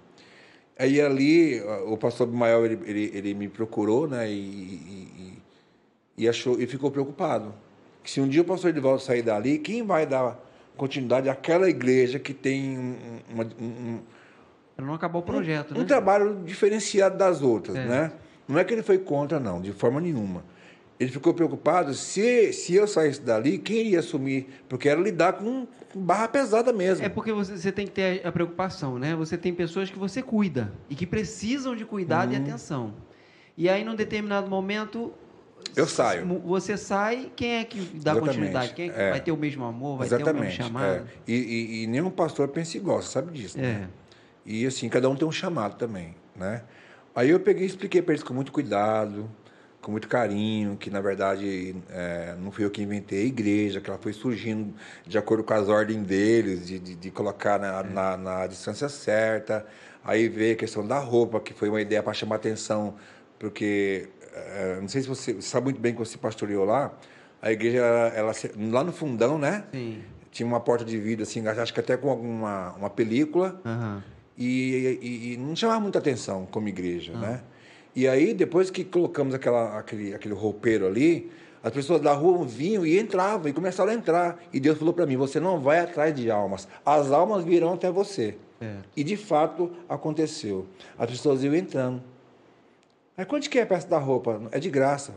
Aí 0.79 1.01
ali, 1.01 1.61
o 1.87 1.97
pastor 1.97 2.27
Bimael, 2.27 2.67
ele, 2.67 2.79
ele, 2.85 3.11
ele 3.15 3.35
me 3.35 3.49
procurou, 3.49 4.09
né? 4.09 4.29
E, 4.29 4.35
e, 4.35 5.39
e, 6.19 6.29
achou, 6.29 6.61
e 6.61 6.67
ficou 6.67 6.91
preocupado. 6.91 7.55
Que 8.03 8.11
se 8.11 8.21
um 8.21 8.29
dia 8.29 8.43
o 8.43 8.45
pastor 8.45 8.71
Edivaldo 8.71 9.01
sair 9.01 9.23
dali, 9.23 9.59
quem 9.59 9.85
vai 9.85 10.07
dar 10.07 10.39
continuidade 10.77 11.29
àquela 11.29 11.71
igreja 11.71 12.19
que 12.19 12.35
tem 12.35 12.77
uma, 13.31 13.45
um, 13.59 14.01
para 14.77 14.85
não 14.85 14.93
acabar 14.93 15.19
o 15.19 15.23
projeto, 15.23 15.73
um, 15.73 15.79
né? 15.79 15.81
Um 15.81 15.87
trabalho 15.87 16.43
diferenciado 16.45 17.17
das 17.17 17.41
outras, 17.41 17.77
é. 17.77 17.87
né? 17.87 18.13
Não 18.47 18.59
é 18.59 18.65
que 18.65 18.75
ele 18.75 18.83
foi 18.83 18.99
contra, 18.99 19.41
não, 19.41 19.61
de 19.61 19.73
forma 19.73 20.01
nenhuma. 20.01 20.45
Ele 21.01 21.11
ficou 21.11 21.35
preocupado 21.35 21.93
se, 21.95 22.53
se 22.53 22.75
eu 22.75 22.87
saísse 22.87 23.21
dali, 23.21 23.59
quem 23.59 23.79
iria 23.79 24.01
assumir? 24.01 24.49
Porque 24.69 24.89
era 24.89 25.01
lidar 25.01 25.35
com 25.35 25.67
barra 25.95 26.29
pesada 26.29 26.73
mesmo. 26.73 27.05
É 27.05 27.09
porque 27.09 27.33
você, 27.33 27.57
você 27.57 27.73
tem 27.73 27.87
que 27.87 27.93
ter 27.93 28.27
a, 28.27 28.31
preocupação, 28.31 28.99
né? 28.99 29.15
Você 29.17 29.37
tem 29.37 29.53
pessoas 29.53 29.91
que 29.91 29.99
você 29.99 30.23
cuida 30.23 30.73
e 30.89 30.95
que 30.95 31.07
precisam 31.07 31.75
de 31.75 31.85
cuidado 31.85 32.33
e 32.33 32.37
uhum. 32.37 32.43
atenção. 32.43 32.95
E 33.59 33.69
aí, 33.69 33.85
num 33.85 33.95
determinado 33.95 34.49
momento, 34.49 35.13
eu 35.75 35.87
saio. 35.87 36.27
Você 36.45 36.77
sai, 36.77 37.31
quem 37.35 37.57
é 37.57 37.65
que 37.65 37.79
dá 37.79 38.13
Exatamente. 38.13 38.27
continuidade? 38.27 38.75
Quem 38.75 38.89
é 38.89 38.93
que 38.93 39.01
é. 39.01 39.11
vai 39.11 39.21
ter 39.21 39.33
o 39.33 39.37
mesmo 39.37 39.65
amor, 39.65 39.99
vai 39.99 40.07
Exatamente. 40.07 40.35
ter 40.35 40.39
o 40.39 40.45
mesmo 40.45 40.63
chamado? 40.65 40.95
É. 40.95 41.05
E, 41.27 41.35
e, 41.35 41.83
e, 41.83 41.87
nenhum 41.87 42.11
pastor 42.11 42.49
pensa 42.49 42.77
igual, 42.77 43.03
você 43.03 43.09
sabe 43.09 43.33
disso, 43.33 43.59
né? 43.59 43.89
É. 44.47 44.51
E 44.51 44.67
assim, 44.67 44.89
cada 44.89 45.09
um 45.09 45.17
tem 45.17 45.27
um 45.27 45.33
chamado 45.33 45.77
também, 45.77 46.15
né? 46.35 46.63
Aí 47.15 47.31
eu 47.31 47.41
peguei 47.41 47.65
e 47.65 47.67
expliquei 47.67 48.03
para 48.03 48.13
eles 48.13 48.23
com 48.23 48.35
muito 48.35 48.53
cuidado, 48.53 49.29
com 49.81 49.91
muito 49.91 50.07
carinho, 50.07 50.77
que 50.77 50.91
na 50.91 51.01
verdade 51.01 51.75
é, 51.89 52.35
não 52.39 52.51
fui 52.53 52.65
eu 52.65 52.71
que 52.71 52.83
inventei 52.83 53.23
a 53.23 53.25
igreja, 53.25 53.81
que 53.81 53.89
ela 53.89 53.99
foi 53.99 54.13
surgindo 54.13 54.75
de 55.07 55.17
acordo 55.17 55.43
com 55.43 55.55
as 55.55 55.69
ordens 55.69 56.05
deles, 56.05 56.67
de, 56.67 56.79
de, 56.79 56.95
de 56.95 57.11
colocar 57.11 57.59
na, 57.59 57.81
é. 57.81 57.83
na, 57.85 58.17
na, 58.17 58.47
distância 58.47 58.89
certa. 58.89 59.65
Aí 60.05 60.29
veio 60.29 60.55
a 60.55 60.57
questão 60.57 60.87
da 60.87 60.99
roupa, 60.99 61.41
que 61.41 61.55
foi 61.55 61.69
uma 61.69 61.81
ideia 61.81 62.03
para 62.03 62.13
chamar 62.13 62.37
atenção, 62.37 62.97
porque 63.39 64.09
é, 64.35 64.79
não 64.81 64.89
sei 64.89 65.03
se 65.03 65.09
você 65.09 65.41
sabe 65.41 65.65
muito 65.65 65.81
bem 65.81 65.93
que 65.93 65.99
você 65.99 66.19
pastoreou 66.19 66.65
lá, 66.65 66.93
a 67.41 67.51
igreja, 67.51 67.79
ela, 67.79 68.33
lá 68.71 68.85
no 68.85 68.93
fundão, 68.93 69.39
né? 69.39 69.65
Sim. 69.73 70.03
Tinha 70.31 70.47
uma 70.47 70.61
porta 70.61 70.85
de 70.85 70.99
vidro, 70.99 71.23
assim, 71.23 71.47
acho 71.47 71.73
que 71.73 71.81
até 71.81 71.97
com 71.97 72.11
alguma 72.11 72.73
uma 72.73 72.91
película. 72.91 73.59
Uhum 73.65 74.16
e, 74.37 74.99
e, 75.03 75.33
e 75.33 75.37
não 75.37 75.57
chamava 75.57 75.81
muita 75.81 75.99
atenção 75.99 76.47
como 76.51 76.69
igreja, 76.69 77.13
ah. 77.15 77.19
né? 77.19 77.43
E 77.95 78.07
aí, 78.07 78.35
depois 78.35 78.71
que 78.71 78.85
colocamos 78.85 79.35
aquela, 79.35 79.79
aquele, 79.79 80.15
aquele 80.15 80.35
roupeiro 80.35 80.87
ali, 80.87 81.31
as 81.63 81.73
pessoas 81.73 82.01
da 82.01 82.13
rua 82.13 82.45
vinham 82.45 82.85
e 82.85 82.99
entravam, 82.99 83.49
e 83.49 83.53
começaram 83.53 83.91
a 83.91 83.95
entrar. 83.95 84.39
E 84.53 84.61
Deus 84.61 84.79
falou 84.79 84.93
para 84.93 85.07
mim: 85.07 85.17
você 85.17 85.41
não 85.41 85.59
vai 85.59 85.81
atrás 85.81 86.15
de 86.15 86.31
almas, 86.31 86.69
as 86.85 87.11
almas 87.11 87.43
virão 87.43 87.73
até 87.73 87.91
você. 87.91 88.37
É. 88.61 88.77
E 88.97 89.03
de 89.03 89.17
fato 89.17 89.73
aconteceu. 89.89 90.67
As 90.99 91.11
pessoas 91.11 91.43
iam 91.43 91.55
entrando. 91.55 92.03
Aí 93.17 93.25
quanto 93.25 93.49
que 93.49 93.59
é 93.59 93.63
a 93.63 93.67
peça 93.67 93.89
da 93.89 93.99
roupa? 93.99 94.43
É 94.53 94.59
de 94.59 94.71
graça. 94.71 95.15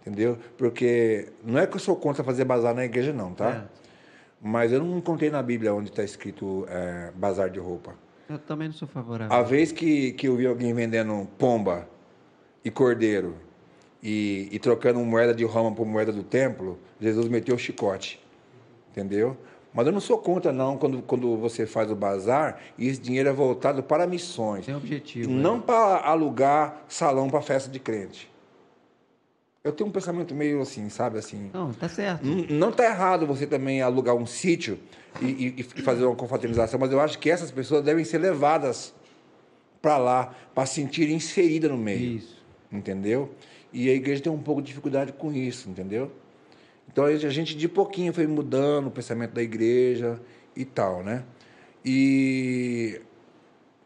Entendeu? 0.00 0.38
Porque 0.56 1.28
não 1.44 1.58
é 1.58 1.66
que 1.66 1.76
eu 1.76 1.80
sou 1.80 1.96
contra 1.96 2.24
fazer 2.24 2.44
bazar 2.44 2.74
na 2.74 2.84
igreja, 2.84 3.12
não, 3.12 3.32
tá? 3.32 3.50
É. 3.50 3.62
Mas 4.40 4.72
eu 4.72 4.82
não 4.82 4.98
encontrei 4.98 5.30
na 5.30 5.42
Bíblia 5.42 5.74
onde 5.74 5.90
está 5.90 6.02
escrito 6.02 6.66
é, 6.68 7.10
bazar 7.14 7.50
de 7.50 7.58
roupa. 7.58 7.94
Eu 8.28 8.38
também 8.38 8.68
não 8.68 8.74
sou 8.74 8.86
favorável. 8.86 9.34
A 9.34 9.42
vez 9.42 9.72
que, 9.72 10.12
que 10.12 10.28
eu 10.28 10.36
vi 10.36 10.46
alguém 10.46 10.74
vendendo 10.74 11.26
pomba 11.38 11.88
e 12.62 12.70
cordeiro 12.70 13.36
e, 14.02 14.48
e 14.52 14.58
trocando 14.58 15.00
moeda 15.00 15.34
de 15.34 15.44
Roma 15.44 15.74
por 15.74 15.86
moeda 15.86 16.12
do 16.12 16.22
templo, 16.22 16.78
Jesus 17.00 17.26
meteu 17.28 17.54
o 17.54 17.58
chicote. 17.58 18.20
Entendeu? 18.90 19.36
Mas 19.72 19.86
eu 19.86 19.92
não 19.92 20.00
sou 20.00 20.18
contra, 20.18 20.52
não, 20.52 20.76
quando, 20.76 21.00
quando 21.02 21.36
você 21.36 21.66
faz 21.66 21.90
o 21.90 21.94
bazar 21.94 22.60
e 22.76 22.88
esse 22.88 23.00
dinheiro 23.00 23.28
é 23.28 23.32
voltado 23.32 23.82
para 23.82 24.06
missões. 24.06 24.66
Tem 24.66 24.74
objetivo. 24.74 25.30
Não 25.30 25.56
é. 25.56 25.60
para 25.60 25.96
alugar 25.98 26.84
salão 26.88 27.30
para 27.30 27.40
festa 27.40 27.70
de 27.70 27.78
crente. 27.78 28.30
Eu 29.68 29.72
tenho 29.72 29.90
um 29.90 29.92
pensamento 29.92 30.34
meio 30.34 30.62
assim, 30.62 30.88
sabe? 30.88 31.18
Assim, 31.18 31.50
não, 31.52 31.72
tá 31.74 31.88
certo. 31.88 32.24
Não 32.24 32.72
tá 32.72 32.84
errado 32.86 33.26
você 33.26 33.46
também 33.46 33.82
alugar 33.82 34.14
um 34.14 34.24
sítio 34.24 34.78
e, 35.20 35.26
e, 35.26 35.60
e 35.60 35.62
fazer 35.82 36.06
uma 36.06 36.16
confraternização, 36.16 36.80
mas 36.80 36.90
eu 36.90 36.98
acho 36.98 37.18
que 37.18 37.30
essas 37.30 37.50
pessoas 37.50 37.84
devem 37.84 38.02
ser 38.02 38.16
levadas 38.16 38.94
para 39.82 39.98
lá, 39.98 40.34
para 40.54 40.64
se 40.64 40.76
sentir 40.76 41.10
inserida 41.10 41.68
no 41.68 41.76
meio. 41.76 42.16
Isso. 42.16 42.42
Entendeu? 42.72 43.34
E 43.70 43.90
a 43.90 43.92
igreja 43.92 44.22
tem 44.22 44.32
um 44.32 44.38
pouco 44.38 44.62
de 44.62 44.68
dificuldade 44.68 45.12
com 45.12 45.30
isso, 45.30 45.68
entendeu? 45.68 46.10
Então 46.90 47.04
a 47.04 47.14
gente 47.14 47.54
de 47.54 47.68
pouquinho 47.68 48.12
foi 48.14 48.26
mudando 48.26 48.86
o 48.86 48.90
pensamento 48.90 49.32
da 49.32 49.42
igreja 49.42 50.18
e 50.56 50.64
tal, 50.64 51.02
né? 51.04 51.24
E 51.84 53.02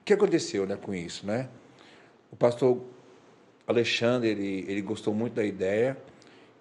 o 0.01 0.05
que 0.05 0.13
aconteceu, 0.13 0.65
né, 0.65 0.77
com 0.81 0.95
isso, 0.95 1.27
né? 1.27 1.49
O 2.31 2.37
pastor 2.37 2.81
Alexandre, 3.67 4.29
ele, 4.29 4.65
ele 4.69 4.83
gostou 4.83 5.15
muito 5.15 5.35
da 5.35 5.45
ideia. 5.45 5.97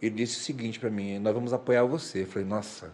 Ele 0.02 0.16
disse 0.16 0.38
o 0.38 0.40
seguinte 0.42 0.80
para 0.80 0.90
mim: 0.90 1.20
Nós 1.20 1.34
vamos 1.34 1.54
apoiar 1.54 1.84
você. 1.84 2.24
Eu 2.24 2.28
falei: 2.28 2.48
Nossa, 2.48 2.94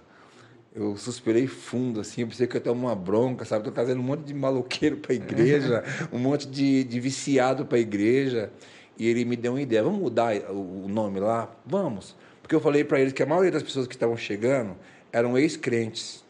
eu 0.75 0.95
suspirei 0.97 1.47
fundo, 1.47 1.99
assim. 1.99 2.21
Eu 2.21 2.27
pensei 2.27 2.47
que 2.47 2.55
eu 2.55 2.59
ia 2.59 2.63
ter 2.63 2.69
uma 2.69 2.95
bronca, 2.95 3.45
sabe? 3.45 3.61
Estou 3.61 3.73
trazendo 3.73 3.99
um 3.99 4.03
monte 4.03 4.23
de 4.23 4.33
maloqueiro 4.33 4.97
para 4.97 5.13
a 5.13 5.15
igreja, 5.15 5.83
um 6.11 6.19
monte 6.19 6.47
de, 6.47 6.83
de 6.83 6.99
viciado 6.99 7.65
para 7.65 7.77
a 7.77 7.81
igreja. 7.81 8.51
E 8.97 9.07
ele 9.07 9.25
me 9.25 9.35
deu 9.35 9.53
uma 9.53 9.61
ideia: 9.61 9.83
Vamos 9.83 9.99
mudar 9.99 10.35
o 10.51 10.87
nome 10.87 11.19
lá? 11.19 11.49
Vamos. 11.65 12.15
Porque 12.41 12.55
eu 12.55 12.61
falei 12.61 12.83
para 12.83 12.99
eles 12.99 13.11
que 13.11 13.21
a 13.21 13.25
maioria 13.25 13.51
das 13.51 13.63
pessoas 13.63 13.87
que 13.87 13.95
estavam 13.95 14.15
chegando 14.15 14.75
eram 15.11 15.37
ex-crentes. 15.37 16.23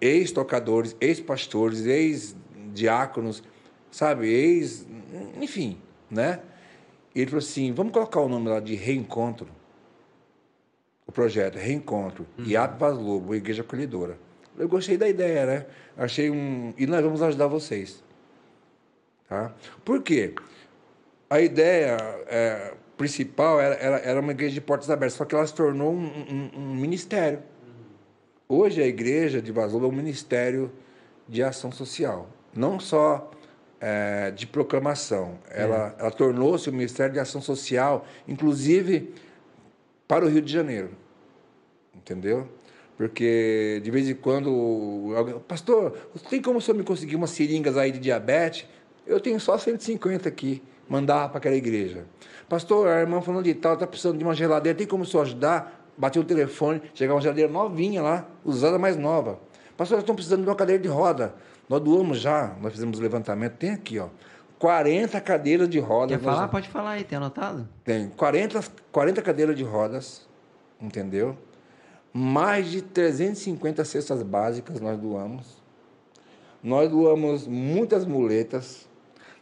ex-tocadores, 0.00 0.96
ex-pastores, 1.00 1.86
ex-diáconos, 1.86 3.42
sabe, 3.90 4.28
ex, 4.28 4.86
enfim, 5.40 5.78
né? 6.10 6.40
Ele 7.14 7.26
falou 7.26 7.38
assim, 7.38 7.72
vamos 7.72 7.92
colocar 7.92 8.20
o 8.20 8.28
nome 8.28 8.48
lá 8.48 8.60
de 8.60 8.74
Reencontro. 8.74 9.48
O 11.06 11.12
projeto 11.12 11.56
Reencontro. 11.56 12.26
Uhum. 12.38 12.44
E 12.44 12.56
Vaz 12.56 12.96
Lobo, 12.96 13.34
Igreja 13.34 13.62
Acolhedora. 13.62 14.16
Eu 14.56 14.68
gostei 14.68 14.96
da 14.96 15.08
ideia, 15.08 15.46
né? 15.46 15.66
Achei 15.96 16.30
um... 16.30 16.72
E 16.76 16.86
nós 16.86 17.02
vamos 17.02 17.22
ajudar 17.22 17.46
vocês. 17.46 18.02
Tá? 19.28 19.52
Por 19.84 20.02
quê? 20.02 20.34
A 21.28 21.40
ideia 21.40 21.96
é, 22.26 22.74
principal 22.96 23.60
era, 23.60 23.74
era, 23.76 23.96
era, 23.98 24.20
uma 24.20 24.32
igreja 24.32 24.54
de 24.54 24.60
portas 24.60 24.90
abertas, 24.90 25.14
só 25.14 25.24
que 25.24 25.34
ela 25.34 25.46
se 25.46 25.54
tornou 25.54 25.92
um, 25.92 26.04
um, 26.04 26.50
um 26.58 26.74
ministério. 26.74 27.42
Hoje 28.48 28.82
a 28.82 28.86
igreja 28.86 29.40
de 29.40 29.52
Vaz 29.52 29.72
Lobo 29.72 29.86
é 29.86 29.88
um 29.88 29.92
ministério 29.92 30.72
de 31.28 31.42
ação 31.42 31.70
social. 31.70 32.28
Não 32.54 32.80
só 32.80 33.30
é, 33.80 34.30
de 34.30 34.46
proclamação. 34.46 35.38
Ela, 35.48 35.94
é. 35.98 36.02
ela 36.02 36.10
tornou-se 36.10 36.68
o 36.68 36.72
Ministério 36.72 37.12
de 37.12 37.18
Ação 37.18 37.40
Social, 37.40 38.06
inclusive 38.28 39.14
para 40.06 40.24
o 40.24 40.28
Rio 40.28 40.42
de 40.42 40.52
Janeiro. 40.52 40.90
Entendeu? 41.94 42.46
Porque 42.96 43.80
de 43.82 43.90
vez 43.90 44.08
em 44.08 44.14
quando, 44.14 45.14
pastor, 45.48 45.96
tem 46.28 46.42
como 46.42 46.58
o 46.58 46.60
senhor 46.60 46.76
me 46.76 46.84
conseguir 46.84 47.16
umas 47.16 47.30
seringas 47.30 47.78
aí 47.78 47.90
de 47.90 47.98
diabetes? 47.98 48.66
Eu 49.06 49.18
tenho 49.18 49.40
só 49.40 49.56
150 49.56 50.28
aqui, 50.28 50.62
mandar 50.86 51.30
para 51.30 51.38
aquela 51.38 51.56
igreja. 51.56 52.04
Pastor, 52.48 52.88
a 52.88 53.00
irmã 53.00 53.22
falando 53.22 53.44
de 53.44 53.54
tal, 53.54 53.74
está 53.74 53.86
precisando 53.86 54.18
de 54.18 54.24
uma 54.24 54.34
geladeira, 54.34 54.76
tem 54.76 54.86
como 54.86 55.04
o 55.04 55.06
senhor 55.06 55.22
ajudar? 55.22 55.92
Bateu 55.96 56.20
o 56.20 56.24
telefone, 56.24 56.82
chegava 56.92 57.16
uma 57.16 57.22
geladeira 57.22 57.50
novinha 57.50 58.02
lá, 58.02 58.28
usada 58.44 58.78
mais 58.78 58.96
nova. 58.96 59.40
Pastor, 59.76 59.98
estão 59.98 60.14
precisando 60.14 60.42
de 60.42 60.48
uma 60.48 60.54
cadeira 60.54 60.82
de 60.82 60.88
roda. 60.88 61.34
Nós 61.70 61.80
doamos 61.80 62.18
já, 62.18 62.56
nós 62.60 62.72
fizemos 62.72 62.98
o 62.98 63.02
levantamento, 63.02 63.52
tem 63.52 63.70
aqui, 63.70 63.96
ó. 64.00 64.08
40 64.58 65.20
cadeiras 65.20 65.68
de 65.68 65.78
rodas. 65.78 66.18
Quer 66.18 66.24
falar? 66.24 66.48
Pode 66.48 66.68
falar 66.68 66.90
aí, 66.90 67.04
tem 67.04 67.16
anotado? 67.16 67.68
Tem 67.84 68.08
40, 68.08 68.60
40 68.90 69.22
cadeiras 69.22 69.56
de 69.56 69.62
rodas, 69.62 70.28
entendeu? 70.80 71.38
Mais 72.12 72.68
de 72.68 72.82
350 72.82 73.84
cestas 73.84 74.20
básicas 74.24 74.80
nós 74.80 74.98
doamos. 74.98 75.62
Nós 76.60 76.90
doamos 76.90 77.46
muitas 77.46 78.04
muletas. 78.04 78.88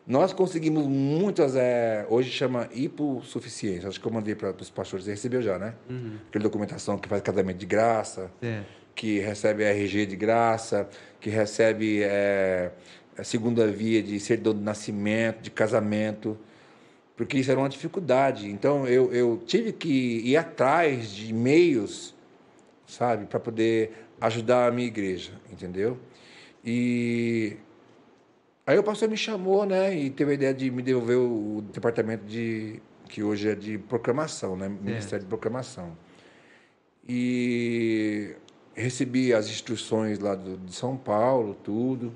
Nós 0.06 0.34
conseguimos 0.34 0.86
muitas, 0.86 1.56
é, 1.56 2.06
hoje 2.10 2.30
chama 2.30 2.68
hipossuficiência. 2.74 3.88
Acho 3.88 3.98
que 3.98 4.06
eu 4.06 4.12
mandei 4.12 4.34
para 4.34 4.50
os 4.50 4.68
pastores, 4.68 5.06
você 5.06 5.12
recebeu 5.12 5.40
já, 5.40 5.58
né? 5.58 5.74
Uhum. 5.88 6.18
Aquela 6.28 6.44
documentação 6.44 6.98
que 6.98 7.08
faz 7.08 7.22
casamento 7.22 7.56
de 7.56 7.66
graça. 7.66 8.30
É 8.42 8.62
que 8.98 9.20
recebe 9.20 9.62
RG 9.62 10.06
de 10.06 10.16
graça, 10.16 10.88
que 11.20 11.30
recebe 11.30 12.02
é, 12.02 12.72
a 13.16 13.22
segunda 13.22 13.68
via 13.68 14.02
de 14.02 14.18
certidão 14.18 14.52
de 14.52 14.60
nascimento, 14.60 15.40
de 15.40 15.52
casamento, 15.52 16.36
porque 17.16 17.38
isso 17.38 17.48
era 17.48 17.60
uma 17.60 17.68
dificuldade. 17.68 18.50
Então 18.50 18.88
eu, 18.88 19.12
eu 19.12 19.40
tive 19.46 19.72
que 19.72 20.20
ir 20.24 20.36
atrás 20.36 21.12
de 21.12 21.32
meios, 21.32 22.12
sabe, 22.88 23.26
para 23.26 23.38
poder 23.38 23.92
ajudar 24.20 24.66
a 24.66 24.72
minha 24.72 24.88
igreja, 24.88 25.30
entendeu? 25.48 25.96
E 26.64 27.56
aí 28.66 28.76
o 28.76 28.82
pastor 28.82 29.08
me 29.08 29.16
chamou, 29.16 29.64
né, 29.64 29.96
e 29.96 30.10
teve 30.10 30.32
a 30.32 30.34
ideia 30.34 30.52
de 30.52 30.72
me 30.72 30.82
devolver 30.82 31.18
o, 31.18 31.62
departamento 31.72 32.24
de 32.24 32.82
que 33.08 33.22
hoje 33.22 33.48
é 33.48 33.54
de 33.54 33.78
proclamação, 33.78 34.56
né, 34.56 34.68
Ministério 34.68 35.24
de 35.24 35.28
Proclamação. 35.28 35.96
E 37.08 37.57
recebi 38.78 39.32
as 39.34 39.48
instruções 39.48 40.18
lá 40.18 40.34
do, 40.34 40.56
de 40.56 40.74
São 40.74 40.96
Paulo, 40.96 41.56
tudo, 41.62 42.14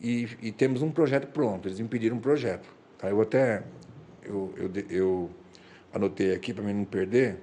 e, 0.00 0.28
e, 0.40 0.52
temos 0.52 0.82
um 0.82 0.90
projeto 0.90 1.28
pronto. 1.28 1.68
Eles 1.68 1.80
me 1.80 1.88
pediram 1.88 2.16
um 2.16 2.20
projeto. 2.20 2.68
Tá? 2.98 3.08
Eu 3.08 3.20
até 3.20 3.64
eu, 4.22 4.54
eu, 4.56 4.70
eu 4.90 5.30
anotei 5.92 6.34
aqui 6.34 6.52
para 6.52 6.62
mim 6.62 6.72
não 6.72 6.84
perder. 6.84 7.38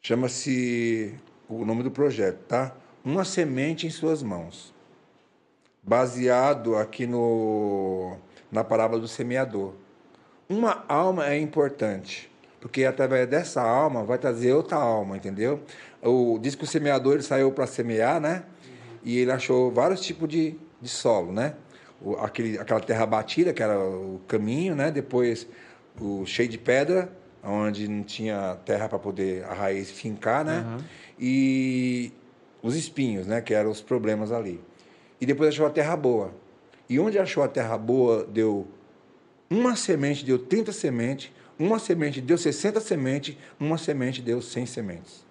Chama-se 0.00 1.14
o 1.48 1.64
nome 1.64 1.82
do 1.82 1.90
projeto, 1.90 2.38
tá? 2.46 2.74
Uma 3.04 3.24
semente 3.24 3.86
em 3.86 3.90
suas 3.90 4.22
mãos. 4.22 4.72
Baseado 5.82 6.76
aqui 6.76 7.06
no 7.06 8.16
na 8.50 8.64
parábola 8.64 9.00
do 9.00 9.08
semeador. 9.08 9.74
Uma 10.48 10.84
alma 10.88 11.28
é 11.28 11.38
importante, 11.38 12.30
porque 12.60 12.84
através 12.84 13.28
dessa 13.28 13.62
alma 13.62 14.02
vai 14.02 14.18
trazer 14.18 14.52
outra 14.52 14.76
alma, 14.76 15.16
entendeu? 15.16 15.60
O, 16.02 16.38
diz 16.38 16.54
que 16.54 16.64
o 16.64 16.66
semeador 16.66 17.14
ele 17.14 17.22
saiu 17.22 17.52
para 17.52 17.66
semear, 17.66 18.20
né? 18.20 18.44
E 19.02 19.18
ele 19.18 19.32
achou 19.32 19.70
vários 19.70 20.00
tipos 20.00 20.28
de, 20.28 20.56
de 20.80 20.88
solo, 20.88 21.32
né? 21.32 21.54
O, 22.00 22.14
aquele, 22.16 22.58
aquela 22.58 22.80
terra 22.80 23.06
batida, 23.06 23.52
que 23.52 23.62
era 23.62 23.78
o 23.78 24.20
caminho, 24.26 24.74
né? 24.74 24.90
Depois 24.90 25.46
o 26.00 26.24
cheio 26.24 26.48
de 26.48 26.58
pedra, 26.58 27.10
onde 27.42 27.88
não 27.88 28.02
tinha 28.02 28.56
terra 28.64 28.88
para 28.88 28.98
poder 28.98 29.44
a 29.44 29.54
raiz 29.54 29.90
fincar, 29.90 30.44
né? 30.44 30.64
Uhum. 30.66 30.84
E 31.18 32.12
os 32.62 32.74
espinhos, 32.76 33.26
né? 33.26 33.40
Que 33.40 33.54
eram 33.54 33.70
os 33.70 33.80
problemas 33.80 34.32
ali. 34.32 34.60
E 35.20 35.26
depois 35.26 35.50
achou 35.50 35.66
a 35.66 35.70
terra 35.70 35.96
boa. 35.96 36.32
E 36.88 36.98
onde 36.98 37.18
achou 37.18 37.42
a 37.42 37.48
terra 37.48 37.76
boa, 37.76 38.24
deu 38.24 38.66
uma 39.48 39.76
semente, 39.76 40.24
deu 40.24 40.38
30 40.38 40.72
sementes, 40.72 41.32
uma 41.58 41.78
semente 41.78 42.20
deu 42.20 42.38
60 42.38 42.80
sementes, 42.80 43.36
uma 43.58 43.76
semente 43.76 44.22
deu 44.22 44.40
100 44.40 44.66
sementes. 44.66 45.29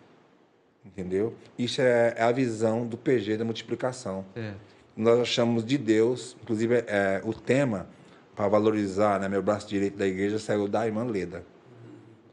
Entendeu? 0.85 1.35
Isso 1.57 1.81
é, 1.81 2.14
é 2.18 2.23
a 2.23 2.31
visão 2.31 2.85
do 2.85 2.97
PG 2.97 3.38
da 3.38 3.45
multiplicação. 3.45 4.26
É. 4.35 4.53
Nós 4.95 5.19
achamos 5.19 5.64
de 5.64 5.77
Deus, 5.77 6.35
inclusive 6.41 6.84
é, 6.88 7.22
o 7.23 7.34
tema 7.34 7.88
para 8.35 8.47
valorizar, 8.47 9.19
né, 9.19 9.27
meu 9.27 9.41
braço 9.41 9.68
direito 9.68 9.97
da 9.97 10.07
igreja 10.07 10.39
saiu 10.39 10.68
da 10.68 10.85
irmã 10.85 11.03
Leda. 11.03 11.43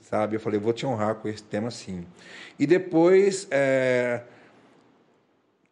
Sabe? 0.01 0.37
Eu 0.37 0.41
falei, 0.41 0.59
vou 0.61 0.73
te 0.73 0.87
honrar 0.87 1.17
com 1.17 1.29
esse 1.29 1.43
tema 1.43 1.71
sim. 1.71 2.07
E 2.59 2.67
depois 2.67 3.49
é, 3.51 4.23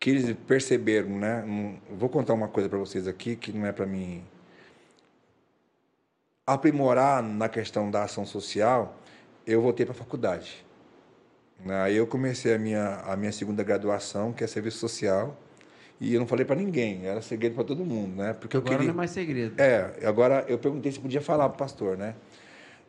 que 0.01 0.11
eles 0.11 0.37
perceberam, 0.47 1.19
né? 1.19 1.45
Vou 1.89 2.09
contar 2.09 2.35
uma 2.35 2.49
coisa 2.49 2.69
para 2.69 2.79
vocês 2.79 3.07
aqui 3.07 3.37
que 3.37 3.53
não 3.53 3.65
é 3.65 3.73
para 3.73 3.87
mim 3.87 4.25
aprimorar 6.47 7.23
na 7.23 7.49
questão 7.49 7.91
da 7.91 8.03
ação 8.03 8.27
social. 8.27 8.97
Eu 9.47 9.63
voltei 9.63 9.87
para 9.87 9.95
a 9.95 9.97
faculdade. 9.97 10.64
Aí 11.67 11.97
eu 11.97 12.07
comecei 12.07 12.55
a 12.55 12.59
minha, 12.59 12.97
a 13.07 13.17
minha 13.17 13.33
segunda 13.33 13.63
graduação, 13.63 14.33
que 14.33 14.45
é 14.45 14.47
serviço 14.47 14.79
social, 14.79 15.39
e 16.01 16.15
eu 16.15 16.21
não 16.21 16.27
falei 16.27 16.45
para 16.45 16.57
ninguém, 16.57 17.07
era 17.07 17.23
segredo 17.23 17.55
para 17.55 17.65
todo 17.65 17.85
mundo, 17.85 18.17
né? 18.17 18.35
Porque 18.35 18.57
agora 18.57 18.73
queria... 18.73 18.87
não 18.87 18.95
é 18.95 18.97
mais 18.97 19.11
segredo. 19.11 19.61
É, 19.61 20.07
agora 20.07 20.45
eu 20.49 20.59
perguntei 20.59 20.93
se 20.93 21.01
podia 21.01 21.21
falar 21.21 21.49
para 21.49 21.55
o 21.55 21.59
pastor, 21.59 21.97
né? 21.97 22.15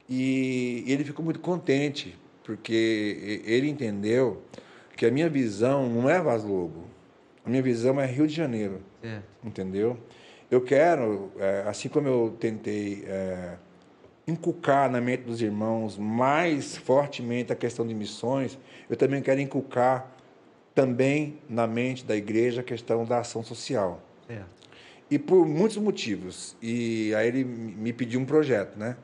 E 0.10 0.84
ele 0.88 1.04
ficou 1.04 1.24
muito 1.24 1.40
contente, 1.40 2.18
porque 2.44 3.42
ele 3.46 3.70
entendeu 3.70 4.44
que 4.96 5.06
a 5.06 5.12
minha 5.12 5.30
visão 5.30 5.90
não 5.90 6.10
é 6.10 6.22
Vaz 6.22 6.44
Lobo, 6.44 6.86
a 7.46 7.50
minha 7.50 7.62
visão 7.62 8.00
é 8.00 8.06
Rio 8.06 8.28
de 8.28 8.34
Janeiro, 8.34 8.82
é. 9.04 9.20
entendeu? 9.44 9.98
Eu 10.50 10.62
quero, 10.62 11.32
é, 11.38 11.64
assim 11.68 11.90
como 11.90 12.08
eu 12.08 12.36
tentei 12.40 13.04
é, 13.08 13.56
inculcar 14.28 14.90
na 14.90 15.00
mente 15.00 15.24
dos 15.24 15.42
irmãos 15.42 15.98
mais 15.98 16.76
fortemente 16.76 17.54
a 17.54 17.56
questão 17.56 17.86
de 17.86 17.94
missões, 17.94 18.58
eu 18.90 18.96
também 18.96 19.22
quero 19.22 19.40
inculcar 19.40 20.12
também 20.74 21.40
na 21.50 21.66
mente 21.68 22.04
da 22.04 22.16
igreja 22.16 22.62
a 22.62 22.64
questão 22.64 23.06
da 23.06 23.20
ação 23.20 23.44
social. 23.44 24.02
É. 24.28 24.42
E 25.10 25.20
por 25.20 25.46
muitos 25.46 25.78
motivos. 25.78 26.56
E 26.62 27.14
aí 27.16 27.28
ele 27.28 27.44
me 27.44 27.94
pediu 27.94 28.20
um 28.20 28.26
projeto, 28.26 28.78
né? 28.78 28.98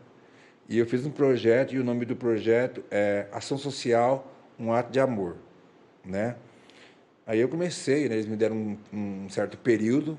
E 0.68 0.78
eu 0.78 0.86
fiz 0.86 1.06
um 1.06 1.12
projeto 1.12 1.74
e 1.76 1.80
o 1.80 1.84
nome 1.84 2.06
do 2.06 2.16
projeto 2.16 2.84
é 2.90 3.28
Ação 3.32 3.58
Social, 3.58 4.32
um 4.58 4.74
ato 4.74 4.92
de 4.92 5.00
amor, 5.00 5.36
né? 6.04 6.36
Aí 7.26 7.40
eu 7.40 7.48
comecei, 7.48 8.10
né? 8.10 8.16
eles 8.16 8.26
me 8.26 8.36
deram 8.36 8.56
um, 8.56 8.78
um 9.26 9.30
certo 9.30 9.58
período 9.58 10.18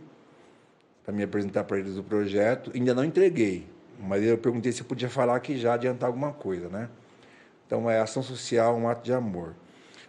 para 1.04 1.12
me 1.12 1.22
apresentar 1.22 1.64
para 1.64 1.78
eles 1.78 1.96
o 1.96 2.02
projeto. 2.02 2.70
Ainda 2.74 2.94
não 2.94 3.04
entreguei, 3.04 3.66
mas 4.02 4.22
eu 4.24 4.36
perguntei 4.36 4.72
se 4.72 4.82
podia 4.82 5.08
falar 5.08 5.38
que 5.38 5.56
já 5.56 5.74
adiantar 5.74 6.08
alguma 6.08 6.32
coisa, 6.32 6.68
né? 6.68 6.88
Então, 7.64 7.88
é 7.88 8.00
ação 8.00 8.22
social, 8.22 8.76
um 8.76 8.88
ato 8.88 9.04
de 9.04 9.12
amor. 9.12 9.54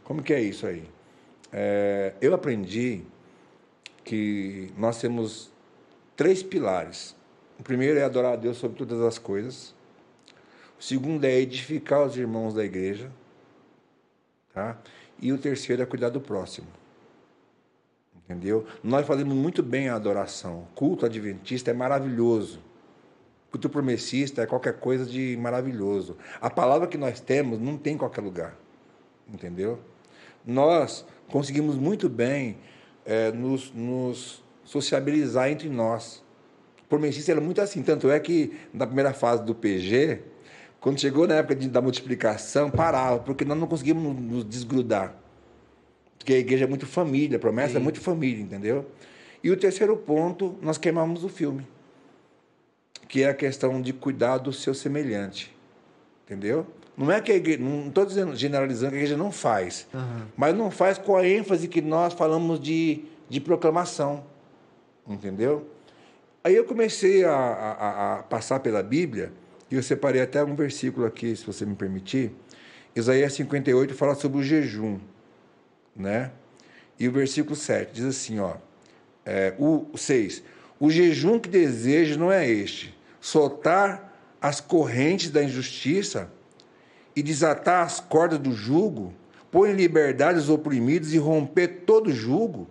Como 0.03 0.23
que 0.23 0.33
é 0.33 0.41
isso 0.41 0.65
aí? 0.65 0.89
É, 1.51 2.13
eu 2.19 2.33
aprendi 2.33 3.03
que 4.03 4.73
nós 4.75 4.99
temos 4.99 5.51
três 6.15 6.41
pilares. 6.41 7.15
O 7.59 7.63
primeiro 7.63 7.99
é 7.99 8.03
adorar 8.03 8.33
a 8.33 8.35
Deus 8.35 8.57
sobre 8.57 8.77
todas 8.79 8.99
as 8.99 9.19
coisas. 9.19 9.75
O 10.79 10.83
segundo 10.83 11.23
é 11.23 11.39
edificar 11.39 12.03
os 12.03 12.17
irmãos 12.17 12.55
da 12.55 12.65
igreja. 12.65 13.11
Tá? 14.53 14.77
E 15.21 15.31
o 15.31 15.37
terceiro 15.37 15.83
é 15.83 15.85
cuidar 15.85 16.09
do 16.09 16.19
próximo. 16.19 16.67
Entendeu? 18.25 18.65
Nós 18.83 19.05
fazemos 19.05 19.35
muito 19.35 19.61
bem 19.61 19.87
a 19.87 19.95
adoração. 19.95 20.61
O 20.61 20.75
culto 20.75 21.05
adventista 21.05 21.69
é 21.69 21.73
maravilhoso 21.73 22.59
culto 23.53 23.69
promessista 23.69 24.41
é 24.41 24.45
qualquer 24.45 24.73
coisa 24.79 25.05
de 25.05 25.37
maravilhoso. 25.37 26.17
A 26.41 26.49
palavra 26.49 26.87
que 26.87 26.97
nós 26.97 27.21
temos 27.21 27.59
não 27.59 27.77
tem 27.77 27.93
em 27.93 27.97
qualquer 27.97 28.21
lugar. 28.21 28.57
Entendeu? 29.33 29.79
nós 30.45 31.05
conseguimos 31.27 31.75
muito 31.75 32.09
bem 32.09 32.57
é, 33.05 33.31
nos, 33.31 33.71
nos, 33.73 34.43
sociabilizar 34.63 35.49
entre 35.49 35.69
nós. 35.69 36.21
Mencis 36.91 37.27
era 37.27 37.41
muito 37.41 37.59
assim, 37.59 37.81
tanto 37.81 38.11
é 38.11 38.19
que 38.19 38.53
na 38.71 38.85
primeira 38.85 39.13
fase 39.13 39.43
do 39.43 39.55
PG, 39.55 40.19
quando 40.79 41.01
chegou 41.01 41.27
na 41.27 41.35
época 41.35 41.55
de, 41.55 41.67
da 41.67 41.81
multiplicação, 41.81 42.69
parava, 42.69 43.17
porque 43.17 43.43
nós 43.43 43.57
não 43.57 43.65
conseguimos 43.65 44.15
nos 44.15 44.45
desgrudar. 44.45 45.15
Porque 46.19 46.33
a 46.33 46.37
igreja 46.37 46.65
é 46.65 46.67
muito 46.67 46.85
família, 46.85 47.37
a 47.37 47.39
promessa 47.39 47.69
é 47.69 47.71
Sim. 47.71 47.77
é 47.77 47.79
muito 47.79 47.99
família, 47.99 48.43
entendeu? 48.43 48.85
E 49.43 49.49
o 49.49 49.57
terceiro 49.57 49.97
ponto, 49.97 50.55
nós 50.61 50.77
queimamos 50.77 51.23
o 51.23 51.29
filme, 51.29 51.65
que 53.13 53.21
é 53.21 53.29
a 53.29 53.33
questão 53.35 53.79
de 53.79 53.93
cuidar 53.93 54.39
do 54.39 54.51
seu 54.51 54.73
semelhante, 54.73 55.55
entendeu? 56.25 56.65
Não 56.97 57.11
é 57.11 57.21
que 57.21 57.31
a 57.31 57.35
igreja, 57.35 57.59
não 57.61 57.87
estou 57.87 58.07
dizendo, 58.07 58.35
generalizando 58.35 58.89
que 58.89 58.95
a 58.95 59.01
igreja 59.01 59.15
não 59.15 59.31
faz, 59.31 59.85
uhum. 59.93 60.25
mas 60.35 60.55
não 60.55 60.71
faz 60.71 60.97
com 60.97 61.15
a 61.15 61.23
ênfase 61.23 61.67
que 61.67 61.79
nós 61.79 62.15
falamos 62.15 62.59
de, 62.59 63.05
de 63.29 63.39
proclamação, 63.39 64.23
entendeu? 65.07 65.69
Aí 66.43 66.55
eu 66.55 66.63
comecei 66.65 67.23
a, 67.23 67.35
a, 67.35 68.13
a, 68.15 68.23
passar 68.23 68.61
pela 68.61 68.81
Bíblia, 68.81 69.31
e 69.69 69.75
eu 69.75 69.83
separei 69.83 70.23
até 70.23 70.43
um 70.43 70.55
versículo 70.55 71.05
aqui, 71.05 71.35
se 71.35 71.45
você 71.45 71.67
me 71.67 71.75
permitir. 71.75 72.31
Isaías 72.95 73.33
58 73.33 73.93
fala 73.93 74.15
sobre 74.15 74.39
o 74.39 74.43
jejum, 74.43 74.99
né? 75.95 76.31
E 76.99 77.07
o 77.07 77.11
versículo 77.11 77.55
7 77.55 77.93
diz 77.93 78.05
assim, 78.05 78.39
ó, 78.39 78.55
é, 79.23 79.53
o 79.59 79.95
6, 79.95 80.41
o 80.79 80.89
jejum 80.89 81.39
que 81.39 81.47
desejo 81.47 82.17
não 82.17 82.31
é 82.31 82.49
este, 82.49 82.92
soltar 83.23 84.13
as 84.41 84.59
correntes 84.59 85.31
da 85.31 85.41
injustiça 85.41 86.29
e 87.15 87.23
desatar 87.23 87.85
as 87.85 88.01
cordas 88.01 88.37
do 88.37 88.51
jugo, 88.51 89.13
pôr 89.49 89.69
em 89.69 89.73
liberdade 89.73 90.39
os 90.39 90.49
oprimidos 90.49 91.13
e 91.13 91.17
romper 91.17 91.83
todo 91.85 92.11
jugo? 92.11 92.67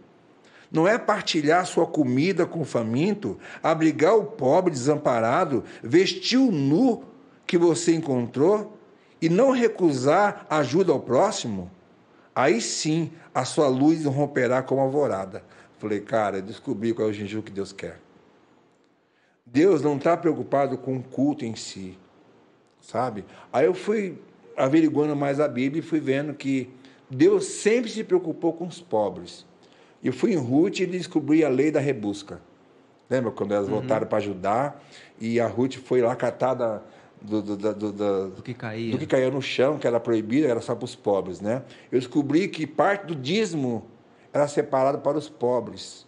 Não 0.71 0.87
é 0.87 0.99
partilhar 0.99 1.65
sua 1.65 1.87
comida 1.87 2.45
com 2.45 2.61
o 2.61 2.67
faminto, 2.67 3.39
abrigar 3.63 4.15
o 4.15 4.25
pobre 4.25 4.75
desamparado, 4.75 5.65
vestir 5.83 6.37
o 6.37 6.53
nu 6.53 7.03
que 7.47 7.57
você 7.57 7.95
encontrou 7.95 8.77
e 9.23 9.31
não 9.31 9.53
recusar 9.53 10.47
ajuda 10.51 10.93
ao 10.93 11.01
próximo? 11.01 11.71
Aí 12.35 12.61
sim 12.61 13.11
a 13.35 13.47
sua 13.47 13.69
luz 13.69 14.05
romperá 14.05 14.63
como 14.63 14.83
alvorada. 14.83 15.43
Falei, 15.79 16.01
cara, 16.01 16.43
descobri 16.43 16.93
qual 16.93 17.09
é 17.09 17.11
o 17.11 17.15
jejum 17.15 17.41
que 17.41 17.51
Deus 17.51 17.73
quer. 17.73 17.99
Deus 19.45 19.83
não 19.83 19.97
está 19.97 20.17
preocupado 20.17 20.79
com 20.79 20.97
o 20.97 21.03
culto 21.03 21.45
em 21.45 21.55
si, 21.55 21.99
sabe? 22.81 23.25
Aí 23.53 23.67
eu 23.67 23.75
fui 23.75 24.19
averiguando 24.57 25.17
mais 25.17 25.41
a 25.41 25.49
Bíblia 25.49 25.81
e 25.81 25.83
fui 25.83 26.01
vendo 26.01 26.35
que 26.35 26.71
Deus 27.11 27.45
sempre 27.45 27.91
se 27.91 28.05
preocupou 28.05 28.53
com 28.53 28.67
os 28.67 28.81
pobres. 28.81 29.47
Eu 30.03 30.13
fui 30.13 30.33
em 30.33 30.37
Ruth 30.37 30.81
e 30.81 30.87
descobri 30.87 31.45
a 31.45 31.49
lei 31.49 31.71
da 31.71 31.81
rebusca. 31.81 32.41
Lembra 33.09 33.31
quando 33.31 33.53
elas 33.53 33.69
uhum. 33.69 33.75
voltaram 33.75 34.07
para 34.07 34.19
ajudar 34.19 34.83
e 35.21 35.39
a 35.39 35.47
Ruth 35.47 35.75
foi 35.75 36.01
lá 36.01 36.17
catada 36.17 36.83
do, 37.21 37.43
do, 37.43 37.57
do, 37.57 37.93
do, 38.31 38.43
que 38.43 38.55
caía. 38.55 38.93
do 38.93 38.99
que 38.99 39.07
caía 39.07 39.31
no 39.31 39.41
chão, 39.41 39.79
que 39.79 39.87
era 39.87 40.01
proibido, 40.01 40.47
era 40.47 40.61
só 40.61 40.75
para 40.75 40.85
os 40.85 40.97
pobres. 40.97 41.41
Né? 41.41 41.63
Eu 41.91 41.99
descobri 41.99 42.49
que 42.49 42.67
parte 42.67 43.07
do 43.07 43.15
dízimo 43.15 43.87
era 44.33 44.49
separado 44.49 44.99
para 44.99 45.19
os 45.19 45.29
pobres. 45.29 46.07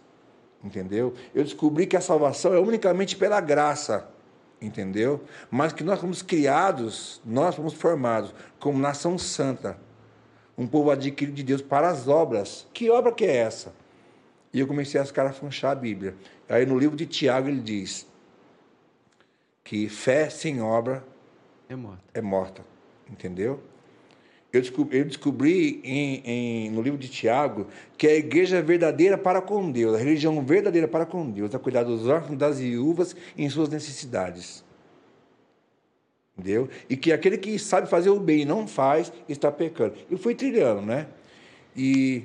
Entendeu? 0.65 1.13
Eu 1.33 1.43
descobri 1.43 1.85
que 1.85 1.95
a 1.95 2.01
salvação 2.01 2.51
é 2.53 2.59
unicamente 2.59 3.15
pela 3.15 3.39
graça 3.39 4.09
entendeu? 4.61 5.23
Mas 5.51 5.73
que 5.73 5.83
nós 5.83 5.99
fomos 5.99 6.23
criados, 6.23 7.21
nós 7.23 7.53
fomos 7.53 7.73
formados 7.73 8.33
como 8.59 8.79
nação 8.79 9.15
santa, 9.15 9.77
um 10.57 10.65
povo 10.65 10.89
adquirido 10.89 11.35
de 11.35 11.43
Deus 11.43 11.61
para 11.61 11.89
as 11.89 12.07
obras. 12.07 12.65
Que 12.73 12.89
obra 12.89 13.11
que 13.11 13.25
é 13.25 13.35
essa? 13.35 13.75
E 14.51 14.59
eu 14.59 14.65
comecei 14.65 14.99
a 14.99 15.03
escarafunchar 15.03 15.71
a 15.71 15.75
Bíblia. 15.75 16.15
Aí 16.49 16.65
no 16.65 16.79
livro 16.79 16.95
de 16.97 17.05
Tiago 17.05 17.47
ele 17.47 17.59
diz 17.59 18.07
que 19.63 19.87
fé 19.87 20.29
sem 20.31 20.61
obra 20.61 21.05
é 21.69 21.75
morta. 21.75 22.03
É 22.13 22.21
morta 22.21 22.75
entendeu? 23.09 23.61
Eu 24.55 24.61
descobri, 24.61 24.97
eu 24.99 25.05
descobri 25.05 25.81
em, 25.83 26.21
em, 26.23 26.71
no 26.71 26.81
livro 26.81 26.97
de 26.97 27.09
Tiago 27.09 27.67
que 27.97 28.07
a 28.07 28.15
igreja 28.15 28.61
verdadeira 28.61 29.17
para 29.17 29.41
com 29.41 29.69
Deus, 29.69 29.93
a 29.95 29.97
religião 29.97 30.41
verdadeira 30.45 30.87
para 30.87 31.05
com 31.05 31.29
Deus, 31.29 31.53
é 31.53 31.59
cuidar 31.59 31.83
dos 31.83 32.07
órfãos, 32.07 32.37
das 32.37 32.59
viúvas 32.59 33.15
em 33.37 33.49
suas 33.49 33.67
necessidades. 33.67 34.63
Entendeu? 36.37 36.69
E 36.89 36.95
que 36.95 37.11
aquele 37.11 37.37
que 37.37 37.59
sabe 37.59 37.89
fazer 37.89 38.09
o 38.09 38.19
bem 38.19 38.43
e 38.43 38.45
não 38.45 38.65
faz, 38.65 39.11
está 39.27 39.51
pecando. 39.51 39.95
Eu 40.09 40.17
fui 40.17 40.33
trilhando, 40.33 40.81
né? 40.81 41.07
E 41.75 42.23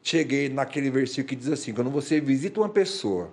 cheguei 0.00 0.48
naquele 0.48 0.90
versículo 0.90 1.26
que 1.26 1.36
diz 1.36 1.48
assim: 1.48 1.74
quando 1.74 1.90
você 1.90 2.20
visita 2.20 2.60
uma 2.60 2.68
pessoa 2.68 3.30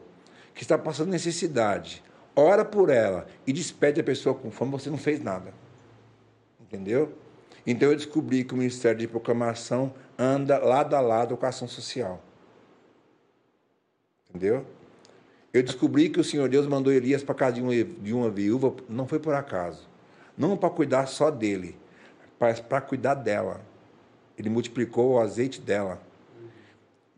que 0.55 0.63
está 0.63 0.79
passando 0.79 1.09
necessidade, 1.09 2.03
ora 2.35 2.65
por 2.65 2.89
ela 2.89 3.27
e 3.45 3.53
despede 3.53 4.01
a 4.01 4.03
pessoa 4.03 4.33
com 4.33 4.49
fome, 4.49 4.71
você 4.71 4.89
não 4.89 4.97
fez 4.97 5.23
nada. 5.23 5.53
Entendeu? 6.59 7.13
Então 7.65 7.89
eu 7.89 7.95
descobri 7.95 8.43
que 8.43 8.53
o 8.53 8.57
Ministério 8.57 8.99
de 8.99 9.07
Proclamação 9.07 9.93
anda 10.17 10.57
lado 10.57 10.95
a 10.95 11.01
lado 11.01 11.37
com 11.37 11.45
a 11.45 11.49
ação 11.49 11.67
social. 11.67 12.23
Entendeu? 14.29 14.65
Eu 15.51 15.63
descobri 15.63 16.09
que 16.09 16.19
o 16.19 16.23
Senhor 16.23 16.47
Deus 16.47 16.67
mandou 16.67 16.93
Elias 16.93 17.23
para 17.23 17.33
casa 17.33 17.53
de 17.53 17.61
uma, 17.61 17.73
de 17.73 18.13
uma 18.13 18.29
viúva, 18.29 18.73
não 18.87 19.07
foi 19.07 19.19
por 19.19 19.33
acaso. 19.33 19.87
Não 20.37 20.55
para 20.55 20.69
cuidar 20.69 21.07
só 21.07 21.31
dele, 21.31 21.75
mas 22.39 22.59
para 22.59 22.79
cuidar 22.79 23.15
dela. 23.15 23.61
Ele 24.37 24.49
multiplicou 24.49 25.13
o 25.13 25.19
azeite 25.19 25.59
dela, 25.59 26.01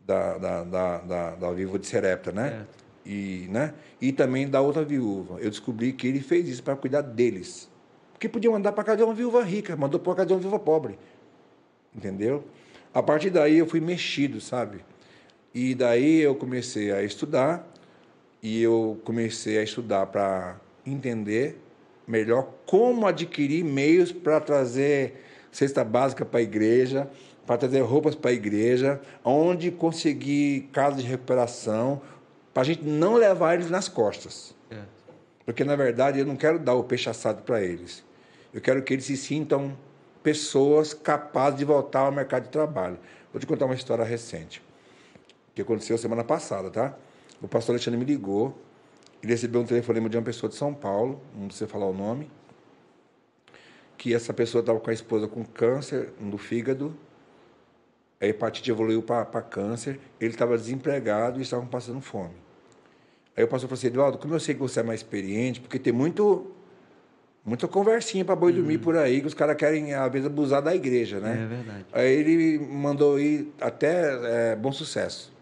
da, 0.04 0.38
da, 0.38 0.64
da, 0.64 0.98
da, 0.98 1.30
da 1.36 1.52
viúva 1.52 1.78
de 1.78 1.86
Serepta, 1.86 2.32
né? 2.32 2.66
É. 2.66 3.08
E, 3.08 3.48
né? 3.50 3.74
e 4.00 4.12
também 4.12 4.48
da 4.48 4.60
outra 4.60 4.84
viúva. 4.84 5.38
Eu 5.40 5.50
descobri 5.50 5.92
que 5.92 6.06
ele 6.06 6.20
fez 6.20 6.48
isso 6.48 6.62
para 6.62 6.74
cuidar 6.74 7.02
deles. 7.02 7.68
Porque 8.22 8.28
podia 8.28 8.52
mandar 8.52 8.70
para 8.70 8.84
casa 8.84 8.98
de 8.98 9.02
uma 9.02 9.14
viúva 9.14 9.42
rica, 9.42 9.74
mandou 9.74 9.98
para 9.98 10.14
casa 10.14 10.26
de 10.28 10.32
uma 10.34 10.38
viúva 10.38 10.56
pobre. 10.56 10.96
Entendeu? 11.92 12.44
A 12.94 13.02
partir 13.02 13.30
daí 13.30 13.58
eu 13.58 13.66
fui 13.66 13.80
mexido, 13.80 14.40
sabe? 14.40 14.84
E 15.52 15.74
daí 15.74 16.20
eu 16.20 16.36
comecei 16.36 16.92
a 16.92 17.02
estudar 17.02 17.68
e 18.40 18.62
eu 18.62 19.00
comecei 19.02 19.58
a 19.58 19.64
estudar 19.64 20.06
para 20.06 20.60
entender 20.86 21.60
melhor 22.06 22.48
como 22.64 23.08
adquirir 23.08 23.64
meios 23.64 24.12
para 24.12 24.38
trazer 24.38 25.20
cesta 25.50 25.82
básica 25.82 26.24
para 26.24 26.38
a 26.38 26.44
igreja, 26.44 27.10
para 27.44 27.58
trazer 27.58 27.80
roupas 27.80 28.14
para 28.14 28.30
a 28.30 28.34
igreja, 28.34 29.00
onde 29.24 29.72
conseguir 29.72 30.68
casa 30.72 30.98
de 30.98 31.08
recuperação, 31.08 32.00
para 32.54 32.62
a 32.62 32.66
gente 32.66 32.84
não 32.84 33.14
levar 33.14 33.54
eles 33.54 33.68
nas 33.68 33.88
costas. 33.88 34.54
É. 34.70 34.78
Porque, 35.44 35.64
na 35.64 35.74
verdade, 35.74 36.20
eu 36.20 36.24
não 36.24 36.36
quero 36.36 36.60
dar 36.60 36.74
o 36.74 36.84
peixe 36.84 37.10
assado 37.10 37.42
para 37.42 37.60
eles. 37.60 38.04
Eu 38.52 38.60
quero 38.60 38.82
que 38.82 38.92
eles 38.92 39.04
se 39.04 39.16
sintam 39.16 39.76
pessoas 40.22 40.94
capazes 40.94 41.58
de 41.58 41.64
voltar 41.64 42.00
ao 42.00 42.12
mercado 42.12 42.44
de 42.44 42.50
trabalho. 42.50 42.98
Vou 43.32 43.40
te 43.40 43.46
contar 43.46 43.64
uma 43.64 43.74
história 43.74 44.04
recente, 44.04 44.62
que 45.54 45.62
aconteceu 45.62 45.96
semana 45.98 46.22
passada, 46.22 46.70
tá? 46.70 46.96
o 47.42 47.48
pastor 47.48 47.74
Alexandre 47.74 47.98
me 47.98 48.06
ligou, 48.06 48.56
ele 49.22 49.32
recebeu 49.32 49.60
um 49.60 49.64
telefonema 49.64 50.08
de 50.08 50.16
uma 50.16 50.22
pessoa 50.22 50.48
de 50.48 50.54
São 50.54 50.72
Paulo, 50.72 51.20
não 51.34 51.46
precisa 51.46 51.66
falar 51.66 51.86
o 51.86 51.92
nome, 51.92 52.30
que 53.98 54.14
essa 54.14 54.32
pessoa 54.32 54.60
estava 54.60 54.78
com 54.78 54.90
a 54.90 54.92
esposa 54.92 55.26
com 55.26 55.44
câncer 55.44 56.12
no 56.20 56.38
fígado, 56.38 56.96
a 58.20 58.26
hepatite 58.26 58.70
evoluiu 58.70 59.02
para 59.02 59.42
câncer, 59.42 59.98
ele 60.20 60.30
estava 60.30 60.56
desempregado 60.56 61.40
e 61.40 61.42
estavam 61.42 61.66
passando 61.66 62.00
fome. 62.00 62.34
Aí 63.36 63.42
o 63.42 63.48
pastor 63.48 63.68
falou 63.68 63.78
assim, 63.78 63.88
Eduardo, 63.88 64.18
como 64.18 64.34
eu 64.34 64.40
sei 64.40 64.54
que 64.54 64.60
você 64.60 64.80
é 64.80 64.82
mais 64.84 65.00
experiente, 65.00 65.60
porque 65.60 65.78
tem 65.78 65.92
muito 65.92 66.52
muita 67.44 67.66
conversinha 67.68 68.24
para 68.24 68.36
boi 68.36 68.52
uhum. 68.52 68.58
dormir 68.58 68.78
por 68.78 68.96
aí, 68.96 69.20
que 69.20 69.26
os 69.26 69.34
caras 69.34 69.56
querem, 69.56 69.94
às 69.94 70.12
vezes, 70.12 70.26
abusar 70.26 70.62
da 70.62 70.74
igreja, 70.74 71.20
né? 71.20 71.42
É 71.42 71.46
verdade. 71.46 71.86
Aí 71.92 72.12
ele 72.12 72.58
mandou 72.58 73.18
ir 73.18 73.52
até 73.60 74.52
é, 74.52 74.56
Bom 74.56 74.72
Sucesso 74.72 75.32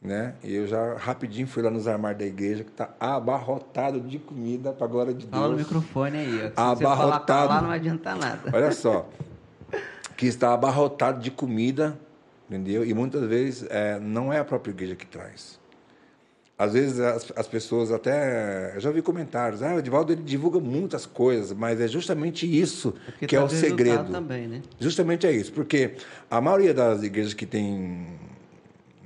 né? 0.00 0.34
E 0.42 0.54
eu 0.54 0.66
já 0.66 0.94
rapidinho 0.96 1.46
fui 1.46 1.62
lá 1.62 1.70
nos 1.70 1.86
armários 1.86 2.18
da 2.20 2.26
igreja 2.26 2.64
que 2.64 2.70
está 2.70 2.90
abarrotado 2.98 4.00
de 4.00 4.18
comida 4.18 4.72
para 4.72 4.86
glória 4.86 5.12
de 5.12 5.26
Deus. 5.26 5.30
Fala 5.30 5.48
no 5.48 5.58
microfone 5.58 6.18
aí. 6.18 6.52
Ó, 6.56 6.76
se 6.76 6.84
abarrotado. 6.84 7.48
lá 7.48 7.60
não 7.60 7.70
adianta 7.70 8.14
nada. 8.14 8.50
Olha 8.52 8.72
só, 8.72 9.08
que 10.16 10.26
está 10.26 10.54
abarrotado 10.54 11.20
de 11.20 11.30
comida, 11.30 11.98
entendeu? 12.48 12.84
E 12.84 12.94
muitas 12.94 13.22
vezes 13.28 13.66
é, 13.68 13.98
não 14.00 14.32
é 14.32 14.38
a 14.38 14.44
própria 14.44 14.72
igreja 14.72 14.96
que 14.96 15.06
traz. 15.06 15.59
Às 16.60 16.74
vezes 16.74 17.00
as, 17.00 17.32
as 17.34 17.48
pessoas 17.48 17.90
até. 17.90 18.74
Eu 18.74 18.80
já 18.80 18.90
vi 18.90 19.00
comentários, 19.00 19.62
ah, 19.62 19.76
o 19.76 19.78
Edivaldo 19.78 20.12
ele 20.12 20.20
divulga 20.20 20.60
muitas 20.60 21.06
coisas, 21.06 21.54
mas 21.54 21.80
é 21.80 21.88
justamente 21.88 22.44
isso 22.44 22.92
porque 23.06 23.28
que 23.28 23.34
é 23.34 23.38
tá 23.38 23.46
o 23.46 23.48
segredo. 23.48 24.12
Também, 24.12 24.46
né? 24.46 24.60
Justamente 24.78 25.26
é 25.26 25.32
isso, 25.32 25.50
porque 25.54 25.92
a 26.30 26.38
maioria 26.38 26.74
das 26.74 27.02
igrejas 27.02 27.32
que 27.32 27.46
tem 27.46 28.08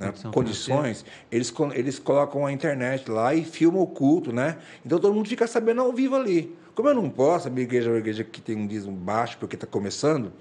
né, 0.01 0.12
condições, 0.32 1.05
eles, 1.31 1.55
eles 1.74 2.01
colocam 2.01 2.44
a 2.44 2.51
internet 2.51 3.09
lá 3.09 3.32
e 3.32 3.44
filmam 3.44 3.82
o 3.82 3.86
culto, 3.86 4.32
né? 4.32 4.56
Então 4.85 4.98
todo 4.98 5.14
mundo 5.14 5.28
fica 5.28 5.47
sabendo 5.47 5.81
ao 5.81 5.93
vivo 5.93 6.16
ali. 6.16 6.52
Como 6.74 6.89
eu 6.89 6.94
não 6.94 7.09
posso, 7.09 7.47
a 7.47 7.51
minha 7.52 7.62
igreja 7.62 7.89
é 7.89 7.93
uma 7.93 8.01
igreja 8.01 8.24
que 8.24 8.40
tem 8.40 8.56
um 8.56 8.66
dízimo 8.66 8.97
baixo 8.97 9.36
porque 9.39 9.55
está 9.55 9.64
começando, 9.66 10.32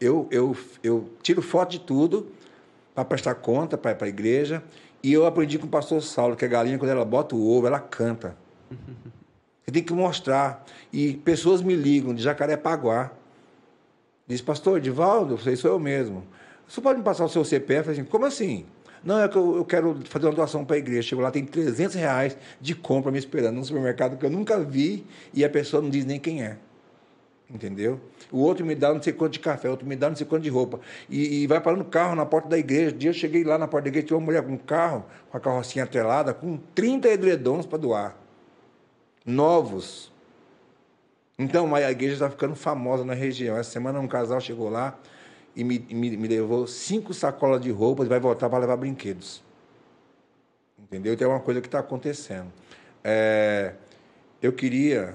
eu, 0.00 0.26
eu, 0.28 0.56
eu 0.82 1.08
tiro 1.22 1.40
foto 1.40 1.70
de 1.70 1.78
tudo 1.78 2.26
para 2.96 3.04
prestar 3.04 3.36
conta 3.36 3.78
para 3.78 3.96
a 4.00 4.08
igreja. 4.08 4.60
E 5.02 5.12
eu 5.12 5.26
aprendi 5.26 5.58
com 5.58 5.66
o 5.66 5.70
pastor 5.70 6.02
Saulo 6.02 6.36
que 6.36 6.44
a 6.44 6.48
galinha, 6.48 6.78
quando 6.78 6.90
ela 6.90 7.04
bota 7.04 7.34
o 7.34 7.48
ovo, 7.50 7.66
ela 7.66 7.78
canta. 7.78 8.36
Você 9.64 9.72
tem 9.72 9.82
que 9.82 9.92
mostrar. 9.92 10.64
E 10.92 11.14
pessoas 11.14 11.60
me 11.60 11.74
ligam 11.74 12.14
de 12.14 12.22
Jacarepaguá. 12.22 13.12
Diz, 14.26 14.40
pastor 14.40 14.78
Edivaldo, 14.78 15.36
você 15.36 15.56
sou 15.56 15.70
eu 15.70 15.78
mesmo. 15.78 16.24
Você 16.66 16.80
pode 16.80 16.98
me 16.98 17.04
passar 17.04 17.24
o 17.24 17.28
seu 17.28 17.44
CPF? 17.44 17.78
Eu 17.78 17.84
falei 17.84 18.00
assim, 18.00 18.10
como 18.10 18.26
assim? 18.26 18.66
Não, 19.02 19.20
é 19.20 19.28
que 19.28 19.36
eu, 19.36 19.56
eu 19.56 19.64
quero 19.64 20.00
fazer 20.04 20.26
uma 20.26 20.34
doação 20.34 20.64
para 20.64 20.76
a 20.76 20.78
igreja. 20.78 21.02
Chego 21.02 21.22
lá, 21.22 21.30
tem 21.30 21.44
300 21.44 21.94
reais 21.96 22.36
de 22.60 22.74
compra 22.74 23.12
me 23.12 23.18
esperando 23.18 23.56
num 23.56 23.64
supermercado 23.64 24.18
que 24.18 24.24
eu 24.24 24.30
nunca 24.30 24.58
vi 24.58 25.06
e 25.32 25.44
a 25.44 25.48
pessoa 25.50 25.82
não 25.82 25.88
diz 25.90 26.04
nem 26.04 26.18
quem 26.18 26.42
é. 26.42 26.58
Entendeu? 27.50 27.98
O 28.30 28.40
outro 28.40 28.64
me 28.64 28.74
dá 28.74 28.92
não 28.92 29.02
sei 29.02 29.12
quanto 29.12 29.32
de 29.32 29.40
café, 29.40 29.68
o 29.68 29.70
outro 29.70 29.86
me 29.86 29.96
dá 29.96 30.10
não 30.10 30.16
sei 30.16 30.26
quanto 30.26 30.42
de 30.42 30.50
roupa. 30.50 30.80
E, 31.08 31.42
e 31.42 31.46
vai 31.46 31.60
parando 31.60 31.84
carro 31.84 32.14
na 32.14 32.26
porta 32.26 32.48
da 32.48 32.58
igreja. 32.58 32.94
Um 32.94 32.98
dia 32.98 33.10
eu 33.10 33.14
cheguei 33.14 33.42
lá 33.42 33.56
na 33.56 33.66
porta 33.66 33.84
da 33.84 33.88
igreja, 33.88 34.08
tinha 34.08 34.18
uma 34.18 34.24
mulher 34.24 34.42
com 34.42 34.52
um 34.52 34.58
carro, 34.58 35.06
com 35.30 35.36
a 35.36 35.40
carrocinha 35.40 35.84
atrelada, 35.84 36.34
com 36.34 36.58
30 36.74 37.08
edredons 37.08 37.64
para 37.64 37.78
doar. 37.78 38.16
Novos. 39.24 40.12
Então, 41.38 41.74
a 41.74 41.90
igreja 41.90 42.14
está 42.14 42.28
ficando 42.28 42.54
famosa 42.54 43.04
na 43.04 43.14
região. 43.14 43.56
Essa 43.56 43.70
semana 43.70 43.98
um 43.98 44.08
casal 44.08 44.40
chegou 44.40 44.68
lá 44.68 44.98
e 45.56 45.64
me, 45.64 45.78
me, 45.78 46.16
me 46.16 46.28
levou 46.28 46.66
cinco 46.66 47.14
sacolas 47.14 47.60
de 47.60 47.70
roupas 47.70 48.06
e 48.06 48.08
vai 48.08 48.20
voltar 48.20 48.50
para 48.50 48.58
levar 48.58 48.76
brinquedos. 48.76 49.42
Entendeu? 50.78 51.14
Então 51.14 51.30
é 51.30 51.34
uma 51.34 51.40
coisa 51.40 51.60
que 51.60 51.68
está 51.68 51.78
acontecendo. 51.78 52.52
É, 53.02 53.74
eu 54.42 54.52
queria, 54.52 55.14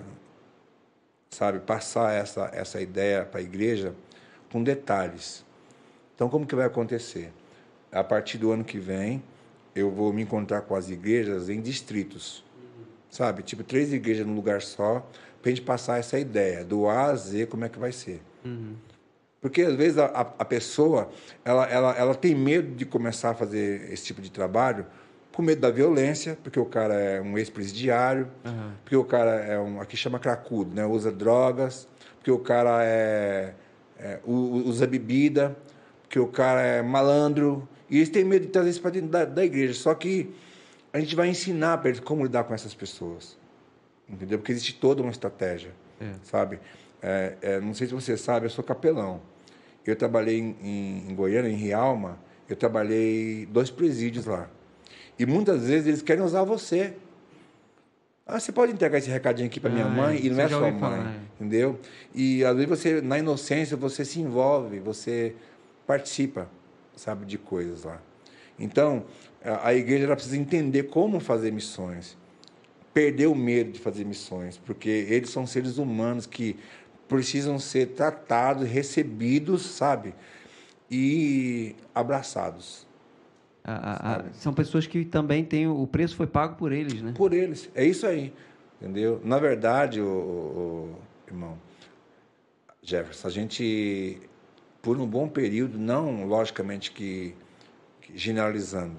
sabe, 1.34 1.60
passar 1.60 2.14
essa, 2.14 2.50
essa 2.54 2.80
ideia 2.80 3.26
para 3.26 3.40
a 3.40 3.44
igreja 3.44 3.94
com 4.52 4.64
detalhes. 4.64 5.44
Então, 6.16 6.30
como 6.30 6.46
que 6.46 6.56
vai 6.56 6.66
acontecer? 6.66 7.32
A 7.92 8.04
partir 8.04 8.38
do 8.38 8.52
ano 8.52 8.64
que 8.64 8.80
vem, 8.80 9.24
eu 9.76 9.90
vou 9.90 10.14
me 10.14 10.22
encontrar 10.22 10.62
com 10.62 10.76
as 10.76 10.90
igrejas 10.90 11.50
em 11.50 11.60
distritos. 11.60 12.44
Sabe? 13.10 13.44
Tipo, 13.44 13.64
três 13.64 13.94
igrejas 13.94 14.26
num 14.26 14.36
lugar 14.36 14.62
só, 14.62 15.08
para 15.42 15.52
a 15.52 15.56
gente 15.56 15.64
passar 15.64 16.00
essa 16.00 16.18
ideia, 16.18 16.64
do 16.64 16.88
A 16.88 17.06
a 17.06 17.16
Z, 17.16 17.48
como 17.48 17.66
é 17.66 17.70
que 17.70 17.78
vai 17.78 17.92
ser. 17.92 18.22
Uhum. 18.46 18.76
Porque, 19.42 19.62
às 19.62 19.76
vezes, 19.76 19.98
a, 19.98 20.06
a 20.06 20.46
pessoa 20.46 21.10
ela, 21.44 21.66
ela, 21.66 21.98
ela 21.98 22.16
tem 22.16 22.34
medo 22.34 22.76
de 22.76 22.86
começar 22.86 23.32
a 23.32 23.34
fazer 23.34 23.92
esse 23.92 24.06
tipo 24.06 24.22
de 24.22 24.32
trabalho 24.32 24.86
com 25.34 25.42
medo 25.42 25.62
da 25.62 25.72
violência, 25.72 26.38
porque 26.44 26.60
o 26.60 26.66
cara 26.66 26.94
é 26.94 27.20
um 27.20 27.38
ex-presidiário, 27.38 28.28
uhum. 28.46 28.72
porque 28.84 28.96
o 28.96 29.04
cara 29.04 29.32
é 29.32 29.60
um, 29.60 29.82
aqui 29.82 29.98
chama 29.98 30.20
cracudo, 30.20 30.76
né? 30.76 30.86
usa 30.86 31.12
drogas, 31.12 31.88
porque 32.18 32.32
o 32.32 32.38
cara 32.38 32.84
é, 32.84 33.54
é, 33.98 34.20
usa 34.26 34.86
bebida, 34.86 35.58
porque 36.04 36.20
o 36.20 36.28
cara 36.28 36.62
é 36.62 36.82
malandro, 36.84 37.68
e 37.90 37.98
eles 37.98 38.10
têm 38.10 38.24
medo 38.24 38.46
de 38.46 38.52
trazer 38.52 38.70
isso 38.70 38.82
para 38.82 38.92
dentro 38.92 39.10
da, 39.10 39.26
da 39.26 39.44
igreja. 39.44 39.74
Só 39.74 39.94
que 39.96 40.34
a 40.94 41.00
gente 41.00 41.16
vai 41.16 41.28
ensinar 41.28 41.80
para 41.80 41.90
eles 41.90 42.00
como 42.00 42.24
lidar 42.24 42.44
com 42.44 42.54
essas 42.54 42.76
pessoas, 42.76 43.38
entendeu? 44.08 44.38
Porque 44.38 44.52
existe 44.52 44.76
toda 44.76 45.02
uma 45.02 45.12
estratégia, 45.12 45.72
é. 46.00 46.14
sabe? 46.22 46.60
É, 47.02 47.38
é, 47.42 47.60
não 47.60 47.74
sei 47.74 47.88
se 47.88 47.94
você 47.94 48.16
sabe, 48.16 48.46
eu 48.46 48.52
sou 48.52 48.64
capelão. 48.64 49.20
Eu 49.86 49.96
trabalhei 49.96 50.40
em, 50.40 50.56
em, 50.62 51.12
em 51.12 51.16
Goiânia, 51.16 51.50
em 51.50 51.56
Rialma, 51.56 52.20
eu 52.48 52.56
trabalhei 52.56 53.48
dois 53.48 53.72
presídios 53.72 54.26
lá. 54.26 54.48
E 55.18 55.26
muitas 55.26 55.68
vezes 55.68 55.88
eles 55.88 56.02
querem 56.02 56.24
usar 56.24 56.44
você. 56.44 56.94
Ah, 58.26 58.40
você 58.40 58.52
pode 58.52 58.72
entregar 58.72 58.98
esse 58.98 59.10
recadinho 59.10 59.48
aqui 59.48 59.60
para 59.60 59.70
minha 59.70 59.86
ah, 59.86 59.90
mãe 59.90 60.20
e 60.24 60.30
não 60.30 60.42
é 60.42 60.48
sua 60.48 60.60
mãe, 60.60 60.80
falar, 60.80 61.00
é. 61.00 61.20
entendeu? 61.36 61.78
E 62.16 62.44
às 62.46 62.56
vezes 62.56 62.70
você, 62.70 63.02
na 63.02 63.20
inocência, 63.20 63.76
você 63.76 64.06
se 64.06 64.22
envolve, 64.22 64.80
você 64.80 65.36
participa, 65.86 66.48
sabe, 66.96 67.26
de 67.26 67.38
coisas 67.38 67.84
lá. 67.84 68.02
Então, 68.58 69.06
a 69.44 69.74
igreja 69.74 70.06
ela 70.06 70.16
precisa 70.16 70.38
entender 70.38 70.84
como 70.84 71.20
fazer 71.20 71.52
missões, 71.52 72.18
perder 72.94 73.28
o 73.28 73.36
medo 73.36 73.74
de 73.74 73.80
fazer 73.80 74.06
missões, 74.06 74.58
porque 74.58 74.90
eles 75.10 75.30
são 75.30 75.46
seres 75.46 75.78
humanos 75.78 76.26
que 76.26 76.56
precisam 77.08 77.60
ser 77.60 77.88
tratados, 77.88 78.68
recebidos, 78.68 79.64
sabe, 79.66 80.14
e 80.90 81.76
abraçados. 81.94 82.88
A, 83.64 84.16
a, 84.16 84.34
são 84.34 84.54
pessoas 84.54 84.86
que 84.86 85.06
também 85.06 85.46
têm 85.46 85.68
o 85.68 85.88
preço 85.88 86.16
foi 86.16 86.28
pago 86.28 86.56
por 86.56 86.72
eles, 86.72 87.02
né? 87.02 87.14
Por 87.16 87.34
eles, 87.34 87.70
é 87.74 87.86
isso 87.86 88.06
aí, 88.06 88.34
entendeu? 88.82 89.22
Na 89.24 89.40
verdade, 89.40 90.02
o, 90.02 90.06
o 90.06 90.96
irmão 91.28 91.58
Jefferson, 92.82 93.28
a 93.28 93.32
gente 93.32 94.20
por 94.84 95.00
um 95.00 95.08
bom 95.08 95.30
período, 95.30 95.80
não 95.80 96.26
logicamente 96.26 96.92
que, 96.92 97.34
que 98.02 98.18
generalizando, 98.18 98.98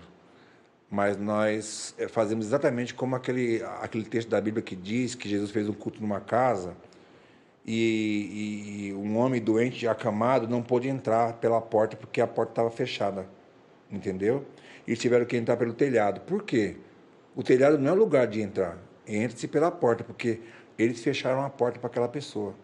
mas 0.91 1.19
nós 1.19 1.95
eh, 1.99 2.09
fazemos 2.09 2.47
exatamente 2.47 2.95
como 2.95 3.15
aquele, 3.15 3.63
aquele 3.83 4.05
texto 4.05 4.31
da 4.31 4.41
Bíblia 4.41 4.63
que 4.63 4.75
diz 4.75 5.15
que 5.15 5.29
Jesus 5.29 5.51
fez 5.51 5.69
um 5.69 5.75
culto 5.75 6.01
numa 6.01 6.21
casa 6.21 6.75
e, 7.67 8.89
e 8.89 8.95
um 8.95 9.19
homem 9.19 9.43
doente 9.43 9.87
acamado 9.87 10.49
não 10.49 10.63
pôde 10.63 10.89
entrar 10.89 11.35
pela 11.35 11.61
porta 11.61 11.99
porque 11.99 12.19
a 12.19 12.27
porta 12.27 12.53
estava 12.53 12.71
fechada, 12.71 13.29
entendeu? 13.91 14.47
E 14.87 14.97
tiveram 14.97 15.25
que 15.25 15.37
entrar 15.37 15.57
pelo 15.57 15.73
telhado. 15.73 16.21
Por 16.21 16.43
quê? 16.43 16.77
O 17.35 17.43
telhado 17.43 17.79
não 17.79 17.93
é 17.93 17.95
lugar 17.95 18.27
de 18.27 18.41
entrar. 18.41 18.79
Entre-se 19.07 19.49
pela 19.49 19.71
porta, 19.71 20.05
porque 20.05 20.41
eles 20.79 21.03
fecharam 21.03 21.43
a 21.43 21.51
porta 21.51 21.79
para 21.79 21.89
aquela 21.89 22.09
pessoa. 22.09 22.55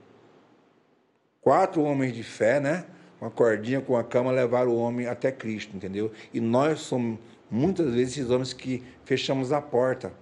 Quatro 1.40 1.82
homens 1.82 2.14
de 2.14 2.22
fé, 2.22 2.60
né? 2.60 2.84
Uma 3.20 3.30
cordinha 3.30 3.80
com 3.80 3.96
a 3.96 4.04
cama 4.04 4.30
levaram 4.30 4.70
o 4.70 4.78
homem 4.78 5.06
até 5.06 5.30
Cristo, 5.30 5.76
entendeu? 5.76 6.10
E 6.32 6.40
nós 6.40 6.80
somos 6.80 7.18
muitas 7.50 7.92
vezes 7.92 8.16
esses 8.16 8.30
homens 8.30 8.52
que 8.52 8.82
fechamos 9.04 9.52
a 9.52 9.60
porta 9.60 10.12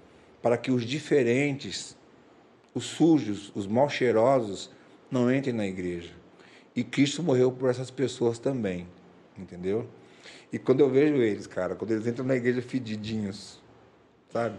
para 0.42 0.56
que 0.56 0.70
os 0.70 0.84
diferentes, 0.84 1.96
os 2.74 2.84
sujos, 2.84 3.52
os 3.54 3.66
mal 3.66 3.88
cheirosos 3.88 4.70
não 5.10 5.32
entrem 5.32 5.54
na 5.54 5.66
igreja. 5.66 6.12
E 6.74 6.84
Cristo 6.84 7.22
morreu 7.22 7.50
por 7.50 7.68
essas 7.68 7.90
pessoas 7.90 8.38
também, 8.38 8.86
entendeu? 9.36 9.86
E 10.52 10.58
quando 10.58 10.80
eu 10.80 10.90
vejo 10.90 11.16
eles, 11.16 11.46
cara, 11.46 11.74
quando 11.74 11.90
eles 11.90 12.06
entram 12.06 12.24
na 12.24 12.34
igreja 12.34 12.62
fedidinhos, 12.62 13.60
sabe? 14.32 14.56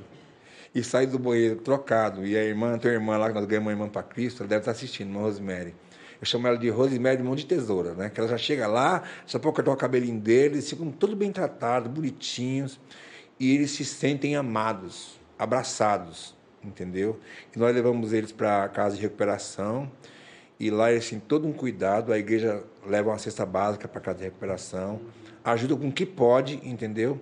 E 0.73 0.83
saem 0.83 1.07
do 1.07 1.17
banheiro 1.17 1.55
trocado, 1.57 2.25
e 2.25 2.37
a 2.37 2.43
irmã, 2.43 2.77
tua 2.77 2.91
irmã 2.91 3.17
lá, 3.17 3.29
que 3.29 3.33
nós 3.33 3.45
ganhamos 3.45 3.67
uma 3.67 3.73
irmã 3.73 3.89
para 3.89 4.03
Cristo, 4.03 4.43
ela 4.43 4.49
deve 4.49 4.61
estar 4.61 4.71
assistindo, 4.71 5.09
uma 5.09 5.21
Rosemary. 5.21 5.73
Eu 6.21 6.25
chamo 6.25 6.47
ela 6.47 6.57
de 6.57 6.69
Rosemary 6.69 7.23
mão 7.23 7.35
de 7.35 7.45
tesoura, 7.45 7.93
né? 7.93 8.09
Que 8.09 8.19
ela 8.19 8.29
já 8.29 8.37
chega 8.37 8.67
lá, 8.67 9.03
só 9.25 9.39
pode 9.39 9.55
cortar 9.55 9.71
o 9.71 9.77
cabelinho 9.77 10.19
deles, 10.19 10.69
ficam 10.69 10.91
todos 10.91 11.15
bem 11.15 11.31
tratados, 11.31 11.89
bonitinhos, 11.89 12.79
e 13.39 13.55
eles 13.55 13.71
se 13.71 13.85
sentem 13.85 14.35
amados, 14.35 15.19
abraçados, 15.39 16.35
entendeu? 16.63 17.19
E 17.55 17.57
nós 17.57 17.73
levamos 17.73 18.13
eles 18.13 18.31
para 18.31 18.65
a 18.65 18.69
casa 18.69 18.95
de 18.95 19.01
recuperação, 19.01 19.89
e 20.59 20.69
lá 20.69 20.91
eles 20.91 21.09
têm 21.09 21.19
todo 21.19 21.47
um 21.47 21.53
cuidado, 21.53 22.11
a 22.11 22.19
igreja 22.19 22.61
leva 22.85 23.09
uma 23.09 23.17
cesta 23.17 23.45
básica 23.45 23.87
para 23.87 23.99
a 23.99 24.03
casa 24.03 24.17
de 24.19 24.25
recuperação, 24.25 24.99
ajuda 25.43 25.75
com 25.75 25.89
o 25.89 25.91
que 25.91 26.05
pode, 26.05 26.59
entendeu? 26.63 27.19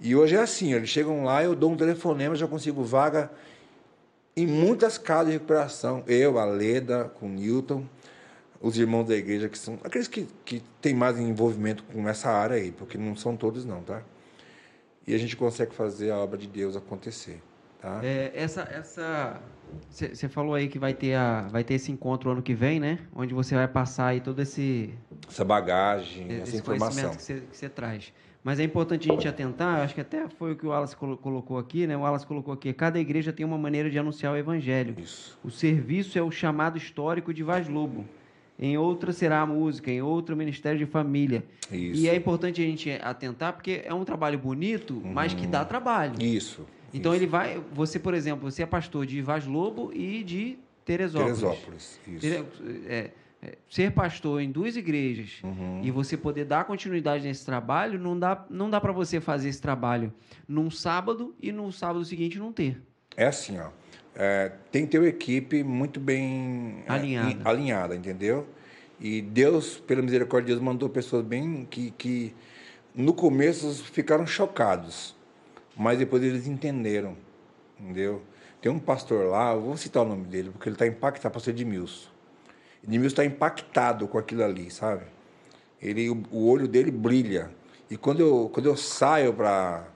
E 0.00 0.14
hoje 0.14 0.36
é 0.36 0.40
assim, 0.40 0.74
eles 0.74 0.88
chegam 0.88 1.24
lá, 1.24 1.42
eu 1.42 1.54
dou 1.54 1.72
um 1.72 1.76
telefonema, 1.76 2.34
já 2.34 2.46
consigo 2.46 2.82
vaga 2.82 3.30
em 4.36 4.46
muitas 4.46 4.98
casas 4.98 5.28
de 5.28 5.32
recuperação. 5.32 6.04
Eu, 6.06 6.38
a 6.38 6.44
Leda, 6.44 7.04
com 7.18 7.26
o 7.26 7.28
Newton, 7.28 7.86
os 8.60 8.78
irmãos 8.78 9.04
da 9.04 9.14
igreja, 9.14 9.48
que 9.48 9.58
são 9.58 9.78
aqueles 9.82 10.08
que, 10.08 10.28
que 10.44 10.62
têm 10.80 10.94
mais 10.94 11.18
envolvimento 11.18 11.82
com 11.84 12.06
essa 12.08 12.30
área 12.30 12.56
aí, 12.56 12.70
porque 12.70 12.98
não 12.98 13.16
são 13.16 13.36
todos 13.36 13.64
não, 13.64 13.82
tá? 13.82 14.02
E 15.06 15.14
a 15.14 15.18
gente 15.18 15.36
consegue 15.36 15.74
fazer 15.74 16.10
a 16.10 16.18
obra 16.18 16.36
de 16.36 16.46
Deus 16.46 16.76
acontecer, 16.76 17.40
tá? 17.80 18.00
É, 18.02 18.32
essa, 18.34 18.62
essa, 18.62 19.40
você 19.90 20.28
falou 20.28 20.54
aí 20.54 20.68
que 20.68 20.78
vai 20.78 20.94
ter 20.94 21.14
a, 21.14 21.42
vai 21.42 21.64
ter 21.64 21.74
esse 21.74 21.90
encontro 21.90 22.30
ano 22.30 22.42
que 22.42 22.54
vem, 22.54 22.78
né? 22.80 22.98
Onde 23.14 23.34
você 23.34 23.54
vai 23.54 23.68
passar 23.68 24.08
aí 24.08 24.20
todo 24.20 24.40
esse 24.40 24.90
essa 25.28 25.44
bagagem, 25.44 26.30
esse 26.30 26.42
essa 26.42 26.56
informação 26.56 27.10
que 27.14 27.42
você 27.50 27.68
traz. 27.68 28.12
Mas 28.44 28.60
é 28.60 28.62
importante 28.62 29.10
a 29.10 29.12
gente 29.12 29.26
atentar, 29.26 29.80
acho 29.80 29.94
que 29.94 30.00
até 30.00 30.28
foi 30.28 30.52
o 30.52 30.56
que 30.56 30.64
o 30.64 30.68
Wallace 30.68 30.94
colocou 30.94 31.58
aqui, 31.58 31.84
né? 31.86 31.96
O 31.96 32.00
Wallace 32.00 32.24
colocou 32.24 32.54
aqui, 32.54 32.72
cada 32.72 33.00
igreja 33.00 33.32
tem 33.32 33.44
uma 33.44 33.58
maneira 33.58 33.90
de 33.90 33.98
anunciar 33.98 34.32
o 34.32 34.36
evangelho. 34.36 34.94
Isso. 34.98 35.36
O 35.42 35.50
serviço 35.50 36.16
é 36.16 36.22
o 36.22 36.30
chamado 36.30 36.78
histórico 36.78 37.34
de 37.34 37.42
Vaz 37.42 37.68
Lobo 37.68 38.04
em 38.58 38.78
outra 38.78 39.12
será 39.12 39.42
a 39.42 39.46
música, 39.46 39.90
em 39.90 40.00
outro 40.00 40.34
o 40.34 40.38
Ministério 40.38 40.78
de 40.78 40.86
Família. 40.86 41.44
Isso. 41.70 42.00
E 42.00 42.08
é 42.08 42.14
importante 42.14 42.62
a 42.62 42.64
gente 42.64 42.90
atentar, 42.90 43.52
porque 43.52 43.82
é 43.84 43.92
um 43.92 44.04
trabalho 44.04 44.38
bonito, 44.38 44.94
uhum. 44.94 45.12
mas 45.12 45.34
que 45.34 45.46
dá 45.46 45.64
trabalho. 45.64 46.14
Isso. 46.20 46.66
Então 46.96 47.12
isso. 47.12 47.22
ele 47.22 47.30
vai. 47.30 47.62
Você, 47.72 47.98
por 47.98 48.14
exemplo, 48.14 48.50
você 48.50 48.62
é 48.62 48.66
pastor 48.66 49.06
de 49.06 49.20
Vaz 49.22 49.46
Lobo 49.46 49.92
e 49.92 50.22
de 50.22 50.58
Teresópolis. 50.84 51.38
Teresópolis, 51.40 52.00
isso. 52.06 52.26
É, 52.86 53.10
é, 53.42 53.58
ser 53.68 53.92
pastor 53.92 54.40
em 54.40 54.50
duas 54.50 54.76
igrejas 54.76 55.40
uhum. 55.42 55.80
e 55.82 55.90
você 55.90 56.16
poder 56.16 56.44
dar 56.44 56.64
continuidade 56.64 57.24
nesse 57.24 57.44
trabalho, 57.44 57.98
não 57.98 58.18
dá, 58.18 58.46
não 58.48 58.70
dá 58.70 58.80
para 58.80 58.92
você 58.92 59.20
fazer 59.20 59.48
esse 59.48 59.60
trabalho 59.60 60.12
num 60.48 60.70
sábado 60.70 61.34
e 61.40 61.52
no 61.52 61.70
sábado 61.70 62.04
seguinte 62.04 62.38
não 62.38 62.52
ter. 62.52 62.80
É 63.16 63.26
assim, 63.26 63.58
ó. 63.58 63.70
É, 64.14 64.50
tem 64.72 64.86
que 64.86 64.92
ter 64.92 64.98
uma 64.98 65.08
equipe 65.08 65.62
muito 65.62 66.00
bem 66.00 66.82
é, 66.86 66.92
alinhada. 66.92 67.48
Alinhada, 67.48 67.96
entendeu? 67.96 68.46
E 68.98 69.20
Deus, 69.20 69.76
pela 69.78 70.00
misericórdia 70.00 70.46
de 70.46 70.52
Deus, 70.52 70.64
mandou 70.64 70.88
pessoas 70.88 71.22
bem 71.22 71.66
que, 71.68 71.90
que 71.90 72.34
no 72.94 73.12
começo 73.12 73.84
ficaram 73.84 74.26
chocados, 74.26 75.14
mas 75.76 75.98
depois 75.98 76.22
eles 76.22 76.46
entenderam, 76.46 77.16
entendeu? 77.78 78.22
Tem 78.60 78.72
um 78.72 78.78
pastor 78.78 79.26
lá, 79.26 79.52
eu 79.52 79.60
vou 79.60 79.76
citar 79.76 80.02
o 80.02 80.08
nome 80.08 80.24
dele, 80.24 80.50
porque 80.50 80.68
ele 80.68 80.74
está 80.74 80.86
impactado, 80.86 81.32
pastor 81.32 81.52
Edmilson. 81.52 82.08
Edmilson 82.82 83.06
está 83.06 83.24
impactado 83.24 84.08
com 84.08 84.18
aquilo 84.18 84.42
ali, 84.42 84.70
sabe? 84.70 85.04
Ele, 85.80 86.08
o, 86.08 86.48
olho 86.48 86.66
dele 86.66 86.90
brilha. 86.90 87.50
E 87.90 87.96
quando 87.96 88.20
eu, 88.20 88.50
quando 88.52 88.66
eu 88.66 88.76
saio 88.76 89.32
para 89.32 89.86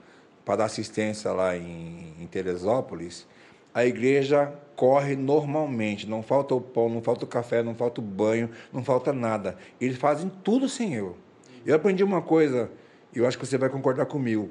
dar 0.45 0.65
assistência 0.65 1.31
lá 1.31 1.57
em, 1.57 2.13
em 2.19 2.27
Teresópolis, 2.27 3.27
a 3.73 3.85
igreja 3.85 4.53
corre 4.75 5.15
normalmente, 5.15 6.07
não 6.07 6.21
falta 6.21 6.55
o 6.55 6.61
pão, 6.61 6.89
não 6.89 7.01
falta 7.01 7.25
o 7.25 7.27
café, 7.27 7.61
não 7.63 7.75
falta 7.75 7.99
o 7.99 8.03
banho, 8.03 8.49
não 8.71 8.83
falta 8.83 9.11
nada. 9.11 9.57
Eles 9.79 9.97
fazem 9.97 10.31
tudo 10.43 10.69
sem 10.69 10.93
eu. 10.93 11.17
Eu 11.65 11.75
aprendi 11.75 12.03
uma 12.03 12.21
coisa, 12.21 12.69
eu 13.13 13.27
acho 13.27 13.37
que 13.37 13.45
você 13.45 13.57
vai 13.57 13.69
concordar 13.69 14.05
comigo. 14.05 14.49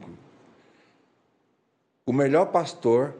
O 2.07 2.13
melhor 2.13 2.47
pastor 2.47 3.15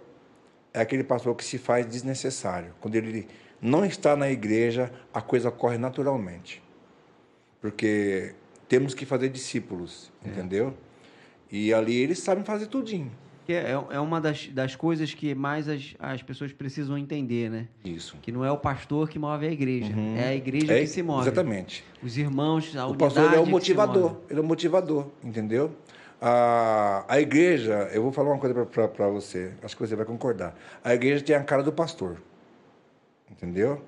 é 0.73 0.81
aquele 0.81 1.05
pastor 1.05 1.35
que 1.35 1.45
se 1.45 1.59
faz 1.59 1.87
desnecessário. 1.87 2.75
Quando 2.81 2.95
ele 2.95 3.29
não 3.61 3.85
está 3.85 4.17
na 4.17 4.31
igreja, 4.31 4.91
a 5.13 5.21
coisa 5.21 5.51
corre 5.51 5.79
naturalmente. 5.79 6.63
Porque 7.61 8.35
temos 8.69 8.95
que 8.95 9.05
fazer 9.05 9.29
discípulos, 9.29 10.11
é. 10.25 10.29
entendeu? 10.29 10.75
E 11.51 11.75
ali 11.75 11.95
eles 11.95 12.21
sabem 12.21 12.45
fazer 12.45 12.67
tudinho. 12.67 13.11
É, 13.49 13.73
é 13.73 14.01
uma 14.01 14.21
das, 14.21 14.47
das 14.49 14.77
coisas 14.77 15.13
que 15.13 15.35
mais 15.35 15.69
as, 15.69 15.95
as 15.99 16.23
pessoas 16.23 16.53
precisam 16.53 16.97
entender, 16.97 17.51
né? 17.51 17.67
Isso. 17.85 18.17
Que 18.23 18.31
não 18.31 18.45
é 18.45 18.53
o 18.53 18.57
pastor 18.57 19.09
que 19.09 19.19
move 19.19 19.45
a 19.45 19.51
igreja, 19.51 19.93
uhum. 19.93 20.17
é 20.17 20.29
a 20.29 20.35
igreja 20.37 20.73
é, 20.73 20.81
que 20.81 20.87
se 20.87 21.03
move. 21.03 21.23
Exatamente. 21.23 21.85
Os 22.01 22.17
irmãos, 22.17 22.77
a 22.77 22.87
O 22.87 22.95
pastor 22.95 23.35
é 23.35 23.41
o 23.41 23.47
motivador, 23.47 24.17
ele 24.31 24.39
é 24.39 24.43
o 24.43 24.47
motivador, 24.47 25.09
entendeu? 25.25 25.75
A, 26.21 27.05
a 27.09 27.21
igreja, 27.21 27.89
eu 27.93 28.03
vou 28.03 28.13
falar 28.13 28.31
uma 28.31 28.39
coisa 28.39 28.67
para 28.67 29.09
você, 29.09 29.53
acho 29.63 29.75
que 29.75 29.87
você 29.87 29.97
vai 29.97 30.05
concordar. 30.05 30.55
A 30.85 30.95
igreja 30.95 31.25
tem 31.25 31.35
a 31.35 31.43
cara 31.43 31.63
do 31.63 31.73
pastor, 31.73 32.19
entendeu? 33.31 33.83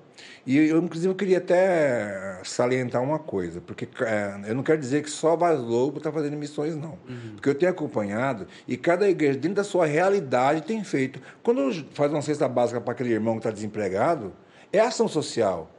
E 0.45 0.57
eu, 0.57 0.77
inclusive, 0.79 1.11
eu 1.11 1.15
queria 1.15 1.37
até 1.37 2.39
salientar 2.43 3.01
uma 3.01 3.19
coisa, 3.19 3.61
porque 3.61 3.87
é, 4.01 4.49
eu 4.49 4.55
não 4.55 4.63
quero 4.63 4.79
dizer 4.79 5.03
que 5.03 5.09
só 5.09 5.35
Vaz 5.35 5.59
Lobo 5.59 5.97
está 5.97 6.11
fazendo 6.11 6.35
missões, 6.35 6.75
não. 6.75 6.97
Uhum. 7.07 7.33
Porque 7.35 7.49
eu 7.49 7.55
tenho 7.55 7.71
acompanhado 7.71 8.47
e 8.67 8.75
cada 8.75 9.09
igreja, 9.09 9.39
dentro 9.39 9.55
da 9.55 9.63
sua 9.63 9.85
realidade, 9.85 10.61
tem 10.61 10.83
feito. 10.83 11.21
Quando 11.41 11.85
faz 11.93 12.11
uma 12.11 12.21
cesta 12.21 12.47
básica 12.47 12.81
para 12.81 12.93
aquele 12.93 13.11
irmão 13.11 13.35
que 13.35 13.39
está 13.39 13.51
desempregado, 13.51 14.33
é 14.71 14.79
ação 14.79 15.07
social. 15.07 15.69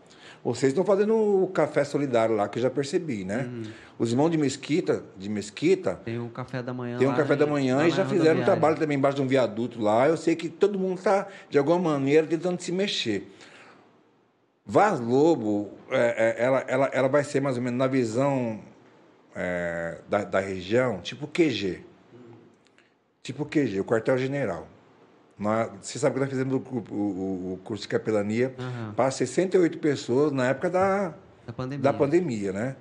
Vocês 0.44 0.72
estão 0.72 0.84
fazendo 0.84 1.16
o 1.16 1.46
café 1.48 1.84
solidário 1.84 2.36
lá, 2.36 2.46
que 2.46 2.58
eu 2.58 2.62
já 2.62 2.68
percebi, 2.68 3.24
né? 3.24 3.48
Uhum. 3.50 3.62
Os 3.98 4.10
irmãos 4.10 4.28
de 4.28 4.36
Mesquita, 4.36 5.02
de 5.16 5.30
Mesquita. 5.30 5.98
Tem 6.04 6.18
um 6.18 6.28
café 6.28 6.62
da 6.62 6.74
manhã. 6.74 6.98
Tem 6.98 7.08
um 7.08 7.14
café 7.14 7.34
da 7.34 7.46
manhã 7.46 7.86
e 7.86 7.90
já 7.90 8.04
fizeram 8.04 8.42
um 8.42 8.44
trabalho 8.44 8.76
também 8.76 8.98
embaixo 8.98 9.16
de 9.16 9.22
um 9.22 9.26
viaduto 9.26 9.80
lá. 9.80 10.06
Eu 10.06 10.18
sei 10.18 10.36
que 10.36 10.50
todo 10.50 10.78
mundo 10.78 10.98
está, 10.98 11.26
de 11.48 11.56
alguma 11.56 11.78
maneira, 11.78 12.26
tentando 12.26 12.60
se 12.60 12.70
mexer. 12.70 13.32
Vaz 14.66 15.00
Lobo, 15.00 15.70
é, 15.90 16.36
é, 16.38 16.44
ela, 16.44 16.58
ela, 16.68 16.90
ela 16.92 17.08
vai 17.08 17.24
ser 17.24 17.40
mais 17.40 17.56
ou 17.56 17.62
menos 17.62 17.78
na 17.78 17.86
visão 17.86 18.60
é, 19.34 19.98
da, 20.08 20.24
da 20.24 20.40
região, 20.40 21.00
tipo 21.00 21.26
QG. 21.26 21.80
Tipo 23.22 23.46
QG, 23.46 23.80
o 23.80 23.84
quartel-general. 23.84 24.68
Você 25.80 25.98
sabe 25.98 26.14
que 26.14 26.20
nós 26.20 26.28
fizemos 26.28 26.54
o, 26.54 26.94
o, 26.94 27.52
o 27.54 27.60
curso 27.64 27.82
de 27.82 27.88
capelania 27.88 28.54
uhum. 28.58 28.94
para 28.94 29.10
68 29.10 29.78
pessoas 29.78 30.30
na 30.30 30.48
época 30.48 30.70
da, 30.70 31.14
da, 31.46 31.52
pandemia. 31.52 31.82
da 31.82 31.92
pandemia, 31.92 32.52
né? 32.52 32.76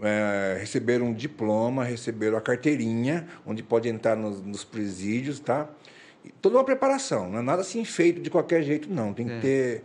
É, 0.00 0.58
receberam 0.60 1.06
um 1.06 1.12
diploma, 1.12 1.84
receberam 1.84 2.36
a 2.36 2.40
carteirinha, 2.40 3.26
onde 3.44 3.62
pode 3.62 3.88
entrar 3.88 4.16
nos, 4.16 4.40
nos 4.40 4.64
presídios, 4.64 5.40
tá? 5.40 5.68
E 6.24 6.30
toda 6.30 6.56
uma 6.56 6.64
preparação, 6.64 7.28
não 7.28 7.40
é 7.40 7.42
nada 7.42 7.62
assim 7.62 7.84
feito 7.84 8.20
de 8.20 8.30
qualquer 8.30 8.62
jeito, 8.62 8.88
não. 8.88 9.12
Tem 9.12 9.26
que 9.26 9.32
é. 9.32 9.40
ter 9.40 9.84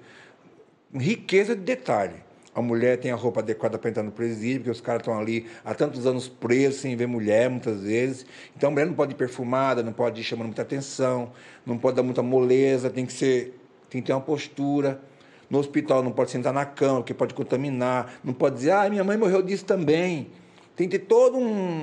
riqueza 0.93 1.55
de 1.55 1.61
detalhe. 1.61 2.26
A 2.57 2.61
mulher 2.63 2.97
tem 2.97 3.11
a 3.11 3.15
roupa 3.15 3.41
adequada 3.41 3.77
para 3.77 3.91
entrar 3.91 4.01
no 4.01 4.11
presídio, 4.11 4.61
porque 4.61 4.71
os 4.71 4.81
caras 4.81 5.01
estão 5.01 5.15
ali 5.15 5.45
há 5.63 5.75
tantos 5.75 6.07
anos 6.07 6.27
presos, 6.27 6.81
sem 6.81 6.95
ver 6.95 7.05
mulher, 7.05 7.51
muitas 7.51 7.81
vezes. 7.83 8.25
Então, 8.55 8.69
a 8.69 8.71
mulher 8.71 8.87
não 8.87 8.95
pode 8.95 9.11
ir 9.11 9.15
perfumada, 9.15 9.83
não 9.83 9.93
pode 9.93 10.21
ir 10.21 10.23
chamando 10.23 10.47
muita 10.47 10.63
atenção, 10.63 11.31
não 11.63 11.77
pode 11.77 11.97
dar 11.97 12.01
muita 12.01 12.23
moleza, 12.23 12.89
tem 12.89 13.05
que, 13.05 13.13
ser, 13.13 13.61
tem 13.91 14.01
que 14.01 14.07
ter 14.07 14.13
uma 14.13 14.21
postura. 14.21 14.99
No 15.47 15.59
hospital 15.59 16.01
não 16.01 16.11
pode 16.11 16.31
sentar 16.31 16.51
na 16.51 16.65
cama, 16.65 17.01
porque 17.01 17.13
pode 17.13 17.35
contaminar. 17.35 18.15
Não 18.23 18.33
pode 18.33 18.55
dizer, 18.55 18.71
ah, 18.71 18.89
minha 18.89 19.03
mãe 19.03 19.17
morreu 19.17 19.43
disso 19.43 19.63
também. 19.63 20.31
Tem 20.75 20.89
que 20.89 20.97
ter 20.97 21.05
todo 21.05 21.37
um, 21.37 21.79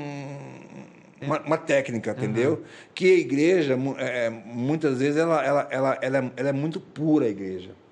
uma, 1.22 1.40
uma, 1.42 1.56
técnica, 1.56 2.10
entendeu? 2.10 2.64
Que 2.92 3.14
a 3.14 3.18
igreja, 3.20 3.78
é, 3.98 4.28
muitas 4.28 4.98
vezes, 4.98 5.18
ela, 5.18 5.40
ela, 5.40 5.68
ela, 5.70 5.98
ela, 6.02 6.18
é, 6.18 6.32
ela 6.36 6.48
é 6.48 6.52
muito 6.52 6.80
pura, 6.80 7.26
a 7.26 7.28
igreja 7.28 7.83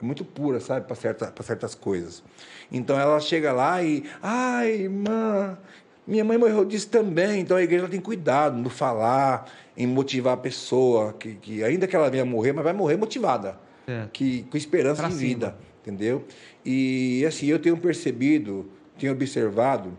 muito 0.00 0.24
pura, 0.24 0.60
sabe, 0.60 0.86
para 0.86 0.94
certa, 0.94 1.32
certas 1.42 1.74
coisas. 1.74 2.22
Então 2.70 2.98
ela 2.98 3.18
chega 3.20 3.52
lá 3.52 3.82
e, 3.82 4.04
ai, 4.22 4.82
irmã, 4.82 5.58
minha 6.06 6.24
mãe 6.24 6.38
morreu 6.38 6.64
disso 6.64 6.88
também. 6.88 7.40
Então 7.40 7.56
a 7.56 7.62
igreja 7.62 7.88
tem 7.88 8.00
cuidado 8.00 8.56
no 8.56 8.70
falar, 8.70 9.50
em 9.76 9.86
motivar 9.86 10.34
a 10.34 10.36
pessoa, 10.36 11.12
que, 11.12 11.34
que 11.34 11.64
ainda 11.64 11.86
que 11.86 11.96
ela 11.96 12.10
venha 12.10 12.24
morrer, 12.24 12.52
mas 12.52 12.64
vai 12.64 12.72
morrer 12.72 12.96
motivada, 12.96 13.58
é. 13.86 14.06
que, 14.12 14.44
com 14.44 14.56
esperança 14.56 15.02
pra 15.02 15.08
de 15.08 15.16
cima. 15.16 15.28
vida, 15.28 15.56
entendeu? 15.82 16.24
E 16.64 17.24
assim, 17.26 17.46
eu 17.46 17.58
tenho 17.58 17.76
percebido, 17.76 18.70
tenho 18.98 19.12
observado 19.12 19.96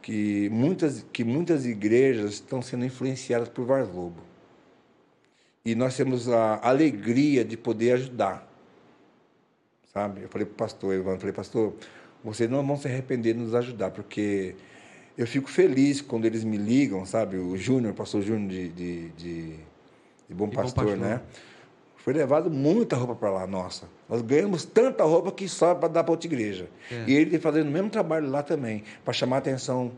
que 0.00 0.48
muitas, 0.50 1.04
que 1.12 1.24
muitas 1.24 1.64
igrejas 1.64 2.34
estão 2.34 2.60
sendo 2.60 2.84
influenciadas 2.84 3.48
por 3.48 3.68
Lobo. 3.68 4.22
E 5.64 5.76
nós 5.76 5.96
temos 5.96 6.28
a 6.28 6.60
alegria 6.60 7.44
de 7.44 7.56
poder 7.56 7.92
ajudar 7.92 8.51
sabe? 9.92 10.22
Eu 10.22 10.28
falei 10.28 10.46
para 10.46 10.54
o 10.54 10.56
pastor 10.56 10.94
Evandro, 10.94 11.20
falei, 11.20 11.34
pastor, 11.34 11.74
vocês 12.24 12.48
não 12.48 12.64
vão 12.66 12.76
se 12.76 12.88
arrepender 12.88 13.34
de 13.34 13.40
nos 13.40 13.54
ajudar, 13.54 13.90
porque 13.90 14.54
eu 15.16 15.26
fico 15.26 15.50
feliz 15.50 16.00
quando 16.00 16.24
eles 16.24 16.44
me 16.44 16.56
ligam, 16.56 17.04
sabe? 17.04 17.36
O 17.36 17.56
Júnior, 17.56 17.94
pastor 17.94 18.22
Júnior 18.22 18.48
de, 18.48 18.68
de, 18.68 19.08
de, 19.10 19.56
de 20.28 20.34
Bom, 20.34 20.48
Pastor, 20.48 20.84
Bom 20.84 20.90
Pastor, 20.90 20.96
né? 20.96 21.20
Foi 21.96 22.12
levado 22.12 22.50
muita 22.50 22.96
roupa 22.96 23.14
para 23.14 23.30
lá, 23.30 23.46
nossa. 23.46 23.86
Nós 24.08 24.22
ganhamos 24.22 24.64
tanta 24.64 25.04
roupa 25.04 25.30
que 25.30 25.48
só 25.48 25.72
para 25.72 25.88
dar 25.88 26.02
para 26.02 26.10
outra 26.10 26.26
igreja. 26.26 26.68
É. 26.90 27.04
E 27.06 27.14
ele 27.14 27.30
tem 27.30 27.38
fazendo 27.38 27.68
o 27.68 27.70
mesmo 27.70 27.90
trabalho 27.90 28.28
lá 28.28 28.42
também, 28.42 28.82
para 29.04 29.12
chamar 29.12 29.36
a 29.36 29.38
atenção 29.38 29.92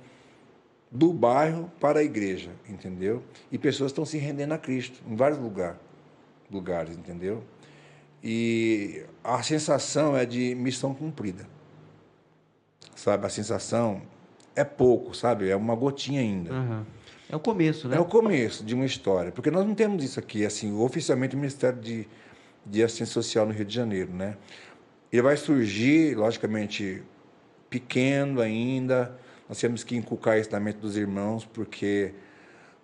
do 0.91 1.13
bairro 1.13 1.73
para 1.81 2.01
a 2.01 2.03
igreja, 2.03 2.51
entendeu? 2.69 3.23
E 3.51 3.57
pessoas 3.57 3.91
estão 3.91 4.05
se 4.05 4.19
rendendo 4.19 4.53
a 4.53 4.59
Cristo 4.59 5.03
em 5.09 5.17
vários 5.17 5.41
lugar, 5.41 5.79
lugares, 6.51 6.97
entendeu? 6.97 7.43
E 8.27 9.05
a 9.23 9.43
sensação 9.43 10.17
é 10.17 10.25
de 10.25 10.55
missão 10.55 10.95
cumprida. 10.95 11.47
Sabe? 12.97 13.27
A 13.27 13.29
sensação 13.29 14.01
é 14.57 14.65
pouco, 14.65 15.15
sabe? 15.15 15.51
É 15.51 15.55
uma 15.55 15.75
gotinha 15.75 16.23
ainda. 16.23 16.55
Uhum. 16.55 16.85
É 17.29 17.37
o 17.37 17.41
começo, 17.41 17.87
né? 17.87 17.99
É 17.99 18.01
o 18.01 18.07
começo 18.07 18.65
de 18.65 18.75
uma 18.75 18.87
história. 18.87 19.31
Porque 19.31 19.51
nós 19.51 19.67
não 19.67 19.75
temos 19.75 20.03
isso 20.03 20.19
aqui, 20.19 20.47
assim, 20.47 20.75
oficialmente 20.75 21.35
o 21.35 21.39
Ministério 21.39 21.79
de, 21.79 22.09
de 22.65 22.83
Assistência 22.83 23.13
Social 23.13 23.45
no 23.45 23.53
Rio 23.53 23.67
de 23.67 23.75
Janeiro, 23.75 24.11
né? 24.11 24.39
Ele 25.13 25.21
vai 25.21 25.37
surgir, 25.37 26.17
logicamente, 26.17 27.03
pequeno 27.69 28.41
ainda. 28.41 29.15
Nós 29.47 29.61
temos 29.61 29.85
que 29.85 29.97
inculcar 29.97 30.39
isso 30.39 30.51
na 30.51 30.59
mente 30.59 30.79
dos 30.79 30.97
irmãos, 30.97 31.45
porque 31.45 32.15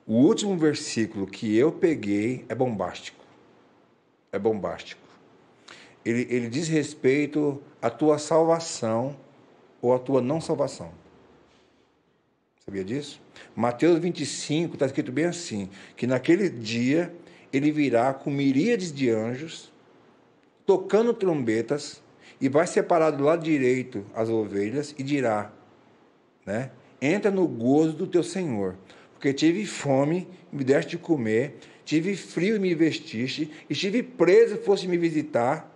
o 0.06 0.16
último 0.16 0.54
versículo 0.58 1.26
que 1.26 1.56
eu 1.56 1.72
peguei 1.72 2.44
é 2.46 2.54
bombástico. 2.54 3.24
É 4.30 4.38
bombástico 4.38 4.99
ele, 6.04 6.26
ele 6.30 6.48
diz 6.48 6.68
respeito 6.68 7.62
à 7.80 7.90
tua 7.90 8.18
salvação 8.18 9.16
ou 9.80 9.94
à 9.94 9.98
tua 9.98 10.20
não 10.20 10.40
salvação. 10.40 10.90
Sabia 12.64 12.84
disso? 12.84 13.20
Mateus 13.54 13.98
25 13.98 14.74
está 14.74 14.86
escrito 14.86 15.10
bem 15.10 15.26
assim: 15.26 15.68
que 15.96 16.06
naquele 16.06 16.48
dia 16.48 17.12
ele 17.52 17.70
virá 17.70 18.14
com 18.14 18.30
miríades 18.30 18.92
de 18.92 19.10
anjos, 19.10 19.72
tocando 20.64 21.12
trombetas, 21.12 22.02
e 22.40 22.48
vai 22.48 22.66
separar 22.66 23.10
do 23.10 23.24
lado 23.24 23.42
direito 23.42 24.04
as 24.14 24.28
ovelhas 24.28 24.94
e 24.98 25.02
dirá, 25.02 25.52
né? 26.46 26.70
Entra 27.02 27.30
no 27.30 27.46
gozo 27.46 27.92
do 27.92 28.06
teu 28.06 28.22
Senhor, 28.22 28.76
porque 29.12 29.32
tive 29.32 29.66
fome, 29.66 30.26
me 30.50 30.64
deste 30.64 30.92
de 30.92 30.98
comer, 30.98 31.56
tive 31.84 32.16
frio 32.16 32.56
e 32.56 32.58
me 32.58 32.74
vestiste, 32.74 33.50
estive 33.68 34.02
preso 34.02 34.54
e 34.54 34.58
foste 34.58 34.88
me 34.88 34.96
visitar, 34.96 35.70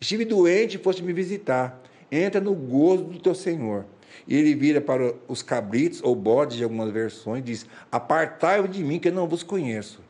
Estive 0.00 0.24
doente 0.24 0.76
e 0.76 0.78
foste 0.78 1.02
me 1.02 1.12
visitar. 1.12 1.82
Entra 2.10 2.40
no 2.40 2.54
gozo 2.54 3.04
do 3.04 3.18
teu 3.18 3.34
Senhor. 3.34 3.86
E 4.26 4.34
ele 4.34 4.54
vira 4.54 4.80
para 4.80 5.14
os 5.28 5.42
cabritos, 5.42 6.00
ou 6.02 6.14
bodes 6.14 6.56
de 6.56 6.64
algumas 6.64 6.90
versões, 6.90 7.40
e 7.40 7.42
diz: 7.42 7.66
Apartai-vos 7.90 8.70
de 8.70 8.82
mim, 8.82 8.98
que 8.98 9.08
eu 9.08 9.12
não 9.12 9.26
vos 9.26 9.42
conheço. 9.42 10.00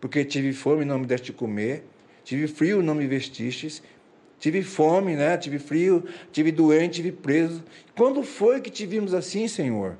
Porque 0.00 0.24
tive 0.24 0.52
fome 0.52 0.82
e 0.82 0.84
não 0.84 0.98
me 0.98 1.06
deste 1.06 1.32
comer, 1.32 1.84
tive 2.24 2.46
frio 2.46 2.80
e 2.80 2.82
não 2.82 2.94
me 2.94 3.06
vestistes, 3.06 3.82
Tive 4.44 4.62
fome, 4.62 5.16
né? 5.16 5.38
Tive 5.38 5.58
frio, 5.58 6.04
tive 6.30 6.52
doente, 6.52 6.96
tive 6.96 7.12
preso. 7.12 7.64
Quando 7.96 8.22
foi 8.22 8.60
que 8.60 8.70
te 8.70 8.84
vimos 8.84 9.14
assim, 9.14 9.48
Senhor? 9.48 9.96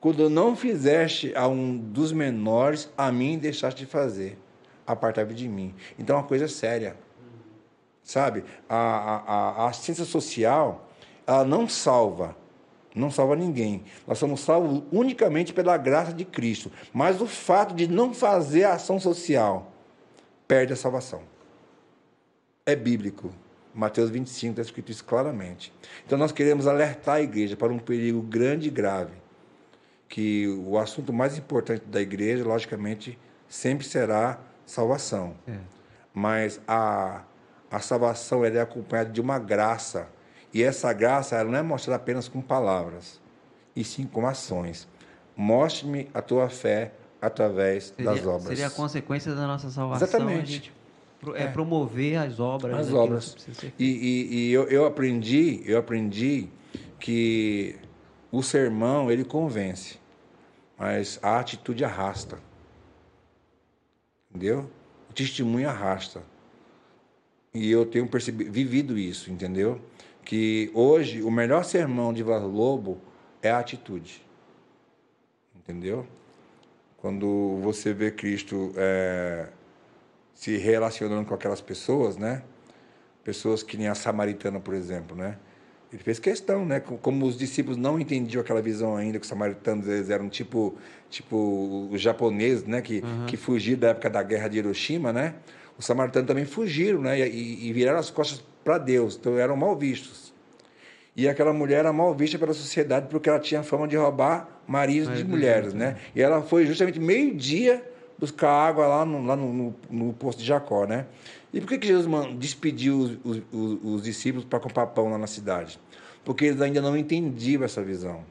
Quando 0.00 0.28
não 0.28 0.56
fizeste 0.56 1.32
a 1.36 1.46
um 1.46 1.76
dos 1.76 2.10
menores, 2.10 2.90
a 2.98 3.12
mim 3.12 3.38
deixaste 3.38 3.84
de 3.84 3.86
fazer. 3.88 4.36
Apartai-vos 4.84 5.36
de 5.36 5.46
mim. 5.46 5.72
Então, 5.96 6.16
é 6.16 6.18
uma 6.18 6.26
coisa 6.26 6.48
séria. 6.48 6.96
Sabe? 8.10 8.42
A, 8.68 8.76
a, 8.76 9.50
a 9.64 9.68
assistência 9.68 10.04
social, 10.04 10.90
ela 11.24 11.44
não 11.44 11.68
salva. 11.68 12.36
Não 12.92 13.08
salva 13.08 13.36
ninguém. 13.36 13.84
Nós 14.04 14.18
somos 14.18 14.40
salvos 14.40 14.82
unicamente 14.90 15.52
pela 15.52 15.76
graça 15.76 16.12
de 16.12 16.24
Cristo. 16.24 16.72
Mas 16.92 17.20
o 17.20 17.26
fato 17.28 17.72
de 17.72 17.86
não 17.86 18.12
fazer 18.12 18.64
a 18.64 18.72
ação 18.72 18.98
social 18.98 19.70
perde 20.48 20.72
a 20.72 20.76
salvação. 20.76 21.22
É 22.66 22.74
bíblico. 22.74 23.30
Mateus 23.72 24.10
25 24.10 24.54
está 24.54 24.62
escrito 24.62 24.90
isso 24.90 25.04
claramente. 25.04 25.72
Então 26.04 26.18
nós 26.18 26.32
queremos 26.32 26.66
alertar 26.66 27.14
a 27.14 27.22
igreja 27.22 27.56
para 27.56 27.72
um 27.72 27.78
perigo 27.78 28.20
grande 28.22 28.66
e 28.66 28.70
grave, 28.72 29.14
que 30.08 30.48
o 30.66 30.76
assunto 30.76 31.12
mais 31.12 31.38
importante 31.38 31.84
da 31.84 32.02
igreja, 32.02 32.42
logicamente, 32.42 33.16
sempre 33.48 33.86
será 33.86 34.40
salvação. 34.66 35.36
É. 35.46 35.58
Mas 36.12 36.60
a, 36.66 37.22
a 37.70 37.80
salvação 37.80 38.44
é 38.44 38.60
acompanhada 38.60 39.10
de 39.10 39.20
uma 39.20 39.38
graça. 39.38 40.08
E 40.52 40.62
essa 40.62 40.92
graça 40.92 41.36
ela 41.36 41.50
não 41.50 41.58
é 41.58 41.62
mostrada 41.62 41.96
apenas 41.96 42.28
com 42.28 42.40
palavras, 42.40 43.20
e 43.76 43.84
sim 43.84 44.04
com 44.04 44.26
ações. 44.26 44.88
Mostre-me 45.36 46.08
a 46.12 46.20
tua 46.20 46.48
fé 46.48 46.92
através 47.22 47.94
seria, 47.96 48.10
das 48.10 48.26
obras. 48.26 48.48
Seria 48.48 48.66
a 48.66 48.70
consequência 48.70 49.34
da 49.34 49.46
nossa 49.46 49.70
salvação. 49.70 50.08
Exatamente 50.08 50.72
é, 51.34 51.44
é, 51.44 51.46
promover 51.48 52.16
as 52.16 52.40
obras. 52.40 52.88
As 52.88 52.92
obras. 52.92 53.36
E, 53.78 53.84
e, 53.84 54.34
e 54.34 54.52
eu, 54.52 54.64
eu, 54.68 54.86
aprendi, 54.86 55.62
eu 55.66 55.78
aprendi 55.78 56.48
que 56.98 57.76
o 58.32 58.42
sermão 58.42 59.10
ele 59.10 59.24
convence, 59.24 59.98
mas 60.78 61.18
a 61.22 61.38
atitude 61.38 61.84
arrasta. 61.84 62.38
Entendeu? 64.30 64.70
O 65.10 65.12
testemunho 65.12 65.68
arrasta. 65.68 66.22
E 67.52 67.70
eu 67.70 67.84
tenho 67.84 68.06
percebido, 68.06 68.52
vivido 68.52 68.98
isso, 68.98 69.30
entendeu? 69.30 69.80
Que 70.24 70.70
hoje 70.72 71.22
o 71.22 71.30
melhor 71.30 71.64
sermão 71.64 72.12
de 72.12 72.22
Vaz 72.22 72.42
Lobo 72.42 72.98
é 73.42 73.50
a 73.50 73.58
atitude. 73.58 74.22
Entendeu? 75.56 76.06
Quando 76.98 77.58
você 77.62 77.92
vê 77.92 78.10
Cristo 78.10 78.72
é, 78.76 79.48
se 80.34 80.56
relacionando 80.56 81.26
com 81.26 81.34
aquelas 81.34 81.60
pessoas, 81.60 82.16
né? 82.16 82.42
Pessoas 83.24 83.62
que 83.62 83.76
nem 83.76 83.88
a 83.88 83.94
samaritana, 83.94 84.60
por 84.60 84.74
exemplo, 84.74 85.16
né? 85.16 85.36
Ele 85.92 86.02
fez 86.02 86.20
questão, 86.20 86.64
né? 86.64 86.78
Como 86.78 87.26
os 87.26 87.36
discípulos 87.36 87.76
não 87.76 87.98
entendiam 87.98 88.40
aquela 88.40 88.62
visão 88.62 88.96
ainda 88.96 89.18
que 89.18 89.24
os 89.24 89.28
samaritanos 89.28 89.88
eles 89.88 90.08
eram 90.08 90.28
tipo, 90.28 90.76
tipo 91.08 91.88
os 91.90 92.00
japoneses, 92.00 92.64
né? 92.64 92.80
Que 92.80 93.00
uhum. 93.00 93.26
que 93.26 93.36
fugiram 93.36 93.80
da 93.80 93.88
época 93.88 94.08
da 94.08 94.22
guerra 94.22 94.46
de 94.46 94.58
Hiroshima, 94.58 95.12
né? 95.12 95.34
Os 95.80 95.86
samaritanos 95.86 96.28
também 96.28 96.44
fugiram, 96.44 97.00
né? 97.00 97.26
E, 97.26 97.68
e 97.68 97.72
viraram 97.72 97.98
as 97.98 98.10
costas 98.10 98.44
para 98.62 98.76
Deus, 98.76 99.16
então 99.18 99.38
eram 99.38 99.56
mal 99.56 99.74
vistos. 99.74 100.30
E 101.16 101.26
aquela 101.26 101.54
mulher 101.54 101.78
era 101.78 101.92
mal 101.92 102.14
vista 102.14 102.38
pela 102.38 102.52
sociedade 102.52 103.06
porque 103.08 103.30
ela 103.30 103.38
tinha 103.38 103.62
fama 103.62 103.88
de 103.88 103.96
roubar 103.96 104.60
maridos 104.68 105.16
de 105.16 105.24
mulheres, 105.24 105.72
né? 105.72 105.96
E 106.14 106.20
ela 106.20 106.42
foi 106.42 106.66
justamente 106.66 107.00
meio 107.00 107.34
dia 107.34 107.82
buscar 108.18 108.50
água 108.50 108.86
lá 108.86 109.06
no, 109.06 109.24
lá 109.24 109.34
no, 109.34 109.52
no, 109.54 109.74
no 109.88 110.12
posto 110.12 110.40
de 110.40 110.44
Jacó, 110.44 110.84
né? 110.84 111.06
E 111.50 111.62
por 111.62 111.68
que, 111.68 111.78
que 111.78 111.86
Jesus 111.86 112.06
despediu 112.36 112.98
os, 112.98 113.18
os, 113.24 113.42
os, 113.50 113.78
os 113.82 114.02
discípulos 114.02 114.44
para 114.44 114.60
comprar 114.60 114.86
pão 114.88 115.10
lá 115.10 115.16
na 115.16 115.26
cidade? 115.26 115.80
Porque 116.22 116.44
eles 116.44 116.60
ainda 116.60 116.82
não 116.82 116.94
entendiam 116.94 117.64
essa 117.64 117.82
visão. 117.82 118.22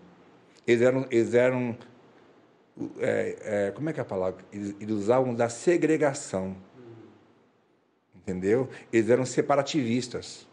Eles 0.68 0.84
eram, 0.84 1.08
eles 1.10 1.34
eram 1.34 1.76
é, 3.00 3.38
é, 3.42 3.72
como 3.72 3.90
é 3.90 3.94
que 3.94 4.00
é 4.00 4.04
a 4.04 4.06
palavra? 4.06 4.40
Eles, 4.54 4.76
eles 4.80 4.96
usavam 4.96 5.34
da 5.34 5.50
segregação. 5.50 6.56
Entendeu? 8.22 8.70
Eles 8.92 9.10
eram 9.10 9.26
separativistas. 9.26 10.48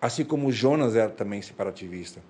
Assim 0.00 0.24
como 0.24 0.52
Jonas 0.52 0.94
era 0.94 1.10
também 1.10 1.40
separativista. 1.40 2.20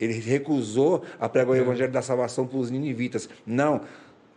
Ele 0.00 0.14
recusou 0.14 1.04
a 1.18 1.28
pregar 1.28 1.50
o 1.50 1.54
é. 1.54 1.58
evangelho 1.58 1.92
da 1.92 2.00
salvação 2.00 2.46
para 2.46 2.58
os 2.58 2.70
ninivitas. 2.70 3.28
Não, 3.46 3.82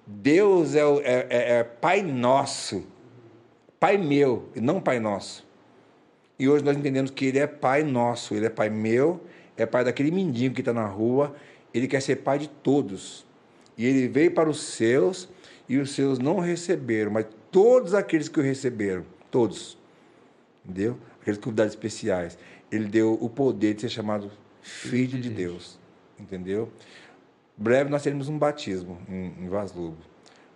Deus 0.06 0.76
é, 0.76 0.86
o, 0.86 1.00
é, 1.00 1.28
é, 1.30 1.60
é 1.60 1.64
Pai 1.64 2.02
nosso, 2.02 2.86
Pai 3.80 3.98
meu, 3.98 4.50
e 4.54 4.60
não 4.60 4.82
Pai 4.82 5.00
nosso. 5.00 5.48
E 6.38 6.50
hoje 6.50 6.64
nós 6.66 6.76
entendemos 6.76 7.10
que 7.10 7.26
Ele 7.26 7.40
é 7.40 7.48
Pai 7.48 7.84
nosso, 7.84 8.36
Ele 8.36 8.46
é 8.46 8.50
Pai 8.50 8.70
meu, 8.70 9.22
é 9.56 9.66
Pai 9.66 9.86
daquele 9.86 10.12
mendigo 10.12 10.54
que 10.54 10.62
está 10.62 10.74
na 10.74 10.86
rua, 10.86 11.34
Ele 11.74 11.88
quer 11.88 12.02
ser 12.02 12.18
Pai 12.18 12.40
de 12.40 12.50
todos. 12.50 13.26
E 13.78 13.86
Ele 13.86 14.10
veio 14.10 14.32
para 14.32 14.50
os 14.50 14.62
seus, 14.62 15.30
e 15.70 15.78
os 15.78 15.92
seus 15.92 16.20
não 16.20 16.40
receberam, 16.40 17.12
mas 17.12 17.26
todos 17.50 17.94
aqueles 17.94 18.28
que 18.28 18.40
o 18.40 18.44
receberam, 18.44 19.06
todos, 19.34 19.76
entendeu? 20.64 20.96
Aqueles 21.20 21.40
cuidados 21.40 21.74
especiais, 21.74 22.38
Ele 22.72 22.86
deu 22.86 23.18
o 23.20 23.28
poder 23.28 23.74
de 23.74 23.82
ser 23.82 23.90
chamado 23.90 24.32
Filho 24.62 25.20
de 25.20 25.30
Deus, 25.32 25.80
entendeu? 26.20 26.72
Breve 27.58 27.90
nós 27.90 28.04
teremos 28.04 28.30
um 28.30 28.38
batismo 28.38 29.02
em, 29.10 29.34
em 29.44 29.50
Vaz 29.50 29.74
Lobo. 29.74 29.98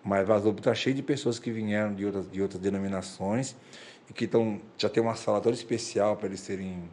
Mas 0.03 0.27
Vaz 0.27 0.43
Lobo 0.43 0.59
está 0.59 0.75
cheio 0.75 0.95
de 0.95 1.01
pessoas 1.01 1.39
que 1.39 1.51
vieram 1.51 1.95
de 1.95 2.05
outras, 2.05 2.31
de 2.31 2.39
outras 2.39 2.61
denominações 2.61 3.55
e 4.07 4.13
que 4.13 4.25
estão, 4.25 4.61
já 4.77 4.87
tem 4.87 5.01
uma 5.01 5.15
sala 5.15 5.41
toda 5.41 5.55
especial 5.55 6.15
para 6.15 6.27
eles 6.27 6.39
serem. 6.39 6.83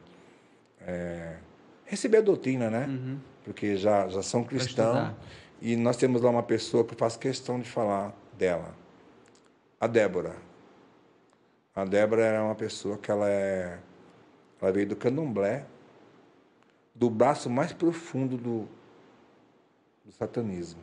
É, 0.80 1.36
receber 1.84 2.18
a 2.18 2.22
doutrina, 2.22 2.70
né? 2.70 2.86
Uhum. 2.88 3.18
Porque 3.44 3.76
já, 3.76 4.08
já 4.08 4.22
são 4.22 4.42
cristãos. 4.42 5.12
E 5.60 5.76
nós 5.76 5.96
temos 5.96 6.22
lá 6.22 6.30
uma 6.30 6.42
pessoa 6.42 6.82
que 6.84 6.94
faço 6.94 7.18
questão 7.18 7.60
de 7.60 7.68
falar 7.68 8.14
dela. 8.36 8.74
A 9.78 9.86
Débora. 9.86 10.43
A 11.74 11.84
Débora 11.84 12.22
é 12.22 12.40
uma 12.40 12.54
pessoa 12.54 12.96
que 12.96 13.10
ela 13.10 13.28
é. 13.28 13.78
Ela 14.62 14.70
veio 14.70 14.86
do 14.86 14.94
candomblé, 14.94 15.66
do 16.94 17.10
braço 17.10 17.50
mais 17.50 17.72
profundo 17.72 18.36
do, 18.36 18.68
do 20.04 20.12
satanismo. 20.12 20.80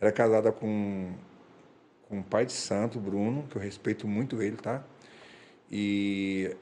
Era 0.00 0.10
casada 0.10 0.50
com, 0.50 1.12
com 2.08 2.20
o 2.20 2.24
pai 2.24 2.46
de 2.46 2.52
santo, 2.52 2.98
Bruno, 2.98 3.46
que 3.48 3.56
eu 3.56 3.62
respeito 3.62 4.08
muito 4.08 4.40
ele, 4.40 4.56
tá? 4.56 4.82
E 5.70 6.56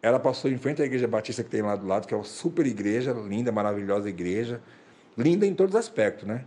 ela 0.00 0.18
passou 0.18 0.50
em 0.50 0.56
frente 0.56 0.80
à 0.80 0.86
igreja 0.86 1.06
batista 1.06 1.44
que 1.44 1.50
tem 1.50 1.60
lá 1.60 1.76
do 1.76 1.86
lado, 1.86 2.08
que 2.08 2.14
é 2.14 2.16
uma 2.16 2.24
super 2.24 2.66
igreja, 2.66 3.12
linda, 3.12 3.52
maravilhosa 3.52 4.08
igreja, 4.08 4.60
linda 5.16 5.46
em 5.46 5.54
todos 5.54 5.74
os 5.74 5.78
aspectos, 5.78 6.26
né? 6.26 6.46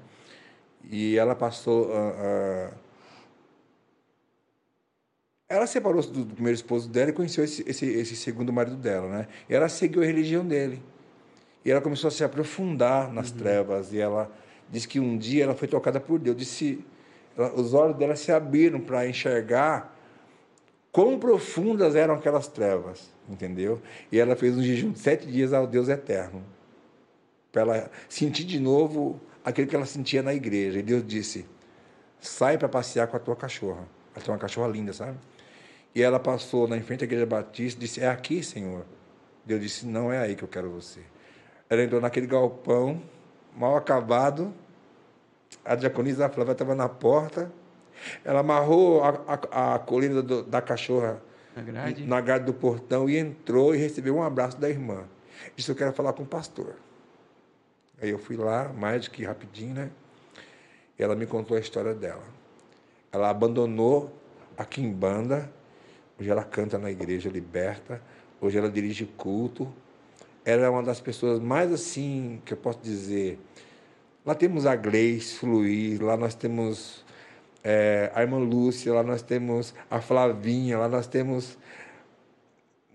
E 0.83 1.15
ela 1.15 1.35
passou. 1.35 1.89
Uh, 1.89 2.71
uh, 2.71 2.80
ela 5.51 5.67
separou-se 5.67 6.09
do, 6.09 6.23
do, 6.23 6.33
primeiro 6.33 6.55
esposo 6.55 6.87
dela 6.87 7.09
e 7.09 7.13
conheceu 7.13 7.43
esse, 7.43 7.63
esse, 7.67 7.85
esse, 7.85 8.15
segundo 8.15 8.53
marido 8.53 8.77
dela, 8.77 9.09
né? 9.09 9.27
E 9.49 9.53
ela 9.53 9.67
seguiu 9.67 10.01
a 10.01 10.05
religião 10.05 10.45
dele. 10.45 10.81
E 11.65 11.69
ela 11.69 11.81
começou 11.81 12.07
a 12.07 12.11
se 12.11 12.23
aprofundar 12.23 13.11
nas 13.11 13.31
uhum. 13.31 13.37
trevas. 13.37 13.91
E 13.91 13.99
ela 13.99 14.31
disse 14.69 14.87
que 14.87 14.99
um 14.99 15.17
dia 15.17 15.43
ela 15.43 15.53
foi 15.53 15.67
tocada 15.67 15.99
por 15.99 16.19
Deus. 16.19 16.37
Disse, 16.37 16.83
ela, 17.37 17.53
os 17.53 17.73
olhos 17.73 17.97
dela 17.97 18.15
se 18.15 18.31
abriram 18.31 18.79
para 18.79 19.05
enxergar 19.05 19.93
quão 20.89 21.19
profundas 21.19 21.95
eram 21.95 22.15
aquelas 22.15 22.47
trevas, 22.47 23.11
entendeu? 23.29 23.81
E 24.09 24.19
ela 24.19 24.35
fez 24.37 24.57
um 24.57 24.63
jejum 24.63 24.91
de 24.91 24.99
sete 24.99 25.27
dias 25.27 25.51
ao 25.51 25.67
Deus 25.67 25.89
eterno. 25.89 26.41
Para 27.51 27.61
ela 27.61 27.91
sentir 28.07 28.45
de 28.45 28.59
novo 28.59 29.19
aquilo 29.43 29.67
que 29.67 29.75
ela 29.75 29.85
sentia 29.85 30.23
na 30.23 30.33
igreja. 30.33 30.79
E 30.79 30.81
Deus 30.81 31.05
disse: 31.05 31.45
sai 32.21 32.57
para 32.57 32.69
passear 32.69 33.07
com 33.07 33.17
a 33.17 33.19
tua 33.19 33.35
cachorra. 33.35 33.85
Ela 34.15 34.23
tem 34.23 34.33
uma 34.33 34.39
cachorra 34.39 34.67
linda, 34.69 34.93
sabe? 34.93 35.17
E 35.93 36.01
ela 36.01 36.19
passou 36.19 36.67
na 36.67 36.79
frente 36.81 36.99
da 36.99 37.05
igreja 37.05 37.25
batista 37.25 37.79
e 37.79 37.81
disse: 37.81 38.01
É 38.01 38.07
aqui, 38.07 38.43
Senhor. 38.43 38.85
Deus 39.45 39.61
disse: 39.61 39.85
Não 39.85 40.11
é 40.11 40.19
aí 40.19 40.35
que 40.35 40.43
eu 40.43 40.47
quero 40.47 40.69
você. 40.69 41.01
Ela 41.69 41.83
entrou 41.83 42.01
naquele 42.01 42.27
galpão, 42.27 43.01
mal 43.55 43.75
acabado. 43.75 44.53
A 45.65 45.75
diaconisa 45.75 46.29
Flávia 46.29 46.53
estava 46.53 46.75
na 46.75 46.87
porta. 46.87 47.51
Ela 48.23 48.39
amarrou 48.39 49.03
a, 49.03 49.09
a, 49.51 49.75
a 49.75 49.79
colina 49.79 50.21
do, 50.21 50.43
da 50.43 50.61
cachorra 50.61 51.21
na 51.55 51.61
grade. 51.61 52.05
na 52.05 52.21
grade 52.21 52.45
do 52.45 52.53
portão 52.53 53.09
e 53.09 53.17
entrou 53.17 53.75
e 53.75 53.77
recebeu 53.77 54.15
um 54.15 54.23
abraço 54.23 54.57
da 54.57 54.69
irmã. 54.69 55.03
Disse: 55.55 55.69
Eu 55.69 55.75
quero 55.75 55.91
falar 55.93 56.13
com 56.13 56.23
o 56.23 56.25
pastor. 56.25 56.75
Aí 58.01 58.09
eu 58.09 58.17
fui 58.17 58.35
lá, 58.35 58.69
mais 58.69 59.05
do 59.05 59.11
que 59.11 59.23
rapidinho, 59.23 59.75
né? 59.75 59.91
E 60.97 61.03
ela 61.03 61.15
me 61.15 61.27
contou 61.27 61.55
a 61.55 61.59
história 61.59 61.93
dela. 61.93 62.23
Ela 63.11 63.29
abandonou 63.29 64.11
a 64.57 64.65
Quimbanda, 64.65 65.51
hoje 66.21 66.29
ela 66.29 66.43
canta 66.43 66.77
na 66.77 66.91
igreja 66.91 67.29
liberta, 67.29 67.99
hoje 68.39 68.55
ela 68.55 68.69
dirige 68.69 69.07
culto, 69.17 69.67
era 70.45 70.69
uma 70.69 70.83
das 70.83 71.01
pessoas 71.01 71.39
mais 71.39 71.73
assim, 71.73 72.39
que 72.45 72.53
eu 72.53 72.57
posso 72.57 72.79
dizer. 72.79 73.39
Lá 74.23 74.35
temos 74.35 74.67
a 74.67 74.75
Gleice 74.75 75.43
Luiz, 75.43 75.99
lá 75.99 76.15
nós 76.15 76.35
temos 76.35 77.03
é, 77.63 78.11
a 78.13 78.21
irmã 78.21 78.37
Lúcia, 78.37 78.93
lá 78.93 79.01
nós 79.01 79.23
temos 79.23 79.73
a 79.89 79.99
Flavinha, 79.99 80.77
lá 80.77 80.87
nós 80.87 81.07
temos 81.07 81.57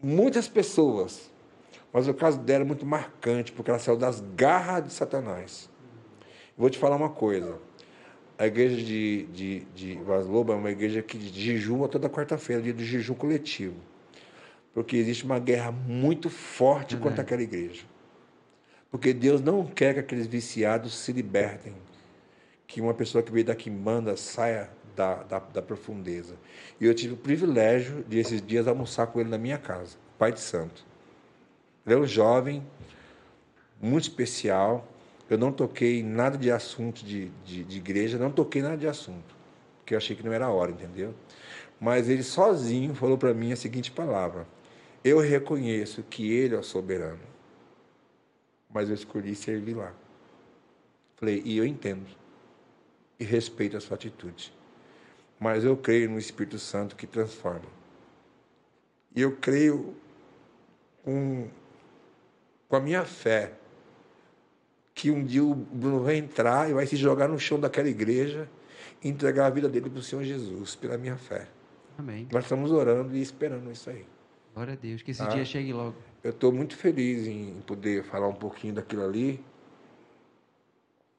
muitas 0.01 0.47
pessoas, 0.47 1.29
mas 1.93 2.07
o 2.07 2.15
caso 2.15 2.39
dela 2.39 2.63
é 2.63 2.67
muito 2.67 2.87
marcante, 2.87 3.51
porque 3.51 3.71
ela 3.71 3.81
saiu 3.81 3.97
das 3.97 4.21
garras 4.37 4.85
de 4.85 4.93
Satanás. 4.93 5.69
Vou 6.57 6.71
te 6.71 6.79
falar 6.79 6.95
uma 6.95 7.11
coisa. 7.11 7.59
A 8.39 8.47
igreja 8.47 8.77
de, 8.77 9.25
de, 9.27 9.61
de 9.75 9.95
Vasloba 10.03 10.53
é 10.53 10.57
uma 10.57 10.71
igreja 10.71 11.03
que 11.03 11.19
jejuma 11.19 11.89
toda 11.89 12.09
quarta-feira, 12.09 12.61
dia 12.61 12.73
de 12.73 12.85
jejum 12.85 13.15
coletivo. 13.15 13.77
Porque 14.75 14.97
existe 14.97 15.25
uma 15.25 15.39
guerra 15.39 15.73
muito 15.73 16.29
forte 16.29 16.97
contra 16.99 17.23
aquela 17.23 17.43
igreja. 17.43 17.85
Porque 18.91 19.15
Deus 19.15 19.41
não 19.41 19.65
quer 19.65 19.95
que 19.95 20.01
aqueles 20.01 20.27
viciados 20.27 20.99
se 20.99 21.13
libertem. 21.13 21.75
Que 22.67 22.81
uma 22.81 22.93
pessoa 22.93 23.23
que 23.23 23.33
veio 23.33 23.47
daqui 23.47 23.71
manda 23.71 24.17
saia 24.17 24.71
da, 24.95 25.23
da, 25.23 25.39
da, 25.39 25.63
profundeza. 25.63 26.35
E 26.81 26.87
eu 26.87 26.95
tive 26.95 27.15
o 27.15 27.17
privilégio 27.17 28.05
de, 28.09 28.19
esses 28.19 28.41
dias, 28.41 28.67
almoçar 28.67 29.07
com 29.07 29.21
ele 29.21 29.29
na 29.29 29.39
minha 29.39 29.59
casa, 29.59 29.97
Pai 30.19 30.33
de 30.33 30.41
Santo. 30.41 30.85
Ele 31.87 31.95
é 31.95 31.99
um 31.99 32.07
jovem, 32.07 32.67
muito 33.81 34.05
especial. 34.05 34.89
Eu 35.29 35.37
não 35.37 35.51
toquei 35.51 36.03
nada 36.03 36.39
de 36.39 36.51
assunto 36.51 37.05
de, 37.05 37.31
de, 37.45 37.65
de 37.65 37.77
igreja, 37.79 38.19
não 38.19 38.31
toquei 38.31 38.63
nada 38.63 38.77
de 38.77 38.87
assunto, 38.87 39.35
porque 39.79 39.95
eu 39.95 39.99
achei 39.99 40.15
que 40.15 40.23
não 40.23 40.33
era 40.33 40.49
hora, 40.49 40.71
entendeu? 40.71 41.15
Mas 41.81 42.09
ele 42.09 42.23
sozinho 42.23 42.95
falou 42.95 43.19
para 43.19 43.35
mim 43.35 43.53
a 43.53 43.57
seguinte 43.57 43.91
palavra: 43.91 44.47
Eu 45.05 45.19
reconheço 45.19 46.03
que 46.05 46.31
ele 46.31 46.55
é 46.55 46.59
o 46.59 46.63
soberano, 46.63 47.21
mas 48.73 48.89
eu 48.89 48.95
escolhi 48.95 49.35
servir 49.35 49.75
lá. 49.75 49.93
Falei, 51.17 51.43
e 51.45 51.57
eu 51.57 51.67
entendo 51.67 52.07
e 53.19 53.25
respeito 53.25 53.77
a 53.77 53.81
sua 53.81 53.95
atitude. 53.95 54.53
Mas 55.41 55.65
eu 55.65 55.77
creio 55.77 56.11
no 56.11 56.19
Espírito 56.19 56.59
Santo 56.59 56.95
que 56.95 57.07
transforma. 57.07 57.77
E 59.15 59.23
eu 59.23 59.37
creio 59.37 59.95
com, 61.03 61.49
com 62.69 62.77
a 62.77 62.81
minha 62.81 63.05
fé 63.05 63.53
que 64.97 65.11
um 65.11 65.23
dia 65.23 65.45
o 65.45 65.55
Bruno 65.55 66.03
vai 66.03 66.17
entrar 66.17 66.71
e 66.71 66.73
vai 66.73 66.87
se 66.87 66.97
jogar 66.97 67.29
no 67.29 67.39
chão 67.39 67.61
daquela 67.61 67.87
igreja 67.87 68.49
e 69.05 69.09
entregar 69.11 69.45
a 69.45 69.51
vida 69.51 69.69
dele 69.69 69.91
para 69.91 69.99
o 70.01 70.03
Senhor 70.03 70.25
Jesus, 70.25 70.75
pela 70.75 70.97
minha 70.97 71.19
fé. 71.19 71.47
Amém. 71.99 72.27
Nós 72.33 72.45
estamos 72.45 72.73
orando 72.73 73.15
e 73.15 73.21
esperando 73.21 73.71
isso 73.71 73.91
aí. 73.91 74.07
Glória 74.55 74.73
a 74.73 74.77
Deus, 74.77 75.03
que 75.03 75.11
esse 75.11 75.21
ah, 75.21 75.27
dia 75.27 75.45
chegue 75.45 75.71
logo. 75.71 75.95
Eu 76.25 76.31
estou 76.31 76.51
muito 76.51 76.75
feliz 76.75 77.27
em 77.27 77.61
poder 77.67 78.05
falar 78.05 78.27
um 78.27 78.35
pouquinho 78.35 78.73
daquilo 78.73 79.05
ali, 79.05 79.45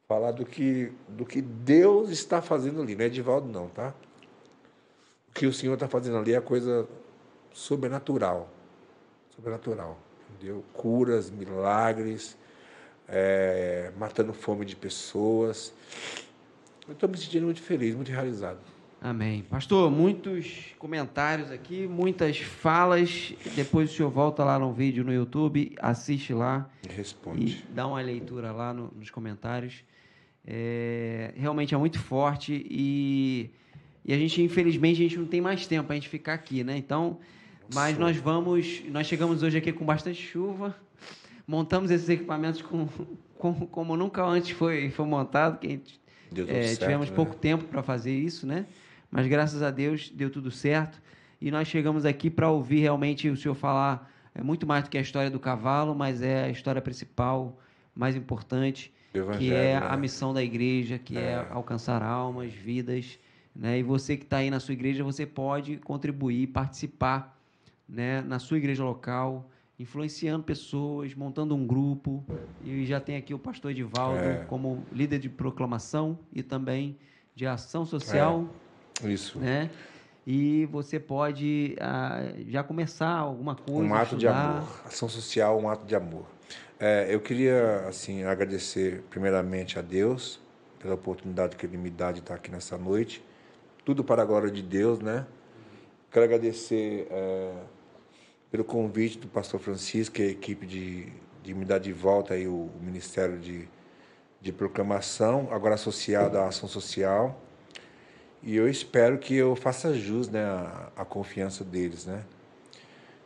falar 0.07 0.31
do 0.31 0.43
que, 0.43 0.91
do 1.07 1.23
que 1.23 1.39
Deus 1.39 2.09
está 2.09 2.41
fazendo 2.41 2.81
ali, 2.81 2.95
não 2.95 3.03
é 3.03 3.05
Edivaldo 3.05 3.47
não, 3.47 3.69
tá? 3.69 3.93
O 5.29 5.33
que 5.33 5.45
o 5.45 5.53
Senhor 5.53 5.75
está 5.75 5.87
fazendo 5.87 6.17
ali 6.17 6.33
é 6.33 6.41
coisa 6.41 6.89
sobrenatural, 7.53 8.49
sobrenatural, 9.35 9.99
entendeu? 10.31 10.63
Curas, 10.73 11.29
milagres, 11.29 12.35
é, 13.07 13.91
matando 13.97 14.34
fome 14.34 14.65
de 14.65 14.75
pessoas. 14.75 15.73
Eu 16.88 16.93
estou 16.93 17.09
me 17.09 17.17
sentindo 17.17 17.45
muito 17.45 17.61
feliz, 17.61 17.95
muito 17.95 18.11
realizado. 18.11 18.59
Amém. 18.99 19.43
Pastor, 19.43 19.91
muitos 19.91 20.73
comentários 20.79 21.51
aqui, 21.51 21.88
muitas 21.88 22.39
falas. 22.39 23.34
Depois 23.55 23.91
o 23.91 23.93
senhor 23.93 24.09
volta 24.09 24.43
lá 24.43 24.57
no 24.57 24.73
vídeo 24.73 25.03
no 25.03 25.13
YouTube, 25.13 25.75
assiste 25.79 26.34
lá. 26.34 26.69
Responde. 26.89 27.63
E 27.69 27.73
dá 27.73 27.85
uma 27.85 28.01
leitura 28.01 28.51
lá 28.51 28.73
no, 28.73 28.91
nos 28.95 29.11
comentários. 29.11 29.84
É, 30.45 31.34
realmente 31.35 31.75
é 31.75 31.77
muito 31.77 31.99
forte 31.99 32.65
e, 32.69 33.51
e 34.03 34.13
a 34.13 34.17
gente, 34.17 34.41
infelizmente, 34.41 35.01
a 35.01 35.03
gente 35.03 35.17
não 35.17 35.27
tem 35.27 35.41
mais 35.41 35.67
tempo 35.67 35.85
para 35.85 35.93
a 35.93 35.97
gente 35.97 36.09
ficar 36.09 36.34
aqui, 36.34 36.63
né? 36.63 36.77
Então, 36.77 37.19
mas 37.73 37.97
nós 37.97 38.15
vamos, 38.15 38.81
nós 38.89 39.05
chegamos 39.05 39.43
hoje 39.43 39.57
aqui 39.57 39.73
com 39.73 39.85
bastante 39.85 40.21
chuva 40.21 40.73
montamos 41.47 41.89
esses 41.89 42.09
equipamentos 42.09 42.61
com, 42.61 42.87
com, 43.39 43.65
como 43.67 43.95
nunca 43.95 44.23
antes 44.23 44.51
foi, 44.51 44.89
foi 44.89 45.05
montado, 45.05 45.59
que 45.59 45.81
é, 46.47 46.63
certo, 46.63 46.79
tivemos 46.79 47.09
né? 47.09 47.15
pouco 47.15 47.35
tempo 47.35 47.63
para 47.65 47.81
fazer 47.81 48.13
isso, 48.13 48.45
né? 48.45 48.65
Mas 49.09 49.25
graças 49.27 49.63
a 49.63 49.71
Deus 49.71 50.09
deu 50.09 50.29
tudo 50.29 50.51
certo. 50.51 51.01
E 51.39 51.49
nós 51.49 51.67
chegamos 51.67 52.05
aqui 52.05 52.29
para 52.29 52.49
ouvir 52.49 52.81
realmente 52.81 53.29
o 53.29 53.37
senhor 53.37 53.55
falar 53.55 54.11
é 54.37 54.43
muito 54.43 54.67
mais 54.67 54.83
do 54.83 54.89
que 54.89 54.97
a 54.97 55.01
história 55.01 55.31
do 55.31 55.39
cavalo, 55.39 55.95
mas 55.95 56.21
é 56.21 56.43
a 56.43 56.49
história 56.49 56.79
principal, 56.79 57.59
mais 57.95 58.15
importante, 58.15 58.93
que 59.39 59.51
é 59.51 59.75
a 59.75 59.91
né? 59.91 59.97
missão 59.97 60.31
da 60.31 60.43
igreja, 60.43 60.99
que 60.99 61.17
é, 61.17 61.31
é 61.31 61.47
alcançar 61.49 62.03
almas, 62.03 62.53
vidas. 62.53 63.17
Né? 63.55 63.79
E 63.79 63.83
você 63.83 64.15
que 64.15 64.23
está 64.23 64.37
aí 64.37 64.51
na 64.51 64.59
sua 64.59 64.73
igreja, 64.73 65.03
você 65.03 65.25
pode 65.25 65.77
contribuir, 65.77 66.47
participar 66.47 67.35
né? 67.89 68.21
na 68.21 68.37
sua 68.37 68.57
igreja 68.57 68.83
local, 68.83 69.49
influenciando 69.79 70.43
pessoas, 70.43 71.13
montando 71.13 71.55
um 71.55 71.65
grupo. 71.65 72.25
E 72.63 72.85
já 72.85 72.99
tem 72.99 73.15
aqui 73.15 73.33
o 73.33 73.39
pastor 73.39 73.71
Edivaldo 73.71 74.19
é. 74.19 74.45
como 74.45 74.83
líder 74.91 75.19
de 75.19 75.29
proclamação 75.29 76.17
e 76.33 76.41
também 76.41 76.97
de 77.35 77.45
ação 77.45 77.85
social. 77.85 78.49
É. 79.03 79.09
Isso. 79.09 79.37
Né? 79.39 79.69
E 80.25 80.65
você 80.65 80.99
pode 80.99 81.75
ah, 81.79 82.33
já 82.47 82.63
começar 82.63 83.11
alguma 83.11 83.55
coisa. 83.55 83.81
Um 83.81 83.93
ato 83.93 84.15
estudar. 84.15 84.17
de 84.17 84.27
amor. 84.27 84.81
Ação 84.85 85.07
social, 85.07 85.59
um 85.59 85.69
ato 85.69 85.85
de 85.85 85.95
amor. 85.95 86.25
É, 86.79 87.07
eu 87.09 87.19
queria 87.19 87.85
assim 87.87 88.23
agradecer 88.23 89.03
primeiramente 89.09 89.79
a 89.79 89.81
Deus 89.81 90.39
pela 90.79 90.95
oportunidade 90.95 91.55
que 91.55 91.65
Ele 91.65 91.77
me 91.77 91.89
dá 91.89 92.11
de 92.11 92.19
estar 92.19 92.35
aqui 92.35 92.51
nessa 92.51 92.77
noite. 92.77 93.23
Tudo 93.85 94.03
para 94.03 94.21
a 94.21 94.25
glória 94.25 94.51
de 94.51 94.61
Deus, 94.61 94.99
né? 94.99 95.25
Quero 96.11 96.25
agradecer 96.25 97.07
é, 97.09 97.53
pelo 98.57 98.65
convite 98.65 99.19
do 99.19 99.27
pastor 99.27 99.59
Francisco 99.59 100.19
e 100.19 100.23
a 100.23 100.27
equipe 100.29 100.65
de, 100.65 101.13
de 101.43 101.53
me 101.53 101.63
dar 101.63 101.77
de 101.77 101.93
volta 101.93 102.34
aí 102.34 102.47
o, 102.47 102.53
o 102.53 102.79
Ministério 102.81 103.38
de, 103.38 103.69
de 104.41 104.51
Proclamação, 104.51 105.47
agora 105.51 105.75
associado 105.75 106.39
à 106.39 106.47
Ação 106.47 106.67
Social. 106.67 107.39
E 108.41 108.55
eu 108.55 108.67
espero 108.67 109.19
que 109.19 109.35
eu 109.35 109.55
faça 109.55 109.93
jus 109.93 110.27
né, 110.27 110.43
à, 110.43 110.91
à 110.97 111.05
confiança 111.05 111.63
deles, 111.63 112.07
né? 112.07 112.23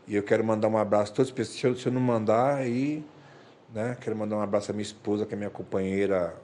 E 0.05 0.17
eu 0.17 0.23
quero 0.23 0.43
mandar 0.43 0.67
um 0.67 0.77
abraço 0.77 1.13
a 1.13 1.15
todos, 1.15 1.47
se 1.47 1.65
eu, 1.65 1.77
se 1.77 1.85
eu 1.85 1.93
não 1.93 2.01
mandar 2.01 2.55
aí, 2.55 3.01
né? 3.73 3.95
Quero 4.01 4.17
mandar 4.17 4.35
um 4.35 4.41
abraço 4.41 4.71
à 4.71 4.73
minha 4.73 4.83
esposa, 4.83 5.25
que 5.25 5.33
é 5.33 5.37
minha 5.37 5.49
companheira 5.49 6.35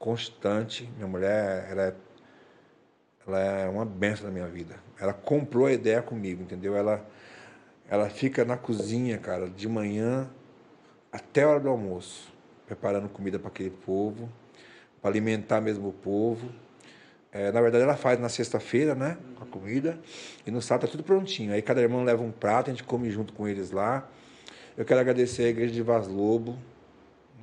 constante. 0.00 0.90
Minha 0.96 1.06
mulher, 1.06 1.68
ela 1.70 1.82
é, 1.82 1.94
ela 3.24 3.38
é 3.38 3.68
uma 3.68 3.84
benção 3.84 4.26
na 4.26 4.32
minha 4.32 4.48
vida. 4.48 4.74
Ela 4.98 5.12
comprou 5.12 5.66
a 5.66 5.72
ideia 5.72 6.02
comigo, 6.02 6.42
entendeu? 6.42 6.74
Ela 6.74 7.06
ela 7.90 8.08
fica 8.08 8.44
na 8.44 8.56
cozinha, 8.56 9.18
cara, 9.18 9.50
de 9.50 9.68
manhã 9.68 10.30
até 11.10 11.42
a 11.42 11.48
hora 11.48 11.60
do 11.60 11.68
almoço, 11.68 12.32
preparando 12.64 13.08
comida 13.08 13.36
para 13.36 13.48
aquele 13.48 13.70
povo, 13.70 14.30
para 15.02 15.10
alimentar 15.10 15.60
mesmo 15.60 15.88
o 15.88 15.92
povo. 15.92 16.48
É, 17.32 17.50
na 17.50 17.60
verdade, 17.60 17.82
ela 17.82 17.96
faz 17.96 18.20
na 18.20 18.28
sexta-feira, 18.28 18.94
né? 18.94 19.18
A 19.40 19.44
comida. 19.44 19.98
E 20.46 20.52
no 20.52 20.62
sábado 20.62 20.86
tá 20.86 20.92
tudo 20.92 21.02
prontinho. 21.02 21.52
Aí 21.52 21.60
cada 21.60 21.80
irmão 21.80 22.04
leva 22.04 22.22
um 22.22 22.30
prato, 22.30 22.70
a 22.70 22.72
gente 22.72 22.84
come 22.84 23.10
junto 23.10 23.32
com 23.32 23.48
eles 23.48 23.72
lá. 23.72 24.08
Eu 24.76 24.84
quero 24.84 25.00
agradecer 25.00 25.44
a 25.44 25.48
igreja 25.48 25.74
de 25.74 25.82
Vaz 25.82 26.06
Lobo, 26.06 26.56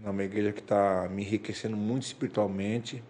uma 0.01 0.23
igreja 0.23 0.53
que 0.53 0.61
está 0.61 1.09
me 1.09 1.23
enriquecendo 1.23 1.75
muito 1.75 2.03
espiritualmente. 2.03 3.03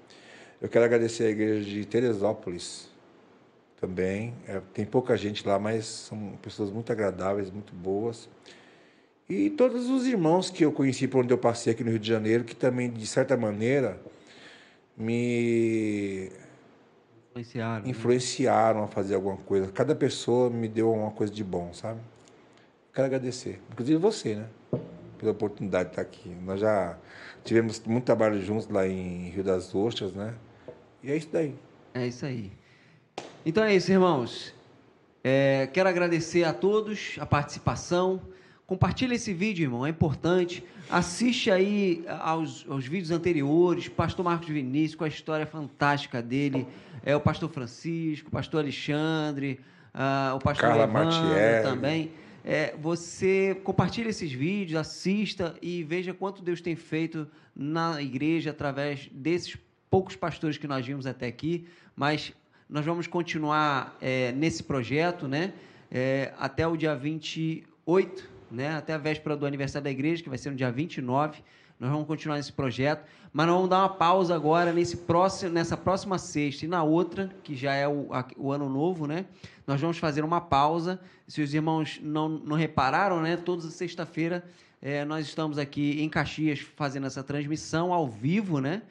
Eu 0.60 0.68
quero 0.70 0.86
agradecer 0.86 1.26
a 1.26 1.30
igreja 1.30 1.70
de 1.70 1.86
Teresópolis, 1.86 2.90
também. 3.80 4.34
É, 4.48 4.62
tem 4.74 4.86
pouca 4.86 5.16
gente 5.16 5.48
lá, 5.48 5.58
mas 5.58 5.86
são 5.86 6.38
pessoas 6.42 6.70
muito 6.70 6.92
agradáveis, 6.92 7.50
muito 7.50 7.74
boas. 7.74 8.30
E 9.30 9.50
todos 9.50 9.90
os 9.90 10.06
irmãos 10.06 10.50
que 10.50 10.64
eu 10.64 10.72
conheci 10.72 11.08
por 11.08 11.24
onde 11.24 11.34
eu 11.34 11.38
passei 11.38 11.74
aqui 11.74 11.84
no 11.84 11.90
Rio 11.90 12.00
de 12.00 12.08
Janeiro, 12.08 12.44
que 12.44 12.56
também, 12.56 12.90
de 12.90 13.06
certa 13.06 13.36
maneira, 13.36 14.00
me 14.96 16.32
influenciaram, 17.32 17.84
né? 17.84 17.90
influenciaram 17.90 18.84
a 18.84 18.88
fazer 18.88 19.16
alguma 19.16 19.38
coisa. 19.38 19.72
Cada 19.72 19.94
pessoa 19.94 20.50
me 20.50 20.68
deu 20.68 20.92
uma 20.92 21.12
coisa 21.12 21.32
de 21.32 21.44
bom, 21.44 21.74
sabe? 21.74 22.00
Quero 22.94 23.06
agradecer. 23.06 23.62
Inclusive 23.72 24.00
você, 24.00 24.36
né? 24.36 24.48
Pela 25.20 25.32
oportunidade 25.32 25.90
de 25.90 25.94
estar 25.94 26.02
aqui. 26.02 26.30
Nós 26.30 26.62
já 26.62 26.98
tivemos 27.44 27.82
muito 27.86 28.06
trabalho 28.06 28.42
juntos 28.42 28.68
lá 28.70 28.88
em 28.88 29.30
Rio 29.30 29.44
das 29.44 29.76
Ostras, 29.76 30.14
né? 30.14 30.34
E 31.04 31.12
é 31.12 31.18
isso 31.18 31.30
daí. 31.32 31.54
É 31.94 32.08
isso 32.08 32.26
aí. 32.26 32.52
Então 33.48 33.64
é 33.64 33.74
isso, 33.74 33.90
irmãos. 33.90 34.54
É, 35.24 35.70
quero 35.72 35.88
agradecer 35.88 36.44
a 36.44 36.52
todos 36.52 37.16
a 37.18 37.26
participação. 37.26 38.20
Compartilhe 38.66 39.16
esse 39.16 39.34
vídeo, 39.34 39.64
irmão, 39.64 39.86
é 39.86 39.90
importante. 39.90 40.62
Assiste 40.90 41.50
aí 41.50 42.04
aos, 42.20 42.66
aos 42.70 42.86
vídeos 42.86 43.10
anteriores, 43.10 43.88
Pastor 43.88 44.26
Marcos 44.26 44.50
Vinícius, 44.50 44.96
com 44.96 45.06
a 45.06 45.08
história 45.08 45.46
fantástica 45.46 46.22
dele, 46.22 46.68
é 47.02 47.16
o 47.16 47.22
Pastor 47.22 47.50
Francisco, 47.50 48.28
o 48.28 48.32
Pastor 48.32 48.60
Alexandre, 48.60 49.62
uh, 49.96 50.36
o 50.36 50.40
Pastor 50.40 50.68
Carla 50.68 50.84
Evandro 50.84 51.64
também. 51.64 52.12
É, 52.44 52.76
você 52.78 53.56
compartilhe 53.64 54.10
esses 54.10 54.34
vídeos, 54.34 54.78
assista 54.78 55.56
e 55.62 55.86
veja 55.86 56.14
quanto 56.14 56.42
Deus 56.42 56.60
tem 56.60 56.76
feito 56.76 57.26
na 57.56 58.02
igreja 58.02 58.50
através 58.50 59.10
desses 59.10 59.58
poucos 59.90 60.18
pastores 60.18 60.58
que 60.58 60.68
nós 60.68 60.86
vimos 60.86 61.08
até 61.08 61.28
aqui, 61.28 61.66
mas 61.96 62.34
nós 62.70 62.86
vamos 62.86 63.08
continuar 63.08 63.98
é, 64.02 64.32
nesse 64.34 64.64
projeto, 64.64 65.28
né? 65.28 65.54
É, 65.90 66.34
até 66.38 66.68
o 66.68 66.76
dia 66.76 66.96
28 66.96 67.78
8, 67.88 68.30
né? 68.52 68.76
Até 68.76 68.94
a 68.94 68.98
véspera 68.98 69.38
do 69.38 69.46
aniversário 69.46 69.86
da 69.86 69.90
igreja, 69.90 70.22
que 70.22 70.28
vai 70.28 70.38
ser 70.38 70.50
no 70.50 70.58
dia 70.58 70.70
29. 70.70 71.42
Nós 71.80 71.90
vamos 71.90 72.06
continuar 72.06 72.36
nesse 72.36 72.52
projeto, 72.52 73.06
mas 73.32 73.48
nós 73.48 73.56
vamos 73.56 73.70
dar 73.70 73.80
uma 73.80 73.90
pausa 73.90 74.36
agora 74.36 74.74
nesse 74.74 74.98
próximo, 74.98 75.52
nessa 75.52 75.78
próxima 75.78 76.18
sexta 76.18 76.66
e 76.66 76.68
na 76.68 76.84
outra, 76.84 77.30
que 77.44 77.56
já 77.56 77.74
é 77.74 77.88
o, 77.88 78.14
a, 78.14 78.28
o 78.36 78.52
ano 78.52 78.68
novo, 78.68 79.08
né? 79.08 79.26
Nós 79.66 79.80
vamos 79.80 79.98
fazer 79.98 80.26
uma 80.26 80.42
pausa. 80.42 81.00
Se 81.28 81.42
os 81.42 81.54
irmãos 81.54 82.00
não, 82.04 82.28
não 82.28 82.58
repararam, 82.58 83.22
né? 83.22 83.38
Toda 83.38 83.62
sexta-feira 83.70 84.44
é, 84.82 85.06
nós 85.06 85.26
estamos 85.26 85.58
aqui 85.58 86.02
em 86.02 86.10
Caxias 86.10 86.60
fazendo 86.60 87.08
essa 87.08 87.24
transmissão 87.24 87.94
ao 87.94 88.08
vivo, 88.08 88.60
né? 88.60 88.82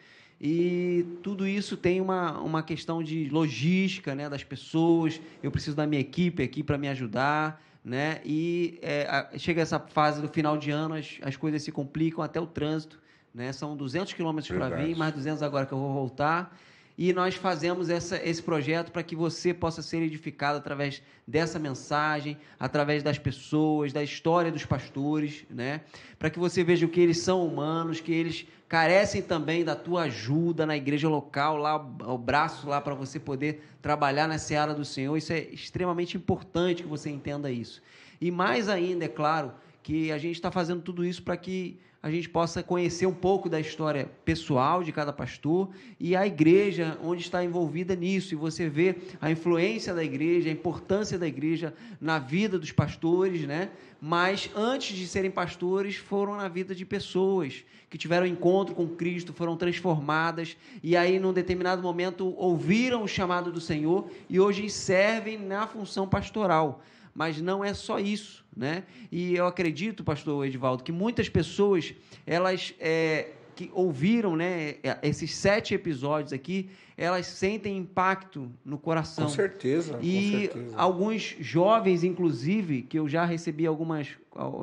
E 0.40 1.04
tudo 1.22 1.46
isso 1.46 1.76
tem 1.76 2.00
uma, 2.00 2.38
uma 2.40 2.62
questão 2.62 3.02
de 3.02 3.28
logística, 3.30 4.14
né? 4.14 4.28
Das 4.28 4.44
pessoas. 4.44 5.20
Eu 5.42 5.50
preciso 5.50 5.76
da 5.76 5.86
minha 5.86 6.00
equipe 6.00 6.42
aqui 6.42 6.62
para 6.62 6.76
me 6.76 6.88
ajudar 6.88 7.62
né? 7.86 8.20
E 8.24 8.80
é, 8.82 9.06
a, 9.08 9.38
chega 9.38 9.62
essa 9.62 9.78
fase 9.78 10.20
do 10.20 10.28
final 10.28 10.58
de 10.58 10.72
ano, 10.72 10.94
as, 10.94 11.18
as 11.22 11.36
coisas 11.36 11.62
se 11.62 11.70
complicam, 11.70 12.22
até 12.22 12.40
o 12.40 12.46
trânsito, 12.46 12.98
né? 13.32 13.52
São 13.52 13.76
200 13.76 14.12
quilômetros 14.12 14.52
para 14.54 14.68
vir, 14.70 14.96
mais 14.96 15.14
200 15.14 15.40
agora 15.40 15.64
que 15.64 15.72
eu 15.72 15.78
vou 15.78 15.92
voltar. 15.94 16.58
E 16.98 17.12
nós 17.12 17.34
fazemos 17.34 17.90
essa, 17.90 18.16
esse 18.24 18.42
projeto 18.42 18.90
para 18.90 19.02
que 19.02 19.14
você 19.14 19.52
possa 19.52 19.82
ser 19.82 20.00
edificado 20.02 20.56
através 20.56 21.02
dessa 21.26 21.58
mensagem, 21.58 22.38
através 22.58 23.02
das 23.02 23.18
pessoas, 23.18 23.92
da 23.92 24.02
história 24.02 24.50
dos 24.50 24.64
pastores, 24.64 25.44
né? 25.50 25.82
Para 26.18 26.30
que 26.30 26.38
você 26.38 26.64
veja 26.64 26.88
que 26.88 27.00
eles 27.00 27.18
são 27.18 27.46
humanos, 27.46 28.00
que 28.00 28.12
eles 28.12 28.46
carecem 28.66 29.20
também 29.20 29.62
da 29.62 29.76
tua 29.76 30.04
ajuda 30.04 30.64
na 30.64 30.76
igreja 30.76 31.08
local, 31.08 31.58
lá 31.58 31.76
o 31.76 32.16
braço 32.16 32.66
lá 32.68 32.80
para 32.80 32.94
você 32.94 33.20
poder 33.20 33.62
trabalhar 33.82 34.26
na 34.26 34.38
seara 34.38 34.72
do 34.72 34.84
Senhor. 34.84 35.16
Isso 35.16 35.32
é 35.32 35.40
extremamente 35.40 36.16
importante 36.16 36.82
que 36.82 36.88
você 36.88 37.10
entenda 37.10 37.50
isso. 37.50 37.82
E 38.18 38.30
mais 38.30 38.70
ainda, 38.70 39.04
é 39.04 39.08
claro, 39.08 39.52
que 39.86 40.10
a 40.10 40.18
gente 40.18 40.34
está 40.34 40.50
fazendo 40.50 40.82
tudo 40.82 41.04
isso 41.04 41.22
para 41.22 41.36
que 41.36 41.78
a 42.02 42.10
gente 42.10 42.28
possa 42.28 42.60
conhecer 42.60 43.06
um 43.06 43.14
pouco 43.14 43.48
da 43.48 43.60
história 43.60 44.10
pessoal 44.24 44.82
de 44.82 44.90
cada 44.90 45.12
pastor 45.12 45.70
e 46.00 46.16
a 46.16 46.26
igreja 46.26 46.98
onde 47.04 47.22
está 47.22 47.44
envolvida 47.44 47.94
nisso. 47.94 48.34
E 48.34 48.36
você 48.36 48.68
vê 48.68 48.96
a 49.20 49.30
influência 49.30 49.94
da 49.94 50.02
igreja, 50.02 50.48
a 50.48 50.52
importância 50.52 51.16
da 51.16 51.28
igreja 51.28 51.72
na 52.00 52.18
vida 52.18 52.58
dos 52.58 52.72
pastores, 52.72 53.42
né? 53.42 53.70
Mas 54.00 54.50
antes 54.56 54.96
de 54.96 55.06
serem 55.06 55.30
pastores, 55.30 55.94
foram 55.94 56.34
na 56.34 56.48
vida 56.48 56.74
de 56.74 56.84
pessoas 56.84 57.64
que 57.88 57.96
tiveram 57.96 58.26
encontro 58.26 58.74
com 58.74 58.88
Cristo, 58.88 59.32
foram 59.32 59.56
transformadas 59.56 60.56
e 60.82 60.96
aí, 60.96 61.20
num 61.20 61.32
determinado 61.32 61.80
momento, 61.80 62.34
ouviram 62.36 63.04
o 63.04 63.08
chamado 63.08 63.52
do 63.52 63.60
Senhor 63.60 64.10
e 64.28 64.40
hoje 64.40 64.68
servem 64.68 65.38
na 65.38 65.64
função 65.68 66.08
pastoral 66.08 66.82
mas 67.16 67.40
não 67.40 67.64
é 67.64 67.72
só 67.72 67.98
isso, 67.98 68.44
né? 68.54 68.84
E 69.10 69.34
eu 69.34 69.46
acredito, 69.46 70.04
pastor 70.04 70.46
Edivaldo, 70.46 70.84
que 70.84 70.92
muitas 70.92 71.30
pessoas, 71.30 71.94
elas 72.26 72.74
é, 72.78 73.30
que 73.54 73.70
ouviram, 73.72 74.36
né, 74.36 74.74
é, 74.82 74.98
esses 75.02 75.34
sete 75.34 75.72
episódios 75.72 76.34
aqui, 76.34 76.68
elas 76.94 77.26
sentem 77.26 77.78
impacto 77.78 78.52
no 78.62 78.76
coração. 78.76 79.24
Com 79.24 79.30
certeza. 79.30 79.98
E 80.02 80.48
com 80.48 80.54
certeza. 80.54 80.76
alguns 80.76 81.36
jovens, 81.40 82.04
inclusive, 82.04 82.82
que 82.82 82.98
eu 82.98 83.08
já 83.08 83.24
recebi 83.24 83.66
algumas 83.66 84.08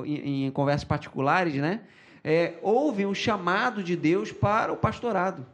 em, 0.04 0.46
em 0.46 0.50
conversas 0.52 0.84
particulares, 0.84 1.54
né, 1.54 1.80
é, 2.22 2.54
ouvem 2.62 3.04
o 3.04 3.14
chamado 3.14 3.82
de 3.82 3.96
Deus 3.96 4.30
para 4.30 4.72
o 4.72 4.76
pastorado, 4.76 5.44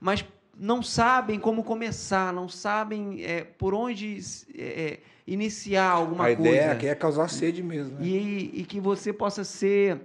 mas 0.00 0.24
não 0.58 0.82
sabem 0.82 1.38
como 1.38 1.62
começar, 1.62 2.32
não 2.32 2.48
sabem 2.48 3.22
é, 3.22 3.44
por 3.44 3.72
onde 3.72 4.18
é, 4.56 4.98
iniciar 5.26 5.90
alguma 5.90 6.24
coisa. 6.24 6.42
A 6.42 6.52
ideia 6.52 6.72
aqui 6.72 6.86
é 6.88 6.94
causar 6.94 7.28
sede 7.28 7.62
mesmo. 7.62 7.98
Né? 7.98 8.06
E, 8.06 8.50
e 8.60 8.64
que 8.64 8.80
você 8.80 9.12
possa 9.12 9.44
ser 9.44 10.00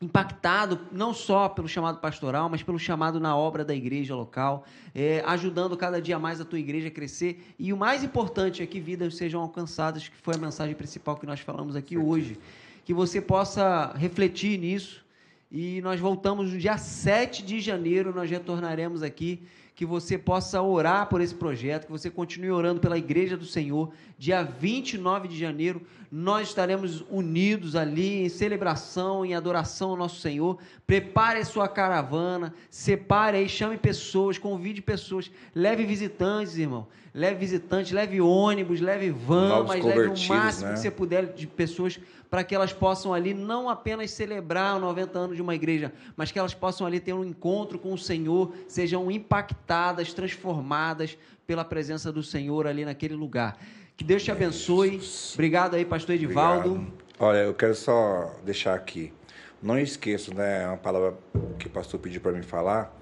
impactado 0.00 0.78
não 0.92 1.12
só 1.12 1.48
pelo 1.48 1.66
chamado 1.66 1.98
pastoral, 1.98 2.48
mas 2.48 2.62
pelo 2.62 2.78
chamado 2.78 3.18
na 3.18 3.36
obra 3.36 3.64
da 3.64 3.74
igreja 3.74 4.14
local, 4.14 4.64
é, 4.94 5.22
ajudando 5.26 5.76
cada 5.76 6.00
dia 6.00 6.18
mais 6.18 6.40
a 6.40 6.44
tua 6.44 6.58
igreja 6.58 6.88
a 6.88 6.90
crescer. 6.90 7.54
E 7.58 7.72
o 7.72 7.76
mais 7.76 8.04
importante 8.04 8.62
é 8.62 8.66
que 8.66 8.78
vidas 8.78 9.16
sejam 9.16 9.40
alcançadas, 9.40 10.06
que 10.06 10.16
foi 10.16 10.34
a 10.34 10.38
mensagem 10.38 10.74
principal 10.74 11.16
que 11.16 11.26
nós 11.26 11.40
falamos 11.40 11.74
aqui 11.74 11.96
Certo. 11.96 12.08
hoje. 12.08 12.38
Que 12.84 12.94
você 12.94 13.20
possa 13.20 13.92
refletir 13.96 14.58
nisso. 14.58 15.04
E 15.50 15.80
nós 15.80 15.98
voltamos 15.98 16.52
no 16.52 16.58
dia 16.58 16.76
7 16.76 17.42
de 17.42 17.58
janeiro, 17.58 18.14
nós 18.14 18.30
retornaremos 18.30 19.02
aqui 19.02 19.42
que 19.78 19.86
você 19.86 20.18
possa 20.18 20.60
orar 20.60 21.08
por 21.08 21.20
esse 21.20 21.32
projeto, 21.32 21.86
que 21.86 21.92
você 21.92 22.10
continue 22.10 22.50
orando 22.50 22.80
pela 22.80 22.98
Igreja 22.98 23.36
do 23.36 23.44
Senhor. 23.44 23.92
Dia 24.18 24.42
29 24.42 25.28
de 25.28 25.38
janeiro, 25.38 25.80
nós 26.10 26.48
estaremos 26.48 27.04
unidos 27.10 27.76
ali 27.76 28.24
em 28.24 28.28
celebração, 28.28 29.24
em 29.24 29.34
adoração 29.34 29.90
ao 29.90 29.96
nosso 29.96 30.20
Senhor. 30.20 30.58
Prepare 30.86 31.40
a 31.40 31.44
sua 31.44 31.68
caravana, 31.68 32.54
separe 32.70 33.36
aí, 33.36 33.48
chame 33.48 33.76
pessoas, 33.76 34.38
convide 34.38 34.80
pessoas, 34.80 35.30
leve 35.54 35.84
visitantes, 35.84 36.56
irmão. 36.56 36.86
Leve 37.12 37.40
visitantes, 37.40 37.92
leve 37.92 38.20
ônibus, 38.20 38.80
leve 38.80 39.10
van, 39.10 39.64
mas 39.64 39.84
leve 39.84 40.08
o 40.08 40.28
máximo 40.28 40.68
né? 40.68 40.74
que 40.74 40.80
você 40.80 40.90
puder 40.90 41.32
de 41.32 41.46
pessoas 41.46 41.98
para 42.30 42.44
que 42.44 42.54
elas 42.54 42.72
possam 42.72 43.12
ali 43.14 43.32
não 43.32 43.68
apenas 43.68 44.10
celebrar 44.10 44.76
os 44.76 44.82
90 44.82 45.18
anos 45.18 45.36
de 45.36 45.42
uma 45.42 45.54
igreja, 45.54 45.92
mas 46.16 46.30
que 46.30 46.38
elas 46.38 46.54
possam 46.54 46.86
ali 46.86 47.00
ter 47.00 47.12
um 47.12 47.24
encontro 47.24 47.78
com 47.78 47.92
o 47.92 47.98
Senhor, 47.98 48.54
sejam 48.68 49.10
impactadas, 49.10 50.12
transformadas 50.12 51.16
pela 51.46 51.64
presença 51.64 52.12
do 52.12 52.22
Senhor 52.22 52.66
ali 52.66 52.84
naquele 52.84 53.14
lugar. 53.14 53.58
Que 53.98 54.04
Deus 54.04 54.22
te 54.22 54.30
abençoe. 54.30 55.00
Obrigado 55.34 55.74
aí, 55.74 55.84
pastor 55.84 56.14
Edivaldo. 56.14 56.70
Obrigado. 56.70 56.92
Olha, 57.18 57.38
eu 57.38 57.52
quero 57.52 57.74
só 57.74 58.32
deixar 58.44 58.74
aqui. 58.74 59.12
Não 59.60 59.76
esqueço, 59.76 60.32
né, 60.32 60.68
uma 60.68 60.76
palavra 60.76 61.18
que 61.58 61.66
o 61.66 61.70
pastor 61.70 61.98
pediu 61.98 62.20
para 62.20 62.30
mim 62.30 62.42
falar. 62.42 62.96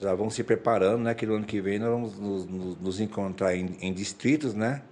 Já 0.00 0.12
vamos 0.12 0.34
se 0.34 0.42
preparando, 0.42 1.04
né, 1.04 1.14
que 1.14 1.24
no 1.24 1.36
ano 1.36 1.44
que 1.44 1.60
vem 1.60 1.78
nós 1.78 1.88
vamos 1.88 2.18
nos, 2.18 2.46
nos, 2.46 2.80
nos 2.80 3.00
encontrar 3.00 3.54
em, 3.54 3.76
em 3.80 3.94
distritos, 3.94 4.54
né, 4.54 4.82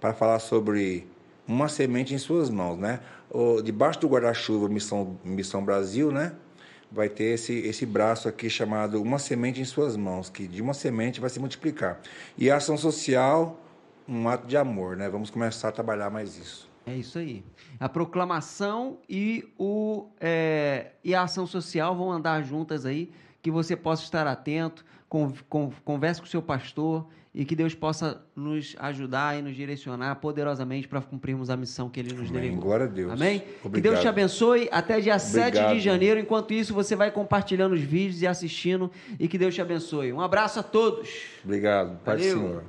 para 0.00 0.12
falar 0.12 0.40
sobre 0.40 1.06
uma 1.46 1.68
semente 1.68 2.12
em 2.12 2.18
suas 2.18 2.50
mãos, 2.50 2.76
né? 2.76 2.98
O, 3.30 3.62
debaixo 3.62 4.00
do 4.00 4.08
guarda-chuva 4.08 4.68
Missão, 4.68 5.16
Missão 5.24 5.64
Brasil, 5.64 6.10
né? 6.10 6.32
Vai 6.90 7.08
ter 7.08 7.34
esse, 7.34 7.54
esse 7.58 7.86
braço 7.86 8.28
aqui 8.28 8.50
chamado 8.50 9.00
Uma 9.00 9.20
Semente 9.20 9.60
em 9.60 9.64
Suas 9.64 9.96
Mãos, 9.96 10.28
que 10.28 10.48
de 10.48 10.60
uma 10.60 10.74
semente 10.74 11.20
vai 11.20 11.30
se 11.30 11.38
multiplicar. 11.38 12.00
E 12.36 12.50
a 12.50 12.56
ação 12.56 12.76
social, 12.76 13.60
um 14.08 14.28
ato 14.28 14.46
de 14.46 14.56
amor, 14.56 14.96
né? 14.96 15.08
Vamos 15.08 15.30
começar 15.30 15.68
a 15.68 15.72
trabalhar 15.72 16.10
mais 16.10 16.36
isso. 16.36 16.68
É 16.86 16.94
isso 16.94 17.18
aí. 17.18 17.44
A 17.80 17.88
proclamação 17.88 18.98
e, 19.08 19.44
o, 19.58 20.06
é, 20.20 20.92
e 21.02 21.14
a 21.14 21.22
ação 21.22 21.46
social 21.46 21.96
vão 21.96 22.12
andar 22.12 22.42
juntas 22.42 22.86
aí, 22.86 23.10
que 23.42 23.50
você 23.50 23.74
possa 23.74 24.04
estar 24.04 24.26
atento, 24.26 24.84
con, 25.08 25.32
con, 25.48 25.72
converse 25.84 26.20
com 26.20 26.26
o 26.26 26.30
seu 26.30 26.42
pastor 26.42 27.06
e 27.34 27.44
que 27.44 27.54
Deus 27.54 27.74
possa 27.74 28.22
nos 28.34 28.74
ajudar 28.78 29.38
e 29.38 29.42
nos 29.42 29.54
direcionar 29.54 30.14
poderosamente 30.16 30.88
para 30.88 31.02
cumprirmos 31.02 31.50
a 31.50 31.56
missão 31.56 31.90
que 31.90 32.00
Ele 32.00 32.14
nos 32.14 32.30
Amém. 32.30 32.32
delegou. 32.32 32.62
Glória 32.62 32.86
a 32.86 32.88
Deus. 32.88 33.12
Amém? 33.12 33.42
Obrigado. 33.62 33.74
Que 33.74 33.80
Deus 33.80 34.00
te 34.00 34.08
abençoe 34.08 34.68
até 34.72 35.00
dia 35.00 35.16
Obrigado. 35.16 35.54
7 35.54 35.74
de 35.74 35.80
janeiro. 35.80 36.18
Enquanto 36.18 36.54
isso, 36.54 36.72
você 36.72 36.96
vai 36.96 37.10
compartilhando 37.10 37.74
os 37.74 37.82
vídeos 37.82 38.22
e 38.22 38.26
assistindo. 38.26 38.90
E 39.20 39.28
que 39.28 39.36
Deus 39.36 39.54
te 39.54 39.60
abençoe. 39.60 40.12
Um 40.12 40.20
abraço 40.20 40.60
a 40.60 40.62
todos. 40.62 41.10
Obrigado. 41.44 41.98
Pai 42.02 42.18
Senhor. 42.20 42.64